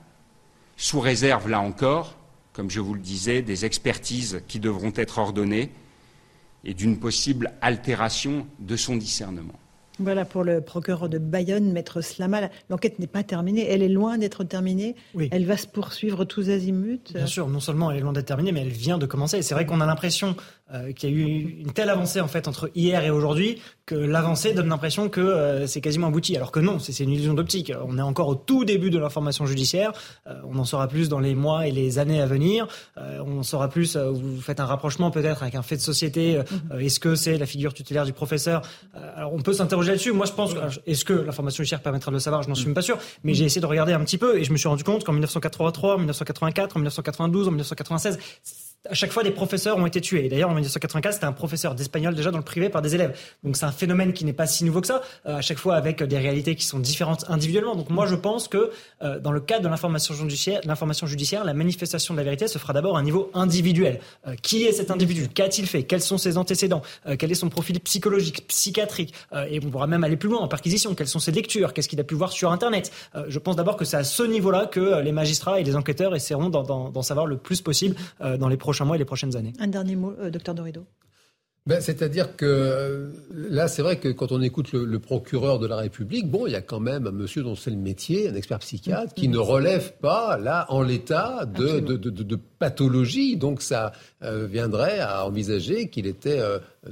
sous 0.77 0.99
réserve, 0.99 1.47
là 1.47 1.61
encore, 1.61 2.18
comme 2.52 2.69
je 2.69 2.81
vous 2.81 2.93
le 2.93 2.99
disais, 2.99 3.41
des 3.41 3.64
expertises 3.64 4.41
qui 4.47 4.60
devront 4.60 4.91
être 4.95 5.19
ordonnées 5.19 5.72
et 6.65 6.73
d'une 6.73 6.99
possible 6.99 7.53
altération 7.61 8.45
de 8.60 8.76
son 8.76 8.97
discernement. 8.97 9.57
Voilà 9.99 10.26
pour 10.26 10.43
le 10.43 10.61
procureur 10.61 11.07
de 11.07 11.17
Bayonne, 11.17 11.72
Maître 11.72 12.01
Slama. 12.01 12.49
L'enquête 12.69 12.99
n'est 12.99 13.07
pas 13.07 13.23
terminée, 13.23 13.65
elle 13.69 13.81
est 13.81 13.89
loin 13.89 14.17
d'être 14.17 14.43
terminée. 14.43 14.95
Elle 15.31 15.45
va 15.45 15.57
se 15.57 15.67
poursuivre 15.67 16.26
tous 16.26 16.49
azimuts. 16.49 16.99
Bien 17.13 17.27
sûr, 17.27 17.47
non 17.47 17.59
seulement 17.59 17.91
elle 17.91 17.97
est 17.97 18.01
loin 18.01 18.13
d'être 18.13 18.26
terminée, 18.26 18.51
mais 18.51 18.61
elle 18.61 18.69
vient 18.69 18.97
de 18.97 19.05
commencer. 19.05 19.38
Et 19.38 19.41
c'est 19.41 19.53
vrai 19.53 19.65
qu'on 19.65 19.81
a 19.81 19.85
l'impression 19.85 20.35
euh, 20.74 20.94
qu'il 20.94 21.12
y 21.12 21.14
a 21.14 21.16
eu 21.16 21.62
une 21.62 21.74
telle 21.74 21.92
avancée 21.92 22.20
en 22.22 22.28
fait 22.28 22.48
entre 22.48 22.72
hier 22.74 23.04
et 23.04 23.12
aujourd'hui 23.12 23.62
que 23.86 23.94
l'avancée 23.94 24.52
donne 24.52 24.70
l'impression 24.70 25.10
que 25.10 25.22
euh, 25.22 25.68
c'est 25.68 25.80
quasiment 25.80 26.08
abouti. 26.08 26.36
Alors 26.36 26.52
que 26.52 26.60
non, 26.60 26.80
c'est 26.80 27.04
une 27.04 27.12
illusion 27.12 27.36
d'optique. 27.36 27.72
On 27.88 28.00
est 28.00 28.02
encore 28.02 28.30
au 28.30 28.34
tout 28.34 28.66
début 28.66 28.90
de 28.90 28.98
l'information 28.98 29.46
judiciaire. 29.46 29.94
Euh, 30.26 30.34
on 30.44 30.58
en 30.58 30.66
saura 30.66 30.88
plus 30.88 31.08
dans 31.08 31.20
les 31.20 31.36
mois 31.36 31.68
et 31.68 31.72
les 31.72 32.00
années 32.00 32.20
à 32.20 32.26
venir. 32.26 32.68
on 32.98 33.38
en 33.38 33.44
saura 33.44 33.70
plus. 33.70 33.96
vous 33.96 34.42
faites 34.42 34.60
un 34.60 34.66
rapprochement 34.66 35.12
peut-être 35.12 35.44
avec 35.44 35.54
un 35.54 35.62
fait 35.62 35.76
de 35.76 35.82
société. 35.82 36.40
Mhm. 36.40 36.80
Est-ce 36.80 37.00
que 37.00 37.14
c'est 37.14 37.38
la 37.38 37.46
figure 37.46 37.76
tutélaire 37.76 38.06
du 38.06 38.14
professeur 38.14 38.64
Alors 39.16 39.36
on 39.36 39.42
peut 39.42 39.54
s'interroger 39.54 39.92
là-dessus. 39.92 40.14
Moi, 40.14 40.26
je 40.26 40.32
pense. 40.32 40.56
Est-ce 40.88 41.06
que 41.06 41.14
l'information 41.14 41.62
judiciaire 41.62 41.82
permettra 41.82 42.10
de 42.10 42.16
le 42.16 42.20
savoir? 42.20 42.42
Je 42.42 42.50
n'en 42.50 42.56
suis 42.56 42.66
même 42.66 42.74
pas 42.74 42.82
sûr. 42.82 42.98
Mais 43.24 43.36
j'ai 43.36 43.46
essayé 43.46 43.62
de 43.62 43.68
regarder 43.68 43.94
un 43.94 44.04
petit 44.04 44.18
peu 44.18 44.40
et 44.40 44.44
je 44.44 44.52
me 44.52 44.58
suis 44.58 44.68
rendu 44.68 44.84
compte 44.84 45.04
qu'en 45.04 45.14
1983, 45.14 45.98
1984, 45.98 46.76
en 46.76 46.80
1992, 46.80 47.50
en 47.50 47.52
1996 47.52 48.18
à 48.90 48.94
chaque 48.94 49.12
fois 49.12 49.24
des 49.24 49.32
professeurs 49.32 49.78
ont 49.78 49.86
été 49.86 50.02
tués. 50.02 50.28
D'ailleurs, 50.30 50.49
en 50.49 50.53
1984, 50.53 51.14
c'était 51.14 51.26
un 51.26 51.32
professeur 51.32 51.76
d'espagnol 51.76 52.16
déjà 52.16 52.32
dans 52.32 52.38
le 52.38 52.44
privé 52.44 52.70
par 52.70 52.82
des 52.82 52.95
élèves. 52.95 53.18
Donc 53.44 53.57
c'est 53.57 53.66
un 53.66 53.72
phénomène 53.72 54.14
qui 54.14 54.26
n'est 54.26 54.34
pas 54.34 54.48
si 54.48 54.64
nouveau 54.64 54.82
que 54.82 54.88
ça, 54.88 55.02
euh, 55.26 55.38
à 55.38 55.41
chaque 55.41 55.57
fois 55.57 55.76
avec 55.76 56.03
des 56.03 56.18
réalités 56.18 56.56
qui 56.56 56.66
sont 56.66 56.80
différentes 56.80 57.26
individuellement. 57.30 57.76
Donc 57.76 57.90
moi, 57.90 58.06
je 58.06 58.16
pense 58.16 58.48
que 58.48 58.72
euh, 59.02 59.20
dans 59.20 59.32
le 59.32 59.40
cadre 59.40 59.64
de 59.64 59.70
l'information 59.70 60.14
judiciaire, 60.14 60.62
judiciaire, 61.06 61.44
la 61.45 61.53
manifestation 61.53 62.14
de 62.14 62.20
la 62.20 62.24
vérité 62.24 62.48
se 62.48 62.57
fera 62.57 62.74
d'abord 62.74 62.98
à 62.98 62.99
un 62.99 63.03
niveau 63.03 63.32
individuel. 63.34 63.99
Euh, 64.28 64.36
qui 64.41 64.66
est 64.66 64.72
cet 64.72 64.91
individu? 64.91 65.28
Qu'a-t-il 65.28 65.68
fait? 65.68 65.84
Quels 65.84 66.02
sont 66.02 66.18
ses 66.18 66.38
antécédents? 66.38 66.82
Quel 67.20 67.32
est 67.32 67.36
son 67.36 67.49
profil 67.49 67.80
psychologique, 67.80 68.48
psychiatrique? 68.48 69.14
Et 69.49 69.60
on 69.64 69.70
pourra 69.70 69.88
même 69.88 70.03
aller 70.03 70.18
plus 70.18 70.30
loin 70.30 70.40
en 70.40 70.48
perquisition. 70.48 70.94
Quelles 70.95 71.07
sont 71.07 71.20
ses 71.20 71.32
lectures? 71.32 71.74
Qu'est-ce 71.74 71.88
qu'il 71.88 71.99
a 71.99 72.03
pu 72.03 72.16
voir 72.16 72.32
sur 72.32 72.52
Internet? 72.52 72.91
Je 73.28 73.40
pense 73.40 73.56
d'abord 73.56 73.78
que 73.78 73.86
c'est 73.86 73.98
à 73.98 74.03
ce 74.03 74.24
niveau-là 74.24 74.66
que 74.66 75.02
les 75.02 75.12
magistrats 75.12 75.60
et 75.60 75.64
les 75.64 75.76
enquêteurs 75.76 76.16
essaieront 76.16 76.49
d'en 76.49 77.02
savoir 77.02 77.26
le 77.26 77.38
plus 77.38 77.62
possible 77.62 77.95
dans 78.20 78.48
les 78.48 78.57
prochains 78.57 78.74
mois 78.84 78.97
et 78.97 78.99
les 78.99 79.06
prochaines 79.06 79.35
années. 79.38 79.53
Un 79.60 79.68
dernier 79.68 79.95
mot, 79.95 80.14
euh, 80.19 80.30
docteur 80.30 80.56
Dorido. 80.56 80.85
Ben, 81.68 81.82
C'est-à-dire 81.82 82.36
que 82.36 82.46
euh, 82.46 83.10
là, 83.34 83.68
c'est 83.68 83.82
vrai 83.82 83.98
que 83.98 84.10
quand 84.10 84.32
on 84.32 84.40
écoute 84.44 84.72
le, 84.74 85.00
procureur 85.00 85.58
de 85.58 85.66
la 85.66 85.78
République, 85.78 86.30
bon, 86.30 86.46
il 86.46 86.52
y 86.52 86.56
a 86.56 86.62
quand 86.62 86.80
même 86.80 87.08
un 87.08 87.12
monsieur 87.12 87.42
dont 87.42 87.56
c'est 87.56 87.72
le 87.72 87.76
métier, 87.76 88.30
un 88.30 88.36
expert 88.36 88.60
psychiatre, 88.60 89.16
qui 89.16 89.30
ne 89.30 89.40
relève 89.40 89.94
pas, 89.94 90.38
là, 90.38 90.68
en 90.70 90.84
l'état 90.84 91.46
de, 91.46 91.80
de, 91.80 91.98
de, 91.98 92.40
pathologie. 92.60 93.36
Donc 93.36 93.64
ça 93.64 93.94
euh, 94.22 94.46
viendrait 94.46 95.00
à 95.00 95.26
envisager 95.26 95.90
qu'il 95.90 96.06
était 96.06 96.40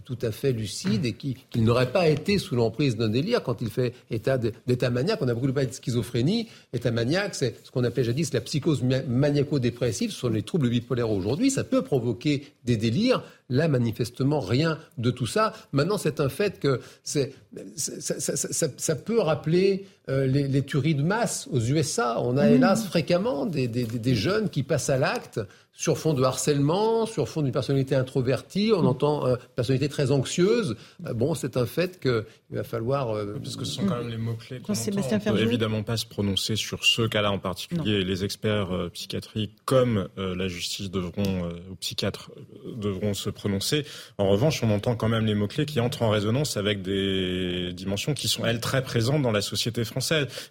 tout 0.06 0.18
à 0.22 0.32
fait 0.32 0.52
lucide 0.52 1.06
et 1.06 1.14
qu'il 1.14 1.64
n'aurait 1.64 1.92
pas 1.92 2.08
été 2.08 2.38
sous 2.38 2.56
l'emprise 2.56 2.98
d'un 2.98 3.10
délire 3.10 3.44
quand 3.44 3.62
il 3.62 3.70
fait 3.70 3.94
état 4.10 4.38
d'état 4.38 4.90
maniaque. 4.90 5.20
On 5.22 5.28
a 5.28 5.34
beaucoup 5.34 5.52
parlé 5.54 5.70
de 5.70 5.74
schizophrénie. 5.74 6.48
État 6.74 6.92
maniaque, 6.92 7.36
c'est 7.36 7.56
ce 7.64 7.72
qu'on 7.72 7.84
appelait 7.84 8.04
jadis 8.04 8.34
la 8.34 8.42
psychose 8.42 8.84
maniaco-dépressive. 8.84 10.12
Ce 10.12 10.20
sont 10.20 10.30
les 10.30 10.44
troubles 10.44 10.70
bipolaires 10.70 11.12
aujourd'hui. 11.12 11.52
Ça 11.52 11.64
peut 11.64 11.84
provoquer 11.84 12.48
des 12.66 12.78
délires. 12.78 13.24
Là, 13.50 13.68
manifestement, 13.68 14.40
rien 14.40 14.63
de 14.98 15.12
tout 15.12 15.26
ça. 15.26 15.54
Maintenant, 15.72 15.98
c'est 15.98 16.20
un 16.20 16.30
fait 16.30 16.60
que 16.60 16.82
c'est, 17.04 17.34
ça, 17.76 18.96
peut 18.96 19.20
rappeler 19.20 19.86
euh, 20.10 20.26
les, 20.26 20.48
les, 20.48 20.64
tueries 20.64 20.96
de 20.96 21.02
masse 21.02 21.48
aux 21.52 21.60
USA. 21.60 22.20
On 22.20 22.36
a 22.38 22.46
mmh. 22.46 22.54
hélas 22.54 22.86
fréquemment 22.86 23.46
des, 23.46 23.68
des, 23.68 23.86
des 23.86 24.16
jeunes 24.16 24.50
qui 24.50 24.64
passent 24.64 24.90
à 24.90 24.98
l'acte 24.98 25.40
sur 25.76 25.98
fond 25.98 26.14
de 26.14 26.24
harcèlement, 26.24 27.08
sur 27.08 27.28
fond 27.28 27.42
d'une 27.42 27.52
personnalité 27.52 27.96
introvertie, 27.96 28.72
on 28.76 28.86
entend 28.86 29.26
une 29.26 29.34
euh, 29.34 29.38
personnalité 29.56 29.90
très 29.90 30.12
anxieuse. 30.12 30.76
Euh, 31.08 31.14
bon, 31.14 31.34
c'est 31.34 31.58
un 31.58 31.66
fait 31.66 32.00
qu'il 32.00 32.24
va 32.52 32.64
falloir... 32.64 33.10
Euh, 33.10 33.40
Parce 33.42 33.56
que 33.56 33.66
ce 33.66 33.74
sont 33.74 33.86
quand 33.88 33.98
même 33.98 34.10
les 34.10 34.18
mots-clés 34.18 34.60
qu'on 34.60 34.74
entend. 34.74 34.82
On 34.82 35.32
ne 35.32 35.38
peut 35.38 35.42
évidemment 35.42 35.82
pas 35.82 35.98
se 35.98 36.06
prononcer 36.06 36.56
sur 36.56 36.86
ce 36.86 37.02
cas-là 37.02 37.32
en 37.32 37.40
particulier. 37.40 38.04
Les 38.04 38.24
experts 38.24 38.70
psychiatriques 38.94 39.56
comme 39.66 40.08
la 40.18 40.48
justice 40.48 40.92
devront, 40.92 41.50
ou 41.72 41.76
psychiatres 41.76 42.32
devront 42.78 43.14
se 43.14 43.30
prononcer. 43.32 43.86
En 44.18 44.30
revanche, 44.30 44.62
on 44.64 44.70
entend 44.70 44.96
quand 44.96 45.10
même 45.10 45.26
les 45.26 45.36
mots-clés 45.36 45.66
qui 45.66 45.80
entrent 45.80 46.04
en 46.04 46.10
résonance 46.10 46.56
avec 46.56 46.84
des 46.84 47.74
dimensions 47.74 48.14
qui 48.14 48.28
sont, 48.28 48.46
elles, 48.46 48.60
très 48.60 48.84
présentes 48.84 49.24
dans 49.24 49.32
la 49.32 49.42
société 49.42 49.84
française. 49.84 49.93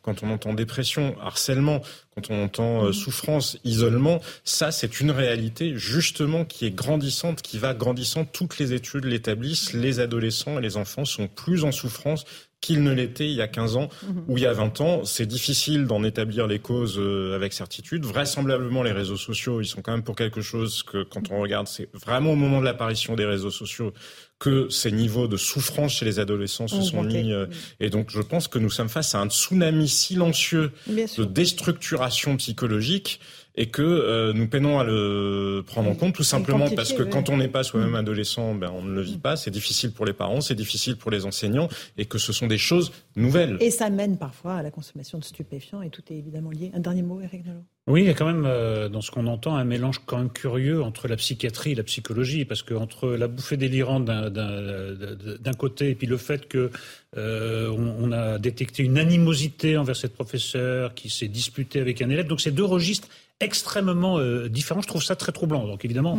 Quand 0.02 0.22
on 0.22 0.30
entend 0.30 0.54
dépression, 0.54 1.16
harcèlement, 1.20 1.82
quand 2.14 2.30
on 2.30 2.44
entend 2.44 2.84
euh, 2.84 2.92
souffrance, 2.92 3.58
isolement, 3.64 4.20
ça 4.44 4.70
c'est 4.70 5.00
une 5.00 5.10
réalité 5.10 5.74
justement 5.76 6.44
qui 6.44 6.66
est 6.66 6.70
grandissante, 6.70 7.42
qui 7.42 7.58
va 7.58 7.74
grandissant. 7.74 8.24
Toutes 8.24 8.58
les 8.58 8.72
études 8.72 9.04
l'établissent. 9.04 9.72
Les 9.72 10.00
adolescents 10.00 10.58
et 10.58 10.62
les 10.62 10.76
enfants 10.76 11.04
sont 11.04 11.28
plus 11.28 11.64
en 11.64 11.72
souffrance 11.72 12.24
qu'ils 12.62 12.82
ne 12.82 12.92
l'étaient 12.92 13.28
il 13.28 13.34
y 13.34 13.42
a 13.42 13.48
15 13.48 13.76
ans 13.76 13.88
mhm. 14.02 14.24
ou 14.28 14.38
il 14.38 14.44
y 14.44 14.46
a 14.46 14.52
20 14.54 14.80
ans. 14.80 15.04
C'est 15.04 15.26
difficile 15.26 15.86
d'en 15.86 16.02
établir 16.04 16.46
les 16.46 16.60
causes 16.60 16.98
euh, 16.98 17.34
avec 17.34 17.52
certitude. 17.52 18.06
Vraisemblablement, 18.06 18.82
les 18.82 18.92
réseaux 18.92 19.18
sociaux, 19.18 19.60
ils 19.60 19.66
sont 19.66 19.82
quand 19.82 19.92
même 19.92 20.04
pour 20.04 20.16
quelque 20.16 20.40
chose 20.40 20.82
que 20.82 21.02
quand 21.02 21.30
on 21.30 21.40
regarde, 21.40 21.66
c'est 21.66 21.90
vraiment 21.92 22.32
au 22.32 22.36
moment 22.36 22.60
de 22.60 22.64
l'apparition 22.64 23.16
des 23.16 23.26
réseaux 23.26 23.50
sociaux 23.50 23.92
que 24.38 24.68
ces 24.70 24.90
niveaux 24.90 25.28
de 25.28 25.36
souffrance 25.36 25.92
chez 25.92 26.04
les 26.04 26.18
adolescents 26.18 26.66
se 26.66 26.82
sont 26.82 27.02
mis. 27.02 27.32
Euh, 27.32 27.46
et 27.78 27.90
donc, 27.90 28.10
je 28.10 28.20
pense 28.20 28.48
que 28.48 28.58
nous 28.58 28.70
sommes 28.70 28.88
face 28.88 29.14
à 29.14 29.20
un 29.20 29.28
tsunami 29.28 29.88
silencieux 29.88 30.72
de 30.86 31.24
déstructuration 31.24 32.36
psychologique 32.36 33.20
et 33.54 33.66
que 33.66 33.82
euh, 33.82 34.32
nous 34.32 34.48
peinons 34.48 34.78
à 34.78 34.84
le 34.84 35.62
prendre 35.66 35.90
en 35.90 35.94
compte 35.94 36.14
tout 36.14 36.22
simplement 36.22 36.70
parce 36.70 36.92
que 36.92 37.02
quand 37.02 37.28
on 37.28 37.36
n'est 37.36 37.48
pas 37.48 37.62
soi-même 37.62 37.90
mm. 37.90 37.96
adolescent, 37.96 38.54
ben, 38.54 38.70
on 38.74 38.82
ne 38.82 38.94
le 38.94 39.02
vit 39.02 39.18
pas, 39.18 39.36
c'est 39.36 39.50
difficile 39.50 39.92
pour 39.92 40.06
les 40.06 40.12
parents, 40.12 40.40
c'est 40.40 40.54
difficile 40.54 40.96
pour 40.96 41.10
les 41.10 41.26
enseignants 41.26 41.68
et 41.98 42.06
que 42.06 42.18
ce 42.18 42.32
sont 42.32 42.46
des 42.46 42.58
choses 42.58 42.92
nouvelles. 43.16 43.58
Et 43.60 43.70
ça 43.70 43.90
mène 43.90 44.16
parfois 44.16 44.56
à 44.56 44.62
la 44.62 44.70
consommation 44.70 45.18
de 45.18 45.24
stupéfiants 45.24 45.82
et 45.82 45.90
tout 45.90 46.02
est 46.10 46.16
évidemment 46.16 46.50
lié. 46.50 46.70
Un 46.74 46.80
dernier 46.80 47.02
mot, 47.02 47.20
Eric 47.20 47.44
Nolot 47.44 47.64
oui, 47.88 48.02
il 48.02 48.06
y 48.06 48.10
a 48.10 48.14
quand 48.14 48.26
même, 48.26 48.44
euh, 48.46 48.88
dans 48.88 49.00
ce 49.00 49.10
qu'on 49.10 49.26
entend, 49.26 49.56
un 49.56 49.64
mélange 49.64 50.02
quand 50.06 50.16
même 50.16 50.30
curieux 50.30 50.84
entre 50.84 51.08
la 51.08 51.16
psychiatrie 51.16 51.72
et 51.72 51.74
la 51.74 51.82
psychologie, 51.82 52.44
parce 52.44 52.62
que 52.62 52.74
entre 52.74 53.08
la 53.08 53.26
bouffée 53.26 53.56
délirante 53.56 54.04
d'un 54.04 55.52
côté 55.58 55.90
et 55.90 55.96
puis 55.96 56.06
le 56.06 56.16
fait 56.16 56.46
que 56.46 56.70
euh, 57.16 57.68
on, 57.76 58.12
a 58.12 58.38
détecté 58.38 58.84
une 58.84 58.98
animosité 58.98 59.76
envers 59.76 59.96
cette 59.96 60.14
professeure 60.14 60.94
qui 60.94 61.10
s'est 61.10 61.26
disputée 61.26 61.80
avec 61.80 62.00
un 62.00 62.08
élève, 62.08 62.28
donc 62.28 62.40
c'est 62.40 62.52
deux 62.52 62.64
registres 62.64 63.08
extrêmement 63.40 64.18
euh, 64.18 64.48
différents. 64.48 64.80
Je 64.80 64.88
trouve 64.88 65.02
ça 65.02 65.16
très 65.16 65.32
troublant. 65.32 65.66
Donc 65.66 65.84
évidemment. 65.84 66.18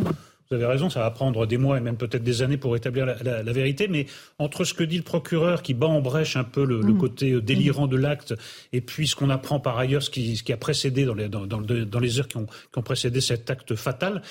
Vous 0.50 0.56
avez 0.56 0.66
raison, 0.66 0.90
ça 0.90 1.00
va 1.00 1.10
prendre 1.10 1.46
des 1.46 1.56
mois 1.56 1.78
et 1.78 1.80
même 1.80 1.96
peut-être 1.96 2.22
des 2.22 2.42
années 2.42 2.58
pour 2.58 2.76
établir 2.76 3.06
la, 3.06 3.52
vérité, 3.52 3.88
mais 3.88 4.06
entre 4.38 4.64
ce 4.64 4.74
que 4.74 4.84
dit 4.84 4.98
le 4.98 5.02
procureur 5.02 5.62
qui 5.62 5.72
bat 5.72 5.86
en 5.86 6.00
brèche 6.00 6.36
un 6.36 6.44
peu 6.44 6.64
le, 6.64 6.80
mm. 6.80 6.98
côté 6.98 7.32
euh, 7.32 7.40
délirant 7.40 7.86
de 7.86 7.96
l'acte 7.96 8.34
et 8.72 8.80
puis 8.80 9.06
ce 9.06 9.16
qu'on 9.16 9.30
apprend 9.30 9.58
par 9.58 9.78
ailleurs, 9.78 10.02
ce 10.02 10.10
qui, 10.10 10.36
ce 10.36 10.42
qui 10.42 10.52
a 10.52 10.56
précédé 10.56 11.04
dans 11.04 11.14
les, 11.14 11.28
dans, 11.28 11.46
dans, 11.46 12.00
les 12.00 12.18
heures 12.18 12.28
qui 12.28 12.36
ont, 12.36 12.46
qui 12.46 12.78
ont, 12.78 12.82
précédé 12.82 13.20
cet 13.20 13.50
acte 13.50 13.74
fatal, 13.74 14.22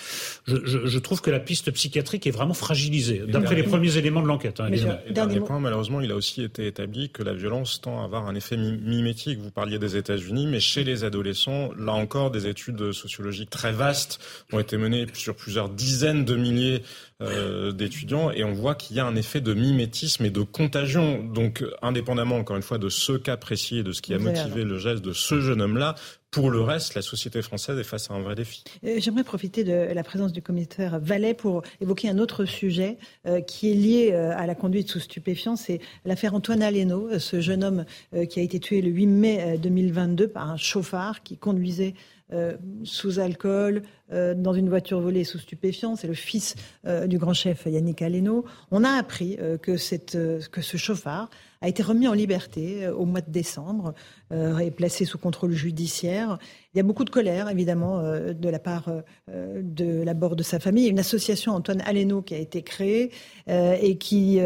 je, 0.46 0.58
je, 0.64 0.86
je, 0.86 1.00
trouve 1.00 1.22
que 1.22 1.32
la 1.32 1.40
piste 1.40 1.72
psychiatrique 1.72 2.28
est 2.28 2.32
vraiment 2.32 2.54
fragilisée, 2.54 3.24
d'après 3.28 3.56
les 3.56 3.64
premiers 3.64 3.98
éléments 3.98 4.22
de 4.22 4.28
l'enquête. 4.28 4.60
Hein, 4.60 4.70
dernier 5.10 5.40
point, 5.40 5.60
malheureusement, 5.60 6.02
il 6.02 6.12
a 6.12 6.16
aussi 6.16 6.44
été 6.44 6.68
établi 6.68 7.10
que 7.10 7.24
la 7.24 7.34
violence 7.34 7.82
tend 7.82 8.02
à 8.02 8.06
avoir 8.06 8.28
un 8.28 8.36
effet 8.36 8.58
mimétique. 8.58 9.40
Vous 9.40 9.52
parliez 9.52 9.80
des 9.80 9.98
États-Unis, 9.98 10.48
mais 10.48 10.60
chez 10.60 10.84
les 10.84 11.04
adolescents, 11.04 11.72
là 11.78 11.94
encore, 11.94 12.30
des 12.30 12.48
études 12.48 12.92
sociologiques 12.92 13.50
très 13.50 13.72
vastes 13.72 14.20
ont 14.52 14.60
été 14.60 14.78
menées 14.78 15.08
sur 15.14 15.36
plusieurs 15.36 15.70
dizaines 15.70 16.03
de 16.04 16.36
milliers 16.36 16.84
euh, 17.22 17.72
d'étudiants 17.72 18.32
et 18.32 18.44
on 18.44 18.52
voit 18.52 18.76
qu'il 18.76 18.98
y 18.98 19.00
a 19.00 19.06
un 19.06 19.16
effet 19.16 19.40
de 19.40 19.54
mimétisme 19.54 20.26
et 20.26 20.30
de 20.30 20.42
contagion. 20.42 21.24
Donc, 21.24 21.64
indépendamment, 21.82 22.36
encore 22.36 22.58
une 22.58 22.64
fois, 22.64 22.78
de 22.78 22.90
ce 22.90 23.14
cas 23.14 23.38
précis 23.38 23.78
et 23.78 23.84
de 23.84 23.94
ce 23.94 24.02
qui 24.02 24.14
a 24.14 24.20
motivé 24.20 24.66
le 24.66 24.78
geste 24.78 25.02
de 25.02 25.14
ce 25.14 25.40
jeune 25.40 25.62
homme-là, 25.62 25.96
pour 26.32 26.50
le 26.50 26.62
reste, 26.62 26.96
la 26.96 27.04
société 27.04 27.42
française 27.42 27.78
est 27.78 27.84
face 27.84 28.10
à 28.10 28.16
un 28.16 28.22
vrai 28.22 28.36
défi. 28.36 28.64
Euh, 28.84 28.96
j'aimerais 28.98 29.24
profiter 29.24 29.64
de 29.64 29.94
la 29.94 30.04
présence 30.04 30.34
du 30.34 30.42
commissaire 30.42 31.00
Vallet 31.00 31.34
pour 31.36 31.62
évoquer 31.80 32.10
un 32.10 32.18
autre 32.18 32.44
sujet 32.44 32.98
euh, 33.28 33.40
qui 33.40 33.72
est 33.72 33.76
lié 33.76 34.14
à 34.14 34.46
la 34.46 34.56
conduite 34.56 34.90
sous 34.90 35.00
stupéfiants. 35.00 35.56
C'est 35.56 35.80
l'affaire 36.04 36.34
Antoine 36.34 36.64
Aleno, 36.64 37.20
ce 37.20 37.40
jeune 37.40 37.64
homme 37.64 37.86
qui 38.30 38.40
a 38.40 38.44
été 38.44 38.60
tué 38.60 38.82
le 38.82 38.90
8 38.90 39.08
mai 39.08 39.58
2022 39.60 40.28
par 40.28 40.50
un 40.50 40.58
chauffard 40.58 41.24
qui 41.24 41.38
conduisait 41.38 41.94
euh, 42.32 42.56
sous 42.84 43.20
alcool, 43.20 43.84
euh, 44.12 44.34
dans 44.34 44.54
une 44.54 44.70
voiture 44.70 45.00
volée 45.02 45.26
sous 45.26 45.40
stupéfiants. 45.40 45.98
C'est 45.98 46.08
le 46.08 46.14
fils 46.14 46.56
euh, 46.88 47.06
du 47.06 47.18
grand 47.18 47.34
chef 47.34 47.66
Yannick 47.66 48.02
Aleno. 48.02 48.46
On 48.72 48.86
a 48.86 48.92
appris 48.92 49.38
que, 49.62 49.76
cette, 49.76 50.18
que 50.50 50.62
ce 50.62 50.78
chauffard 50.78 51.30
a 51.62 51.68
été 51.68 51.84
remis 51.84 52.08
en 52.08 52.14
liberté 52.14 52.88
au 52.88 53.06
mois 53.06 53.22
de 53.22 53.30
décembre 53.30 53.94
et 54.32 54.72
placé 54.72 55.06
sous 55.06 55.18
contrôle 55.18 55.52
judiciaire. 55.52 56.40
Il 56.74 56.78
y 56.78 56.80
a 56.80 56.84
beaucoup 56.84 57.06
de 57.06 57.10
colère, 57.10 57.50
évidemment, 57.50 58.02
de 58.02 58.50
la 58.50 58.60
part 58.60 58.90
de 59.28 60.04
la 60.04 60.14
bord 60.14 60.36
de 60.36 60.44
sa 60.44 60.60
famille. 60.60 60.84
Il 60.84 60.88
y 60.88 60.90
a 60.90 60.92
une 60.92 61.00
association, 61.00 61.54
Antoine 61.54 61.82
Aleno, 61.86 62.22
qui 62.22 62.34
a 62.34 62.40
été 62.40 62.64
créée 62.64 63.12
et 63.48 63.98
qui 63.98 64.40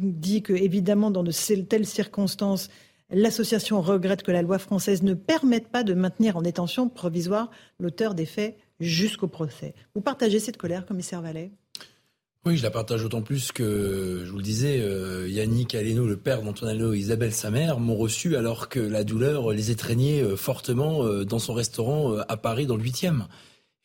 dit 0.00 0.42
que, 0.42 0.52
évidemment, 0.52 1.12
dans 1.12 1.22
de 1.22 1.62
telles 1.62 1.86
circonstances, 1.86 2.68
L'association 3.10 3.80
regrette 3.80 4.22
que 4.22 4.32
la 4.32 4.42
loi 4.42 4.58
française 4.58 5.02
ne 5.02 5.14
permette 5.14 5.68
pas 5.68 5.84
de 5.84 5.94
maintenir 5.94 6.36
en 6.36 6.42
détention 6.42 6.88
provisoire 6.88 7.50
l'auteur 7.78 8.14
des 8.14 8.26
faits 8.26 8.56
jusqu'au 8.80 9.28
procès. 9.28 9.74
Vous 9.94 10.00
partagez 10.00 10.40
cette 10.40 10.56
colère, 10.56 10.86
commissaire 10.86 11.22
Vallet 11.22 11.52
oui, 12.46 12.58
je 12.58 12.62
la 12.62 12.70
partage 12.70 13.00
d'autant 13.00 13.22
plus 13.22 13.52
que, 13.52 14.20
je 14.22 14.30
vous 14.30 14.36
le 14.36 14.42
disais, 14.42 14.78
euh, 14.82 15.26
Yannick 15.30 15.74
Aleno, 15.74 16.06
le 16.06 16.18
père 16.18 16.42
d'Antoine 16.42 16.78
et 16.92 16.98
Isabelle, 16.98 17.32
sa 17.32 17.50
mère, 17.50 17.80
m'ont 17.80 17.96
reçu 17.96 18.36
alors 18.36 18.68
que 18.68 18.80
la 18.80 19.02
douleur 19.02 19.52
les 19.52 19.70
étreignait 19.70 20.22
euh, 20.22 20.36
fortement 20.36 21.06
euh, 21.06 21.24
dans 21.24 21.38
son 21.38 21.54
restaurant 21.54 22.18
à 22.28 22.36
Paris, 22.36 22.66
dans 22.66 22.76
le 22.76 22.82
8e. 22.82 23.22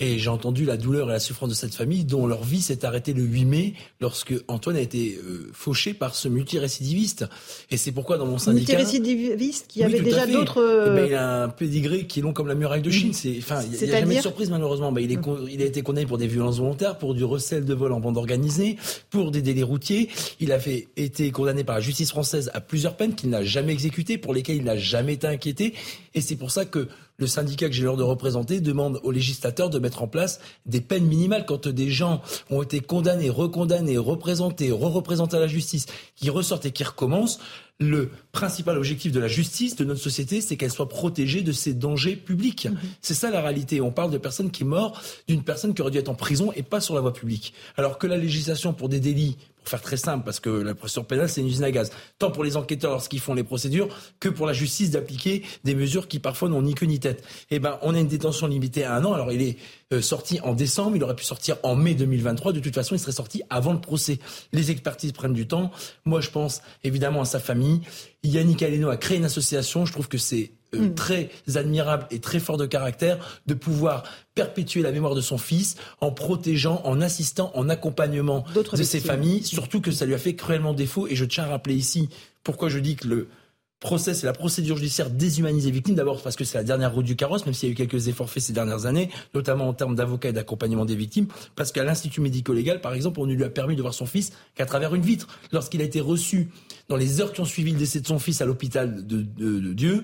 Et 0.01 0.17
j'ai 0.17 0.29
entendu 0.29 0.63
la 0.63 0.77
douleur 0.77 1.09
et 1.09 1.11
la 1.11 1.19
souffrance 1.19 1.49
de 1.49 1.53
cette 1.53 1.75
famille 1.75 2.05
dont 2.05 2.25
leur 2.25 2.41
vie 2.45 2.61
s'est 2.61 2.85
arrêtée 2.85 3.11
le 3.11 3.21
8 3.21 3.43
mai 3.43 3.73
lorsque 3.99 4.33
Antoine 4.47 4.77
a 4.77 4.79
été 4.79 5.19
euh, 5.21 5.49
fauché 5.51 5.93
par 5.93 6.15
ce 6.15 6.29
multirécidiviste. 6.29 7.25
Et 7.69 7.75
c'est 7.75 7.91
pourquoi 7.91 8.17
dans 8.17 8.25
mon 8.25 8.37
syndicat... 8.37 8.77
Multirécidiviste 8.77 9.67
qui 9.67 9.83
avait 9.83 9.99
déjà 9.99 10.25
d'autres... 10.25 10.85
Eh 10.87 10.95
ben, 10.95 11.05
il 11.05 11.15
a 11.15 11.43
un 11.43 11.49
pédigré 11.49 12.07
qui 12.07 12.19
est 12.19 12.21
long 12.21 12.31
comme 12.31 12.47
la 12.47 12.55
muraille 12.55 12.81
de 12.81 12.89
Chine. 12.89 13.11
C'est, 13.11 13.35
enfin, 13.39 13.61
il 13.61 13.71
n'y 13.71 13.93
a, 13.93 13.99
jamais 13.99 14.15
de 14.15 14.21
surprise 14.21 14.49
malheureusement. 14.49 14.93
Ben, 14.93 15.03
il, 15.03 15.11
est, 15.11 15.19
il 15.51 15.61
a 15.61 15.65
été 15.65 15.81
condamné 15.81 16.07
pour 16.07 16.17
des 16.17 16.27
violences 16.27 16.59
volontaires, 16.59 16.97
pour 16.97 17.13
du 17.13 17.25
recel 17.25 17.65
de 17.65 17.73
vol 17.73 17.91
en 17.91 17.99
bande 17.99 18.15
organisée, 18.15 18.77
pour 19.09 19.31
des 19.31 19.41
délits 19.41 19.63
routiers. 19.63 20.07
Il 20.39 20.53
a 20.53 20.59
fait, 20.59 20.87
été 20.95 21.29
condamné 21.31 21.65
par 21.65 21.75
la 21.75 21.81
justice 21.81 22.11
française 22.11 22.49
à 22.53 22.61
plusieurs 22.61 22.95
peines 22.95 23.15
qu'il 23.15 23.31
n'a 23.31 23.43
jamais 23.43 23.73
exécutées, 23.73 24.17
pour 24.17 24.33
lesquelles 24.33 24.55
il 24.55 24.63
n'a 24.63 24.77
jamais 24.77 25.15
été 25.15 25.27
inquiété. 25.27 25.73
Et 26.15 26.21
c'est 26.21 26.37
pour 26.37 26.51
ça 26.51 26.63
que 26.63 26.87
le 27.19 27.27
syndicat 27.27 27.67
que 27.67 27.73
j'ai 27.73 27.83
l'honneur 27.83 27.97
de 27.97 28.03
représenter 28.03 28.61
demande 28.61 28.99
aux 29.03 29.11
législateurs 29.11 29.69
de 29.69 29.77
mettre 29.77 30.01
en 30.01 30.07
place 30.07 30.39
des 30.65 30.81
peines 30.81 31.05
minimales 31.05 31.45
quand 31.45 31.67
des 31.67 31.89
gens 31.89 32.21
ont 32.49 32.63
été 32.63 32.79
condamnés, 32.79 33.29
recondamnés, 33.29 33.97
représentés, 33.97 34.71
re-représentés 34.71 35.37
à 35.37 35.39
la 35.39 35.47
justice, 35.47 35.85
qui 36.15 36.29
ressortent 36.29 36.65
et 36.65 36.71
qui 36.71 36.83
recommencent. 36.83 37.39
Le 37.81 38.09
principal 38.33 38.77
objectif 38.77 39.13
de 39.13 39.21
la 39.21 39.29
justice 39.29 39.77
de 39.77 39.85
notre 39.85 40.01
société, 40.01 40.41
c'est 40.41 40.57
qu'elle 40.57 40.71
soit 40.71 40.89
protégée 40.89 41.41
de 41.41 41.53
ces 41.53 41.73
dangers 41.73 42.17
publics. 42.17 42.65
Mhm. 42.65 42.77
C'est 43.01 43.13
ça 43.13 43.29
la 43.29 43.41
réalité. 43.41 43.79
On 43.79 43.91
parle 43.91 44.11
de 44.11 44.17
personnes 44.17 44.51
qui 44.51 44.65
meurent 44.65 45.01
d'une 45.29 45.43
personne 45.43 45.73
qui 45.73 45.81
aurait 45.81 45.91
dû 45.91 45.97
être 45.97 46.09
en 46.09 46.15
prison 46.15 46.51
et 46.57 46.63
pas 46.63 46.81
sur 46.81 46.93
la 46.93 46.99
voie 46.99 47.13
publique. 47.13 47.53
Alors 47.77 47.97
que 47.97 48.05
la 48.05 48.17
législation 48.17 48.73
pour 48.73 48.89
des 48.89 48.99
délits 48.99 49.37
pour 49.59 49.69
faire 49.69 49.81
très 49.81 49.97
simple, 49.97 50.23
parce 50.25 50.39
que 50.39 50.49
la 50.49 50.73
procédure 50.73 51.05
pénale, 51.05 51.29
c'est 51.29 51.41
une 51.41 51.47
usine 51.47 51.63
à 51.63 51.71
gaz. 51.71 51.91
Tant 52.17 52.31
pour 52.31 52.43
les 52.43 52.57
enquêteurs 52.57 52.91
lorsqu'ils 52.91 53.19
font 53.19 53.33
les 53.33 53.43
procédures, 53.43 53.87
que 54.19 54.29
pour 54.29 54.45
la 54.45 54.53
justice 54.53 54.91
d'appliquer 54.91 55.43
des 55.63 55.75
mesures 55.75 56.07
qui 56.07 56.19
parfois 56.19 56.49
n'ont 56.49 56.61
ni 56.61 56.75
queue 56.75 56.85
ni 56.85 56.99
tête. 56.99 57.23
Eh 57.51 57.59
ben, 57.59 57.77
on 57.81 57.93
a 57.93 57.99
une 57.99 58.07
détention 58.07 58.47
limitée 58.47 58.83
à 58.83 58.95
un 58.95 59.05
an. 59.05 59.13
Alors, 59.13 59.31
il 59.31 59.41
est 59.41 59.57
sorti 60.01 60.39
en 60.41 60.53
décembre, 60.53 60.95
il 60.95 61.03
aurait 61.03 61.15
pu 61.15 61.23
sortir 61.23 61.57
en 61.63 61.75
mai 61.75 61.95
2023. 61.95 62.53
De 62.53 62.59
toute 62.59 62.75
façon, 62.75 62.95
il 62.95 62.99
serait 62.99 63.11
sorti 63.11 63.41
avant 63.49 63.73
le 63.73 63.81
procès. 63.81 64.19
Les 64.53 64.71
expertises 64.71 65.11
prennent 65.11 65.33
du 65.33 65.47
temps. 65.47 65.71
Moi, 66.05 66.21
je 66.21 66.29
pense 66.29 66.61
évidemment 66.83 67.21
à 67.21 67.25
sa 67.25 67.39
famille. 67.39 67.81
Yannick 68.23 68.61
Aleno 68.61 68.89
a 68.89 68.97
créé 68.97 69.17
une 69.17 69.25
association. 69.25 69.85
Je 69.85 69.91
trouve 69.91 70.07
que 70.07 70.17
c'est 70.17 70.51
euh, 70.75 70.89
mm. 70.89 70.95
très 70.95 71.29
admirable 71.55 72.05
et 72.11 72.19
très 72.19 72.39
fort 72.39 72.57
de 72.57 72.67
caractère 72.67 73.41
de 73.47 73.55
pouvoir 73.55 74.03
perpétuer 74.35 74.83
la 74.83 74.91
mémoire 74.91 75.15
de 75.15 75.21
son 75.21 75.39
fils 75.39 75.75
en 75.99 76.11
protégeant, 76.11 76.81
en 76.83 77.01
assistant, 77.01 77.51
en 77.55 77.69
accompagnement 77.69 78.45
de 78.53 78.83
ses 78.83 78.99
familles, 78.99 79.43
surtout 79.43 79.81
que 79.81 79.91
ça 79.91 80.05
lui 80.05 80.13
a 80.13 80.19
fait 80.19 80.35
cruellement 80.35 80.73
défaut. 80.73 81.07
Et 81.07 81.15
je 81.15 81.25
tiens 81.25 81.45
à 81.45 81.47
rappeler 81.47 81.73
ici 81.73 82.09
pourquoi 82.43 82.69
je 82.69 82.77
dis 82.77 82.95
que 82.95 83.07
le 83.07 83.27
procès, 83.79 84.13
c'est 84.13 84.25
la 84.25 84.33
procédure 84.33 84.77
judiciaire 84.77 85.09
déshumanise 85.09 85.65
les 85.65 85.71
victimes. 85.71 85.95
D'abord 85.95 86.21
parce 86.21 86.35
que 86.35 86.43
c'est 86.43 86.57
la 86.57 86.63
dernière 86.63 86.93
route 86.93 87.05
du 87.05 87.15
carrosse, 87.15 87.45
même 87.45 87.53
s'il 87.53 87.69
y 87.69 87.71
a 87.71 87.73
eu 87.73 87.75
quelques 87.75 88.07
efforts 88.07 88.29
faits 88.29 88.43
ces 88.43 88.53
dernières 88.53 88.85
années, 88.85 89.09
notamment 89.33 89.67
en 89.67 89.73
termes 89.73 89.95
d'avocats 89.95 90.29
et 90.29 90.33
d'accompagnement 90.33 90.85
des 90.85 90.95
victimes. 90.95 91.27
Parce 91.55 91.71
qu'à 91.71 91.83
l'Institut 91.83 92.21
médico-légal, 92.21 92.81
par 92.81 92.93
exemple, 92.93 93.19
on 93.19 93.25
ne 93.25 93.33
lui 93.33 93.43
a 93.43 93.49
permis 93.49 93.75
de 93.75 93.81
voir 93.81 93.93
son 93.93 94.05
fils 94.05 94.33
qu'à 94.55 94.65
travers 94.65 94.93
une 94.95 95.01
vitre. 95.01 95.27
Lorsqu'il 95.51 95.81
a 95.81 95.85
été 95.85 96.01
reçu 96.01 96.49
dans 96.89 96.97
les 96.97 97.21
heures 97.21 97.31
qui 97.31 97.41
ont 97.41 97.45
suivi 97.45 97.71
le 97.71 97.77
décès 97.77 98.01
de 98.01 98.07
son 98.07 98.19
fils 98.19 98.41
à 98.41 98.45
l'hôpital 98.45 99.05
de 99.07 99.73
Dieu, 99.73 100.03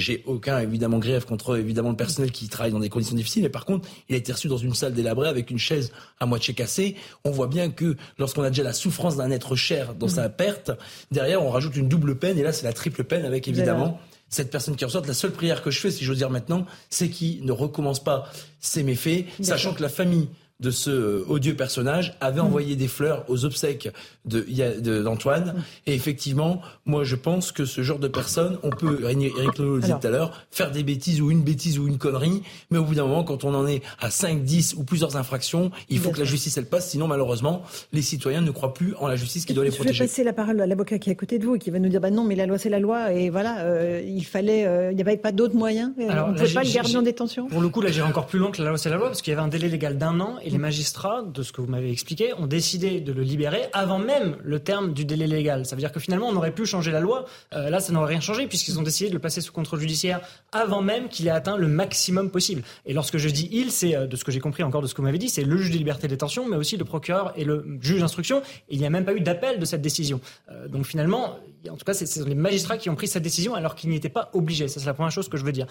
j'ai 0.00 0.22
aucun 0.26 0.58
évidemment 0.58 0.98
grief 0.98 1.24
contre 1.24 1.56
évidemment 1.56 1.90
le 1.90 1.96
personnel 1.96 2.30
qui 2.30 2.48
travaille 2.48 2.72
dans 2.72 2.80
des 2.80 2.88
conditions 2.88 3.16
difficiles, 3.16 3.42
mais 3.42 3.48
par 3.48 3.64
contre, 3.64 3.88
il 4.08 4.14
a 4.14 4.18
été 4.18 4.32
reçu 4.32 4.48
dans 4.48 4.56
une 4.56 4.74
salle 4.74 4.94
délabrée 4.94 5.28
avec 5.28 5.50
une 5.50 5.58
chaise 5.58 5.92
à 6.20 6.26
moitié 6.26 6.54
cassée. 6.54 6.96
On 7.24 7.30
voit 7.30 7.46
bien 7.46 7.70
que 7.70 7.96
lorsqu'on 8.18 8.42
a 8.42 8.50
déjà 8.50 8.62
la 8.62 8.72
souffrance 8.72 9.16
d'un 9.16 9.30
être 9.30 9.56
cher 9.56 9.94
dans 9.94 10.08
sa 10.08 10.28
perte, 10.28 10.70
derrière 11.10 11.42
on 11.42 11.50
rajoute 11.50 11.76
une 11.76 11.88
double 11.88 12.16
peine 12.16 12.38
et 12.38 12.42
là 12.42 12.52
c'est 12.52 12.64
la 12.64 12.72
triple 12.72 13.04
peine 13.04 13.24
avec 13.24 13.48
évidemment 13.48 13.98
cette 14.28 14.50
personne 14.50 14.76
qui 14.76 14.84
ressort. 14.84 15.04
La 15.06 15.14
seule 15.14 15.32
prière 15.32 15.62
que 15.62 15.70
je 15.70 15.78
fais, 15.78 15.90
si 15.90 16.04
j'ose 16.04 16.18
dire 16.18 16.30
maintenant, 16.30 16.66
c'est 16.90 17.08
qu'il 17.08 17.44
ne 17.44 17.52
recommence 17.52 18.02
pas 18.02 18.30
ses 18.60 18.82
méfaits, 18.82 19.24
sachant 19.40 19.72
que 19.72 19.82
la 19.82 19.88
famille 19.88 20.28
de 20.60 20.70
ce 20.70 20.90
euh, 20.90 21.24
odieux 21.28 21.54
personnage 21.54 22.16
avait 22.20 22.40
mm. 22.40 22.44
envoyé 22.44 22.76
des 22.76 22.88
fleurs 22.88 23.24
aux 23.28 23.44
obsèques 23.44 23.90
d'Antoine. 24.24 25.44
De, 25.44 25.50
mm. 25.50 25.62
Et 25.86 25.94
effectivement, 25.94 26.60
moi 26.86 27.04
je 27.04 27.16
pense 27.16 27.52
que 27.52 27.64
ce 27.64 27.82
genre 27.82 27.98
de 27.98 28.08
personne, 28.08 28.58
on 28.62 28.70
peut, 28.70 29.00
Eric 29.02 29.58
Lolo 29.58 29.76
le 29.76 29.82
disait 29.82 29.94
tout 30.00 30.06
à 30.06 30.10
l'heure, 30.10 30.46
faire 30.50 30.70
des 30.70 30.82
bêtises 30.82 31.20
ou 31.20 31.30
une 31.30 31.42
bêtise 31.42 31.78
ou 31.78 31.86
une 31.86 31.98
connerie, 31.98 32.42
mais 32.70 32.78
au 32.78 32.84
bout 32.84 32.94
d'un 32.94 33.06
moment, 33.06 33.24
quand 33.24 33.44
on 33.44 33.54
en 33.54 33.66
est 33.66 33.82
à 34.00 34.10
5, 34.10 34.42
10 34.44 34.74
ou 34.78 34.84
plusieurs 34.84 35.16
infractions, 35.16 35.70
il 35.88 35.98
faut 35.98 36.10
que 36.10 36.18
la 36.18 36.24
justice 36.24 36.56
elle 36.56 36.66
passe, 36.66 36.90
sinon 36.90 37.06
malheureusement, 37.06 37.62
les 37.92 38.02
citoyens 38.02 38.40
ne 38.40 38.50
croient 38.50 38.74
plus 38.74 38.94
en 38.96 39.08
la 39.08 39.16
justice 39.16 39.44
qui 39.44 39.52
doit 39.52 39.64
les 39.64 39.70
protéger. 39.70 39.92
Je 39.92 39.98
vais 40.02 40.08
passer 40.08 40.24
la 40.24 40.32
parole 40.32 40.60
à 40.60 40.66
l'avocat 40.66 40.98
qui 40.98 41.10
est 41.10 41.12
à 41.12 41.16
côté 41.16 41.38
de 41.38 41.44
vous 41.44 41.56
et 41.56 41.58
qui 41.58 41.70
va 41.70 41.78
nous 41.78 41.88
dire, 41.88 42.00
bah 42.00 42.10
non, 42.10 42.24
mais 42.24 42.34
la 42.34 42.46
loi 42.46 42.56
c'est 42.56 42.70
la 42.70 42.80
loi, 42.80 43.12
et 43.12 43.28
voilà, 43.28 43.60
euh, 43.60 44.02
il 44.06 44.24
fallait, 44.24 44.66
euh, 44.66 44.90
il 44.90 44.96
n'y 44.96 45.02
avait 45.02 45.16
pas 45.18 45.32
d'autres 45.32 45.56
moyens, 45.56 45.92
on 45.98 46.32
ne 46.32 46.38
peut 46.38 46.52
pas 46.54 46.64
le 46.64 46.72
garder 46.72 46.96
en 46.96 47.02
détention. 47.02 47.46
Pour 47.48 47.60
le 47.60 47.68
coup, 47.68 47.82
là 47.82 47.90
j'irai 47.90 48.08
encore 48.08 48.26
plus 48.26 48.38
loin 48.38 48.50
que 48.50 48.62
la 48.62 48.70
loi 48.70 48.78
c'est 48.78 48.90
la 48.90 48.96
loi, 48.96 49.08
parce 49.08 49.20
qu'il 49.20 49.32
y 49.32 49.36
avait 49.36 49.44
un 49.44 49.48
délai 49.48 49.68
légal 49.68 49.98
d'un 49.98 50.18
an, 50.20 50.36
et 50.46 50.50
les 50.50 50.58
magistrats, 50.58 51.22
de 51.22 51.42
ce 51.42 51.52
que 51.52 51.60
vous 51.60 51.66
m'avez 51.66 51.90
expliqué, 51.90 52.32
ont 52.34 52.46
décidé 52.46 53.00
de 53.00 53.12
le 53.12 53.22
libérer 53.22 53.62
avant 53.72 53.98
même 53.98 54.36
le 54.44 54.60
terme 54.60 54.94
du 54.94 55.04
délai 55.04 55.26
légal. 55.26 55.66
Ça 55.66 55.74
veut 55.74 55.80
dire 55.80 55.90
que 55.90 55.98
finalement, 55.98 56.28
on 56.28 56.36
aurait 56.36 56.52
pu 56.52 56.64
changer 56.66 56.92
la 56.92 57.00
loi. 57.00 57.24
Euh, 57.52 57.68
là, 57.68 57.80
ça 57.80 57.92
n'aurait 57.92 58.10
rien 58.10 58.20
changé 58.20 58.46
puisqu'ils 58.46 58.78
ont 58.78 58.82
décidé 58.82 59.08
de 59.08 59.14
le 59.14 59.18
placer 59.18 59.40
sous 59.40 59.52
contrôle 59.52 59.80
judiciaire 59.80 60.20
avant 60.52 60.82
même 60.82 61.08
qu'il 61.08 61.26
ait 61.26 61.30
atteint 61.30 61.56
le 61.56 61.66
maximum 61.66 62.30
possible. 62.30 62.62
Et 62.84 62.94
lorsque 62.94 63.16
je 63.16 63.28
dis 63.28 63.48
il, 63.50 63.72
c'est 63.72 63.96
euh, 63.96 64.06
de 64.06 64.14
ce 64.14 64.22
que 64.22 64.30
j'ai 64.30 64.38
compris 64.38 64.62
encore 64.62 64.82
de 64.82 64.86
ce 64.86 64.94
que 64.94 64.98
vous 64.98 65.06
m'avez 65.06 65.18
dit, 65.18 65.28
c'est 65.28 65.42
le 65.42 65.56
juge 65.56 65.72
de 65.72 65.78
liberté 65.78 66.06
de 66.06 66.12
détention, 66.12 66.48
mais 66.48 66.56
aussi 66.56 66.76
le 66.76 66.84
procureur 66.84 67.32
et 67.34 67.44
le 67.44 67.66
juge 67.80 68.00
d'instruction. 68.00 68.40
Il 68.68 68.78
n'y 68.78 68.86
a 68.86 68.90
même 68.90 69.04
pas 69.04 69.14
eu 69.14 69.20
d'appel 69.20 69.58
de 69.58 69.64
cette 69.64 69.82
décision. 69.82 70.20
Euh, 70.52 70.68
donc 70.68 70.86
finalement, 70.86 71.40
en 71.68 71.76
tout 71.76 71.84
cas, 71.84 71.94
c'est 71.94 72.24
les 72.24 72.36
magistrats 72.36 72.76
qui 72.76 72.88
ont 72.88 72.94
pris 72.94 73.08
cette 73.08 73.24
décision 73.24 73.56
alors 73.56 73.74
qu'ils 73.74 73.90
n'y 73.90 73.96
étaient 73.96 74.08
pas 74.08 74.30
obligés. 74.32 74.68
Ça, 74.68 74.78
c'est 74.78 74.86
la 74.86 74.94
première 74.94 75.10
chose 75.10 75.28
que 75.28 75.36
je 75.36 75.44
veux 75.44 75.50
dire. 75.50 75.66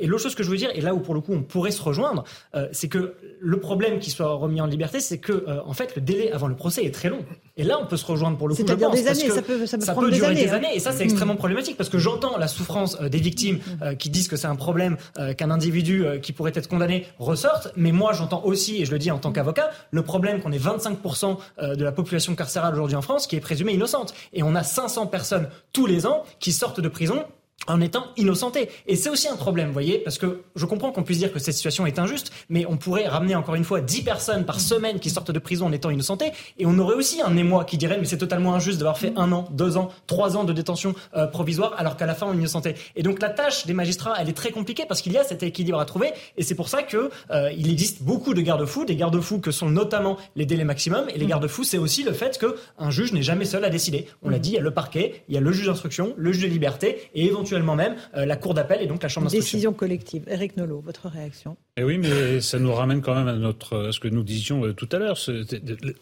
Et 0.00 0.06
l'autre 0.06 0.22
chose 0.22 0.34
que 0.34 0.42
je 0.42 0.50
veux 0.50 0.56
dire, 0.56 0.70
et 0.72 0.80
là 0.80 0.94
où 0.94 1.00
pour 1.00 1.12
le 1.12 1.20
coup 1.20 1.34
on 1.34 1.42
pourrait 1.42 1.70
se 1.70 1.82
rejoindre, 1.82 2.24
c'est 2.72 2.88
que 2.88 3.14
le 3.40 3.60
problème 3.60 3.98
qu'il 3.98 4.13
soit 4.14 4.32
remis 4.34 4.60
en 4.60 4.66
liberté, 4.66 5.00
c'est 5.00 5.18
que 5.18 5.32
euh, 5.32 5.60
en 5.66 5.72
fait 5.72 5.94
le 5.96 6.02
délai 6.02 6.32
avant 6.32 6.46
le 6.46 6.56
procès 6.56 6.84
est 6.84 6.94
très 6.94 7.08
long. 7.08 7.24
Et 7.56 7.62
là, 7.62 7.78
on 7.80 7.86
peut 7.86 7.96
se 7.96 8.06
rejoindre 8.06 8.36
pour 8.36 8.48
le 8.48 8.54
coup. 8.54 8.62
C'est-à-dire 8.64 8.90
des 8.90 9.06
années, 9.06 9.30
ça 9.30 9.42
peut, 9.42 9.66
ça 9.66 9.94
peut, 9.94 10.10
durer 10.10 10.34
des 10.34 10.48
années. 10.48 10.66
Hein. 10.68 10.74
Et 10.74 10.80
ça, 10.80 10.92
c'est 10.92 11.04
mm. 11.04 11.08
extrêmement 11.08 11.36
problématique 11.36 11.76
parce 11.76 11.88
que 11.88 11.98
j'entends 11.98 12.36
la 12.36 12.48
souffrance 12.48 13.00
des 13.00 13.18
victimes 13.18 13.58
mm. 13.58 13.96
qui 13.96 14.10
disent 14.10 14.28
que 14.28 14.36
c'est 14.36 14.46
un 14.46 14.56
problème 14.56 14.96
qu'un 15.36 15.50
individu 15.50 16.04
qui 16.20 16.32
pourrait 16.32 16.52
être 16.54 16.68
condamné 16.68 17.06
ressorte. 17.18 17.72
Mais 17.76 17.92
moi, 17.92 18.12
j'entends 18.12 18.42
aussi, 18.44 18.82
et 18.82 18.84
je 18.84 18.90
le 18.90 18.98
dis 18.98 19.10
en 19.10 19.18
tant 19.18 19.30
qu'avocat, 19.30 19.70
le 19.90 20.02
problème 20.02 20.40
qu'on 20.40 20.50
ait 20.52 20.58
25% 20.58 21.36
de 21.76 21.84
la 21.84 21.92
population 21.92 22.34
carcérale 22.34 22.74
aujourd'hui 22.74 22.96
en 22.96 23.02
France 23.02 23.26
qui 23.26 23.36
est 23.36 23.40
présumée 23.40 23.72
innocente. 23.72 24.14
Et 24.32 24.42
on 24.42 24.54
a 24.54 24.62
500 24.62 25.06
personnes 25.06 25.48
tous 25.72 25.86
les 25.86 26.06
ans 26.06 26.24
qui 26.40 26.52
sortent 26.52 26.80
de 26.80 26.88
prison 26.88 27.24
en 27.66 27.80
étant 27.80 28.06
innocenté. 28.16 28.68
Et 28.86 28.96
c'est 28.96 29.08
aussi 29.08 29.28
un 29.28 29.36
problème, 29.36 29.68
vous 29.68 29.72
voyez, 29.72 29.98
parce 29.98 30.18
que 30.18 30.42
je 30.56 30.66
comprends 30.66 30.92
qu'on 30.92 31.02
puisse 31.02 31.18
dire 31.18 31.32
que 31.32 31.38
cette 31.38 31.54
situation 31.54 31.86
est 31.86 31.98
injuste, 31.98 32.32
mais 32.48 32.66
on 32.66 32.76
pourrait 32.76 33.06
ramener 33.06 33.34
encore 33.34 33.54
une 33.54 33.64
fois 33.64 33.80
10 33.80 34.02
personnes 34.02 34.44
par 34.44 34.60
semaine 34.60 35.00
qui 35.00 35.10
sortent 35.10 35.30
de 35.30 35.38
prison 35.38 35.66
en 35.66 35.72
étant 35.72 35.90
innocentés, 35.90 36.32
et 36.58 36.66
on 36.66 36.78
aurait 36.78 36.94
aussi 36.94 37.22
un 37.22 37.36
émoi 37.36 37.64
qui 37.64 37.78
dirait, 37.78 37.98
mais 37.98 38.06
c'est 38.06 38.18
totalement 38.18 38.54
injuste 38.54 38.78
d'avoir 38.78 38.98
fait 38.98 39.12
un 39.16 39.32
an, 39.32 39.48
deux 39.50 39.76
ans, 39.76 39.90
trois 40.06 40.36
ans 40.36 40.44
de 40.44 40.52
détention 40.52 40.94
euh, 41.16 41.26
provisoire, 41.26 41.74
alors 41.78 41.96
qu'à 41.96 42.06
la 42.06 42.14
fin 42.14 42.26
on 42.26 42.34
est 42.34 42.38
innocenté. 42.38 42.74
Et 42.96 43.02
donc 43.02 43.20
la 43.20 43.30
tâche 43.30 43.66
des 43.66 43.74
magistrats, 43.74 44.14
elle 44.18 44.28
est 44.28 44.34
très 44.34 44.50
compliquée 44.50 44.84
parce 44.86 45.02
qu'il 45.02 45.12
y 45.12 45.18
a 45.18 45.24
cet 45.24 45.42
équilibre 45.42 45.78
à 45.78 45.84
trouver, 45.84 46.12
et 46.36 46.42
c'est 46.42 46.54
pour 46.54 46.68
ça 46.68 46.82
que 46.82 47.10
euh, 47.30 47.50
il 47.56 47.70
existe 47.70 48.02
beaucoup 48.02 48.34
de 48.34 48.40
garde-fous, 48.40 48.84
des 48.84 48.96
garde-fous 48.96 49.40
que 49.40 49.50
sont 49.50 49.70
notamment 49.70 50.16
les 50.36 50.46
délais 50.46 50.64
maximum, 50.64 51.06
et 51.14 51.18
les 51.18 51.26
garde-fous, 51.26 51.64
c'est 51.64 51.78
aussi 51.78 52.02
le 52.02 52.12
fait 52.12 52.38
qu'un 52.38 52.90
juge 52.90 53.12
n'est 53.12 53.22
jamais 53.22 53.44
seul 53.44 53.64
à 53.64 53.70
décider. 53.70 54.06
On 54.22 54.28
l'a 54.28 54.38
dit, 54.38 54.50
il 54.50 54.54
y 54.54 54.58
a 54.58 54.62
le 54.62 54.70
parquet, 54.70 55.24
il 55.28 55.34
y 55.34 55.38
a 55.38 55.40
le 55.40 55.52
juge 55.52 55.66
d'instruction, 55.66 56.14
le 56.16 56.32
juge 56.32 56.44
de 56.44 56.48
liberté, 56.48 57.10
et 57.14 57.26
éventuellement 57.26 57.53
même 57.62 57.96
euh, 58.16 58.26
la 58.26 58.36
cour 58.36 58.54
d'appel 58.54 58.82
et 58.82 58.86
donc 58.86 59.02
la 59.02 59.08
chambre 59.08 59.26
d'instruction. 59.26 59.56
Décision 59.56 59.72
collective. 59.72 60.24
Eric 60.26 60.56
Nolot, 60.56 60.80
votre 60.80 61.08
réaction? 61.08 61.56
Eh 61.76 61.84
Oui, 61.84 61.98
mais 61.98 62.40
ça 62.40 62.58
nous 62.58 62.72
ramène 62.72 63.00
quand 63.00 63.14
même 63.14 63.28
à, 63.28 63.36
notre, 63.36 63.90
ce 63.92 64.00
que 64.00 64.08
nous 64.08 64.22
disions 64.22 64.64
euh, 64.64 64.72
tout 64.72 64.88
à 64.92 64.98
l'heure. 64.98 65.18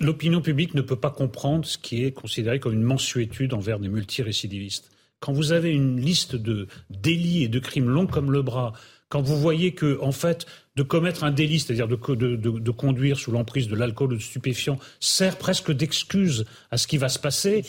L'opinion 0.01 0.41
publique 0.41 0.75
ne 0.75 0.83
peut 0.83 0.97
pas 0.97 1.11
comprendre 1.11 1.65
ce 1.65 1.79
qui 1.79 2.05
est 2.05 2.13
considéré 2.13 2.61
comme 2.61 2.75
une 2.75 2.83
mensuétude 2.83 3.55
envers 3.55 3.79
des 3.79 3.89
multirécidivistes. 3.89 4.91
Quand 5.21 5.33
vous 5.33 5.53
avez 5.53 5.71
une 5.71 6.01
liste 6.01 6.35
de 6.35 6.67
délits 6.91 7.45
et 7.45 7.49
de 7.49 7.59
crimes 7.59 7.89
longs 7.89 8.09
comme 8.09 8.33
le 8.33 8.43
bras, 8.43 8.73
quand 9.09 9.21
vous 9.21 9.39
voyez 9.39 9.73
que, 9.73 10.01
en 10.01 10.11
fait, 10.11 10.47
de 10.75 10.83
commettre 10.83 11.23
un 11.25 11.31
délit, 11.31 11.61
c'est-à-dire 11.61 11.87
de, 11.87 11.97
de, 11.97 12.71
conduire 12.71 13.19
sous 13.19 13.31
l'emprise 13.31 13.69
de 13.69 13.77
l'alcool 13.77 14.15
ou 14.15 14.17
de 14.17 14.23
stupéfiants, 14.23 14.79
sert 15.01 15.37
presque 15.37 15.71
d'excuse 15.71 16.47
à 16.71 16.79
ce 16.79 16.87
qui 16.87 16.97
va 16.97 17.11
se 17.11 17.19
passer. 17.19 17.63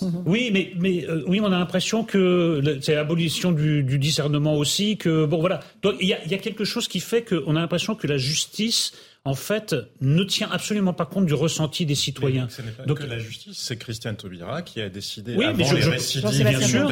Mhm. 0.00 0.22
Oui, 0.24 0.50
mais, 0.52 0.72
mais 0.78 1.04
euh, 1.06 1.24
oui, 1.26 1.40
on 1.42 1.46
a 1.46 1.58
l'impression 1.58 2.04
que 2.04 2.78
c'est 2.80 2.94
l'abolition 2.94 3.52
du, 3.52 3.82
discernement 3.98 4.54
aussi, 4.54 4.96
que 4.96 5.26
bon 5.26 5.40
voilà. 5.40 5.60
Donc 5.82 5.96
il 6.00 6.08
y 6.08 6.14
a, 6.14 6.24
y 6.24 6.34
a 6.34 6.38
quelque 6.38 6.64
chose 6.64 6.88
qui 6.88 7.00
fait 7.00 7.22
qu'on 7.22 7.54
a 7.54 7.60
l'impression 7.60 7.94
que 7.94 8.06
la 8.06 8.16
justice 8.16 8.92
en 9.24 9.36
fait, 9.36 9.76
ne 10.00 10.24
tient 10.24 10.50
absolument 10.50 10.94
pas 10.94 11.06
compte 11.06 11.26
du 11.26 11.34
ressenti 11.34 11.86
des 11.86 11.94
citoyens. 11.94 12.48
ce 12.50 12.60
n'est 12.60 12.72
pas 12.72 12.84
Donc, 12.84 12.98
que 12.98 13.04
la 13.04 13.20
justice, 13.20 13.56
c'est 13.56 13.76
Christiane 13.76 14.16
Taubira 14.16 14.62
qui 14.62 14.80
a 14.80 14.88
décidé 14.88 15.36
oui, 15.36 15.44
avant 15.44 15.58
mais 15.58 15.64
je, 15.64 15.76
les 15.76 15.84
récidives 15.84 16.48
bien 16.48 16.60
sûr. 16.60 16.90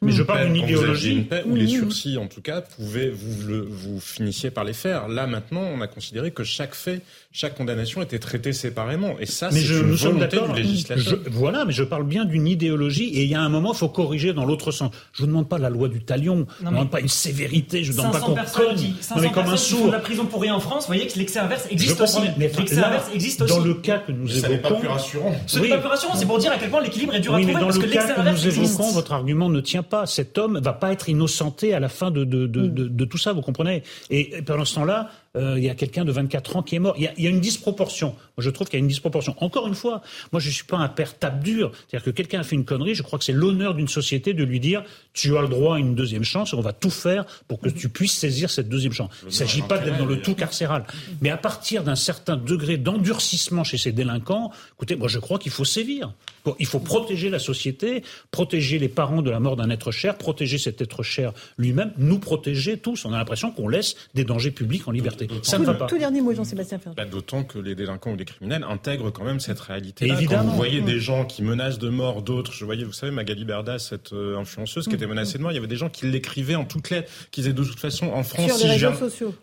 mais 0.00 0.12
je 0.12 0.22
parle 0.22 0.46
d'une 0.46 0.62
idéologie. 0.62 1.26
ou 1.46 1.56
les 1.56 1.66
sursis, 1.66 2.16
en 2.16 2.28
tout 2.28 2.42
cas, 2.42 2.60
pouvez, 2.60 3.10
vous, 3.10 3.48
le, 3.48 3.60
vous 3.60 3.98
finissiez 3.98 4.52
par 4.52 4.62
les 4.62 4.72
faire. 4.72 5.08
Là, 5.08 5.26
maintenant, 5.26 5.62
on 5.62 5.80
a 5.80 5.88
considéré 5.88 6.30
que 6.30 6.44
chaque 6.44 6.74
fait 6.74 7.02
chaque 7.36 7.56
condamnation 7.56 8.00
était 8.00 8.20
traitée 8.20 8.52
séparément. 8.52 9.16
Et 9.18 9.26
ça, 9.26 9.50
c'est 9.50 9.60
une 9.60 9.90
volonté 9.90 10.38
du 10.38 10.52
législateur. 10.62 11.18
voilà, 11.32 11.64
mais 11.64 11.72
je 11.72 11.82
parle 11.82 12.04
bien 12.04 12.24
d'une 12.24 12.46
idéologie. 12.46 13.06
Et 13.06 13.24
il 13.24 13.28
y 13.28 13.34
a 13.34 13.40
un 13.40 13.48
moment, 13.48 13.72
il 13.72 13.76
faut 13.76 13.88
corriger 13.88 14.32
dans 14.32 14.44
l'autre 14.44 14.70
sens. 14.70 14.92
Je 15.12 15.22
ne 15.22 15.26
demande 15.26 15.48
pas 15.48 15.58
la 15.58 15.68
loi 15.68 15.88
du 15.88 16.00
talion. 16.00 16.46
je 16.60 16.64
ne 16.64 16.70
demande 16.70 16.90
pas 16.90 17.00
une 17.00 17.08
sévérité. 17.08 17.82
Je 17.82 17.90
ne 17.90 17.96
demande 17.96 18.12
pas 18.12 18.20
qu'on 18.20 18.34
cogne. 18.36 18.94
non, 19.16 19.20
mais 19.20 19.32
comme 19.32 19.48
un 19.48 19.56
sourd. 19.56 19.90
la 19.90 19.98
prison 19.98 20.26
pour 20.26 20.42
rien 20.42 20.54
en 20.54 20.60
France, 20.60 20.84
vous 20.84 20.94
voyez 20.94 21.08
que 21.08 21.18
l'excès 21.18 21.40
inverse 21.40 21.66
existe 21.70 22.00
aussi. 22.00 22.20
L'excès 22.38 22.78
inverse 22.78 23.10
existe 23.12 23.42
aussi. 23.42 23.52
Dans 23.52 23.64
le 23.64 23.74
cas 23.74 23.98
que 23.98 24.12
nous 24.12 24.30
évoquons. 24.30 24.46
Ce 24.46 24.48
n'est 24.52 24.58
pas 24.58 24.70
plus 24.70 24.88
rassurant. 24.88 25.34
Ce 25.48 25.58
n'est 25.58 25.68
pas 25.70 25.78
plus 25.78 25.88
rassurant. 25.88 26.14
C'est 26.14 26.26
pour 26.26 26.38
dire 26.38 26.52
à 26.52 26.58
quel 26.58 26.70
point 26.70 26.82
l'équilibre 26.82 27.16
est 27.16 27.20
dur 27.20 27.34
à 27.34 27.38
trouver. 27.38 27.52
Mais 27.52 27.60
dans 27.60 27.66
parce 27.66 27.78
le 27.80 27.86
que 27.88 27.92
cas 27.92 28.14
que 28.14 28.30
nous 28.30 28.46
évoquons, 28.46 28.92
votre 28.92 29.12
argument 29.12 29.48
ne 29.48 29.60
tient 29.60 29.82
pas. 29.82 30.06
Cet 30.06 30.38
homme 30.38 30.60
va 30.62 30.72
pas 30.72 30.92
être 30.92 31.08
innocenté 31.08 31.74
à 31.74 31.80
la 31.80 31.88
fin 31.88 32.12
de, 32.12 32.22
de, 32.22 32.46
de, 32.46 32.68
de 32.68 33.04
tout 33.04 33.18
ça, 33.18 33.32
vous 33.32 33.40
comprenez 33.40 33.82
Et 34.10 34.40
pendant 34.46 34.64
ce 34.64 34.76
temps-là, 34.76 35.10
euh, 35.36 35.54
il 35.58 35.64
y 35.64 35.70
a 35.70 35.74
quelqu'un 35.74 36.04
de 36.04 36.12
24 36.12 36.56
ans 36.56 36.62
qui 36.62 36.76
est 36.76 36.78
mort. 36.78 36.94
Il 36.96 37.02
y 37.02 37.26
a, 37.26 37.30
une 37.30 37.40
disproportion. 37.40 38.14
Je 38.38 38.50
trouve 38.50 38.68
qu'il 38.68 38.78
y 38.78 38.82
a 38.82 38.84
une 38.84 38.88
disproportion. 38.88 39.34
Encore 39.38 39.66
une 39.66 39.74
fois, 39.74 40.02
moi, 40.32 40.40
je 40.40 40.48
ne 40.48 40.52
suis 40.52 40.64
pas 40.64 40.78
un 40.78 40.88
père 40.88 41.18
tape 41.18 41.42
dur. 41.42 41.72
C'est-à-dire 41.74 42.04
que 42.04 42.10
quelqu'un 42.10 42.40
a 42.40 42.42
fait 42.42 42.56
une 42.56 42.64
connerie, 42.64 42.94
je 42.94 43.02
crois 43.02 43.18
que 43.18 43.24
c'est 43.24 43.32
l'honneur 43.32 43.74
d'une 43.74 43.88
société 43.88 44.32
de 44.32 44.44
lui 44.44 44.60
dire 44.60 44.84
tu 45.12 45.36
as 45.36 45.42
le 45.42 45.48
droit 45.48 45.76
à 45.76 45.78
une 45.78 45.94
deuxième 45.94 46.24
chance 46.24 46.52
on 46.54 46.60
va 46.60 46.72
tout 46.72 46.90
faire 46.90 47.24
pour 47.48 47.60
que 47.60 47.68
tu 47.68 47.88
puisses 47.88 48.14
saisir 48.14 48.50
cette 48.50 48.68
deuxième 48.68 48.92
chance. 48.92 49.10
Il 49.22 49.26
ne 49.26 49.30
s'agit 49.30 49.62
pas 49.62 49.78
d'être 49.78 49.98
dans 49.98 50.06
le 50.06 50.20
tout 50.20 50.34
carcéral. 50.34 50.84
Mais 51.20 51.30
à 51.30 51.36
partir 51.36 51.84
d'un 51.84 51.96
certain 51.96 52.36
degré 52.36 52.76
d'endurcissement 52.76 53.64
chez 53.64 53.78
ces 53.78 53.92
délinquants, 53.92 54.50
écoutez, 54.76 54.96
moi, 54.96 55.08
je 55.08 55.18
crois 55.18 55.38
qu'il 55.38 55.52
faut 55.52 55.64
sévir. 55.64 56.12
Il 56.58 56.66
faut 56.66 56.80
protéger 56.80 57.30
la 57.30 57.38
société, 57.38 58.02
protéger 58.30 58.78
les 58.78 58.88
parents 58.88 59.22
de 59.22 59.30
la 59.30 59.40
mort 59.40 59.56
d'un 59.56 59.70
être 59.70 59.90
cher, 59.90 60.16
protéger 60.16 60.58
cet 60.58 60.80
être 60.80 61.02
cher 61.02 61.32
lui-même, 61.58 61.92
nous 61.98 62.18
protéger 62.18 62.78
tous. 62.78 63.04
On 63.04 63.12
a 63.12 63.18
l'impression 63.18 63.50
qu'on 63.50 63.68
laisse 63.68 63.96
des 64.14 64.24
dangers 64.24 64.50
publics 64.50 64.86
en 64.88 64.90
liberté. 64.90 65.28
Ça 65.42 65.58
ne 65.58 65.64
va 65.64 65.74
pas. 65.74 65.86
Tout 65.86 65.98
dernier 65.98 66.20
mot, 66.20 66.34
Jean-Sébastien 66.34 66.78
bah, 66.96 67.04
D'autant 67.04 67.44
que 67.44 67.58
les 67.58 67.74
délinquants 67.74 68.12
ou 68.12 68.16
les 68.16 68.24
criminels 68.24 68.64
intègrent 68.68 69.10
quand 69.10 69.24
même 69.24 69.40
cette 69.40 69.60
réalité-là. 69.60 70.18
Quand 70.28 70.42
vous 70.42 70.56
voyez 70.56 70.80
des 70.80 71.00
gens 71.00 71.24
qui 71.24 71.42
menacent 71.42 71.78
de 71.78 71.88
mort 71.88 72.22
d'autres, 72.22 72.52
je 72.52 72.64
voyais, 72.64 72.84
vous 72.84 72.92
savez, 72.92 73.12
Magali 73.12 73.44
Berda, 73.44 73.78
cette 73.78 74.12
euh, 74.12 74.38
influenceuse 74.38 74.86
qui 74.86 74.94
était 74.94 75.06
menacée 75.06 75.38
de 75.38 75.42
mort, 75.42 75.52
il 75.52 75.56
y 75.56 75.58
avait 75.58 75.66
des 75.66 75.76
gens 75.76 75.88
qui 75.88 76.06
l'écrivaient 76.06 76.54
en 76.54 76.64
toutes 76.64 76.90
lettres, 76.90 77.10
qui 77.30 77.40
disaient 77.40 77.52
de 77.52 77.64
toute 77.64 77.80
façon, 77.80 78.08
en 78.08 78.22
France, 78.22 78.58
si 78.58 78.68
je, 78.68 78.78
viens, 78.78 78.92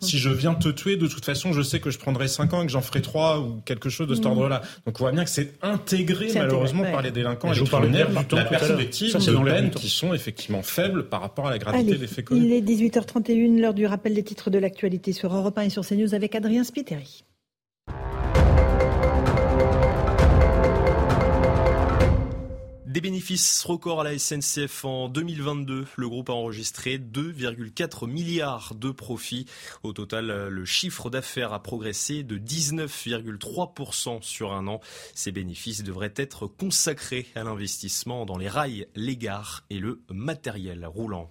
si 0.00 0.18
je, 0.18 0.30
viens, 0.30 0.54
te 0.54 0.68
tuer, 0.68 0.96
de 0.96 1.06
toute 1.06 1.24
façon, 1.24 1.52
je 1.52 1.62
sais 1.62 1.80
que 1.80 1.90
je 1.90 1.98
prendrai 1.98 2.28
5 2.28 2.52
ans 2.52 2.62
et 2.62 2.66
que 2.66 2.72
j'en 2.72 2.82
ferai 2.82 3.02
3 3.02 3.40
ou 3.40 3.60
quelque 3.64 3.88
chose 3.88 4.08
de 4.08 4.14
cet 4.14 4.24
mm. 4.24 4.28
ordre-là. 4.28 4.62
Donc 4.86 5.00
on 5.00 5.04
voit 5.04 5.12
bien 5.12 5.24
que 5.24 5.30
c'est 5.30 5.54
intégré, 5.62 6.28
malheureusement, 6.34 6.84
par 6.92 7.02
les 7.02 7.10
délinquants 7.10 7.52
et 7.52 7.58
les 7.58 7.64
criminels, 7.64 8.08
la 8.32 8.44
perspective 8.44 9.14
de 9.14 9.44
peines 9.44 9.70
qui 9.70 9.88
sont 9.88 10.14
effectivement 10.14 10.62
faibles 10.62 11.08
par 11.08 11.20
rapport 11.20 11.46
à 11.46 11.50
la 11.50 11.58
gravité 11.58 11.96
des 11.96 12.06
faits 12.06 12.24
commis. 12.24 12.46
Il 12.46 12.52
est 12.52 12.60
18h31, 12.60 13.60
l'heure 13.60 13.74
du 13.74 13.86
rappel 13.86 14.14
des 14.14 14.22
titres 14.22 14.50
de 14.50 14.58
l'actualité 14.58 15.12
sur 15.12 15.34
Europe 15.34 15.58
1 15.58 15.62
et 15.62 15.70
sur 15.70 15.86
CNews 15.86 16.14
avec 16.14 16.34
Adrien 16.34 16.64
Spiteri. 16.64 17.24
Des 22.92 23.00
bénéfices 23.00 23.64
records 23.64 24.02
à 24.02 24.04
la 24.04 24.18
SNCF 24.18 24.84
en 24.84 25.08
2022. 25.08 25.86
Le 25.96 26.08
groupe 26.10 26.28
a 26.28 26.34
enregistré 26.34 26.98
2,4 26.98 28.06
milliards 28.06 28.74
de 28.74 28.90
profits. 28.90 29.46
Au 29.82 29.94
total, 29.94 30.48
le 30.48 30.64
chiffre 30.66 31.08
d'affaires 31.08 31.54
a 31.54 31.62
progressé 31.62 32.22
de 32.22 32.36
19,3% 32.36 34.20
sur 34.20 34.52
un 34.52 34.66
an. 34.66 34.80
Ces 35.14 35.32
bénéfices 35.32 35.82
devraient 35.82 36.12
être 36.16 36.46
consacrés 36.46 37.28
à 37.34 37.44
l'investissement 37.44 38.26
dans 38.26 38.36
les 38.36 38.50
rails, 38.50 38.86
les 38.94 39.16
gares 39.16 39.64
et 39.70 39.78
le 39.78 40.02
matériel 40.10 40.84
roulant. 40.84 41.30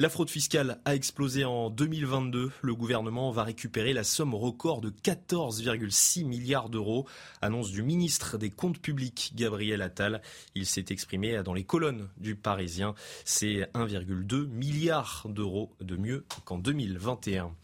La 0.00 0.08
fraude 0.08 0.30
fiscale 0.30 0.80
a 0.86 0.94
explosé 0.94 1.44
en 1.44 1.68
2022. 1.68 2.50
Le 2.62 2.74
gouvernement 2.74 3.32
va 3.32 3.44
récupérer 3.44 3.92
la 3.92 4.02
somme 4.02 4.34
record 4.34 4.80
de 4.80 4.88
14,6 4.88 6.24
milliards 6.24 6.70
d'euros. 6.70 7.06
Annonce 7.42 7.70
du 7.70 7.82
ministre 7.82 8.38
des 8.38 8.48
Comptes 8.48 8.78
publics, 8.80 9.32
Gabriel 9.34 9.82
Attal. 9.82 10.22
Il 10.54 10.64
s'est 10.64 10.86
exprimé 10.88 11.42
dans 11.42 11.52
les 11.52 11.64
colonnes 11.64 12.08
du 12.16 12.34
Parisien. 12.34 12.94
C'est 13.26 13.68
1,2 13.74 14.46
milliard 14.46 15.26
d'euros 15.28 15.76
de 15.82 15.96
mieux 15.96 16.24
qu'en 16.46 16.56
2021. 16.56 17.54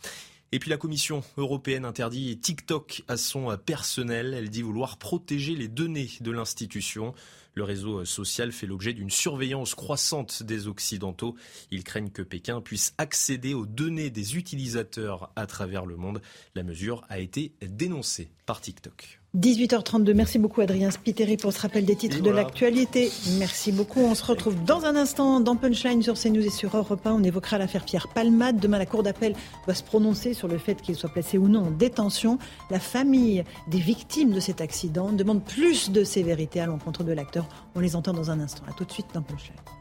Et 0.53 0.59
puis 0.59 0.69
la 0.69 0.77
Commission 0.77 1.23
européenne 1.39 1.87
interdit 1.87 2.39
TikTok 2.39 3.03
à 3.09 3.17
son 3.17 3.57
personnel. 3.57 4.35
Elle 4.35 4.51
dit 4.51 4.61
vouloir 4.61 4.99
protéger 4.99 5.55
les 5.55 5.69
données 5.69 6.11
de 6.21 6.31
l'institution. 6.33 7.15
Le 7.57 7.65
réseau 7.65 8.05
social 8.05 8.53
fait 8.53 8.67
l'objet 8.67 8.93
d'une 8.93 9.09
surveillance 9.09 9.75
croissante 9.75 10.43
des 10.43 10.69
Occidentaux. 10.69 11.37
Ils 11.71 11.85
craignent 11.85 12.11
que 12.11 12.21
Pékin 12.21 12.61
puisse 12.61 12.93
accéder 12.99 13.55
aux 13.55 13.65
données 13.65 14.11
des 14.11 14.37
utilisateurs 14.37 15.33
à 15.37 15.47
travers 15.47 15.87
le 15.87 15.97
monde. 15.97 16.21
La 16.55 16.63
mesure 16.63 17.03
a 17.09 17.19
été 17.19 17.55
dénoncée 17.63 18.29
par 18.45 18.61
TikTok. 18.61 19.21
18h32, 19.37 20.15
merci 20.15 20.39
beaucoup 20.39 20.63
Adrien 20.63 20.91
Spiteri 20.91 21.37
pour 21.37 21.53
ce 21.53 21.61
rappel 21.61 21.85
des 21.85 21.95
titres 21.95 22.23
de 22.23 22.31
l'actualité. 22.31 23.11
Merci 23.39 23.71
beaucoup. 23.71 24.01
On 24.01 24.15
se 24.15 24.25
retrouve 24.25 24.65
dans 24.65 24.87
un 24.87 24.97
instant 24.97 25.41
dans 25.41 25.57
Punchline 25.57 26.03
sur 26.03 26.15
CNews 26.15 26.47
et 26.47 26.51
sur 26.51 26.75
Europe 26.75 27.07
1. 27.07 27.13
On 27.13 27.23
évoquera 27.23 27.59
l'affaire 27.59 27.85
Pierre 27.85 28.09
Palmade. 28.09 28.59
Demain, 28.59 28.79
la 28.79 28.87
Cour 28.87 29.03
d'appel 29.03 29.35
va 29.67 29.75
se 29.75 29.83
prononcer 29.83 30.33
sur 30.33 30.49
le 30.49 30.57
fait 30.57 30.81
qu'il 30.81 30.95
soit 30.95 31.11
placé 31.11 31.37
ou 31.37 31.49
non 31.49 31.67
en 31.67 31.71
détention. 31.71 32.39
La 32.71 32.81
famille 32.81 33.45
des 33.69 33.79
victimes 33.79 34.33
de 34.33 34.41
cet 34.41 34.63
accident 34.63 35.13
demande 35.13 35.45
plus 35.45 35.91
de 35.91 36.03
sévérité 36.03 36.61
à 36.61 36.67
l'encontre 36.67 37.05
de 37.05 37.13
l'acteur. 37.13 37.47
On 37.75 37.81
les 37.81 37.95
entend 37.95 38.15
dans 38.15 38.31
un 38.31 38.41
instant. 38.41 38.63
A 38.71 38.73
tout 38.73 38.87
de 38.87 38.93
suite 38.93 39.09
dans 39.13 39.21
Punchline. 39.21 39.76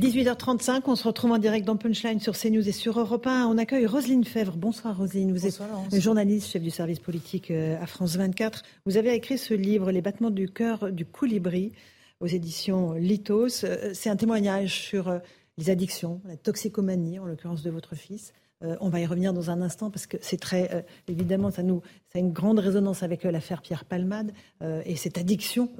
18h35, 0.00 0.82
on 0.86 0.96
se 0.96 1.06
retrouve 1.06 1.30
en 1.30 1.38
direct 1.38 1.64
dans 1.64 1.76
Punchline 1.76 2.18
sur 2.18 2.36
CNews 2.36 2.68
et 2.68 2.72
sur 2.72 2.98
Europe 2.98 3.28
1. 3.28 3.46
On 3.46 3.56
accueille 3.58 3.86
Roselyne 3.86 4.24
Fèvre. 4.24 4.56
Bonsoir 4.56 4.98
Roselyne, 4.98 5.30
vous 5.30 5.46
êtes 5.46 5.62
journaliste, 5.92 6.50
chef 6.50 6.62
du 6.62 6.70
service 6.70 6.98
politique 6.98 7.52
euh, 7.52 7.80
à 7.80 7.86
France 7.86 8.16
24. 8.16 8.64
Vous 8.86 8.96
avez 8.96 9.14
écrit 9.14 9.38
ce 9.38 9.54
livre, 9.54 9.92
Les 9.92 10.02
battements 10.02 10.32
du 10.32 10.48
cœur 10.48 10.90
du 10.90 11.04
colibri, 11.04 11.70
aux 12.18 12.26
éditions 12.26 12.94
Litos. 12.94 13.62
Euh, 13.62 13.92
c'est 13.94 14.10
un 14.10 14.16
témoignage 14.16 14.80
sur 14.80 15.06
euh, 15.06 15.18
les 15.58 15.70
addictions, 15.70 16.20
la 16.24 16.36
toxicomanie, 16.36 17.20
en 17.20 17.26
l'occurrence 17.26 17.62
de 17.62 17.70
votre 17.70 17.94
fils. 17.94 18.32
On 18.62 18.88
va 18.88 19.00
y 19.00 19.06
revenir 19.06 19.32
dans 19.32 19.50
un 19.50 19.60
instant 19.60 19.90
parce 19.90 20.06
que 20.06 20.16
c'est 20.20 20.40
très 20.40 20.86
évidemment 21.08 21.50
ça 21.50 21.62
nous 21.62 21.82
ça 22.12 22.18
a 22.18 22.20
une 22.20 22.32
grande 22.32 22.58
résonance 22.58 23.02
avec 23.02 23.24
l'affaire 23.24 23.60
Pierre 23.60 23.84
Palmade 23.84 24.32
et 24.62 24.96
cette 24.96 25.18
addiction 25.18 25.70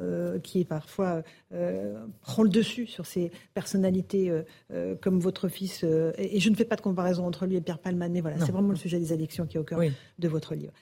qui 0.43 0.61
est 0.61 0.65
parfois 0.65 1.23
euh, 1.55 1.95
prend 2.23 2.43
le 2.43 2.49
dessus 2.49 2.87
sur 2.87 3.07
ces 3.07 3.31
personnalités 3.53 4.29
euh, 4.29 4.43
euh, 4.73 4.97
comme 5.01 5.21
votre 5.21 5.49
fils. 5.49 5.85
Et, 6.19 6.41
je 6.41 6.51
ne 6.51 6.57
fais 6.57 6.65
pas 6.65 6.75
de 6.75 6.81
comparaison 6.81 7.27
entre 7.27 7.47
lui 7.47 7.57
et 7.57 7.61
Pierre 7.61 7.79
Palmade, 7.79 8.11
mais 8.11 8.21
voilà, 8.21 8.39
c'est 8.41 8.51
vraiment 8.51 8.71
le 8.71 8.77
sujet 8.77 8.99
des 8.99 9.13
addictions 9.13 9.47
qui 9.47 9.57
est 9.57 9.61
au 9.61 9.65
cœur 9.65 9.81
de 10.19 10.29
votre 10.29 10.55
livre. 10.55 10.73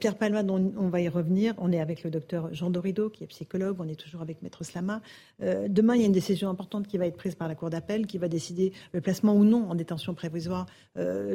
Pierre 0.00 0.16
Palmade, 0.16 0.50
on, 0.50 0.88
va 0.88 1.00
y 1.00 1.08
revenir. 1.08 1.54
On 1.58 1.70
est 1.70 1.80
avec 1.80 2.02
le 2.02 2.10
docteur 2.10 2.52
Jean 2.52 2.70
Dorido, 2.70 3.08
qui 3.08 3.22
est 3.22 3.26
psychologue. 3.28 3.76
On 3.78 3.88
est 3.88 3.98
toujours 3.98 4.20
avec 4.20 4.42
Maître 4.42 4.64
Slama. 4.64 5.00
demain, 5.40 5.94
il 5.94 6.00
y 6.00 6.02
a 6.02 6.06
une 6.06 6.12
décision 6.12 6.48
importante 6.48 6.88
qui 6.88 6.98
va 6.98 7.06
être 7.06 7.16
prise 7.16 7.34
par 7.34 7.46
la 7.46 7.54
Cour 7.54 7.70
d'appel, 7.70 8.06
qui 8.06 8.18
va 8.18 8.28
décider 8.28 8.72
le 8.92 9.00
placement 9.00 9.34
ou 9.34 9.44
non 9.44 9.70
en 9.70 9.74
détention 9.74 10.14
prévisoire 10.14 10.66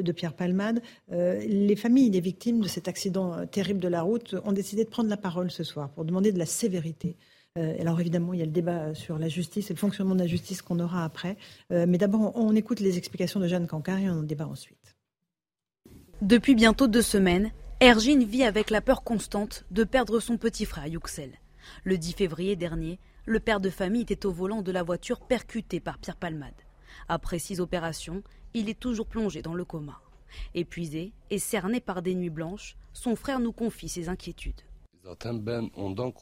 de 0.06 0.12
Pierre 0.12 0.34
Palmade. 0.34 0.80
les 1.10 1.76
familles 1.76 2.10
des 2.10 2.20
victimes 2.20 2.60
de 2.60 2.68
cet 2.68 2.88
accident 2.88 3.46
terrible 3.46 3.80
de 3.80 3.88
la 3.88 4.02
route 4.02 4.34
ont 4.44 4.52
décidé 4.52 4.84
de 4.84 4.88
prendre 4.88 5.10
la 5.10 5.16
parole 5.16 5.50
ce 5.50 5.64
soir 5.64 5.90
pour 5.90 6.04
demander 6.04 6.32
de 6.32 6.38
la 6.38 6.46
sévérité 6.46 7.16
euh, 7.56 7.74
alors 7.80 8.00
évidemment, 8.00 8.32
il 8.34 8.40
y 8.40 8.42
a 8.42 8.46
le 8.46 8.52
débat 8.52 8.94
sur 8.94 9.18
la 9.18 9.28
justice 9.28 9.70
et 9.70 9.74
le 9.74 9.78
fonctionnement 9.78 10.14
de 10.14 10.20
la 10.20 10.26
justice 10.26 10.62
qu'on 10.62 10.80
aura 10.80 11.04
après. 11.04 11.36
Euh, 11.72 11.86
mais 11.88 11.98
d'abord, 11.98 12.32
on 12.36 12.54
écoute 12.54 12.80
les 12.80 12.98
explications 12.98 13.40
de 13.40 13.48
Jeanne 13.48 13.66
Cancard 13.66 13.98
et 13.98 14.08
on 14.10 14.18
en 14.18 14.22
débat 14.22 14.46
ensuite. 14.46 14.96
Depuis 16.22 16.54
bientôt 16.54 16.86
deux 16.86 17.02
semaines, 17.02 17.50
Ergine 17.80 18.24
vit 18.24 18.44
avec 18.44 18.70
la 18.70 18.80
peur 18.80 19.04
constante 19.04 19.64
de 19.70 19.84
perdre 19.84 20.20
son 20.20 20.38
petit 20.38 20.64
frère 20.64 20.86
Yuxel. 20.86 21.30
Le 21.84 21.98
10 21.98 22.12
février 22.12 22.56
dernier, 22.56 22.98
le 23.26 23.40
père 23.40 23.60
de 23.60 23.70
famille 23.70 24.02
était 24.02 24.24
au 24.24 24.32
volant 24.32 24.62
de 24.62 24.72
la 24.72 24.82
voiture 24.82 25.20
percutée 25.20 25.80
par 25.80 25.98
Pierre 25.98 26.16
Palmade. 26.16 26.54
Après 27.08 27.38
six 27.38 27.60
opérations, 27.60 28.22
il 28.54 28.68
est 28.68 28.78
toujours 28.78 29.06
plongé 29.06 29.42
dans 29.42 29.54
le 29.54 29.64
coma. 29.64 30.00
Épuisé 30.54 31.12
et 31.30 31.38
cerné 31.38 31.80
par 31.80 32.02
des 32.02 32.14
nuits 32.14 32.30
blanches, 32.30 32.76
son 32.92 33.16
frère 33.16 33.40
nous 33.40 33.52
confie 33.52 33.88
ses 33.88 34.08
inquiétudes. 34.08 34.62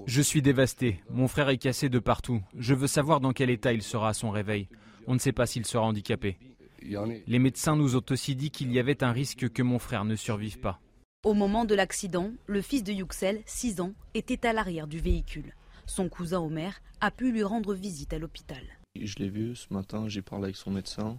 Je 0.06 0.22
suis 0.22 0.42
dévasté. 0.42 1.00
Mon 1.08 1.28
frère 1.28 1.48
est 1.48 1.58
cassé 1.58 1.88
de 1.88 1.98
partout. 1.98 2.42
Je 2.58 2.74
veux 2.74 2.86
savoir 2.86 3.20
dans 3.20 3.32
quel 3.32 3.50
état 3.50 3.72
il 3.72 3.82
sera 3.82 4.10
à 4.10 4.14
son 4.14 4.30
réveil. 4.30 4.68
On 5.06 5.14
ne 5.14 5.18
sait 5.18 5.32
pas 5.32 5.46
s'il 5.46 5.64
sera 5.64 5.84
handicapé. 5.84 6.38
Les 6.82 7.38
médecins 7.38 7.76
nous 7.76 7.96
ont 7.96 8.04
aussi 8.10 8.36
dit 8.36 8.50
qu'il 8.50 8.70
y 8.72 8.78
avait 8.78 9.02
un 9.02 9.12
risque 9.12 9.48
que 9.48 9.62
mon 9.62 9.78
frère 9.78 10.04
ne 10.04 10.16
survive 10.16 10.58
pas. 10.58 10.80
Au 11.24 11.32
moment 11.32 11.64
de 11.64 11.74
l'accident, 11.74 12.32
le 12.46 12.60
fils 12.60 12.84
de 12.84 12.92
Yuxel, 12.92 13.40
6 13.46 13.80
ans, 13.80 13.94
était 14.12 14.46
à 14.46 14.52
l'arrière 14.52 14.86
du 14.86 14.98
véhicule. 14.98 15.54
Son 15.86 16.10
cousin 16.10 16.40
Omer 16.40 16.82
a 17.00 17.10
pu 17.10 17.32
lui 17.32 17.42
rendre 17.42 17.72
visite 17.72 18.12
à 18.12 18.18
l'hôpital. 18.18 18.62
Je 19.00 19.16
l'ai 19.16 19.30
vu 19.30 19.56
ce 19.56 19.72
matin, 19.72 20.08
j'ai 20.08 20.20
parlé 20.20 20.44
avec 20.44 20.56
son 20.56 20.70
médecin. 20.70 21.18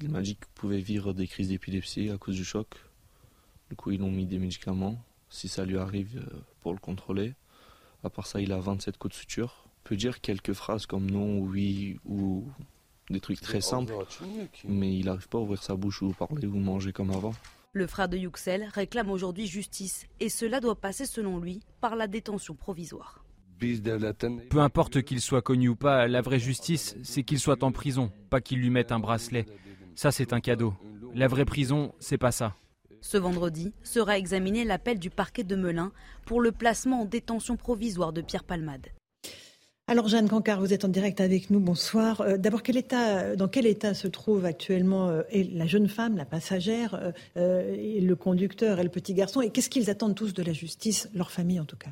Il 0.00 0.08
m'a 0.10 0.22
dit 0.22 0.36
qu'il 0.36 0.46
pouvait 0.54 0.80
vivre 0.80 1.12
des 1.12 1.26
crises 1.26 1.48
d'épilepsie 1.48 2.10
à 2.10 2.18
cause 2.18 2.34
du 2.34 2.44
choc. 2.44 2.68
Du 3.70 3.76
coup, 3.76 3.92
ils 3.92 4.02
ont 4.02 4.10
mis 4.10 4.26
des 4.26 4.38
médicaments 4.38 5.02
si 5.28 5.48
ça 5.48 5.64
lui 5.64 5.78
arrive 5.78 6.18
euh, 6.18 6.40
pour 6.60 6.72
le 6.72 6.78
contrôler. 6.78 7.34
À 8.02 8.10
part 8.10 8.26
ça, 8.26 8.40
il 8.40 8.52
a 8.52 8.58
27 8.58 8.98
coups 8.98 9.14
de 9.14 9.18
suture. 9.18 9.64
Il 9.84 9.88
peut 9.88 9.96
dire 9.96 10.20
quelques 10.20 10.52
phrases 10.52 10.86
comme 10.86 11.10
non, 11.10 11.38
oui 11.38 11.98
ou 12.04 12.46
des 13.10 13.20
trucs 13.20 13.40
très 13.40 13.60
simples, 13.60 13.94
mais 14.64 14.96
il 14.96 15.06
n'arrive 15.06 15.28
pas 15.28 15.38
à 15.38 15.40
ouvrir 15.42 15.62
sa 15.62 15.76
bouche 15.76 16.02
ou 16.02 16.12
parler 16.12 16.46
ou 16.46 16.56
manger 16.56 16.92
comme 16.92 17.10
avant. 17.10 17.34
Le 17.72 17.86
frère 17.86 18.08
de 18.08 18.16
Yuxel 18.16 18.68
réclame 18.72 19.10
aujourd'hui 19.10 19.46
justice 19.46 20.06
et 20.20 20.28
cela 20.28 20.60
doit 20.60 20.80
passer 20.80 21.06
selon 21.06 21.38
lui 21.38 21.60
par 21.80 21.96
la 21.96 22.06
détention 22.06 22.54
provisoire. 22.54 23.24
Peu 23.58 24.60
importe 24.60 25.02
qu'il 25.02 25.20
soit 25.20 25.42
connu 25.42 25.68
ou 25.68 25.76
pas, 25.76 26.06
la 26.06 26.20
vraie 26.20 26.38
justice, 26.38 26.96
c'est 27.02 27.22
qu'il 27.22 27.38
soit 27.38 27.62
en 27.62 27.72
prison, 27.72 28.10
pas 28.30 28.40
qu'il 28.40 28.58
lui 28.58 28.70
mette 28.70 28.92
un 28.92 28.98
bracelet. 28.98 29.46
Ça, 29.94 30.10
c'est 30.10 30.32
un 30.32 30.40
cadeau. 30.40 30.74
La 31.14 31.28
vraie 31.28 31.44
prison, 31.44 31.92
c'est 32.00 32.18
pas 32.18 32.32
ça. 32.32 32.54
Ce 33.00 33.16
vendredi 33.16 33.72
sera 33.82 34.18
examiné 34.18 34.64
l'appel 34.64 34.98
du 34.98 35.10
parquet 35.10 35.44
de 35.44 35.56
Melun 35.56 35.92
pour 36.24 36.40
le 36.40 36.52
placement 36.52 37.02
en 37.02 37.04
détention 37.04 37.56
provisoire 37.56 38.12
de 38.12 38.22
Pierre 38.22 38.44
Palmade. 38.44 38.86
Alors 39.86 40.08
Jeanne 40.08 40.30
Cancard, 40.30 40.60
vous 40.60 40.72
êtes 40.72 40.86
en 40.86 40.88
direct 40.88 41.20
avec 41.20 41.50
nous. 41.50 41.60
Bonsoir. 41.60 42.22
Euh, 42.22 42.38
d'abord, 42.38 42.62
dans 43.36 43.48
quel 43.48 43.66
état 43.66 43.92
se 43.92 44.08
trouve 44.08 44.46
actuellement 44.46 45.10
euh, 45.10 45.22
la 45.52 45.66
jeune 45.66 45.88
femme, 45.88 46.16
la 46.16 46.24
passagère, 46.24 47.12
euh, 47.36 47.76
et 47.76 48.00
le 48.00 48.16
conducteur 48.16 48.80
et 48.80 48.82
le 48.82 48.88
petit 48.88 49.12
garçon 49.12 49.42
Et 49.42 49.50
qu'est-ce 49.50 49.68
qu'ils 49.68 49.90
attendent 49.90 50.14
tous 50.14 50.32
de 50.32 50.42
la 50.42 50.54
justice, 50.54 51.10
leur 51.12 51.30
famille 51.30 51.60
en 51.60 51.66
tout 51.66 51.76
cas? 51.76 51.90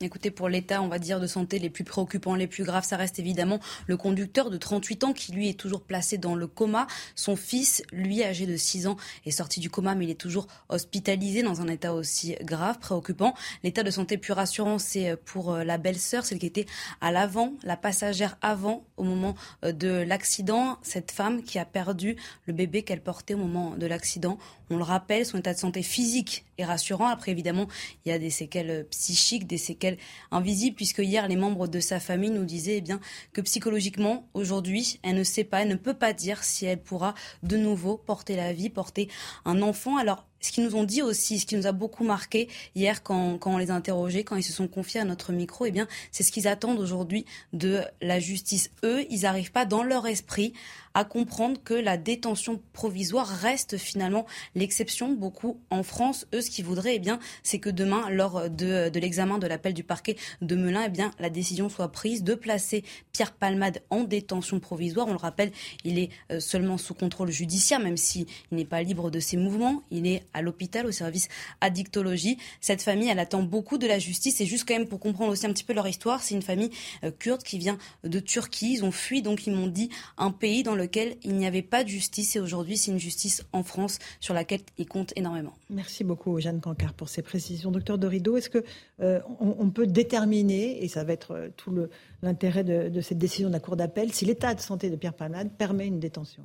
Écoutez, 0.00 0.30
pour 0.30 0.48
l'état, 0.48 0.80
on 0.80 0.86
va 0.86 1.00
dire, 1.00 1.18
de 1.18 1.26
santé 1.26 1.58
les 1.58 1.70
plus 1.70 1.82
préoccupants, 1.82 2.36
les 2.36 2.46
plus 2.46 2.62
graves, 2.62 2.84
ça 2.84 2.96
reste 2.96 3.18
évidemment 3.18 3.58
le 3.88 3.96
conducteur 3.96 4.48
de 4.48 4.56
38 4.56 5.02
ans 5.02 5.12
qui, 5.12 5.32
lui, 5.32 5.48
est 5.48 5.58
toujours 5.58 5.82
placé 5.82 6.18
dans 6.18 6.36
le 6.36 6.46
coma. 6.46 6.86
Son 7.16 7.34
fils, 7.34 7.82
lui, 7.90 8.22
âgé 8.22 8.46
de 8.46 8.56
6 8.56 8.86
ans, 8.86 8.96
est 9.26 9.32
sorti 9.32 9.58
du 9.58 9.70
coma, 9.70 9.96
mais 9.96 10.04
il 10.04 10.10
est 10.10 10.14
toujours 10.14 10.46
hospitalisé 10.68 11.42
dans 11.42 11.62
un 11.62 11.66
état 11.66 11.94
aussi 11.94 12.36
grave, 12.42 12.78
préoccupant. 12.78 13.34
L'état 13.64 13.82
de 13.82 13.90
santé 13.90 14.18
plus 14.18 14.32
rassurant, 14.32 14.78
c'est 14.78 15.10
euh, 15.10 15.16
pour 15.24 15.52
euh, 15.52 15.64
la 15.64 15.78
belle-sœur, 15.78 16.24
celle 16.24 16.38
qui 16.38 16.46
était 16.46 16.66
à 17.00 17.10
l'avant, 17.10 17.54
la 17.64 17.76
passagère 17.76 18.38
avant, 18.40 18.84
au 18.98 19.02
moment 19.02 19.34
euh, 19.64 19.72
de 19.72 19.88
l'accident. 19.88 20.78
Cette 20.82 21.10
femme 21.10 21.42
qui 21.42 21.58
a 21.58 21.64
perdu 21.64 22.14
le 22.46 22.52
bébé 22.52 22.84
qu'elle 22.84 23.02
portait 23.02 23.34
au 23.34 23.38
moment 23.38 23.74
de 23.74 23.86
l'accident. 23.86 24.38
On 24.70 24.76
le 24.76 24.82
rappelle, 24.82 25.24
son 25.24 25.38
état 25.38 25.54
de 25.54 25.58
santé 25.58 25.82
physique 25.82 26.44
est 26.58 26.64
rassurant. 26.64 27.08
Après, 27.08 27.30
évidemment, 27.30 27.68
il 28.04 28.10
y 28.10 28.12
a 28.12 28.18
des 28.18 28.30
séquelles 28.30 28.86
psychiques, 28.90 29.46
des 29.46 29.58
séquelles 29.58 29.98
invisibles, 30.30 30.76
puisque 30.76 30.98
hier, 30.98 31.26
les 31.26 31.36
membres 31.36 31.68
de 31.68 31.80
sa 31.80 32.00
famille 32.00 32.30
nous 32.30 32.44
disaient 32.44 32.78
eh 32.78 32.80
bien, 32.80 33.00
que 33.32 33.40
psychologiquement, 33.40 34.28
aujourd'hui, 34.34 35.00
elle 35.02 35.16
ne 35.16 35.24
sait 35.24 35.44
pas, 35.44 35.62
elle 35.62 35.68
ne 35.68 35.76
peut 35.76 35.94
pas 35.94 36.12
dire 36.12 36.44
si 36.44 36.66
elle 36.66 36.82
pourra 36.82 37.14
de 37.42 37.56
nouveau 37.56 37.96
porter 37.96 38.36
la 38.36 38.52
vie, 38.52 38.68
porter 38.68 39.08
un 39.44 39.62
enfant. 39.62 39.96
Alors, 39.96 40.27
ce 40.40 40.52
qu'ils 40.52 40.64
nous 40.64 40.76
ont 40.76 40.84
dit 40.84 41.02
aussi, 41.02 41.38
ce 41.38 41.46
qui 41.46 41.56
nous 41.56 41.66
a 41.66 41.72
beaucoup 41.72 42.04
marqué 42.04 42.48
hier 42.74 43.02
quand, 43.02 43.38
quand 43.38 43.54
on 43.54 43.58
les 43.58 43.70
a 43.70 43.74
interrogés, 43.74 44.24
quand 44.24 44.36
ils 44.36 44.42
se 44.42 44.52
sont 44.52 44.68
confiés 44.68 45.00
à 45.00 45.04
notre 45.04 45.32
micro, 45.32 45.66
eh 45.66 45.70
bien, 45.70 45.88
c'est 46.12 46.22
ce 46.22 46.32
qu'ils 46.32 46.48
attendent 46.48 46.78
aujourd'hui 46.78 47.24
de 47.52 47.82
la 48.00 48.20
justice. 48.20 48.70
Eux, 48.84 49.04
ils 49.10 49.22
n'arrivent 49.22 49.52
pas 49.52 49.64
dans 49.64 49.82
leur 49.82 50.06
esprit 50.06 50.52
à 50.94 51.04
comprendre 51.04 51.62
que 51.62 51.74
la 51.74 51.96
détention 51.96 52.60
provisoire 52.72 53.28
reste 53.28 53.76
finalement 53.76 54.26
l'exception. 54.54 55.12
Beaucoup 55.12 55.60
en 55.70 55.82
France, 55.82 56.26
eux, 56.34 56.40
ce 56.40 56.50
qu'ils 56.50 56.64
voudraient, 56.64 56.96
eh 56.96 56.98
bien, 56.98 57.20
c'est 57.42 57.58
que 57.60 57.70
demain, 57.70 58.10
lors 58.10 58.50
de, 58.50 58.88
de 58.88 59.00
l'examen 59.00 59.38
de 59.38 59.46
l'appel 59.46 59.74
du 59.74 59.84
parquet 59.84 60.16
de 60.42 60.56
Melun, 60.56 60.84
eh 60.86 60.88
bien, 60.88 61.12
la 61.18 61.30
décision 61.30 61.68
soit 61.68 61.92
prise 61.92 62.24
de 62.24 62.34
placer 62.34 62.84
Pierre 63.12 63.32
Palmade 63.32 63.82
en 63.90 64.02
détention 64.02 64.58
provisoire. 64.60 65.06
On 65.06 65.12
le 65.12 65.18
rappelle, 65.18 65.52
il 65.84 65.98
est 65.98 66.10
euh, 66.32 66.40
seulement 66.40 66.78
sous 66.78 66.94
contrôle 66.94 67.30
judiciaire, 67.30 67.80
même 67.80 67.96
s'il 67.96 68.26
n'est 68.50 68.64
pas 68.64 68.82
libre 68.82 69.10
de 69.10 69.20
ses 69.20 69.36
mouvements. 69.36 69.82
Il 69.90 70.06
est 70.06 70.24
à 70.34 70.42
l'hôpital, 70.42 70.86
au 70.86 70.92
service 70.92 71.28
addictologie. 71.60 72.38
Cette 72.60 72.82
famille, 72.82 73.08
elle 73.08 73.18
attend 73.18 73.42
beaucoup 73.42 73.78
de 73.78 73.86
la 73.86 73.98
justice. 73.98 74.40
Et 74.40 74.46
juste 74.46 74.66
quand 74.66 74.74
même 74.74 74.88
pour 74.88 75.00
comprendre 75.00 75.32
aussi 75.32 75.46
un 75.46 75.52
petit 75.52 75.64
peu 75.64 75.72
leur 75.72 75.86
histoire, 75.88 76.22
c'est 76.22 76.34
une 76.34 76.42
famille 76.42 76.70
euh, 77.04 77.10
kurde 77.10 77.42
qui 77.42 77.58
vient 77.58 77.78
de 78.04 78.20
Turquie. 78.20 78.74
Ils 78.74 78.84
ont 78.84 78.90
fui, 78.90 79.22
donc 79.22 79.46
ils 79.46 79.52
m'ont 79.52 79.66
dit, 79.66 79.90
un 80.16 80.30
pays 80.30 80.62
dans 80.62 80.74
lequel 80.74 81.16
il 81.22 81.34
n'y 81.34 81.46
avait 81.46 81.62
pas 81.62 81.84
de 81.84 81.88
justice. 81.88 82.36
Et 82.36 82.40
aujourd'hui, 82.40 82.76
c'est 82.76 82.90
une 82.90 82.98
justice 82.98 83.44
en 83.52 83.62
France 83.62 83.98
sur 84.20 84.34
laquelle 84.34 84.60
ils 84.76 84.86
comptent 84.86 85.12
énormément. 85.16 85.52
Merci 85.70 86.04
beaucoup, 86.04 86.38
Jeanne 86.40 86.60
Cancard, 86.60 86.94
pour 86.94 87.08
ces 87.08 87.22
précisions. 87.22 87.70
Docteur 87.70 87.98
Dorido, 87.98 88.36
est-ce 88.36 88.50
que 88.50 88.64
euh, 89.00 89.20
on, 89.40 89.70
peut 89.70 89.86
déterminer, 89.86 90.82
et 90.82 90.88
ça 90.88 91.04
va 91.04 91.12
être 91.12 91.32
euh, 91.32 91.48
tout 91.56 91.74
l'intérêt 92.22 92.64
de, 92.64 92.88
de, 92.88 93.00
cette 93.00 93.18
décision 93.18 93.48
de 93.48 93.52
la 93.52 93.60
Cour 93.60 93.76
d'appel, 93.76 94.12
si 94.12 94.24
l'état 94.24 94.54
de 94.54 94.60
santé 94.60 94.90
de 94.90 94.96
Pierre 94.96 95.14
Palmade 95.14 95.50
permet 95.56 95.86
une 95.86 96.00
détention? 96.00 96.44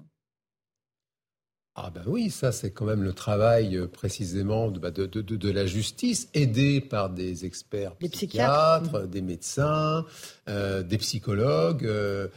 Ah 1.75 1.89
ben 1.89 2.03
oui, 2.05 2.29
ça 2.29 2.51
c'est 2.51 2.69
quand 2.69 2.85
même 2.85 3.01
le 3.01 3.13
travail 3.13 3.77
euh, 3.77 3.87
précisément 3.87 4.69
bah, 4.69 4.91
de, 4.91 5.07
de, 5.07 5.21
de, 5.21 5.35
de, 5.35 5.51
la 5.51 5.65
justice, 5.65 6.29
aidé 6.35 6.81
par 6.81 7.09
des 7.09 7.45
experts 7.45 7.95
des 7.99 8.09
psychiatres, 8.09 9.07
des 9.07 9.23
médecins, 9.23 10.05
euh, 10.47 10.83
des 10.83 10.99
psychologues. 10.99 11.85
Euh, 11.85 12.27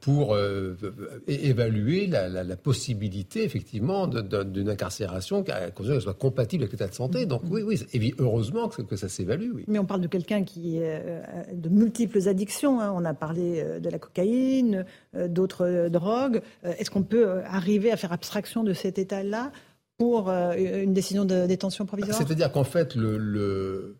pour 0.00 0.36
évaluer 1.26 2.06
la, 2.06 2.56
possibilité, 2.56 3.44
effectivement, 3.44 4.06
d'une 4.06 4.68
incarcération 4.68 5.42
qui 5.42 5.52
soit 6.00 6.14
compatible 6.14 6.64
avec 6.64 6.72
l'état 6.72 6.88
de 6.88 6.94
santé. 6.94 7.26
Donc 7.26 7.42
oui, 7.50 7.62
oui, 7.62 8.14
heureusement 8.18 8.68
que, 8.68 8.96
ça 8.96 9.08
s'évalue. 9.08 9.50
Oui. 9.54 9.64
Mais 9.68 9.78
on 9.78 9.86
parle 9.86 10.00
de 10.00 10.08
quelqu'un 10.08 10.44
qui 10.44 10.82
a 10.82 11.52
de 11.52 11.68
multiples 11.68 12.28
addictions. 12.28 12.80
Hein. 12.80 12.92
On 12.94 13.04
a 13.04 13.14
parlé 13.14 13.64
de 13.80 13.88
la 13.88 13.98
cocaïne, 13.98 14.84
d'autres 15.14 15.88
drogues. 15.88 16.42
Est-ce 16.62 16.90
qu'on 16.90 17.02
peut 17.02 17.40
arriver 17.44 17.90
à 17.90 17.96
faire 17.96 18.12
abstraction 18.12 18.64
de 18.64 18.72
cet 18.72 18.98
état-là 18.98 19.52
pour 19.98 20.30
une 20.30 20.92
décision 20.92 21.24
de 21.24 21.46
détention 21.46 21.86
provisoire? 21.86 22.16
C'est-à-dire 22.16 22.52
qu'en 22.52 22.64
fait, 22.64 22.94
le, 22.94 23.96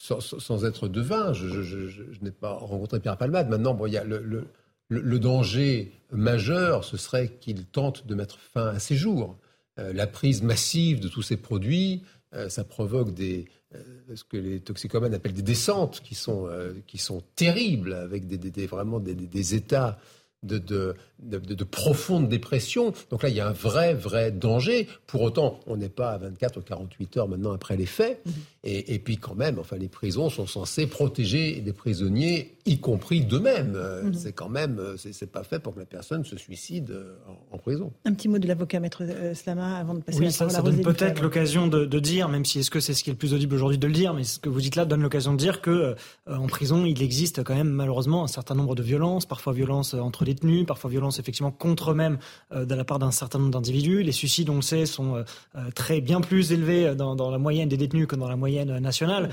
sans, 0.00 0.64
être 0.64 0.88
devin, 0.88 1.32
je, 1.32 1.62
je, 1.62 2.02
n'ai 2.22 2.30
pas 2.30 2.54
rencontré 2.54 3.00
Pierre 3.00 3.18
Palmade. 3.18 3.48
Maintenant, 3.48 3.74
bon, 3.74 3.86
il 3.86 3.92
y 3.92 3.98
a 3.98 4.04
le, 4.04 4.18
le, 4.18 4.46
danger 4.90 5.92
majeur, 6.12 6.84
ce 6.84 6.96
serait 6.96 7.28
qu'il 7.40 7.64
tente 7.66 8.06
de 8.06 8.14
mettre 8.14 8.38
fin 8.38 8.68
à 8.68 8.78
ses 8.78 8.96
jours. 8.96 9.38
Euh, 9.78 9.92
la 9.92 10.06
prise 10.06 10.42
massive 10.42 11.00
de 11.00 11.08
tous 11.08 11.22
ces 11.22 11.36
produits, 11.36 12.02
euh, 12.34 12.48
ça 12.48 12.64
provoque 12.64 13.14
des, 13.14 13.46
euh, 13.74 13.82
ce 14.14 14.24
que 14.24 14.36
les 14.36 14.60
toxicomanes 14.60 15.14
appellent 15.14 15.32
des 15.32 15.42
descentes 15.42 16.00
qui 16.00 16.14
sont, 16.14 16.48
qui 16.86 16.98
sont 16.98 17.22
terribles, 17.36 17.94
avec 17.94 18.26
des, 18.26 18.66
vraiment 18.66 19.00
des, 19.00 19.54
états 19.54 19.98
de, 20.42 20.58
de, 20.58 20.94
de, 21.22 21.64
profonde 21.64 22.28
dépression. 22.28 22.92
Donc 23.10 23.22
là, 23.22 23.28
il 23.28 23.34
y 23.34 23.40
a 23.40 23.48
un 23.48 23.52
vrai, 23.52 23.94
vrai 23.94 24.30
danger. 24.30 24.88
Pour 25.06 25.20
autant, 25.22 25.60
on 25.66 25.76
n'est 25.76 25.90
pas 25.90 26.12
à 26.12 26.18
24 26.18 26.58
ou 26.58 26.62
48 26.62 27.16
heures 27.18 27.28
maintenant 27.28 27.52
après 27.52 27.76
les 27.76 27.86
faits. 27.86 28.22
Mhm. 28.24 28.32
Et, 28.62 28.98
puis 28.98 29.16
quand 29.16 29.34
même, 29.34 29.58
enfin, 29.58 29.76
les 29.76 29.88
prisons 29.88 30.28
sont 30.28 30.46
censées 30.46 30.86
protéger 30.86 31.62
des 31.62 31.72
prisonniers, 31.72 32.56
y 32.66 32.78
compris 32.78 33.22
d'eux-mêmes. 33.22 33.72
Euh, 33.74 34.02
mhm. 34.04 34.14
C'est 34.14 34.32
quand 34.32 34.50
même, 34.50 34.78
euh, 34.78 34.96
c'est 34.96 35.30
pas 35.30 35.44
fait 35.44 35.58
pour 35.60 35.74
que 35.74 35.80
la 35.80 35.86
personne 35.86 36.24
se 36.24 36.36
suicide 36.36 36.90
euh, 36.90 37.16
en, 37.52 37.58
prison. 37.58 37.90
Un 38.04 38.12
petit 38.12 38.28
mot 38.28 38.38
de 38.38 38.46
l'avocat 38.46 38.80
maître 38.80 39.02
Slama 39.34 39.76
avant 39.76 39.94
de 39.94 40.00
passer 40.00 40.18
oui, 40.18 40.26
la 40.26 40.30
ça, 40.30 40.48
ça 40.48 40.62
donne 40.62 40.80
peut-être 40.80 41.22
l'occasion 41.22 41.68
de, 41.68 42.00
dire, 42.00 42.28
même 42.28 42.44
si 42.44 42.60
est-ce 42.60 42.70
que 42.70 42.80
c'est 42.80 42.94
ce 42.94 43.04
qui 43.04 43.10
est 43.10 43.12
le 43.12 43.18
plus 43.18 43.34
audible 43.34 43.54
aujourd'hui 43.54 43.78
de 43.78 43.86
le 43.86 43.92
dire, 43.92 44.14
mais 44.14 44.24
ce 44.24 44.38
que 44.38 44.48
vous 44.48 44.60
dites 44.60 44.76
là 44.76 44.86
donne 44.86 45.02
l'occasion 45.02 45.32
de 45.32 45.38
dire 45.38 45.60
que 45.60 45.94
en 46.26 46.46
prison, 46.46 46.86
il 46.86 47.02
existe 47.02 47.44
quand 47.44 47.54
même 47.54 47.68
malheureusement 47.68 48.24
un 48.24 48.28
certain 48.28 48.54
nombre 48.54 48.74
de 48.74 48.82
violences, 48.82 49.26
parfois 49.26 49.52
violences 49.52 49.92
entre 49.94 50.24
détenus, 50.34 50.66
parfois 50.66 50.90
violences 50.90 51.18
effectivement 51.18 51.50
contre 51.50 51.92
eux-mêmes 51.92 52.18
de 52.54 52.74
la 52.74 52.84
part 52.84 52.98
d'un 52.98 53.10
certain 53.10 53.38
nombre 53.38 53.52
d'individus. 53.52 54.02
Les 54.02 54.12
suicides, 54.12 54.50
on 54.50 54.56
le 54.56 54.62
sait, 54.62 54.86
sont 54.86 55.24
très 55.74 56.00
bien 56.00 56.20
plus 56.20 56.52
élevés 56.52 56.94
dans, 56.94 57.14
dans, 57.16 57.30
la 57.30 57.38
moyenne 57.38 57.68
des 57.68 57.76
détenus 57.76 58.06
que 58.06 58.16
dans 58.16 58.28
la 58.28 58.36
moyenne 58.36 58.78
nationale. 58.78 59.30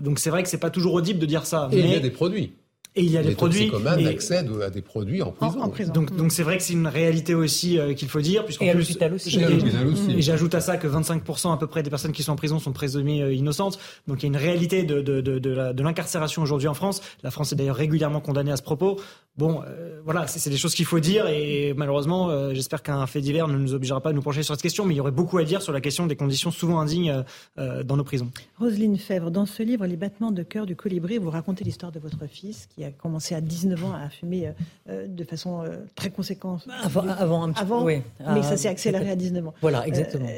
donc 0.00 0.18
c'est 0.18 0.30
vrai 0.30 0.42
que 0.42 0.48
c'est 0.48 0.58
pas 0.58 0.70
toujours 0.70 0.94
audible 0.94 1.18
de 1.18 1.26
dire 1.26 1.46
ça. 1.46 1.68
Et 1.72 1.76
mais... 1.76 1.82
il 1.82 1.92
y 1.92 1.96
a 1.96 2.00
des 2.00 2.10
produits. 2.10 2.52
Et 2.94 3.02
il 3.02 3.10
y 3.10 3.18
a 3.18 3.22
des 3.22 3.34
produits. 3.34 3.70
Les 3.96 4.06
accèdent 4.06 4.50
à 4.60 4.70
des 4.70 4.82
produits 4.82 5.22
en 5.22 5.30
prison. 5.30 5.70
Donc, 5.92 6.14
donc 6.16 6.32
c'est 6.32 6.42
vrai 6.42 6.56
que 6.56 6.62
c'est 6.62 6.72
une 6.72 6.86
réalité 6.86 7.34
aussi 7.34 7.78
euh, 7.78 7.94
qu'il 7.94 8.08
faut 8.08 8.20
dire. 8.20 8.44
Et 8.60 8.70
à 8.70 8.74
l'hôpital 8.74 9.12
aussi. 9.14 9.38
Et, 9.38 10.22
j'ajoute 10.22 10.54
à 10.54 10.60
ça 10.60 10.76
que 10.76 10.88
25% 10.88 11.52
à 11.52 11.56
peu 11.56 11.66
près 11.66 11.82
des 11.82 11.90
personnes 11.90 12.12
qui 12.12 12.22
sont 12.22 12.32
en 12.32 12.36
prison 12.36 12.58
sont 12.58 12.72
présumées 12.72 13.22
euh, 13.22 13.32
innocentes. 13.32 13.78
Donc 14.06 14.22
il 14.22 14.22
y 14.24 14.26
a 14.26 14.28
une 14.28 14.36
réalité 14.36 14.82
de, 14.82 15.00
de, 15.00 15.20
de, 15.20 15.38
de 15.38 15.82
l'incarcération 15.82 16.42
aujourd'hui 16.42 16.68
en 16.68 16.74
France. 16.74 17.00
La 17.22 17.30
France 17.30 17.52
est 17.52 17.56
d'ailleurs 17.56 17.76
régulièrement 17.76 18.20
condamnée 18.20 18.52
à 18.52 18.56
ce 18.56 18.62
propos. 18.62 18.98
Bon, 19.36 19.62
euh, 19.68 20.00
voilà, 20.04 20.26
c'est 20.26 20.50
des 20.50 20.56
choses 20.56 20.74
qu'il 20.74 20.84
faut 20.84 20.98
dire 20.98 21.28
et 21.28 21.72
malheureusement, 21.76 22.52
j'espère 22.52 22.82
qu'un 22.82 23.06
fait 23.06 23.20
divers 23.20 23.46
ne 23.46 23.56
nous 23.56 23.74
obligera 23.74 24.00
pas 24.00 24.10
à 24.10 24.12
nous 24.12 24.22
pencher 24.22 24.42
sur 24.42 24.54
cette 24.54 24.62
question, 24.62 24.84
mais 24.84 24.94
il 24.94 24.96
y 24.96 25.00
aurait 25.00 25.12
beaucoup 25.12 25.38
à 25.38 25.44
dire 25.44 25.62
sur 25.62 25.72
la 25.72 25.80
question 25.80 26.08
des 26.08 26.16
conditions 26.16 26.50
souvent 26.50 26.80
indignes 26.80 27.22
dans 27.56 27.96
nos 27.96 28.02
prisons. 28.02 28.30
Roselyne 28.58 28.98
Fèvre, 28.98 29.30
dans 29.30 29.46
ce 29.46 29.62
livre, 29.62 29.86
Les 29.86 29.96
battements 29.96 30.32
de 30.32 30.42
cœur 30.42 30.66
du 30.66 30.74
colibri, 30.74 31.18
vous 31.18 31.30
racontez 31.30 31.62
l'histoire 31.62 31.92
de 31.92 32.00
votre 32.00 32.26
fils 32.26 32.66
qui 32.74 32.84
a 32.84 32.87
commencé 32.90 33.34
à 33.34 33.40
19 33.40 33.84
ans 33.84 33.94
à 33.94 34.08
fumer 34.08 34.48
euh, 34.48 34.52
euh, 34.88 35.06
de 35.06 35.24
façon 35.24 35.62
euh, 35.62 35.76
très 35.94 36.10
conséquente. 36.10 36.66
Avant, 36.82 37.06
avant 37.06 37.42
un 37.42 37.52
petit 37.52 37.62
avant, 37.62 37.84
oui. 37.84 38.02
mais 38.20 38.42
ça 38.42 38.56
s'est 38.56 38.68
accéléré 38.68 39.10
à 39.10 39.16
19 39.16 39.48
ans. 39.48 39.54
Voilà, 39.60 39.86
exactement. 39.86 40.28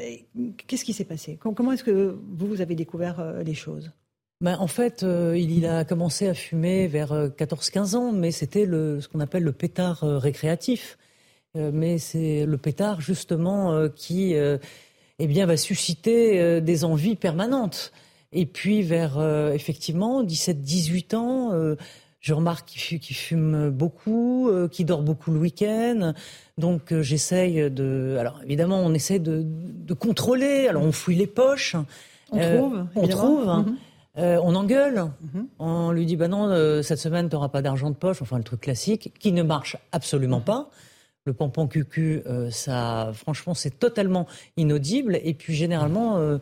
Qu'est-ce 0.67 0.85
qui 0.85 0.93
s'est 0.93 1.05
passé? 1.05 1.37
Comment 1.39 1.71
est-ce 1.71 1.83
que 1.83 2.17
vous, 2.31 2.47
vous 2.47 2.61
avez 2.61 2.75
découvert 2.75 3.23
les 3.43 3.53
choses? 3.53 3.91
Ben, 4.41 4.57
en 4.59 4.67
fait, 4.67 5.05
il, 5.35 5.65
a 5.65 5.85
commencé 5.85 6.27
à 6.27 6.33
fumer 6.33 6.87
vers 6.87 7.13
14-15 7.13 7.95
ans, 7.95 8.11
mais 8.11 8.31
c'était 8.31 8.65
ce 8.65 9.07
qu'on 9.07 9.19
appelle 9.19 9.43
le 9.43 9.51
pétard 9.51 9.99
récréatif. 10.01 10.97
mais 11.55 11.97
c'est 11.99 12.45
le 12.45 12.57
pétard 12.57 13.01
justement 13.01 13.87
qui 13.89 14.33
eh 14.33 15.27
bien, 15.27 15.45
va 15.45 15.57
susciter 15.57 16.61
des 16.61 16.83
envies 16.83 17.15
permanentes. 17.15 17.91
Et 18.33 18.45
puis 18.45 18.81
vers 18.81 19.21
effectivement 19.53 20.23
17-18 20.23 21.15
ans, 21.15 21.75
je 22.21 22.35
remarque 22.35 22.67
qu'il 22.67 23.15
fume 23.15 23.71
beaucoup, 23.71 24.47
euh, 24.47 24.67
qu'il 24.67 24.85
dort 24.85 25.01
beaucoup 25.01 25.31
le 25.31 25.39
week-end. 25.39 26.13
Donc 26.59 26.93
euh, 26.93 27.01
j'essaye 27.01 27.69
de. 27.71 28.15
Alors 28.19 28.39
évidemment, 28.43 28.79
on 28.79 28.93
essaie 28.93 29.17
de, 29.17 29.43
contrôler. 29.99 30.67
Alors 30.67 30.83
on 30.83 30.91
fouille 30.91 31.15
les 31.15 31.27
poches. 31.27 31.75
On 32.31 32.39
trouve. 32.39 32.85
On 32.95 33.07
trouve. 33.07 33.45
Mhm. 33.45 33.75
on 34.15 34.55
engueule. 34.55 35.05
Mhm. 35.33 35.47
On 35.57 35.91
lui 35.91 36.05
dit 36.05 36.15
bah 36.15 36.27
non, 36.27 36.81
cette 36.83 36.99
semaine 36.99 37.27
tu 37.27 37.35
n'auras 37.35 37.49
pas 37.49 37.63
d'argent 37.63 37.89
de 37.89 37.95
poche. 37.95 38.21
Enfin 38.21 38.37
le 38.37 38.43
truc 38.43 38.61
classique 38.61 39.11
qui 39.19 39.31
ne 39.31 39.41
marche 39.41 39.75
absolument 39.91 40.41
pas. 40.41 40.69
Le 41.25 41.33
pompon 41.33 41.67
cucu, 41.67 42.23
ça, 42.49 43.11
franchement, 43.13 43.53
c'est 43.53 43.79
totalement 43.79 44.27
inaudible. 44.57 45.19
Et 45.23 45.33
puis 45.33 45.53
généralement 45.53 46.39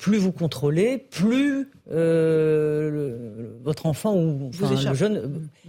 plus 0.00 0.16
vous 0.16 0.32
contrôlez, 0.32 0.96
plus 0.96 1.68
euh, 1.92 3.50
votre 3.62 3.84
enfant 3.84 4.16
ou 4.16 4.50
le 4.58 4.94
jeune 4.94 5.16
euh, 5.18 5.28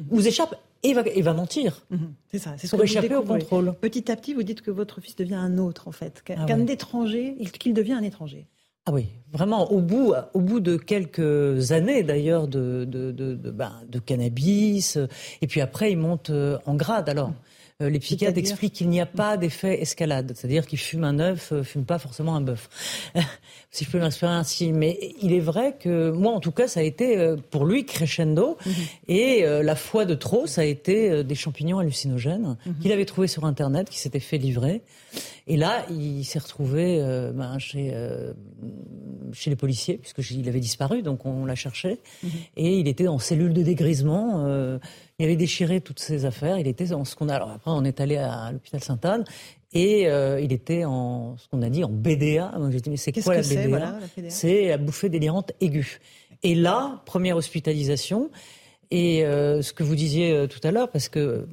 vous 0.10 0.26
échappe 0.26 0.56
et 0.84 0.94
va, 0.94 1.04
va 1.04 1.34
mentir. 1.34 1.86
Mhm. 1.90 2.14
c'est 2.32 2.40
ça. 2.40 2.56
C'est 2.58 2.68
ce 2.68 2.76
pour 2.78 2.86
échapper 2.86 3.14
au 3.14 3.24
contrôle. 3.24 3.74
Petit 3.82 4.10
à 4.10 4.16
petit, 4.16 4.34
vous 4.34 4.44
dites 4.44 4.62
que 4.62 4.72
votre 4.72 5.02
fils 5.02 5.18
devient 5.18 5.36
un 5.36 5.58
autre, 5.58 5.90
en 5.90 5.92
fait, 5.92 6.24
qu'un 6.24 6.48
ah 6.48 6.72
étranger, 6.72 7.36
qu'il 7.60 7.74
devient 7.74 7.92
un 7.92 8.04
étranger. 8.04 8.48
Ah 8.86 8.94
oui, 8.94 9.10
vraiment, 9.32 9.70
au 9.70 9.80
bout, 9.80 10.14
au 10.34 10.40
bout 10.40 10.62
de 10.62 10.78
quelques 10.78 11.74
années 11.74 12.02
d'ailleurs 12.02 12.48
de, 12.48 12.86
de, 12.86 13.12
de, 13.12 13.36
de, 13.36 13.52
ben, 13.52 13.74
de 13.88 14.00
cannabis, 14.00 14.98
et 15.42 15.48
puis 15.48 15.60
après 15.60 15.92
il 15.92 15.98
monte 15.98 16.30
euh, 16.30 16.58
en 16.66 16.76
grade. 16.76 17.10
Alors, 17.10 17.30
mhm. 17.30 17.36
Euh, 17.82 17.90
les 17.90 18.00
psychiatres 18.00 18.38
expliquent 18.38 18.74
qu'il 18.74 18.90
n'y 18.90 19.02
a 19.02 19.06
pas 19.06 19.38
d'effet 19.38 19.82
escalade, 19.82 20.34
c'est-à-dire 20.36 20.68
qu'il 20.68 20.80
fume 20.80 21.04
un 21.04 21.20
œuf, 21.20 21.52
euh, 21.52 21.64
fume 21.64 21.86
pas 21.86 22.00
forcément 22.00 22.36
un 22.36 22.42
bœuf. 22.42 22.70
si 23.72 23.86
je 23.86 23.90
peux 23.90 24.00
m'inspirer 24.00 24.32
ainsi. 24.32 24.72
Mais 24.72 25.16
il 25.22 25.34
est 25.34 25.40
vrai 25.40 25.76
que 25.80 26.12
moi, 26.12 26.34
en 26.34 26.40
tout 26.40 26.52
cas, 26.52 26.68
ça 26.68 26.82
a 26.82 26.84
été 26.84 27.18
euh, 27.18 27.38
pour 27.50 27.66
lui 27.66 27.86
crescendo. 27.86 28.58
Mhm. 28.66 28.74
Et 29.08 29.42
la 29.42 29.76
foi 29.76 30.06
de 30.06 30.16
trop, 30.16 30.46
ça 30.48 30.62
a 30.62 30.64
été 30.64 31.24
des 31.24 31.36
champignons 31.36 31.80
hallucinogènes 31.80 32.58
mhm. 32.66 32.76
qu'il 32.80 32.92
avait 32.92 33.06
trouvés 33.06 33.28
sur 33.28 33.46
Internet, 33.46 33.90
qui 33.90 34.00
s'étaient 34.00 34.20
fait 34.20 34.38
livrer. 34.38 34.82
Et 35.48 35.58
là, 35.58 35.86
il 35.90 36.24
s'est 36.24 36.40
retrouvé 36.40 37.00
ben, 37.34 37.58
chez, 37.60 37.94
chez 39.34 39.50
les 39.50 39.56
policiers, 39.56 39.98
puisqu'il 39.98 40.48
avait 40.48 40.60
disparu, 40.60 41.02
donc 41.02 41.26
on 41.26 41.46
l'a 41.46 41.56
cherché. 41.56 42.00
Mhm. 42.24 42.30
Et 42.58 42.80
il 42.80 42.88
était 42.88 43.08
en 43.08 43.20
cellule 43.20 43.54
de 43.54 43.64
dégrisement. 43.64 44.80
Il 45.22 45.26
avait 45.26 45.36
déchiré 45.36 45.82
toutes 45.82 46.00
ses 46.00 46.26
affaires. 46.26 46.58
Il 46.58 46.68
était 46.68 46.94
en 46.94 47.06
ce 47.06 47.16
qu'on 47.16 47.30
a. 47.30 47.36
Alors 47.36 47.52
après, 47.52 47.70
on 47.70 47.84
est 47.84 48.02
allé 48.02 48.18
à 48.18 48.52
l'hôpital 48.52 48.84
Sainte-Anne. 48.84 49.24
Et 49.72 50.08
euh, 50.08 50.42
il 50.42 50.52
était 50.52 50.84
en 50.84 51.38
ce 51.38 51.48
qu'on 51.48 51.62
a 51.62 51.70
dit 51.70 51.84
en 51.84 51.90
BDA. 51.90 52.54
Moi, 52.58 52.72
j'ai 52.72 52.82
dit 52.82 52.90
mais 52.90 52.98
c'est 52.98 53.12
quoi 53.12 53.36
la 53.36 53.42
BDA, 53.42 54.00
C'est 54.30 54.70
la 54.70 54.78
bouffée 54.78 55.10
délirante 55.10 55.52
aiguë. 55.62 56.00
Et 56.42 56.56
là, 56.56 57.04
première 57.06 57.38
hospitalisation. 57.38 58.32
Et 58.90 59.24
euh, 59.24 59.62
ce 59.62 59.74
que 59.74 59.84
vous 59.84 59.96
disiez 59.96 60.32
euh, 60.32 60.48
tout 60.48 60.60
à 60.64 60.72
l'heure, 60.72 60.90
parce 60.90 61.08
que 61.08 61.48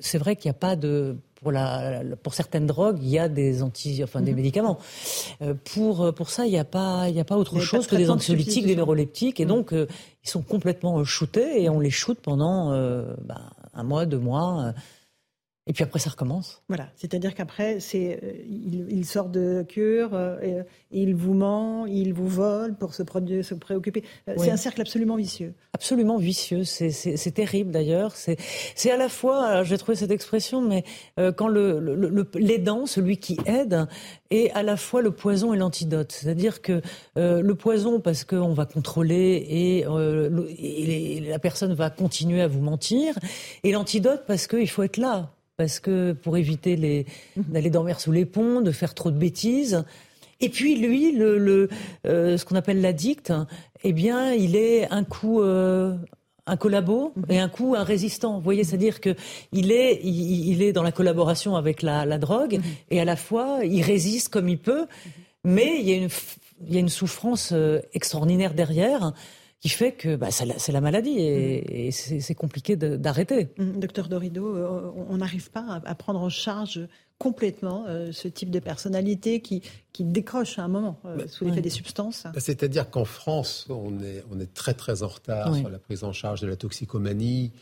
c'est 0.00 0.18
vrai 0.18 0.36
qu'il 0.36 0.48
n'y 0.50 0.56
a 0.56 0.58
pas 0.58 0.76
de 0.76 1.16
pour, 1.42 1.52
la, 1.52 2.02
pour 2.22 2.34
certaines 2.34 2.66
drogues, 2.66 2.98
il 3.02 3.08
y 3.08 3.18
a 3.18 3.28
des 3.28 3.62
anti, 3.62 4.02
enfin 4.02 4.20
des 4.20 4.30
mhm. 4.30 4.36
médicaments. 4.36 4.78
pour 5.74 6.14
pour 6.14 6.30
ça, 6.30 6.46
il 6.46 6.50
n'y 6.50 6.58
a 6.58 6.64
pas 6.64 7.08
il 7.08 7.14
y 7.14 7.20
a 7.20 7.24
pas 7.24 7.36
autre 7.36 7.60
chose 7.60 7.86
que 7.86 7.96
des 7.96 8.10
anxiolytiques, 8.10 8.66
des 8.66 8.76
neuroleptiques, 8.76 9.40
et 9.40 9.44
mhm. 9.44 9.48
donc 9.48 9.72
ils 9.72 10.28
sont 10.28 10.42
complètement 10.42 11.02
shootés 11.04 11.62
et 11.62 11.68
on 11.68 11.80
les 11.80 11.90
shoot 11.90 12.18
pendant 12.22 12.70
ben, 12.70 13.50
un 13.74 13.82
mois, 13.82 14.06
deux 14.06 14.18
mois. 14.18 14.72
Et 15.68 15.72
puis 15.72 15.84
après, 15.84 16.00
ça 16.00 16.10
recommence. 16.10 16.60
Voilà, 16.66 16.88
c'est-à-dire 16.96 17.36
qu'après, 17.36 17.78
c'est, 17.78 18.18
euh, 18.20 18.32
il, 18.90 19.06
sort 19.06 19.28
de 19.28 19.64
cure, 19.68 20.10
euh, 20.12 20.64
il 20.90 21.14
vous 21.14 21.34
ment, 21.34 21.86
il 21.86 22.12
vous 22.14 22.26
vole 22.26 22.74
pour 22.74 22.94
se, 22.94 23.04
se 23.04 23.54
préoccuper. 23.54 24.02
Euh, 24.28 24.34
c'est 24.38 24.50
un 24.50 24.56
cercle 24.56 24.80
absolument 24.80 25.14
vicieux. 25.14 25.54
Absolument 25.72 26.16
vicieux, 26.16 26.64
c'est 26.64 27.34
terrible 27.34 27.70
d'ailleurs. 27.70 28.16
C'est 28.16 28.90
à 28.90 28.96
la 28.96 29.08
fois, 29.08 29.62
j'ai 29.62 29.78
trouvé 29.78 29.96
cette 29.96 30.10
expression, 30.10 30.60
mais 30.60 30.84
quand 31.36 31.48
le, 31.48 32.28
l'aidant, 32.34 32.86
celui 32.86 33.18
qui 33.18 33.38
aide, 33.46 33.86
est 34.30 34.50
à 34.52 34.62
la 34.64 34.76
fois 34.76 35.00
le 35.00 35.12
poison 35.12 35.54
et 35.54 35.56
l'antidote. 35.56 36.10
C'est-à-dire 36.12 36.60
que 36.60 36.82
le 37.16 37.52
poison, 37.52 38.00
parce 38.00 38.24
qu'on 38.24 38.52
va 38.52 38.66
contrôler 38.66 39.46
et, 39.48 39.86
et 40.58 41.20
la 41.20 41.38
personne 41.38 41.72
va 41.74 41.90
continuer 41.90 42.42
à 42.42 42.48
vous 42.48 42.60
mentir, 42.60 43.14
et 43.62 43.72
l'antidote, 43.72 44.24
parce 44.26 44.46
qu'il 44.46 44.68
faut 44.68 44.82
être 44.82 44.96
là 44.96 45.32
parce 45.62 45.78
que 45.78 46.10
pour 46.10 46.36
éviter 46.36 46.74
les, 46.74 47.06
mhm. 47.36 47.44
d'aller 47.50 47.70
dormir 47.70 48.00
sous 48.00 48.10
les 48.10 48.24
ponts, 48.24 48.60
de 48.62 48.72
faire 48.72 48.94
trop 48.94 49.12
de 49.12 49.16
bêtises. 49.16 49.84
Et 50.40 50.48
puis 50.48 50.74
lui, 50.74 51.12
le, 51.12 51.38
le 51.38 51.68
euh, 52.04 52.36
ce 52.36 52.44
qu'on 52.44 52.56
appelle 52.56 52.80
l'addict, 52.80 53.32
eh 53.84 53.92
bien, 53.92 54.32
il 54.32 54.56
est 54.56 54.90
un 54.90 55.04
coup, 55.04 55.40
euh, 55.40 55.96
un 56.48 56.56
collabo 56.56 57.12
et 57.28 57.38
un 57.38 57.48
coup 57.48 57.76
un 57.76 57.84
résistant. 57.84 58.34
Vous 58.34 58.40
voyez, 58.40 58.64
c'est-à-dire 58.64 59.00
que 59.00 59.14
il 59.52 59.70
est, 59.70 60.00
il, 60.02 60.62
est 60.62 60.72
dans 60.72 60.82
la 60.82 60.90
collaboration 60.90 61.54
avec 61.54 61.80
la, 61.82 62.18
drogue 62.18 62.58
et 62.90 63.00
à 63.00 63.04
la 63.04 63.14
fois 63.14 63.60
il 63.62 63.82
résiste 63.82 64.30
comme 64.30 64.48
il 64.48 64.58
peut, 64.58 64.86
mais 65.44 65.78
il 65.78 65.88
y 65.88 65.92
a 65.92 65.96
une, 65.96 66.08
il 66.66 66.74
y 66.74 66.76
a 66.76 66.80
une 66.80 66.88
souffrance 66.88 67.50
euh, 67.52 67.78
extraordinaire 67.94 68.54
derrière 68.54 69.12
qui 69.62 69.68
fait 69.68 69.92
que 69.92 70.16
bah, 70.16 70.30
c'est 70.32 70.72
la, 70.72 70.80
maladie 70.80 71.20
et, 71.20 71.90
c'est 71.92 72.34
compliqué 72.34 72.74
d'arrêter. 72.74 73.48
Docteur 73.58 74.08
Dorido, 74.08 74.56
euh, 74.56 74.90
on 75.08 75.18
n'arrive 75.18 75.52
pas 75.52 75.80
à, 75.84 75.94
prendre 75.94 76.20
en 76.20 76.28
charge 76.28 76.80
complètement 77.16 77.84
euh, 77.86 78.10
ce 78.10 78.26
type 78.26 78.50
de 78.50 78.58
personnalité 78.58 79.40
qui, 79.40 79.62
qui 79.92 80.02
décroche 80.02 80.58
à 80.58 80.64
un 80.64 80.68
moment 80.68 80.98
euh, 81.04 81.28
sous 81.28 81.44
l'effet 81.44 81.60
des 81.60 81.70
substances 81.70 82.24
bah, 82.24 82.40
C'est-à-dire 82.40 82.90
qu'en 82.90 83.04
France, 83.04 83.66
on 83.70 84.02
est, 84.02 84.24
on 84.32 84.40
est 84.40 84.52
très 84.52 84.74
très 84.74 85.04
en 85.04 85.08
retard 85.08 85.54
sur 85.54 85.68
la 85.68 85.78
prise 85.78 86.02
en 86.02 86.12
charge 86.12 86.40
de 86.40 86.48
la 86.48 86.56
toxicomanie. 86.56 87.52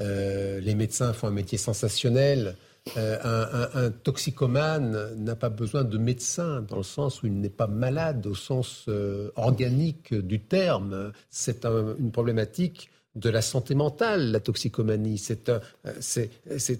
Euh, 0.00 0.58
les 0.60 0.74
médecins 0.74 1.12
font 1.12 1.26
un 1.26 1.32
métier 1.32 1.58
sensationnel. 1.58 2.56
Un, 2.96 3.68
un, 3.74 3.90
toxicomane 3.90 5.14
n'a 5.14 5.36
pas 5.36 5.50
besoin 5.50 5.84
de 5.84 5.98
médecin 5.98 6.62
dans 6.62 6.78
le 6.78 6.82
sens 6.82 7.22
où 7.22 7.26
il 7.26 7.40
n'est 7.40 7.48
pas 7.48 7.68
malade 7.68 8.26
au 8.26 8.34
sens 8.34 8.88
organique 9.36 10.12
du 10.14 10.40
terme. 10.40 11.12
C'est 11.30 11.64
une 11.64 12.10
problématique 12.10 12.90
de 13.14 13.28
la 13.28 13.42
santé 13.42 13.74
mentale, 13.74 14.32
la 14.32 14.40
toxicomanie. 14.40 15.18
C'est 15.18 15.48
un, 15.48 15.60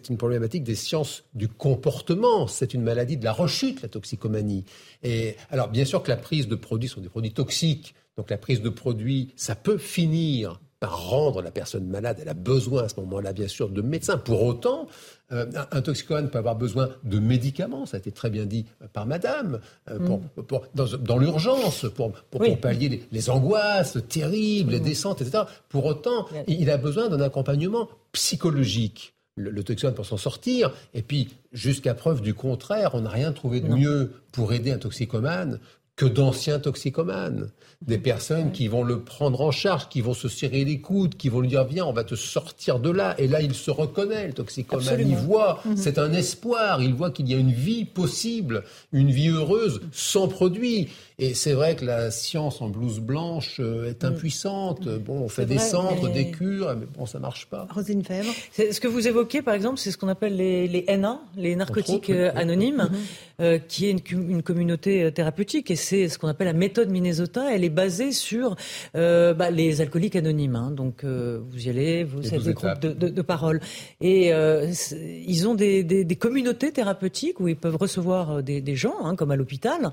une 0.09 0.16
problématique 0.16 0.65
des 0.65 0.74
sciences 0.74 1.24
du 1.35 1.49
comportement. 1.49 2.47
C'est 2.47 2.74
une 2.74 2.83
maladie 2.83 3.16
de 3.16 3.24
la 3.24 3.33
rechute, 3.33 3.83
la 3.83 3.89
toxicomanie. 3.89 4.65
Et 5.03 5.37
alors, 5.51 5.69
bien 5.69 5.85
sûr 5.85 6.03
que 6.03 6.09
la 6.09 6.16
prise 6.16 6.49
de 6.49 6.57
produits 6.57 6.89
sont 6.89 7.01
des 7.01 7.09
produits 7.09 7.33
toxiques. 7.33 7.95
Donc, 8.16 8.31
la 8.31 8.39
prise 8.39 8.61
de 8.61 8.69
produits, 8.69 9.33
ça 9.37 9.55
peut 9.55 9.79
finir 9.79 10.61
par 10.83 11.11
rendre 11.11 11.43
la 11.43 11.53
personne 11.53 11.87
malade. 11.87 12.19
Elle 12.21 12.29
a 12.29 12.35
besoin 12.35 12.83
à 12.83 12.89
ce 12.89 12.99
moment-là, 12.99 13.33
bien 13.33 13.47
sûr, 13.47 13.69
de 13.69 13.83
médecins. 13.83 14.19
Pour 14.19 14.43
autant, 14.43 14.89
euh, 15.31 15.47
un 15.71 15.81
toxicomane 15.81 16.29
peut 16.29 16.39
avoir 16.39 16.57
besoin 16.57 16.89
de 17.05 17.21
médicaments, 17.21 17.87
ça 17.87 17.99
a 17.99 18.01
été 18.01 18.11
très 18.11 18.31
bien 18.31 18.47
dit 18.47 18.67
par 18.93 19.07
Madame, 19.07 19.61
euh, 19.89 20.01
pour, 20.01 20.63
mm. 20.65 20.97
dans, 21.05 21.19
l'urgence, 21.19 21.87
pour, 21.95 22.11
pour, 22.11 22.59
pallier 22.59 23.07
les, 23.13 23.31
angoisses 23.31 23.97
terribles, 24.09 24.73
les 24.73 24.81
mm. 24.81 24.85
descentes, 24.85 25.23
etc. 25.23 25.45
Pour 25.69 25.87
autant, 25.87 26.27
il 26.49 26.69
a 26.69 26.79
besoin 26.79 27.09
d'un 27.09 27.21
accompagnement 27.21 27.89
psychologique. 28.11 29.15
Le, 29.37 29.51
le 29.51 29.63
toxicomane 29.63 29.95
pour 29.95 30.05
s'en 30.05 30.17
sortir, 30.17 30.75
et 30.95 31.03
puis 31.03 31.29
jusqu'à 31.53 31.95
preuve 31.95 32.23
du 32.23 32.35
contraire, 32.35 32.91
on 32.95 33.03
n'a 33.03 33.11
rien 33.11 33.31
trouvé 33.31 33.61
de 33.61 33.69
mieux 33.69 34.11
pour 34.33 34.53
aider 34.53 34.73
un 34.73 34.79
toxicomane 34.79 35.61
que 35.97 36.06
d'anciens 36.06 36.59
toxicomanes, 36.59 37.51
des 37.82 37.98
personnes 37.98 38.52
qui 38.52 38.69
vont 38.69 38.82
le 38.82 39.02
prendre 39.02 39.40
en 39.40 39.51
charge, 39.51 39.89
qui 39.89 40.01
vont 40.01 40.14
se 40.14 40.28
serrer 40.28 40.64
les 40.64 40.81
coudes, 40.81 41.16
qui 41.16 41.28
vont 41.28 41.40
lui 41.40 41.48
dire 41.48 41.64
viens, 41.64 41.85
on 41.85 41.93
va 41.93 42.05
te 42.05 42.14
sortir 42.14 42.78
de 42.78 42.90
là. 42.90 43.14
Et 43.19 43.28
là, 43.28 43.43
il 43.43 43.55
se 43.55 43.70
reconnaît, 43.70 44.28
le 44.28 44.32
toxicomane. 44.32 45.01
Il 45.01 45.16
voit, 45.16 45.60
mhm. 45.64 45.77
c'est 45.77 45.98
un 45.98 46.12
espoir. 46.12 46.82
Il 46.82 46.94
voit 46.94 47.10
qu'il 47.10 47.28
y 47.28 47.35
a 47.35 47.39
une 47.39 47.52
vie 47.52 47.85
possible, 47.85 48.64
une 48.93 49.10
vie 49.10 49.28
heureuse 49.28 49.81
sans 49.93 50.28
produit. 50.28 50.89
Et 51.23 51.35
c'est 51.35 51.53
vrai 51.53 51.77
que 51.77 51.85
la 51.85 52.11
science 52.11 52.61
en 52.62 52.69
blouse 52.69 52.99
blanche 52.99 53.61
euh, 53.61 53.89
est 53.89 54.03
mm. 54.03 54.07
impuissante. 54.07 54.86
Mm. 54.86 54.99
Bon, 54.99 55.20
on 55.20 55.28
fait 55.28 55.47
des 55.47 55.59
centres, 55.59 56.09
des 56.09 56.32
cures, 56.32 56.74
mais 56.77 56.86
bon, 56.99 57.07
ça 57.07 57.20
marche 57.20 57.47
pas. 57.47 57.69
Rosine 57.70 58.03
Fèvre. 58.03 58.32
Ce 58.57 58.81
que 58.81 58.89
vous 58.89 59.07
évoquez, 59.07 59.40
par 59.40 59.55
exemple, 59.55 59.78
c'est 59.78 59.93
ce 59.93 59.99
qu'on 59.99 60.09
appelle 60.09 60.35
les, 60.35 60.66
les 60.66 60.85
NA, 60.99 61.20
les 61.36 61.55
narcotiques 61.55 62.11
euh, 62.11 62.32
anonymes, 62.35 62.90
mm-hmm. 62.90 63.40
euh, 63.40 63.59
qui 63.61 63.86
est 63.86 64.11
une, 64.11 64.43
communauté 64.43 65.12
thérapeutique. 65.12 65.70
Et 65.70 65.77
c'est 65.77 66.09
ce 66.09 66.19
qu'on 66.19 66.27
appelle 66.27 66.49
la 66.49 66.55
méthode 66.55 66.90
Minnesota. 66.90 67.55
Elle 67.55 67.62
est 67.62 67.70
basée 67.70 68.11
sur 68.11 68.57
bah, 68.93 69.51
les 69.51 69.81
alcooliques 69.81 70.16
anonymes. 70.16 70.57
Hein. 70.57 70.73
Donc, 70.73 71.05
vous 71.05 71.66
y 71.66 71.70
allez, 71.70 72.03
vous 72.03 72.35
êtes 72.35 72.43
des 72.43 72.53
groupes 72.53 72.81
de, 72.81 73.09
de, 73.09 73.23
parole. 73.23 73.61
Et 74.01 74.32
ils 74.32 75.47
ont 75.47 75.55
des, 75.55 75.85
des, 75.85 76.16
communautés 76.16 76.73
thérapeutiques 76.73 77.39
où 77.39 77.47
ils 77.47 77.57
peuvent 77.57 77.77
recevoir 77.77 78.43
des, 78.43 78.61
des 78.61 78.74
gens, 78.74 78.97
hein, 79.05 79.15
comme 79.15 79.31
à 79.31 79.36
l'hôpital. 79.36 79.93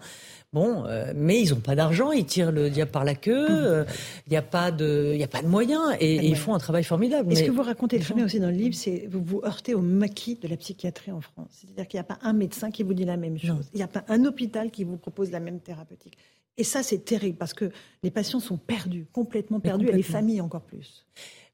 Bon, 0.52 0.86
euh, 0.86 1.14
mais 1.16 1.40
ils 1.42 1.52
n'ont 1.52 1.60
pas 1.60 1.76
d'argent, 1.76 2.12
ils 2.12 2.26
tirent 2.26 2.52
le 2.52 2.72
diable 2.72 2.90
par 2.90 3.04
la 3.04 3.14
queue, 3.14 3.48
mmh. 3.48 3.52
euh, 3.52 3.86
il 4.26 4.32
n'y 4.32 4.38
a, 4.38 4.42
pas 4.42 4.72
de, 4.72 5.14
y 5.16 5.24
a 5.24 5.28
pas 5.28 5.44
de 5.44 5.48
moyens 5.48 5.96
et, 6.00 6.26
ils 6.26 6.36
font 6.36 6.56
un 6.56 6.58
travail 6.58 6.84
formidable. 6.84 7.32
Et 7.32 7.36
ce 7.36 7.44
que 7.44 7.52
vous 7.52 7.62
racontez 7.62 8.00
très 8.00 8.16
bien 8.16 8.26
aussi 8.26 8.40
dans 8.40 8.50
le 8.50 8.56
livre, 8.56 8.74
c'est 8.74 9.08
vous 9.12 9.22
vous 9.24 9.42
heurtez 9.46 9.76
au 9.76 9.82
maquis 9.82 10.40
de 10.42 10.48
la 10.48 10.58
psychiatrie 10.58 11.12
en 11.12 11.22
France. 11.22 11.50
C'est-à-dire 11.52 11.88
qu'il 11.88 11.98
n'y 12.00 12.02
a 12.02 12.16
pas 12.16 12.18
un 12.24 12.34
médecin 12.34 12.72
qui 12.72 12.82
vous 12.82 12.96
dit 12.96 13.06
la 13.06 13.18
même 13.18 13.38
chose, 13.38 13.70
il 13.74 13.78
n'y 13.78 13.84
a 13.84 13.88
pas 13.88 14.04
un 14.08 14.26
hôpital 14.26 14.72
qui 14.72 14.84
vous 14.84 14.98
propose 14.98 15.30
la 15.30 15.40
même 15.40 15.60
thérapeutique. 15.60 16.18
Et 16.58 16.64
ça, 16.64 16.82
c'est 16.82 17.06
terrible 17.06 17.38
parce 17.38 17.54
que 17.54 17.72
les 18.02 18.12
patients 18.12 18.40
sont 18.40 18.58
perdus, 18.58 19.06
complètement 19.14 19.60
perdus, 19.60 19.88
et 19.88 19.94
les 19.94 20.04
familles 20.04 20.42
encore 20.42 20.64
plus. 20.64 21.06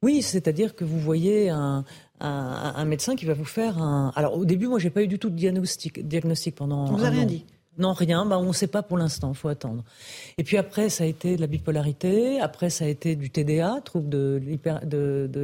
Oui, 0.02 0.22
c'est-à-dire 0.22 0.74
que 0.74 0.84
vous 0.86 1.00
voyez 1.00 1.50
un, 1.50 1.84
un, 2.22 2.86
médecin 2.86 3.16
qui 3.16 3.26
va 3.26 3.34
vous 3.34 3.46
faire 3.46 3.78
un. 3.78 4.14
Alors 4.16 4.38
au 4.38 4.46
début, 4.46 4.68
moi, 4.68 4.80
j'ai 4.80 4.90
pas 4.90 5.04
eu 5.04 5.08
du 5.08 5.20
tout 5.20 5.30
de 5.30 5.36
diagnostic, 5.36 6.08
diagnostic 6.08 6.56
pendant. 6.56 6.86
On 6.86 6.96
vous 6.96 7.06
a 7.06 7.10
rien 7.10 7.26
dit. 7.26 7.46
Non, 7.78 7.94
rien. 7.94 8.26
Bah, 8.26 8.38
on 8.40 8.48
ne 8.48 8.54
sait 8.54 8.68
pas 8.68 8.84
pour 8.84 8.98
l'instant. 8.98 9.32
Il 9.34 9.38
faut 9.38 9.50
attendre. 9.50 9.84
Et 10.38 10.44
puis 10.44 10.58
après, 10.58 10.90
ça 10.90 11.04
a 11.04 11.08
été 11.08 11.36
de 11.36 11.42
la 11.42 11.48
bipolarité. 11.48 12.40
Après, 12.40 12.70
ça 12.70 12.86
a 12.86 12.88
été 12.88 13.16
du 13.16 13.30
TDA, 13.30 13.82
trouble 13.84 14.10
de, 14.10 14.42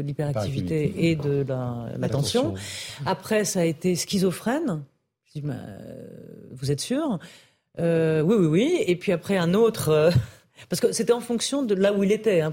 l'hyperactivité 0.01 1.09
et 1.09 1.15
de 1.15 1.45
l'attention. 1.97 2.53
après, 3.05 3.45
ça 3.45 3.61
a 3.61 3.65
été 3.65 3.95
schizophrène. 3.95 4.83
Bah, 5.43 5.53
vous 6.51 6.71
êtes 6.71 6.81
sûr? 6.81 7.19
Euh, 7.79 8.21
Oui, 8.21 8.35
oui, 8.35 8.47
oui. 8.47 8.83
Et 8.87 8.95
puis 8.95 9.11
après, 9.11 9.37
un 9.37 9.53
autre. 9.53 9.89
Euh, 9.89 10.11
parce 10.69 10.79
que 10.79 10.91
c'était 10.91 11.13
en 11.13 11.21
fonction 11.21 11.63
de 11.63 11.73
là 11.73 11.93
où 11.93 12.03
il 12.03 12.11
était. 12.11 12.41
Hein, 12.41 12.51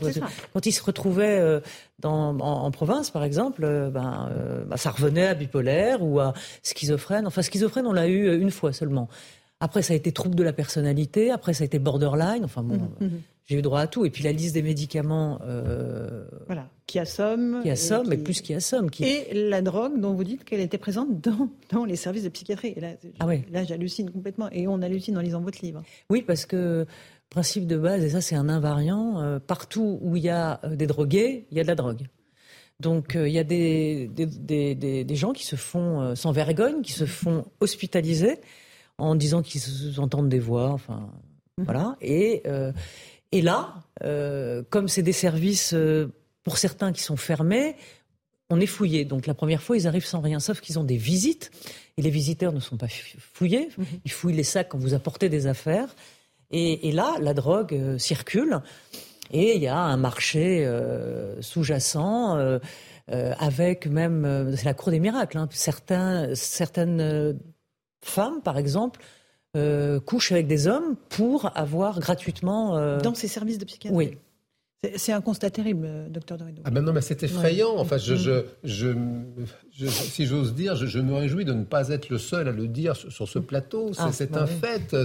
quand 0.53 0.67
il 0.67 0.73
se 0.73 0.83
retrouvait 0.83 1.39
euh, 1.41 1.61
en, 2.05 2.71
province, 2.71 3.11
par 3.11 3.25
exemple, 3.25 3.63
ben, 3.93 4.31
bah, 4.67 4.77
ça 4.77 4.91
revenait 4.91 5.27
à 5.27 5.35
bipolaire 5.35 6.03
ou 6.03 6.21
à 6.21 6.35
schizophrène. 6.63 7.27
Enfin, 7.27 7.43
schizophrène, 7.43 7.87
on 7.87 7.93
l'a 7.93 8.09
eu 8.09 8.41
une 8.41 8.51
fois 8.51 8.73
seulement. 8.73 9.09
Après, 9.61 9.83
ça 9.83 9.93
a 9.93 9.97
été 9.97 10.13
trouble 10.13 10.37
de 10.37 10.45
la 10.45 10.53
personnalité. 10.53 11.31
Après, 11.31 11.53
ça 11.53 11.65
a 11.65 11.67
été 11.67 11.79
borderline. 11.79 12.45
Enfin 12.45 12.63
bon, 12.63 12.77
mhm, 12.77 13.09
mhm. 13.09 13.21
j'ai 13.47 13.59
eu 13.59 13.63
droit 13.63 13.81
à 13.81 13.87
tout. 13.89 14.05
Et 14.05 14.11
puis 14.11 14.23
la 14.23 14.33
liste 14.33 14.55
des 14.55 14.63
médicaments. 14.63 15.41
Euh... 15.43 16.25
Voilà, 16.47 16.69
qui 16.87 16.99
assomme. 16.99 17.61
Qui 17.63 17.71
assomme, 17.71 18.07
mais 18.09 18.19
plus 18.19 18.41
qui 18.41 18.55
assomme. 18.55 18.91
Qui... 18.91 19.05
Et 19.05 19.35
la 19.35 19.61
drogue 19.61 20.01
dont 20.01 20.15
vous 20.15 20.25
dites 20.25 20.45
qu'elle 20.45 20.61
était 20.61 20.79
présente 20.79 21.21
dans, 21.21 21.49
dans 21.71 21.85
les 21.85 21.97
services 21.97 22.23
de 22.23 22.29
psychiatrie. 22.29 22.75
Et 22.77 22.81
là, 22.81 22.91
ah 23.19 23.27
là 23.51 23.65
j'hallucine 23.65 24.11
complètement. 24.11 24.49
Et 24.53 24.69
on 24.69 24.81
hallucine 24.81 25.19
en 25.19 25.21
lisant 25.21 25.41
votre 25.41 25.59
livre. 25.65 25.83
Oui, 26.09 26.23
parce 26.23 26.47
que 26.47 26.87
principe 27.31 27.67
de 27.67 27.77
base, 27.77 28.05
et 28.05 28.11
ça 28.11 28.21
c'est 28.21 28.37
un 28.37 28.49
invariant, 28.49 29.21
euh, 29.21 29.39
partout 29.39 29.99
où 30.03 30.17
il 30.17 30.23
y 30.23 30.31
a 30.31 30.61
euh, 30.65 30.77
des 30.77 30.87
drogués, 30.87 31.47
il 31.51 31.59
y 31.59 31.61
a 31.61 31.63
de 31.63 31.69
la 31.69 31.75
drogue. 31.75 32.07
Donc 32.81 33.17
euh, 33.17 33.29
il 33.29 33.35
y 33.35 33.39
a 33.39 33.45
des, 33.45 34.09
des, 34.09 34.27
des, 34.75 35.05
des, 35.05 35.15
gens 35.17 35.33
qui 35.33 35.45
se 35.45 35.57
font 35.57 36.15
sans 36.15 36.33
vergogne, 36.33 36.81
qui 36.81 36.93
se 36.93 37.05
font 37.05 37.45
hospitaliser 37.61 38.39
en 38.99 39.15
disant 39.15 39.43
qu'ils 39.43 39.99
entendent 39.99 40.29
des 40.29 40.41
voix, 40.41 40.71
enfin 40.71 41.11
mhm. 41.57 41.65
voilà. 41.65 41.97
Et 42.01 42.43
euh, 42.47 42.73
et 43.33 43.43
là, 43.43 43.75
euh, 44.03 44.63
comme 44.71 44.89
c'est 44.89 45.03
des 45.03 45.13
services 45.13 45.73
euh, 45.75 46.13
pour 46.43 46.59
certains 46.59 46.93
qui 46.93 47.03
sont 47.03 47.17
fermés, 47.17 47.77
on 48.51 48.61
est 48.61 48.67
fouillé. 48.67 49.05
Donc 49.05 49.27
la 49.27 49.35
première 49.35 49.63
fois, 49.63 49.77
ils 49.77 49.87
arrivent 49.87 50.07
sans 50.07 50.21
rien, 50.21 50.41
sauf 50.41 50.61
qu'ils 50.61 50.79
ont 50.79 50.85
des 50.85 50.97
visites 50.97 51.51
et 51.97 52.03
les 52.03 52.11
visiteurs 52.11 52.53
ne 52.53 52.61
sont 52.61 52.77
pas 52.77 52.89
fouillés. 52.89 53.69
Mhm. 53.77 53.87
Ils 54.05 54.11
fouillent 54.11 54.37
les 54.37 54.45
sacs 54.45 54.69
quand 54.69 54.79
vous 54.79 54.95
apportez 54.95 55.29
des 55.29 55.47
affaires. 55.47 55.95
Et, 56.51 56.89
et 56.89 56.93
là, 56.93 57.17
la 57.21 57.35
drogue 57.35 57.99
circule 57.99 58.61
et 59.31 59.57
il 59.57 59.63
y 59.63 59.67
a 59.67 59.79
un 59.79 59.99
marché 59.99 60.67
sous-jacent. 61.43 62.59
avec 63.09 63.87
même, 63.87 64.55
c'est 64.57 64.65
la 64.65 64.73
cour 64.73 64.91
des 64.91 65.01
miracles. 65.01 65.37
Hein. 65.37 65.49
Certains, 65.53 66.35
certaines 66.35 67.39
femmes, 68.03 68.41
par 68.43 68.59
exemple, 68.59 69.01
euh, 69.57 69.99
couchent 70.01 70.33
avec 70.33 70.47
des 70.47 70.67
hommes 70.67 70.97
pour 71.09 71.51
avoir 71.57 72.01
gratuitement. 72.01 72.77
Euh, 72.77 73.01
Dans 73.01 73.15
ces 73.15 73.29
services 73.29 73.59
de 73.59 73.65
psychiatrie 73.65 73.97
Oui. 73.97 74.19
C'est 74.95 75.11
un 75.11 75.21
constat 75.21 75.51
terrible, 75.51 75.87
euh, 75.89 76.09
docteur 76.09 76.39
Dorido. 76.39 76.63
Ah 76.65 76.71
ben 76.71 76.83
non, 76.83 76.93
mais 76.93 77.01
c'est 77.01 77.25
effrayant. 77.25 77.75
Enfin, 77.79 77.99
je, 77.99 78.15
je, 78.15 78.45
je, 78.63 78.93
si 79.89 80.25
j'ose 80.25 80.55
dire, 80.55 80.77
je, 80.77 81.01
me 81.01 81.15
réjouis 81.15 81.45
de 81.45 81.53
ne 81.53 81.65
pas 81.65 81.89
être 81.89 82.11
le 82.11 82.19
seul 82.19 82.47
à 82.47 82.53
le 82.53 82.69
dire 82.69 82.95
sur, 82.95 83.29
ce 83.29 83.41
plateau. 83.41 83.91
C'est 83.93 84.33
ah, 84.33 84.37
bah 84.37 84.43
un 84.43 84.47
fait. 84.47 84.97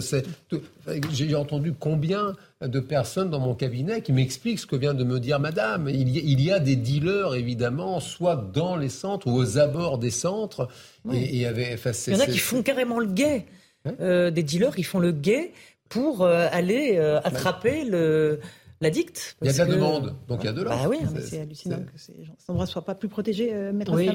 J'ai 1.11 1.33
entendu 1.33 1.73
combien 1.73 2.35
de 2.61 2.79
personnes 2.79 3.31
dans 3.31 3.39
mon 3.39 3.55
cabinet 3.55 4.01
qui 4.01 4.13
m'expliquent 4.13 4.59
ce 4.59 4.67
que 4.67 4.75
vient 4.75 4.93
de 4.93 5.03
me 5.03 5.19
dire 5.19 5.39
Madame. 5.39 5.89
Il 5.89 6.07
y, 6.07 6.19
a, 6.19 6.21
il 6.23 6.39
y 6.39 6.51
a 6.51 6.59
des 6.59 6.75
dealers, 6.75 7.33
évidemment, 7.33 7.99
soit 7.99 8.35
dans 8.35 8.75
les 8.75 8.89
centres 8.89 9.25
ou 9.25 9.35
aux 9.35 9.57
abords 9.57 9.97
des 9.97 10.11
centres. 10.11 10.67
Et, 11.11 11.35
il 11.35 11.41
y 11.41 11.47
en 11.47 12.19
a 12.19 12.27
qui 12.27 12.37
font 12.37 12.61
carrément 12.61 12.99
le 12.99 13.07
guet. 13.07 13.47
Euh, 13.99 14.29
des 14.29 14.43
dealers 14.43 14.75
qui 14.75 14.83
font 14.83 14.99
le 14.99 15.11
guet 15.11 15.51
pour 15.89 16.21
euh, 16.21 16.47
aller 16.51 16.99
attraper 17.23 17.85
le 17.85 18.39
l'addict. 18.83 19.35
Il 19.41 19.47
y 19.47 19.49
a 19.49 19.53
de 19.53 19.57
la 19.57 19.65
demande, 19.65 20.15
donc 20.27 20.39
il 20.43 20.45
y 20.45 20.49
a 20.49 20.53
de 20.53 20.61
l'offre. 20.61 20.83
Bah 20.83 20.89
oui, 20.89 20.97
c'est 21.21 21.41
hallucinant 21.41 21.79
que 21.79 21.97
ces 21.99 22.13
endroits 22.47 22.65
ne 22.65 22.69
soient 22.69 22.85
pas 22.85 22.95
plus 22.95 23.09
protégés. 23.09 23.53
Euh, 23.53 23.73
Maître 23.73 23.93
oui, 23.95 24.09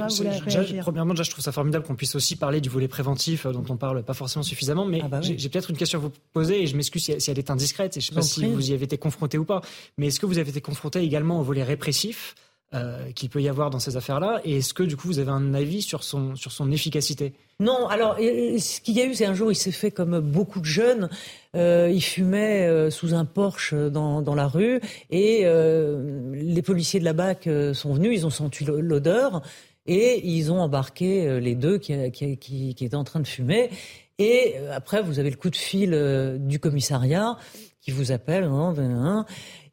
Premièrement, 0.81 1.15
déjà, 1.15 1.25
je 1.25 1.31
trouve 1.31 1.45
ça 1.45 1.53
formidable 1.53 1.85
qu'on 1.85 1.97
puisse 1.97 2.15
aussi 2.15 2.37
parler 2.37 2.61
du 2.61 2.69
volet 2.69 2.89
préventif 2.89 3.47
euh, 3.47 3.53
dont 3.53 3.65
on 3.69 3.77
parle 3.77 4.03
pas 4.03 4.15
forcément 4.15 4.43
suffisamment. 4.43 4.85
Mais 4.85 5.01
ah 5.03 5.09
bah 5.09 5.21
j'ai 5.21 5.49
peut-être 5.49 5.71
une 5.71 5.77
question 5.77 5.99
à 5.99 6.03
vous 6.03 6.13
poser 6.33 6.63
et 6.63 6.67
je 6.67 6.77
m'excuse 6.77 7.03
si, 7.19 7.31
elle 7.31 7.39
est 7.39 7.51
indiscrète. 7.51 7.97
Et 7.97 8.01
je 8.01 8.07
ne 8.07 8.09
sais 8.11 8.15
pas 8.15 8.23
si 8.23 8.47
vous 8.47 8.71
y 8.71 8.75
avez 8.75 8.85
été 8.85 8.99
confronté 8.99 9.39
ou 9.39 9.45
pas. 9.45 9.61
Mais 9.97 10.09
est-ce 10.09 10.21
que 10.21 10.27
vous 10.27 10.39
avez 10.39 10.51
été 10.51 10.61
confronté 10.61 11.01
également 11.01 11.41
au 11.41 11.43
volet 11.43 11.63
répressif 11.63 12.35
euh, 12.75 13.13
qu'il 13.13 13.31
peut 13.31 13.41
y 13.41 13.49
avoir 13.49 13.71
dans 13.71 13.79
ces 13.79 13.97
affaires-là 13.97 14.43
Et 14.45 14.59
est-ce 14.59 14.75
que 14.75 14.83
du 14.83 14.95
coup 14.95 15.09
vous 15.09 15.19
avez 15.19 15.31
un 15.31 15.55
avis 15.55 15.81
sur 15.81 16.05
son, 16.05 16.37
sur 16.37 16.53
son 16.53 16.71
efficacité? 16.71 17.33
Non, 17.61 17.87
alors 17.89 18.17
ce 18.19 18.81
qu'il 18.83 18.95
y 18.95 19.01
a 19.01 19.07
eu, 19.07 19.15
c'est 19.15 19.25
un 19.25 19.33
jour 19.33 19.51
il 19.51 19.55
s'est 19.55 19.73
fait 19.73 19.91
comme 19.91 20.21
beaucoup 20.21 20.61
de 20.61 20.67
jeunes. 20.67 21.09
Euh, 21.57 21.91
il 21.91 22.03
fumait 22.03 22.67
euh, 22.67 22.91
sous 22.91 23.15
un 23.15 23.25
porche 23.25 23.73
dans, 23.73 24.21
dans 24.21 24.35
la 24.35 24.47
rue 24.47 24.81
et 25.11 25.45
les 25.45 26.63
policiers 26.63 27.01
de 27.01 27.07
la 27.07 27.15
BAC 27.15 27.49
sont 27.73 27.95
venus, 27.95 28.11
ils 28.13 28.27
ont 28.27 28.31
senti 28.31 28.65
l'odeur 28.65 29.41
et 29.87 30.21
ils 30.29 30.53
ont 30.53 30.61
embarqué 30.61 31.41
les 31.41 31.55
deux 31.55 31.79
qui, 31.79 32.11
qui, 32.11 32.37
qui, 32.37 32.85
étaient 32.85 32.95
en 32.95 33.05
train 33.05 33.21
de 33.21 33.27
fumer. 33.27 33.71
Et 34.19 34.57
après, 34.75 35.01
vous 35.01 35.19
avez 35.19 35.31
le 35.31 35.37
coup 35.37 35.49
de 35.49 35.57
fil 35.57 36.39
du 36.41 36.61
commissariat 36.61 37.39
qui 37.81 37.93
vous 37.93 38.13
appelle. 38.13 38.45
Hein, 38.45 39.25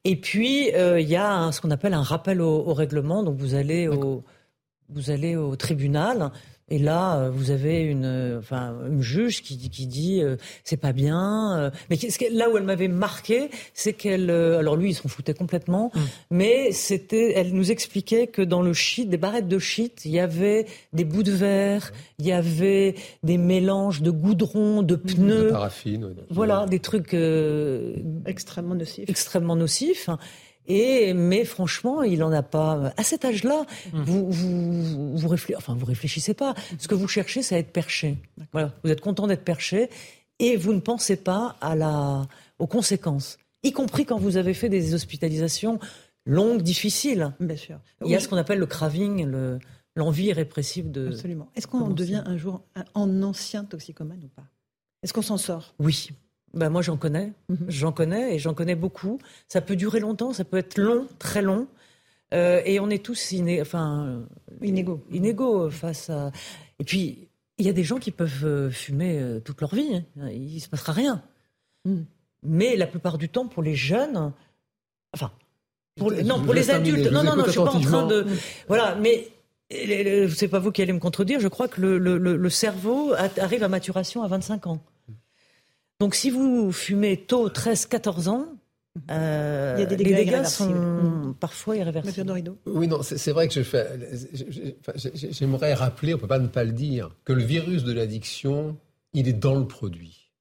et 0.05 0.15
puis, 0.15 0.73
euh, 0.73 0.99
il 0.99 1.09
y 1.09 1.15
a 1.15 1.51
ce 1.51 1.59
qu'on 1.59 1.71
appelle 1.71 1.93
un 1.93 2.03
rappel 2.03 2.39
au, 2.39 2.63
au, 2.67 2.73
règlement. 2.73 3.23
Donc, 3.23 3.37
vous 3.37 3.55
allez 3.55 3.87
au, 3.87 4.23
vous 4.89 5.09
allez 5.09 5.35
au 5.35 5.55
tribunal 5.55 6.31
et 6.67 6.79
là, 6.79 7.19
euh, 7.19 7.29
vous 7.29 7.51
avez 7.51 7.81
une, 7.81 8.05
euh, 8.05 8.39
enfin, 8.39 8.75
une 8.89 9.01
juge 9.01 9.43
qui, 9.43 9.69
qui 9.69 9.85
dit 9.85 10.21
euh, 10.23 10.35
c'est 10.63 10.77
pas 10.77 10.93
bien. 10.93 11.59
Euh, 11.59 11.69
mais 11.91 11.97
là 12.31 12.49
où 12.49 12.57
elle 12.57 12.63
m'avait 12.63 12.87
marqué, 12.87 13.51
c'est 13.75 13.93
qu'elle, 13.93 14.31
alors 14.31 14.75
lui, 14.75 14.89
il 14.89 14.93
s'en 14.95 15.07
foutait 15.07 15.35
complètement, 15.35 15.91
mm. 15.93 15.99
mais 16.31 16.71
c'était, 16.71 17.33
elle 17.35 17.53
nous 17.53 17.69
expliquait 17.69 18.25
que 18.25 18.41
dans 18.41 18.63
le 18.63 18.73
shit, 18.73 19.07
des 19.09 19.17
barrettes 19.17 19.47
de 19.47 19.59
shit, 19.59 20.05
il 20.05 20.11
y 20.11 20.19
avait 20.19 20.65
des 20.91 21.05
bouts 21.05 21.21
de 21.21 21.31
verre, 21.31 21.93
il 22.17 22.25
y 22.25 22.31
avait 22.31 22.95
des 23.21 23.37
mélanges 23.37 24.01
de 24.01 24.09
goudron, 24.09 24.81
de 24.81 24.95
pneus, 24.95 25.45
de 25.45 25.51
paraffine, 25.51 26.15
voilà, 26.31 26.65
des 26.65 26.79
trucs 26.79 27.15
extrêmement 28.25 28.75
nocifs. 28.75 29.07
Extrêmement 29.07 29.55
nocifs. 29.55 30.09
Et, 30.67 31.13
mais 31.13 31.45
franchement, 31.45 32.03
il 32.03 32.23
en 32.23 32.31
a 32.31 32.43
pas. 32.43 32.93
À 32.97 33.03
cet 33.03 33.25
âge-là, 33.25 33.65
mmh. 33.93 34.01
vous, 34.03 34.31
vous, 34.31 35.17
vous, 35.17 35.27
réfléchissez, 35.27 35.57
enfin, 35.57 35.75
vous 35.75 35.85
réfléchissez 35.85 36.33
pas. 36.33 36.55
Ce 36.79 36.87
que 36.87 36.95
vous 36.95 37.07
cherchez, 37.07 37.41
c'est 37.41 37.55
à 37.55 37.59
être 37.59 37.71
perché. 37.71 38.17
Voilà. 38.51 38.73
Vous 38.83 38.89
êtes 38.89 39.01
content 39.01 39.27
d'être 39.27 39.43
perché 39.43 39.89
et 40.39 40.57
vous 40.57 40.73
ne 40.73 40.79
pensez 40.79 41.15
pas 41.15 41.55
à 41.61 41.75
la, 41.75 42.27
aux 42.59 42.67
conséquences. 42.67 43.37
Y 43.63 43.71
compris 43.71 44.05
quand 44.05 44.19
vous 44.19 44.37
avez 44.37 44.53
fait 44.53 44.69
des 44.69 44.93
hospitalisations 44.93 45.79
longues, 46.25 46.61
difficiles. 46.61 47.33
Bien 47.39 47.57
sûr. 47.57 47.79
Il 48.03 48.11
y 48.11 48.15
a 48.15 48.19
ce 48.19 48.27
qu'on 48.27 48.37
appelle 48.37 48.59
le 48.59 48.65
craving, 48.65 49.25
le, 49.25 49.59
l'envie 49.95 50.33
répressive 50.33 50.91
de. 50.91 51.07
Absolument. 51.07 51.49
Est-ce 51.55 51.67
qu'on 51.67 51.89
devient 51.89 52.23
un 52.25 52.37
jour 52.37 52.63
un 52.95 53.23
ancien 53.23 53.63
toxicomane 53.63 54.23
ou 54.23 54.27
pas? 54.27 54.47
Est-ce 55.03 55.13
qu'on 55.13 55.21
s'en 55.21 55.37
sort? 55.37 55.75
Oui. 55.79 56.09
Ben 56.55 56.69
moi 56.69 56.81
j'en 56.81 56.95
connais, 56.95 57.33
mhm. 57.49 57.65
j'en 57.67 57.91
connais 57.91 58.35
et 58.35 58.39
j'en 58.39 58.53
connais 58.53 58.75
beaucoup. 58.75 59.19
Ça 59.47 59.61
peut 59.61 59.75
durer 59.75 59.99
longtemps, 59.99 60.31
ça 60.31 60.45
peut 60.45 60.57
être 60.57 60.77
long, 60.77 61.07
très 61.19 61.41
long. 61.41 61.67
Euh, 62.33 62.61
et 62.65 62.79
on 62.79 62.89
est 62.89 63.03
tous 63.03 63.33
iné 63.33 63.61
enfin, 63.61 64.23
inégaux. 64.61 65.03
inégaux 65.11 65.69
face 65.69 66.09
à. 66.09 66.31
Et 66.79 66.83
puis 66.85 67.27
il 67.57 67.65
y 67.65 67.69
a 67.69 67.73
des 67.73 67.83
gens 67.83 67.97
qui 67.97 68.11
peuvent 68.11 68.45
euh, 68.45 68.69
fumer 68.69 69.19
euh, 69.19 69.39
toute 69.39 69.61
leur 69.61 69.73
vie, 69.75 69.95
hein. 70.17 70.29
il 70.29 70.55
ne 70.55 70.59
se 70.59 70.69
passera 70.69 70.93
rien. 70.93 71.21
Mhm. 71.83 72.05
Mais 72.43 72.75
la 72.75 72.87
plupart 72.87 73.17
du 73.17 73.27
temps, 73.29 73.47
pour 73.47 73.63
les 73.63 73.75
jeunes, 73.75 74.31
enfin, 75.13 75.31
pour, 75.97 76.11
non, 76.11 76.43
pour 76.43 76.53
les 76.53 76.69
adultes, 76.69 77.11
non, 77.11 77.23
non, 77.23 77.35
non, 77.35 77.43
je 77.45 77.51
suis 77.51 77.59
pas 77.59 77.73
en 77.73 77.79
train 77.79 78.05
de, 78.05 78.25
voilà, 78.67 78.95
mais 78.95 79.29
c'est 79.69 80.47
pas 80.47 80.59
vous 80.59 80.71
qui 80.71 80.81
allez 80.81 80.93
me 80.93 80.99
contredire. 80.99 81.39
Je 81.39 81.47
crois 81.47 81.67
que 81.67 81.81
le, 81.81 81.97
le, 81.97 82.17
le 82.17 82.49
cerveau 82.49 83.13
arrive 83.37 83.63
à 83.63 83.67
maturation 83.67 84.21
à 84.21 84.27
25 84.27 84.67
ans. 84.67 84.83
Donc 85.99 86.15
si 86.15 86.29
vous 86.29 86.71
fumez 86.71 87.17
tôt, 87.17 87.49
13-14 87.49 88.29
ans, 88.29 88.47
euh, 89.11 89.75
Il 89.77 89.81
y 89.81 89.83
a 89.83 89.85
des 89.85 89.97
dégâts 89.97 90.07
les 90.07 90.25
dégâts 90.25 90.45
sont 90.45 90.69
mmh. 90.69 91.35
parfois 91.39 91.75
irréversibles. 91.75 92.55
Oui, 92.65 92.87
non, 92.87 93.01
c'est 93.03 93.31
vrai 93.31 93.47
que 93.47 93.53
je 93.53 93.61
fais. 93.61 93.87
J'aimerais 95.31 95.73
rappeler, 95.73 96.13
on 96.13 96.17
peut 96.17 96.27
pas 96.27 96.39
ne 96.39 96.47
pas 96.47 96.63
le 96.63 96.71
dire, 96.71 97.11
que 97.25 97.33
le 97.33 97.43
virus 97.43 97.83
de 97.83 97.91
l'addiction, 97.91 98.77
il 99.13 99.27
est 99.27 99.33
dans 99.33 99.55
le 99.55 99.67
produit. 99.67 100.31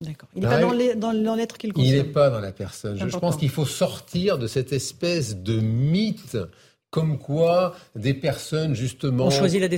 D'accord. 0.00 0.28
Il 0.36 0.42
n'est 0.42 0.48
pas 0.48 0.60
dans 0.60 1.34
l'être 1.34 1.58
qu'il 1.58 1.72
consomme. 1.72 1.92
Il 1.92 1.96
n'est 1.96 2.04
pas 2.04 2.30
dans 2.30 2.38
la 2.38 2.52
personne. 2.52 2.96
Je, 2.96 3.08
je 3.08 3.18
pense 3.18 3.36
qu'il 3.36 3.50
faut 3.50 3.66
sortir 3.66 4.38
de 4.38 4.46
cette 4.46 4.72
espèce 4.72 5.36
de 5.36 5.58
mythe 5.58 6.38
comme 6.90 7.18
quoi 7.18 7.74
des 7.96 8.14
personnes 8.14 8.74
justement 8.74 9.28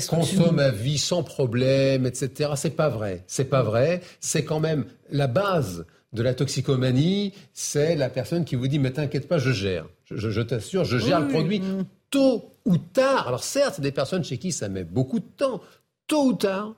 consomment 0.08 0.60
à 0.60 0.70
vie 0.70 0.98
sans 0.98 1.22
problème, 1.22 2.06
etc. 2.06 2.52
C'est 2.56 2.76
pas 2.76 2.88
vrai. 2.88 3.24
C'est 3.26 3.44
pas 3.44 3.62
vrai. 3.62 4.00
C'est 4.20 4.44
quand 4.44 4.60
même 4.60 4.84
la 5.10 5.26
base 5.26 5.86
de 6.12 6.22
la 6.22 6.34
toxicomanie. 6.34 7.32
C'est 7.52 7.96
la 7.96 8.10
personne 8.10 8.44
qui 8.44 8.54
vous 8.54 8.68
dit 8.68 8.78
mais 8.78 8.92
t'inquiète 8.92 9.28
pas, 9.28 9.38
je 9.38 9.50
gère. 9.50 9.86
Je, 10.10 10.42
t'assure, 10.42 10.84
je 10.84 10.98
gère 10.98 11.20
le 11.20 11.28
produit. 11.28 11.62
Tôt 12.10 12.52
ou 12.64 12.76
tard. 12.78 13.28
Alors 13.28 13.44
certes, 13.44 13.74
c'est 13.76 13.82
des 13.82 13.92
personnes 13.92 14.24
chez 14.24 14.38
qui 14.38 14.52
ça 14.52 14.68
met 14.68 14.84
beaucoup 14.84 15.20
de 15.20 15.28
temps. 15.36 15.60
Tôt 16.06 16.26
ou 16.26 16.32
tard, 16.32 16.74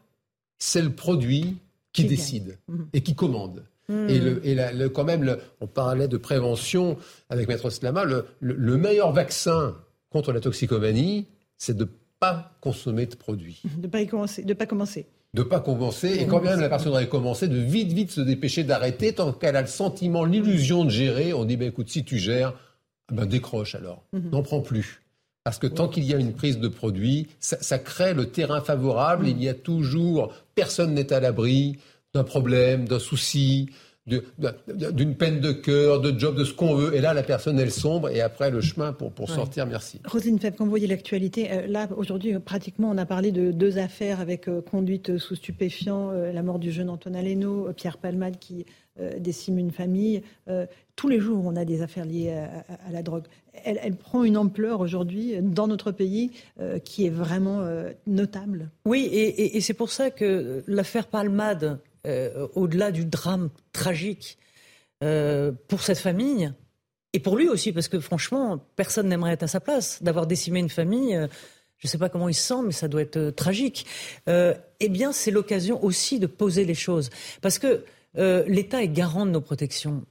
c'est 0.58 0.82
le 0.82 0.90
produit 0.90 1.56
qui, 1.92 2.04
décide 2.04 2.58
mhm. 2.68 2.88
et 2.92 3.02
qui 3.02 3.14
commande. 3.14 3.64
Mhm. 3.88 4.08
Et, 4.08 4.18
le, 4.18 4.46
et 4.46 4.54
le, 4.54 4.88
quand 4.88 5.04
même, 5.04 5.24
le, 5.24 5.38
on 5.60 5.66
parlait 5.66 6.08
de 6.08 6.16
prévention 6.16 6.96
avec 7.28 7.48
Maître 7.48 7.68
Slama, 7.68 8.04
le 8.04 8.76
meilleur 8.76 9.12
vaccin 9.12 9.74
contre 10.12 10.32
la 10.32 10.40
toxicomanie, 10.40 11.26
c'est 11.56 11.76
de 11.76 11.84
ne 11.84 11.88
pas 12.20 12.52
consommer 12.60 13.06
de 13.06 13.16
produits. 13.16 13.62
De 13.64 13.82
ne 13.82 13.86
pas, 13.88 14.04
commencer, 14.04 14.44
de 14.44 14.54
pas 14.54 14.66
commencer. 14.66 15.06
De 15.34 15.42
pas 15.42 15.60
commencer, 15.60 16.18
et 16.20 16.26
quand 16.26 16.42
même 16.42 16.60
la 16.60 16.68
personne 16.68 16.92
aurait 16.92 17.08
commencé, 17.08 17.48
de 17.48 17.58
vite, 17.58 17.92
vite 17.92 18.10
se 18.10 18.20
dépêcher 18.20 18.64
d'arrêter, 18.64 19.14
tant 19.14 19.32
qu'elle 19.32 19.56
a 19.56 19.62
le 19.62 19.66
sentiment, 19.66 20.24
l'illusion 20.24 20.84
de 20.84 20.90
gérer, 20.90 21.32
on 21.32 21.44
dit, 21.44 21.56
ben, 21.56 21.68
écoute, 21.68 21.88
si 21.88 22.04
tu 22.04 22.18
gères, 22.18 22.52
ah 23.08 23.14
ben, 23.14 23.26
décroche 23.26 23.74
alors, 23.74 24.04
mhm. 24.12 24.30
n'en 24.30 24.42
prends 24.42 24.60
plus. 24.60 25.00
Parce 25.44 25.58
que 25.58 25.66
tant 25.66 25.88
qu'il 25.88 26.04
y 26.04 26.14
a 26.14 26.18
une 26.18 26.34
prise 26.34 26.58
de 26.60 26.68
produit, 26.68 27.26
ça, 27.40 27.78
crée 27.78 28.14
le 28.14 28.26
terrain 28.26 28.60
favorable, 28.60 29.24
mhm. 29.24 29.30
il 29.30 29.42
y 29.42 29.48
a 29.48 29.54
toujours, 29.54 30.32
personne 30.54 30.94
n'est 30.94 31.12
à 31.12 31.18
l'abri 31.18 31.78
d'un 32.14 32.24
problème, 32.24 32.86
d'un 32.86 32.98
souci, 32.98 33.70
d'une 34.06 35.14
peine 35.14 35.40
de 35.40 35.52
cœur, 35.52 36.00
de 36.00 36.18
job, 36.18 36.36
de 36.36 36.44
ce 36.44 36.52
qu'on 36.52 36.74
veut. 36.74 36.94
Et 36.94 37.00
là, 37.00 37.14
la 37.14 37.22
personne, 37.22 37.58
elle 37.60 37.70
sombre. 37.70 38.08
Et 38.08 38.20
après, 38.20 38.50
le 38.50 38.60
chemin 38.60 38.92
pour, 38.92 39.12
pour 39.12 39.30
sortir, 39.30 39.64
merci. 39.66 40.00
Roselyne 40.04 40.40
Feb, 40.40 40.54
quand 40.56 40.64
vous 40.64 40.70
voyez 40.70 40.88
l'actualité, 40.88 41.52
euh, 41.52 41.66
là, 41.68 41.88
aujourd'hui, 41.96 42.36
pratiquement, 42.40 42.90
on 42.90 42.98
a 42.98 43.06
parlé 43.06 43.30
de 43.30 43.52
deux 43.52 43.78
affaires 43.78 44.20
avec 44.20 44.48
euh, 44.48 44.60
conduite 44.60 45.18
sous 45.18 45.36
stupéfiant, 45.36 46.10
euh, 46.10 46.32
la 46.32 46.42
mort 46.42 46.58
du 46.58 46.72
jeune 46.72 46.90
Antoine 46.90 47.14
Aleno, 47.14 47.72
Pierre 47.74 47.98
Palmade 47.98 48.38
qui 48.38 48.66
décime 49.18 49.58
une 49.58 49.70
famille. 49.70 50.22
tous 50.96 51.08
les 51.08 51.18
jours, 51.18 51.46
on 51.46 51.56
a 51.56 51.64
des 51.64 51.80
affaires 51.80 52.04
liées 52.04 52.30
à, 52.30 52.92
la 52.92 53.02
drogue. 53.02 53.24
Elle, 53.64 53.80
elle, 53.82 53.96
prend 53.96 54.22
une 54.22 54.36
ampleur 54.36 54.80
aujourd'hui 54.80 55.34
dans 55.40 55.66
notre 55.66 55.92
pays 55.92 56.30
qui 56.84 57.06
est 57.06 57.10
vraiment 57.10 57.66
notable. 58.06 58.68
Oui, 58.84 59.08
et, 59.10 59.56
et 59.56 59.60
c'est 59.62 59.72
pour 59.72 59.88
ça 59.90 60.10
que 60.10 60.62
l'affaire 60.66 61.06
Palmade, 61.06 61.78
euh, 62.04 62.48
au-delà 62.54 62.90
du 62.90 63.04
drame 63.04 63.50
tragique 63.72 64.36
euh, 65.04 65.52
pour 65.68 65.82
cette 65.82 65.98
famille, 65.98 66.52
et 67.12 67.20
pour 67.20 67.36
lui 67.36 67.48
aussi, 67.48 67.72
parce 67.72 67.86
que 67.86 68.00
franchement, 68.00 68.58
personne 68.74 69.08
n'aimerait 69.08 69.34
être 69.34 69.44
à 69.44 69.48
sa 69.48 69.60
place, 69.60 70.02
d'avoir 70.02 70.26
décimé 70.26 70.58
une 70.58 70.70
famille. 70.70 71.14
Euh, 71.14 71.28
je 71.78 71.86
ne 71.86 71.90
sais 71.90 71.98
pas 71.98 72.08
comment 72.08 72.28
il 72.28 72.34
se 72.34 72.42
sent, 72.42 72.62
mais 72.64 72.72
ça 72.72 72.88
doit 72.88 73.02
être 73.02 73.30
tragique. 73.30 73.86
eh 74.28 74.88
bien, 74.88 75.12
c'est 75.12 75.32
l'occasion 75.32 75.82
aussi 75.84 76.20
de 76.20 76.26
poser 76.28 76.64
les 76.64 76.74
choses. 76.74 77.10
Parce 77.40 77.58
que 77.58 77.84
l'État 78.14 78.84
est 78.84 78.88
garant 78.88 79.26
de 79.26 79.32
nos 79.32 79.40
protections. 79.40 80.04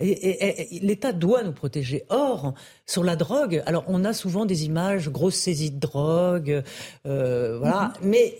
Et, 0.00 0.80
l'État 0.82 1.12
doit 1.12 1.44
nous 1.44 1.52
protéger. 1.52 2.02
Or, 2.08 2.54
sur 2.86 3.04
la 3.04 3.14
drogue, 3.14 3.62
alors 3.66 3.84
on 3.86 4.04
a 4.04 4.12
souvent 4.12 4.46
des 4.46 4.64
images, 4.64 5.10
grosse 5.10 5.36
saisie 5.36 5.70
de 5.70 5.78
drogue, 5.78 6.64
voilà, 7.04 7.92
mm-hmm. 7.94 7.98
mais 8.02 8.36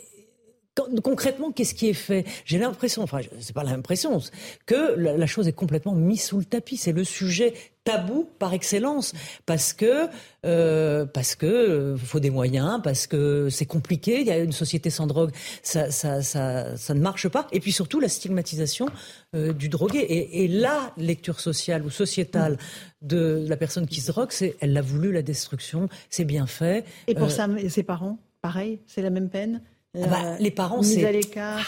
concrètement, 1.03 1.53
qu'est-ce 1.53 1.75
qui 1.75 1.89
est 1.89 1.95
fait? 1.95 2.25
J'ai 2.45 2.59
l'impression, 2.59 3.03
enfin, 3.03 3.21
c'est 3.41 3.55
pas 3.55 3.65
l'impression, 3.65 4.21
que 4.67 4.95
la, 4.97 5.27
chose 5.27 5.49
est 5.49 5.53
complètement 5.53 5.95
mise 5.95 6.23
sous 6.23 6.39
le 6.39 6.45
tapis. 6.45 6.77
C'est 6.77 6.93
le 6.93 7.05
sujet 7.05 7.55
tabou 7.85 8.29
par 8.39 8.55
excellence 8.55 9.13
parce 9.45 9.73
que 9.73 10.07
euh, 10.47 11.05
parce 11.05 11.35
que 11.35 11.47
euh, 11.47 11.97
faut 11.97 12.21
des 12.21 12.31
moyens, 12.31 12.81
parce 12.83 13.07
que 13.07 13.49
c'est 13.51 13.67
compliqué. 13.67 14.21
Il 14.21 14.27
y 14.27 14.31
a 14.31 14.39
une 14.39 14.53
société 14.53 14.89
sans 14.89 15.07
drogue, 15.07 15.33
ça 15.63 15.91
ça 15.91 16.23
ça, 16.23 16.77
ça 16.77 16.95
ne 16.95 17.01
marche 17.01 17.29
pas. 17.29 17.49
Et 17.53 17.61
puis 17.61 17.73
surtout 17.73 18.01
la 18.01 18.09
stigmatisation 18.09 18.87
euh, 19.35 19.53
du 19.53 19.69
drogué. 19.69 19.99
Et, 19.99 20.45
et, 20.45 20.49
la 20.49 20.93
lecture 20.97 21.41
sociale 21.41 21.85
ou 21.85 21.91
sociétale 21.91 22.57
de 23.03 23.45
la 23.49 23.57
personne 23.57 23.87
qui 23.87 24.01
se 24.01 24.13
drogue, 24.13 24.31
c'est 24.31 24.57
elle 24.61 24.73
l'a 24.73 24.83
voulu 24.83 25.13
la 25.13 25.23
destruction, 25.23 25.89
c'est 26.09 26.25
bien 26.25 26.47
fait. 26.47 26.85
Et 27.09 27.15
pour 27.15 27.31
ça, 27.31 27.49
ses 27.69 27.83
parents, 27.83 28.19
pareil, 28.41 28.81
c'est 28.87 29.03
la 29.03 29.11
même 29.11 29.29
peine? 29.29 29.61
Ah 29.95 30.07
bah, 30.07 30.37
les 30.39 30.51
parents, 30.51 30.83
c'est. 30.83 31.05
Ah, 31.37 31.61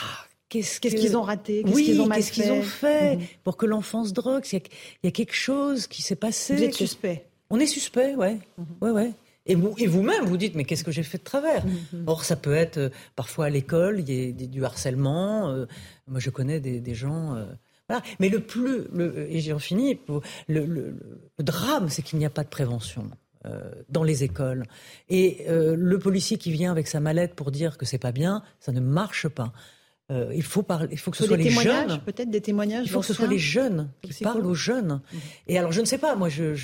qu'est-ce 0.49 0.81
qu'ils 0.81 1.17
ont 1.17 1.23
raté? 1.23 1.63
Qu'est-ce 1.63 1.83
qu'ils 1.83 2.01
ont 2.01 2.09
qu'est-ce 2.09 2.33
qu'ils 2.33 2.53
ont 2.53 2.63
fait 2.63 3.17
mhm. 3.17 3.23
pour 3.43 3.57
que 3.57 3.67
l'enfant 3.67 4.05
se 4.05 4.13
drogue? 4.13 4.45
Il 4.53 4.61
y, 5.03 5.09
a 5.09 5.11
quelque 5.11 5.35
chose 5.35 5.87
qui 5.87 6.03
s'est 6.03 6.17
passé. 6.17 6.57
Vous 6.57 6.63
êtes 6.63 6.75
suspect. 6.75 7.27
On 7.51 7.59
est 7.61 7.67
suspect, 7.67 8.15
ouais. 8.15 8.39
Mhm. 8.57 8.67
ouais, 8.81 8.91
ouais. 8.91 9.13
Et 9.47 9.57
vous, 9.57 9.75
et 9.77 9.87
vous-même, 9.87 10.25
vous 10.25 10.39
dites, 10.39 10.55
mais 10.55 10.65
qu'est-ce 10.65 10.85
que 10.85 10.91
j'ai 10.91 11.03
fait 11.03 11.19
de 11.19 11.25
travers? 11.25 11.67
Mhm. 11.67 12.05
Or, 12.07 12.25
ça 12.25 12.37
peut 12.37 12.55
être 12.55 12.79
euh, 12.79 12.89
parfois 13.15 13.47
à 13.47 13.51
l'école, 13.51 14.01
il 14.01 14.11
y 14.11 14.45
a 14.45 14.47
du 14.47 14.65
harcèlement. 14.65 15.51
Euh, 15.51 15.67
moi, 16.09 16.19
je 16.19 16.31
connais 16.31 16.61
des, 16.61 16.95
gens. 16.95 17.35
Euh, 17.35 17.45
voilà. 17.89 18.03
Mais 18.21 18.31
le 18.31 18.41
plus, 18.41 18.85
le, 18.91 19.31
et 19.31 19.41
j'en 19.41 19.59
finis, 19.59 20.01
le, 20.49 20.65
le, 20.65 20.97
le 21.39 21.45
drame, 21.45 21.91
c'est 21.91 22.01
qu'il 22.01 22.19
n'y 22.19 22.25
a 22.25 22.31
pas 22.31 22.43
de 22.43 22.49
prévention. 22.49 23.11
Dans 23.89 24.03
les 24.03 24.25
écoles. 24.25 24.65
Et 25.09 25.45
le 25.49 25.99
policier 25.99 26.39
qui 26.39 26.53
vient 26.53 26.71
avec 26.71 26.87
sa 26.87 27.01
mallette 27.01 27.35
pour 27.35 27.51
dire 27.51 27.79
que 27.79 27.87
c'est 27.87 27.99
pas 27.99 28.13
bien, 28.13 28.43
ça 28.61 28.73
ne 28.73 28.81
marche 28.81 29.29
pas. 29.29 29.53
il 30.11 30.43
faut 30.43 30.63
parler, 30.63 30.89
il 30.93 30.99
faut 30.99 31.11
que 31.11 31.17
ce 31.17 31.27
soit 31.27 31.37
les 31.37 31.51
jeunes. 31.51 32.01
Peut-être 32.05 32.31
des 32.31 32.41
témoignages. 32.41 32.87
Il 32.87 32.91
faut 32.91 33.01
que 33.01 33.07
ce 33.07 33.15
soit 33.15 33.27
les 33.27 33.39
jeunes 33.39 33.91
qui 34.03 34.25
parlent 34.25 34.47
aux 34.47 34.55
jeunes. 34.55 35.01
Et 35.47 35.59
alors, 35.59 35.73
je 35.73 35.81
ne 35.81 35.87
sais 35.87 35.99
pas. 35.99 36.17
Moi, 36.17 36.29
je, 36.29 36.55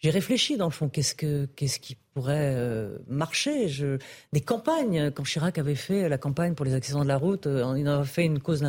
j'ai 0.00 0.10
réfléchi 0.10 0.56
dans 0.56 0.66
le 0.66 0.72
fond. 0.72 0.88
Qu'est-ce 0.88 1.14
que, 1.14 1.46
qu'est-ce 1.56 1.80
qui 1.80 1.96
pourrait 2.14 2.54
euh, 2.56 2.98
marcher. 3.08 3.68
Je... 3.68 3.98
Des 4.32 4.40
campagnes, 4.40 5.10
quand 5.10 5.22
Chirac 5.24 5.58
avait 5.58 5.74
fait 5.74 6.08
la 6.08 6.18
campagne 6.18 6.54
pour 6.54 6.64
les 6.66 6.74
accidents 6.74 7.02
de 7.02 7.08
la 7.08 7.16
route, 7.16 7.46
euh, 7.46 7.74
il 7.76 7.88
en 7.88 8.00
a 8.00 8.04
fait 8.04 8.24
une 8.24 8.40
cause 8.40 8.64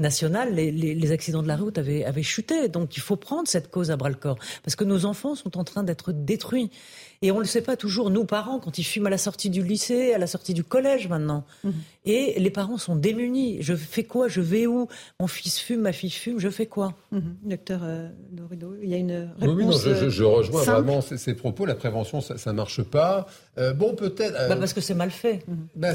nationale, 0.00 0.54
les, 0.54 0.70
les, 0.72 1.12
accidents 1.12 1.42
de 1.42 1.48
la 1.48 1.56
route 1.56 1.78
avaient, 1.78 2.04
avaient 2.04 2.22
chuté. 2.22 2.68
Donc 2.68 2.96
il 2.96 3.00
faut 3.00 3.16
prendre 3.16 3.48
cette 3.48 3.70
cause 3.70 3.90
à 3.90 3.96
bras-le-corps. 3.96 4.38
Parce 4.64 4.76
que 4.76 4.84
nos 4.84 5.04
enfants 5.04 5.34
sont 5.34 5.58
en 5.58 5.64
train 5.64 5.82
d'être 5.82 6.12
détruits. 6.12 6.70
Et 7.20 7.32
on 7.32 7.36
ne 7.36 7.40
le 7.40 7.46
sait 7.46 7.62
pas 7.62 7.76
toujours, 7.76 8.10
nous 8.10 8.24
parents, 8.24 8.60
quand 8.60 8.78
ils 8.78 8.84
fument 8.84 9.08
à 9.08 9.10
la 9.10 9.18
sortie 9.18 9.50
du 9.50 9.62
lycée, 9.62 10.14
à 10.14 10.18
la 10.18 10.26
sortie 10.26 10.54
du 10.54 10.62
collège 10.62 11.08
maintenant. 11.08 11.44
Mhm. 11.64 11.72
Et 12.04 12.38
les 12.38 12.50
parents 12.50 12.78
sont 12.78 12.94
démunis. 12.96 13.58
Je 13.60 13.74
fais 13.74 14.04
quoi? 14.04 14.28
Je 14.28 14.40
vais 14.40 14.66
où? 14.66 14.88
Mon 15.20 15.26
fils 15.26 15.58
fume, 15.58 15.82
ma 15.82 15.92
fille 15.92 16.10
fume, 16.10 16.38
je 16.38 16.48
fais 16.48 16.66
quoi? 16.66 16.94
Mhm. 17.10 17.36
Docteur 17.44 17.80
euh, 17.82 18.08
il 18.82 18.88
y 18.88 18.94
a 18.94 18.98
une 18.98 19.30
réponse 19.40 19.56
Oui, 19.56 19.64
non, 19.64 19.72
je, 19.72 20.08
je, 20.08 20.24
rejoins 20.24 20.62
vraiment 20.62 21.00
ces, 21.00 21.34
propos. 21.34 21.66
La 21.66 21.74
prévention, 21.74 22.20
ça 22.20 22.52
ne 22.52 22.56
marche 22.56 22.82
pas. 22.82 23.26
Euh, 23.58 23.72
bon, 23.72 23.94
peut-être. 23.94 24.34
Euh, 24.38 24.48
bah 24.48 24.56
parce 24.56 24.72
que 24.72 24.80
c'est 24.80 24.94
mal 24.94 25.10
fait. 25.10 25.44
Bah, 25.74 25.92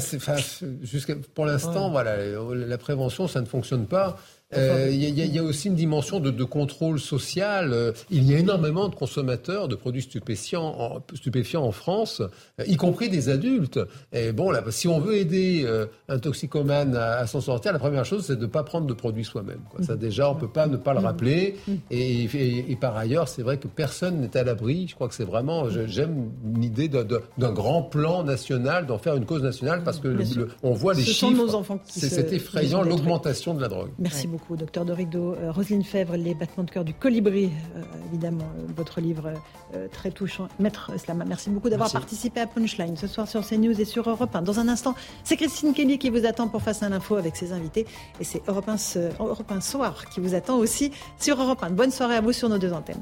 jusqu'à 0.82 1.14
pour 1.34 1.46
l'instant, 1.46 1.90
voilà, 1.90 2.16
la 2.54 2.78
prévention, 2.78 3.26
ça 3.28 3.40
ne 3.40 3.46
fonctionne 3.46 3.86
pas. 3.86 4.18
Euh, 4.56 4.90
il 4.90 5.34
y, 5.34 5.38
a 5.38 5.42
aussi 5.42 5.68
une 5.68 5.74
dimension 5.74 6.20
de, 6.20 6.44
contrôle 6.44 7.00
social. 7.00 7.72
Euh, 7.72 7.92
il 8.10 8.30
y 8.30 8.34
a 8.34 8.38
énormément 8.38 8.88
de 8.88 8.94
consommateurs 8.94 9.68
de 9.68 9.74
produits 9.74 10.02
stupéfiants 10.02 10.74
en, 10.78 11.02
stupéfiants 11.14 11.64
en 11.64 11.72
France, 11.72 12.20
euh, 12.60 12.64
y 12.66 12.76
compris 12.76 13.08
des 13.08 13.28
adultes. 13.28 13.80
Et 14.12 14.32
bon, 14.32 14.50
là, 14.50 14.62
si 14.70 14.88
on 14.88 14.98
veut 14.98 15.16
aider 15.16 15.66
un 16.08 16.18
toxicomane 16.18 16.96
à, 16.96 17.26
s'en 17.26 17.40
sortir, 17.40 17.72
la 17.72 17.78
première 17.78 18.04
chose, 18.04 18.26
c'est 18.26 18.36
de 18.36 18.42
ne 18.42 18.46
pas 18.46 18.62
prendre 18.62 18.86
de 18.86 18.94
produits 18.94 19.24
soi-même. 19.24 19.60
Ça, 19.80 19.96
déjà, 19.96 20.30
on 20.30 20.34
ne 20.34 20.40
peut 20.40 20.48
pas 20.48 20.66
ne 20.66 20.76
pas 20.76 20.94
le 20.94 21.00
rappeler. 21.00 21.56
Et, 21.90 22.24
et 22.70 22.76
par 22.76 22.96
ailleurs, 22.96 23.28
c'est 23.28 23.42
vrai 23.42 23.58
que 23.58 23.68
personne 23.68 24.20
n'est 24.20 24.36
à 24.36 24.44
l'abri. 24.44 24.86
Je 24.88 24.94
crois 24.94 25.08
que 25.08 25.14
c'est 25.14 25.24
vraiment, 25.24 25.68
j'aime 25.86 26.30
l'idée 26.56 26.88
d'un 26.88 27.52
grand 27.52 27.82
plan 27.82 28.22
national, 28.22 28.86
d'en 28.86 28.98
faire 28.98 29.16
une 29.16 29.26
cause 29.26 29.42
nationale, 29.42 29.82
parce 29.84 29.98
que 29.98 30.08
on 30.62 30.72
voit 30.72 30.94
les 30.94 31.02
Ce 31.02 31.10
chiffres. 31.10 31.20
Sont 31.24 31.30
nos 31.30 31.54
enfants 31.54 31.80
c'est 31.86 32.32
effrayant 32.32 32.82
l'augmentation 32.82 33.54
de 33.54 33.60
la 33.60 33.68
drogue. 33.68 33.90
Merci 33.98 34.26
beaucoup 34.26 34.43
docteur 34.50 34.84
Dorido. 34.84 35.34
Euh, 35.34 35.50
Roselyne 35.50 35.82
Fèvre, 35.82 36.16
Les 36.16 36.34
battements 36.34 36.64
de 36.64 36.70
cœur 36.70 36.84
du 36.84 36.94
colibri, 36.94 37.50
euh, 37.76 37.82
évidemment, 38.08 38.44
euh, 38.58 38.66
votre 38.76 39.00
livre 39.00 39.32
très 39.90 40.12
touchant. 40.12 40.46
Maître 40.60 40.92
Slama, 40.96 41.24
merci 41.24 41.50
beaucoup 41.50 41.68
d'avoir 41.68 41.90
participé 41.90 42.40
à 42.40 42.46
Punchline 42.46 42.96
ce 42.96 43.08
soir 43.08 43.26
sur 43.26 43.44
CNews 43.44 43.80
et 43.80 43.84
sur 43.84 44.08
Europe 44.08 44.34
1. 44.34 44.42
Dans 44.42 44.60
un 44.60 44.68
instant, 44.68 44.94
c'est 45.24 45.36
Christine 45.36 45.72
Kelly 45.74 45.98
qui 45.98 46.10
vous 46.10 46.26
attend 46.26 46.46
pour 46.46 46.62
Face 46.62 46.84
à 46.84 46.88
l'info 46.88 47.16
avec 47.16 47.34
ses 47.34 47.52
invités. 47.52 47.84
Et 48.20 48.24
c'est 48.24 48.40
Europe 48.46 48.68
1, 48.68 48.76
Europe 49.18 49.50
1 49.50 49.60
Soir 49.60 50.08
qui 50.10 50.20
vous 50.20 50.36
attend 50.36 50.58
aussi 50.58 50.92
sur 51.18 51.42
Europe 51.42 51.62
1. 51.62 51.70
Bonne 51.70 51.90
soirée 51.90 52.14
à 52.14 52.20
vous 52.20 52.32
sur 52.32 52.48
nos 52.48 52.58
deux 52.58 52.72
antennes. 52.72 53.00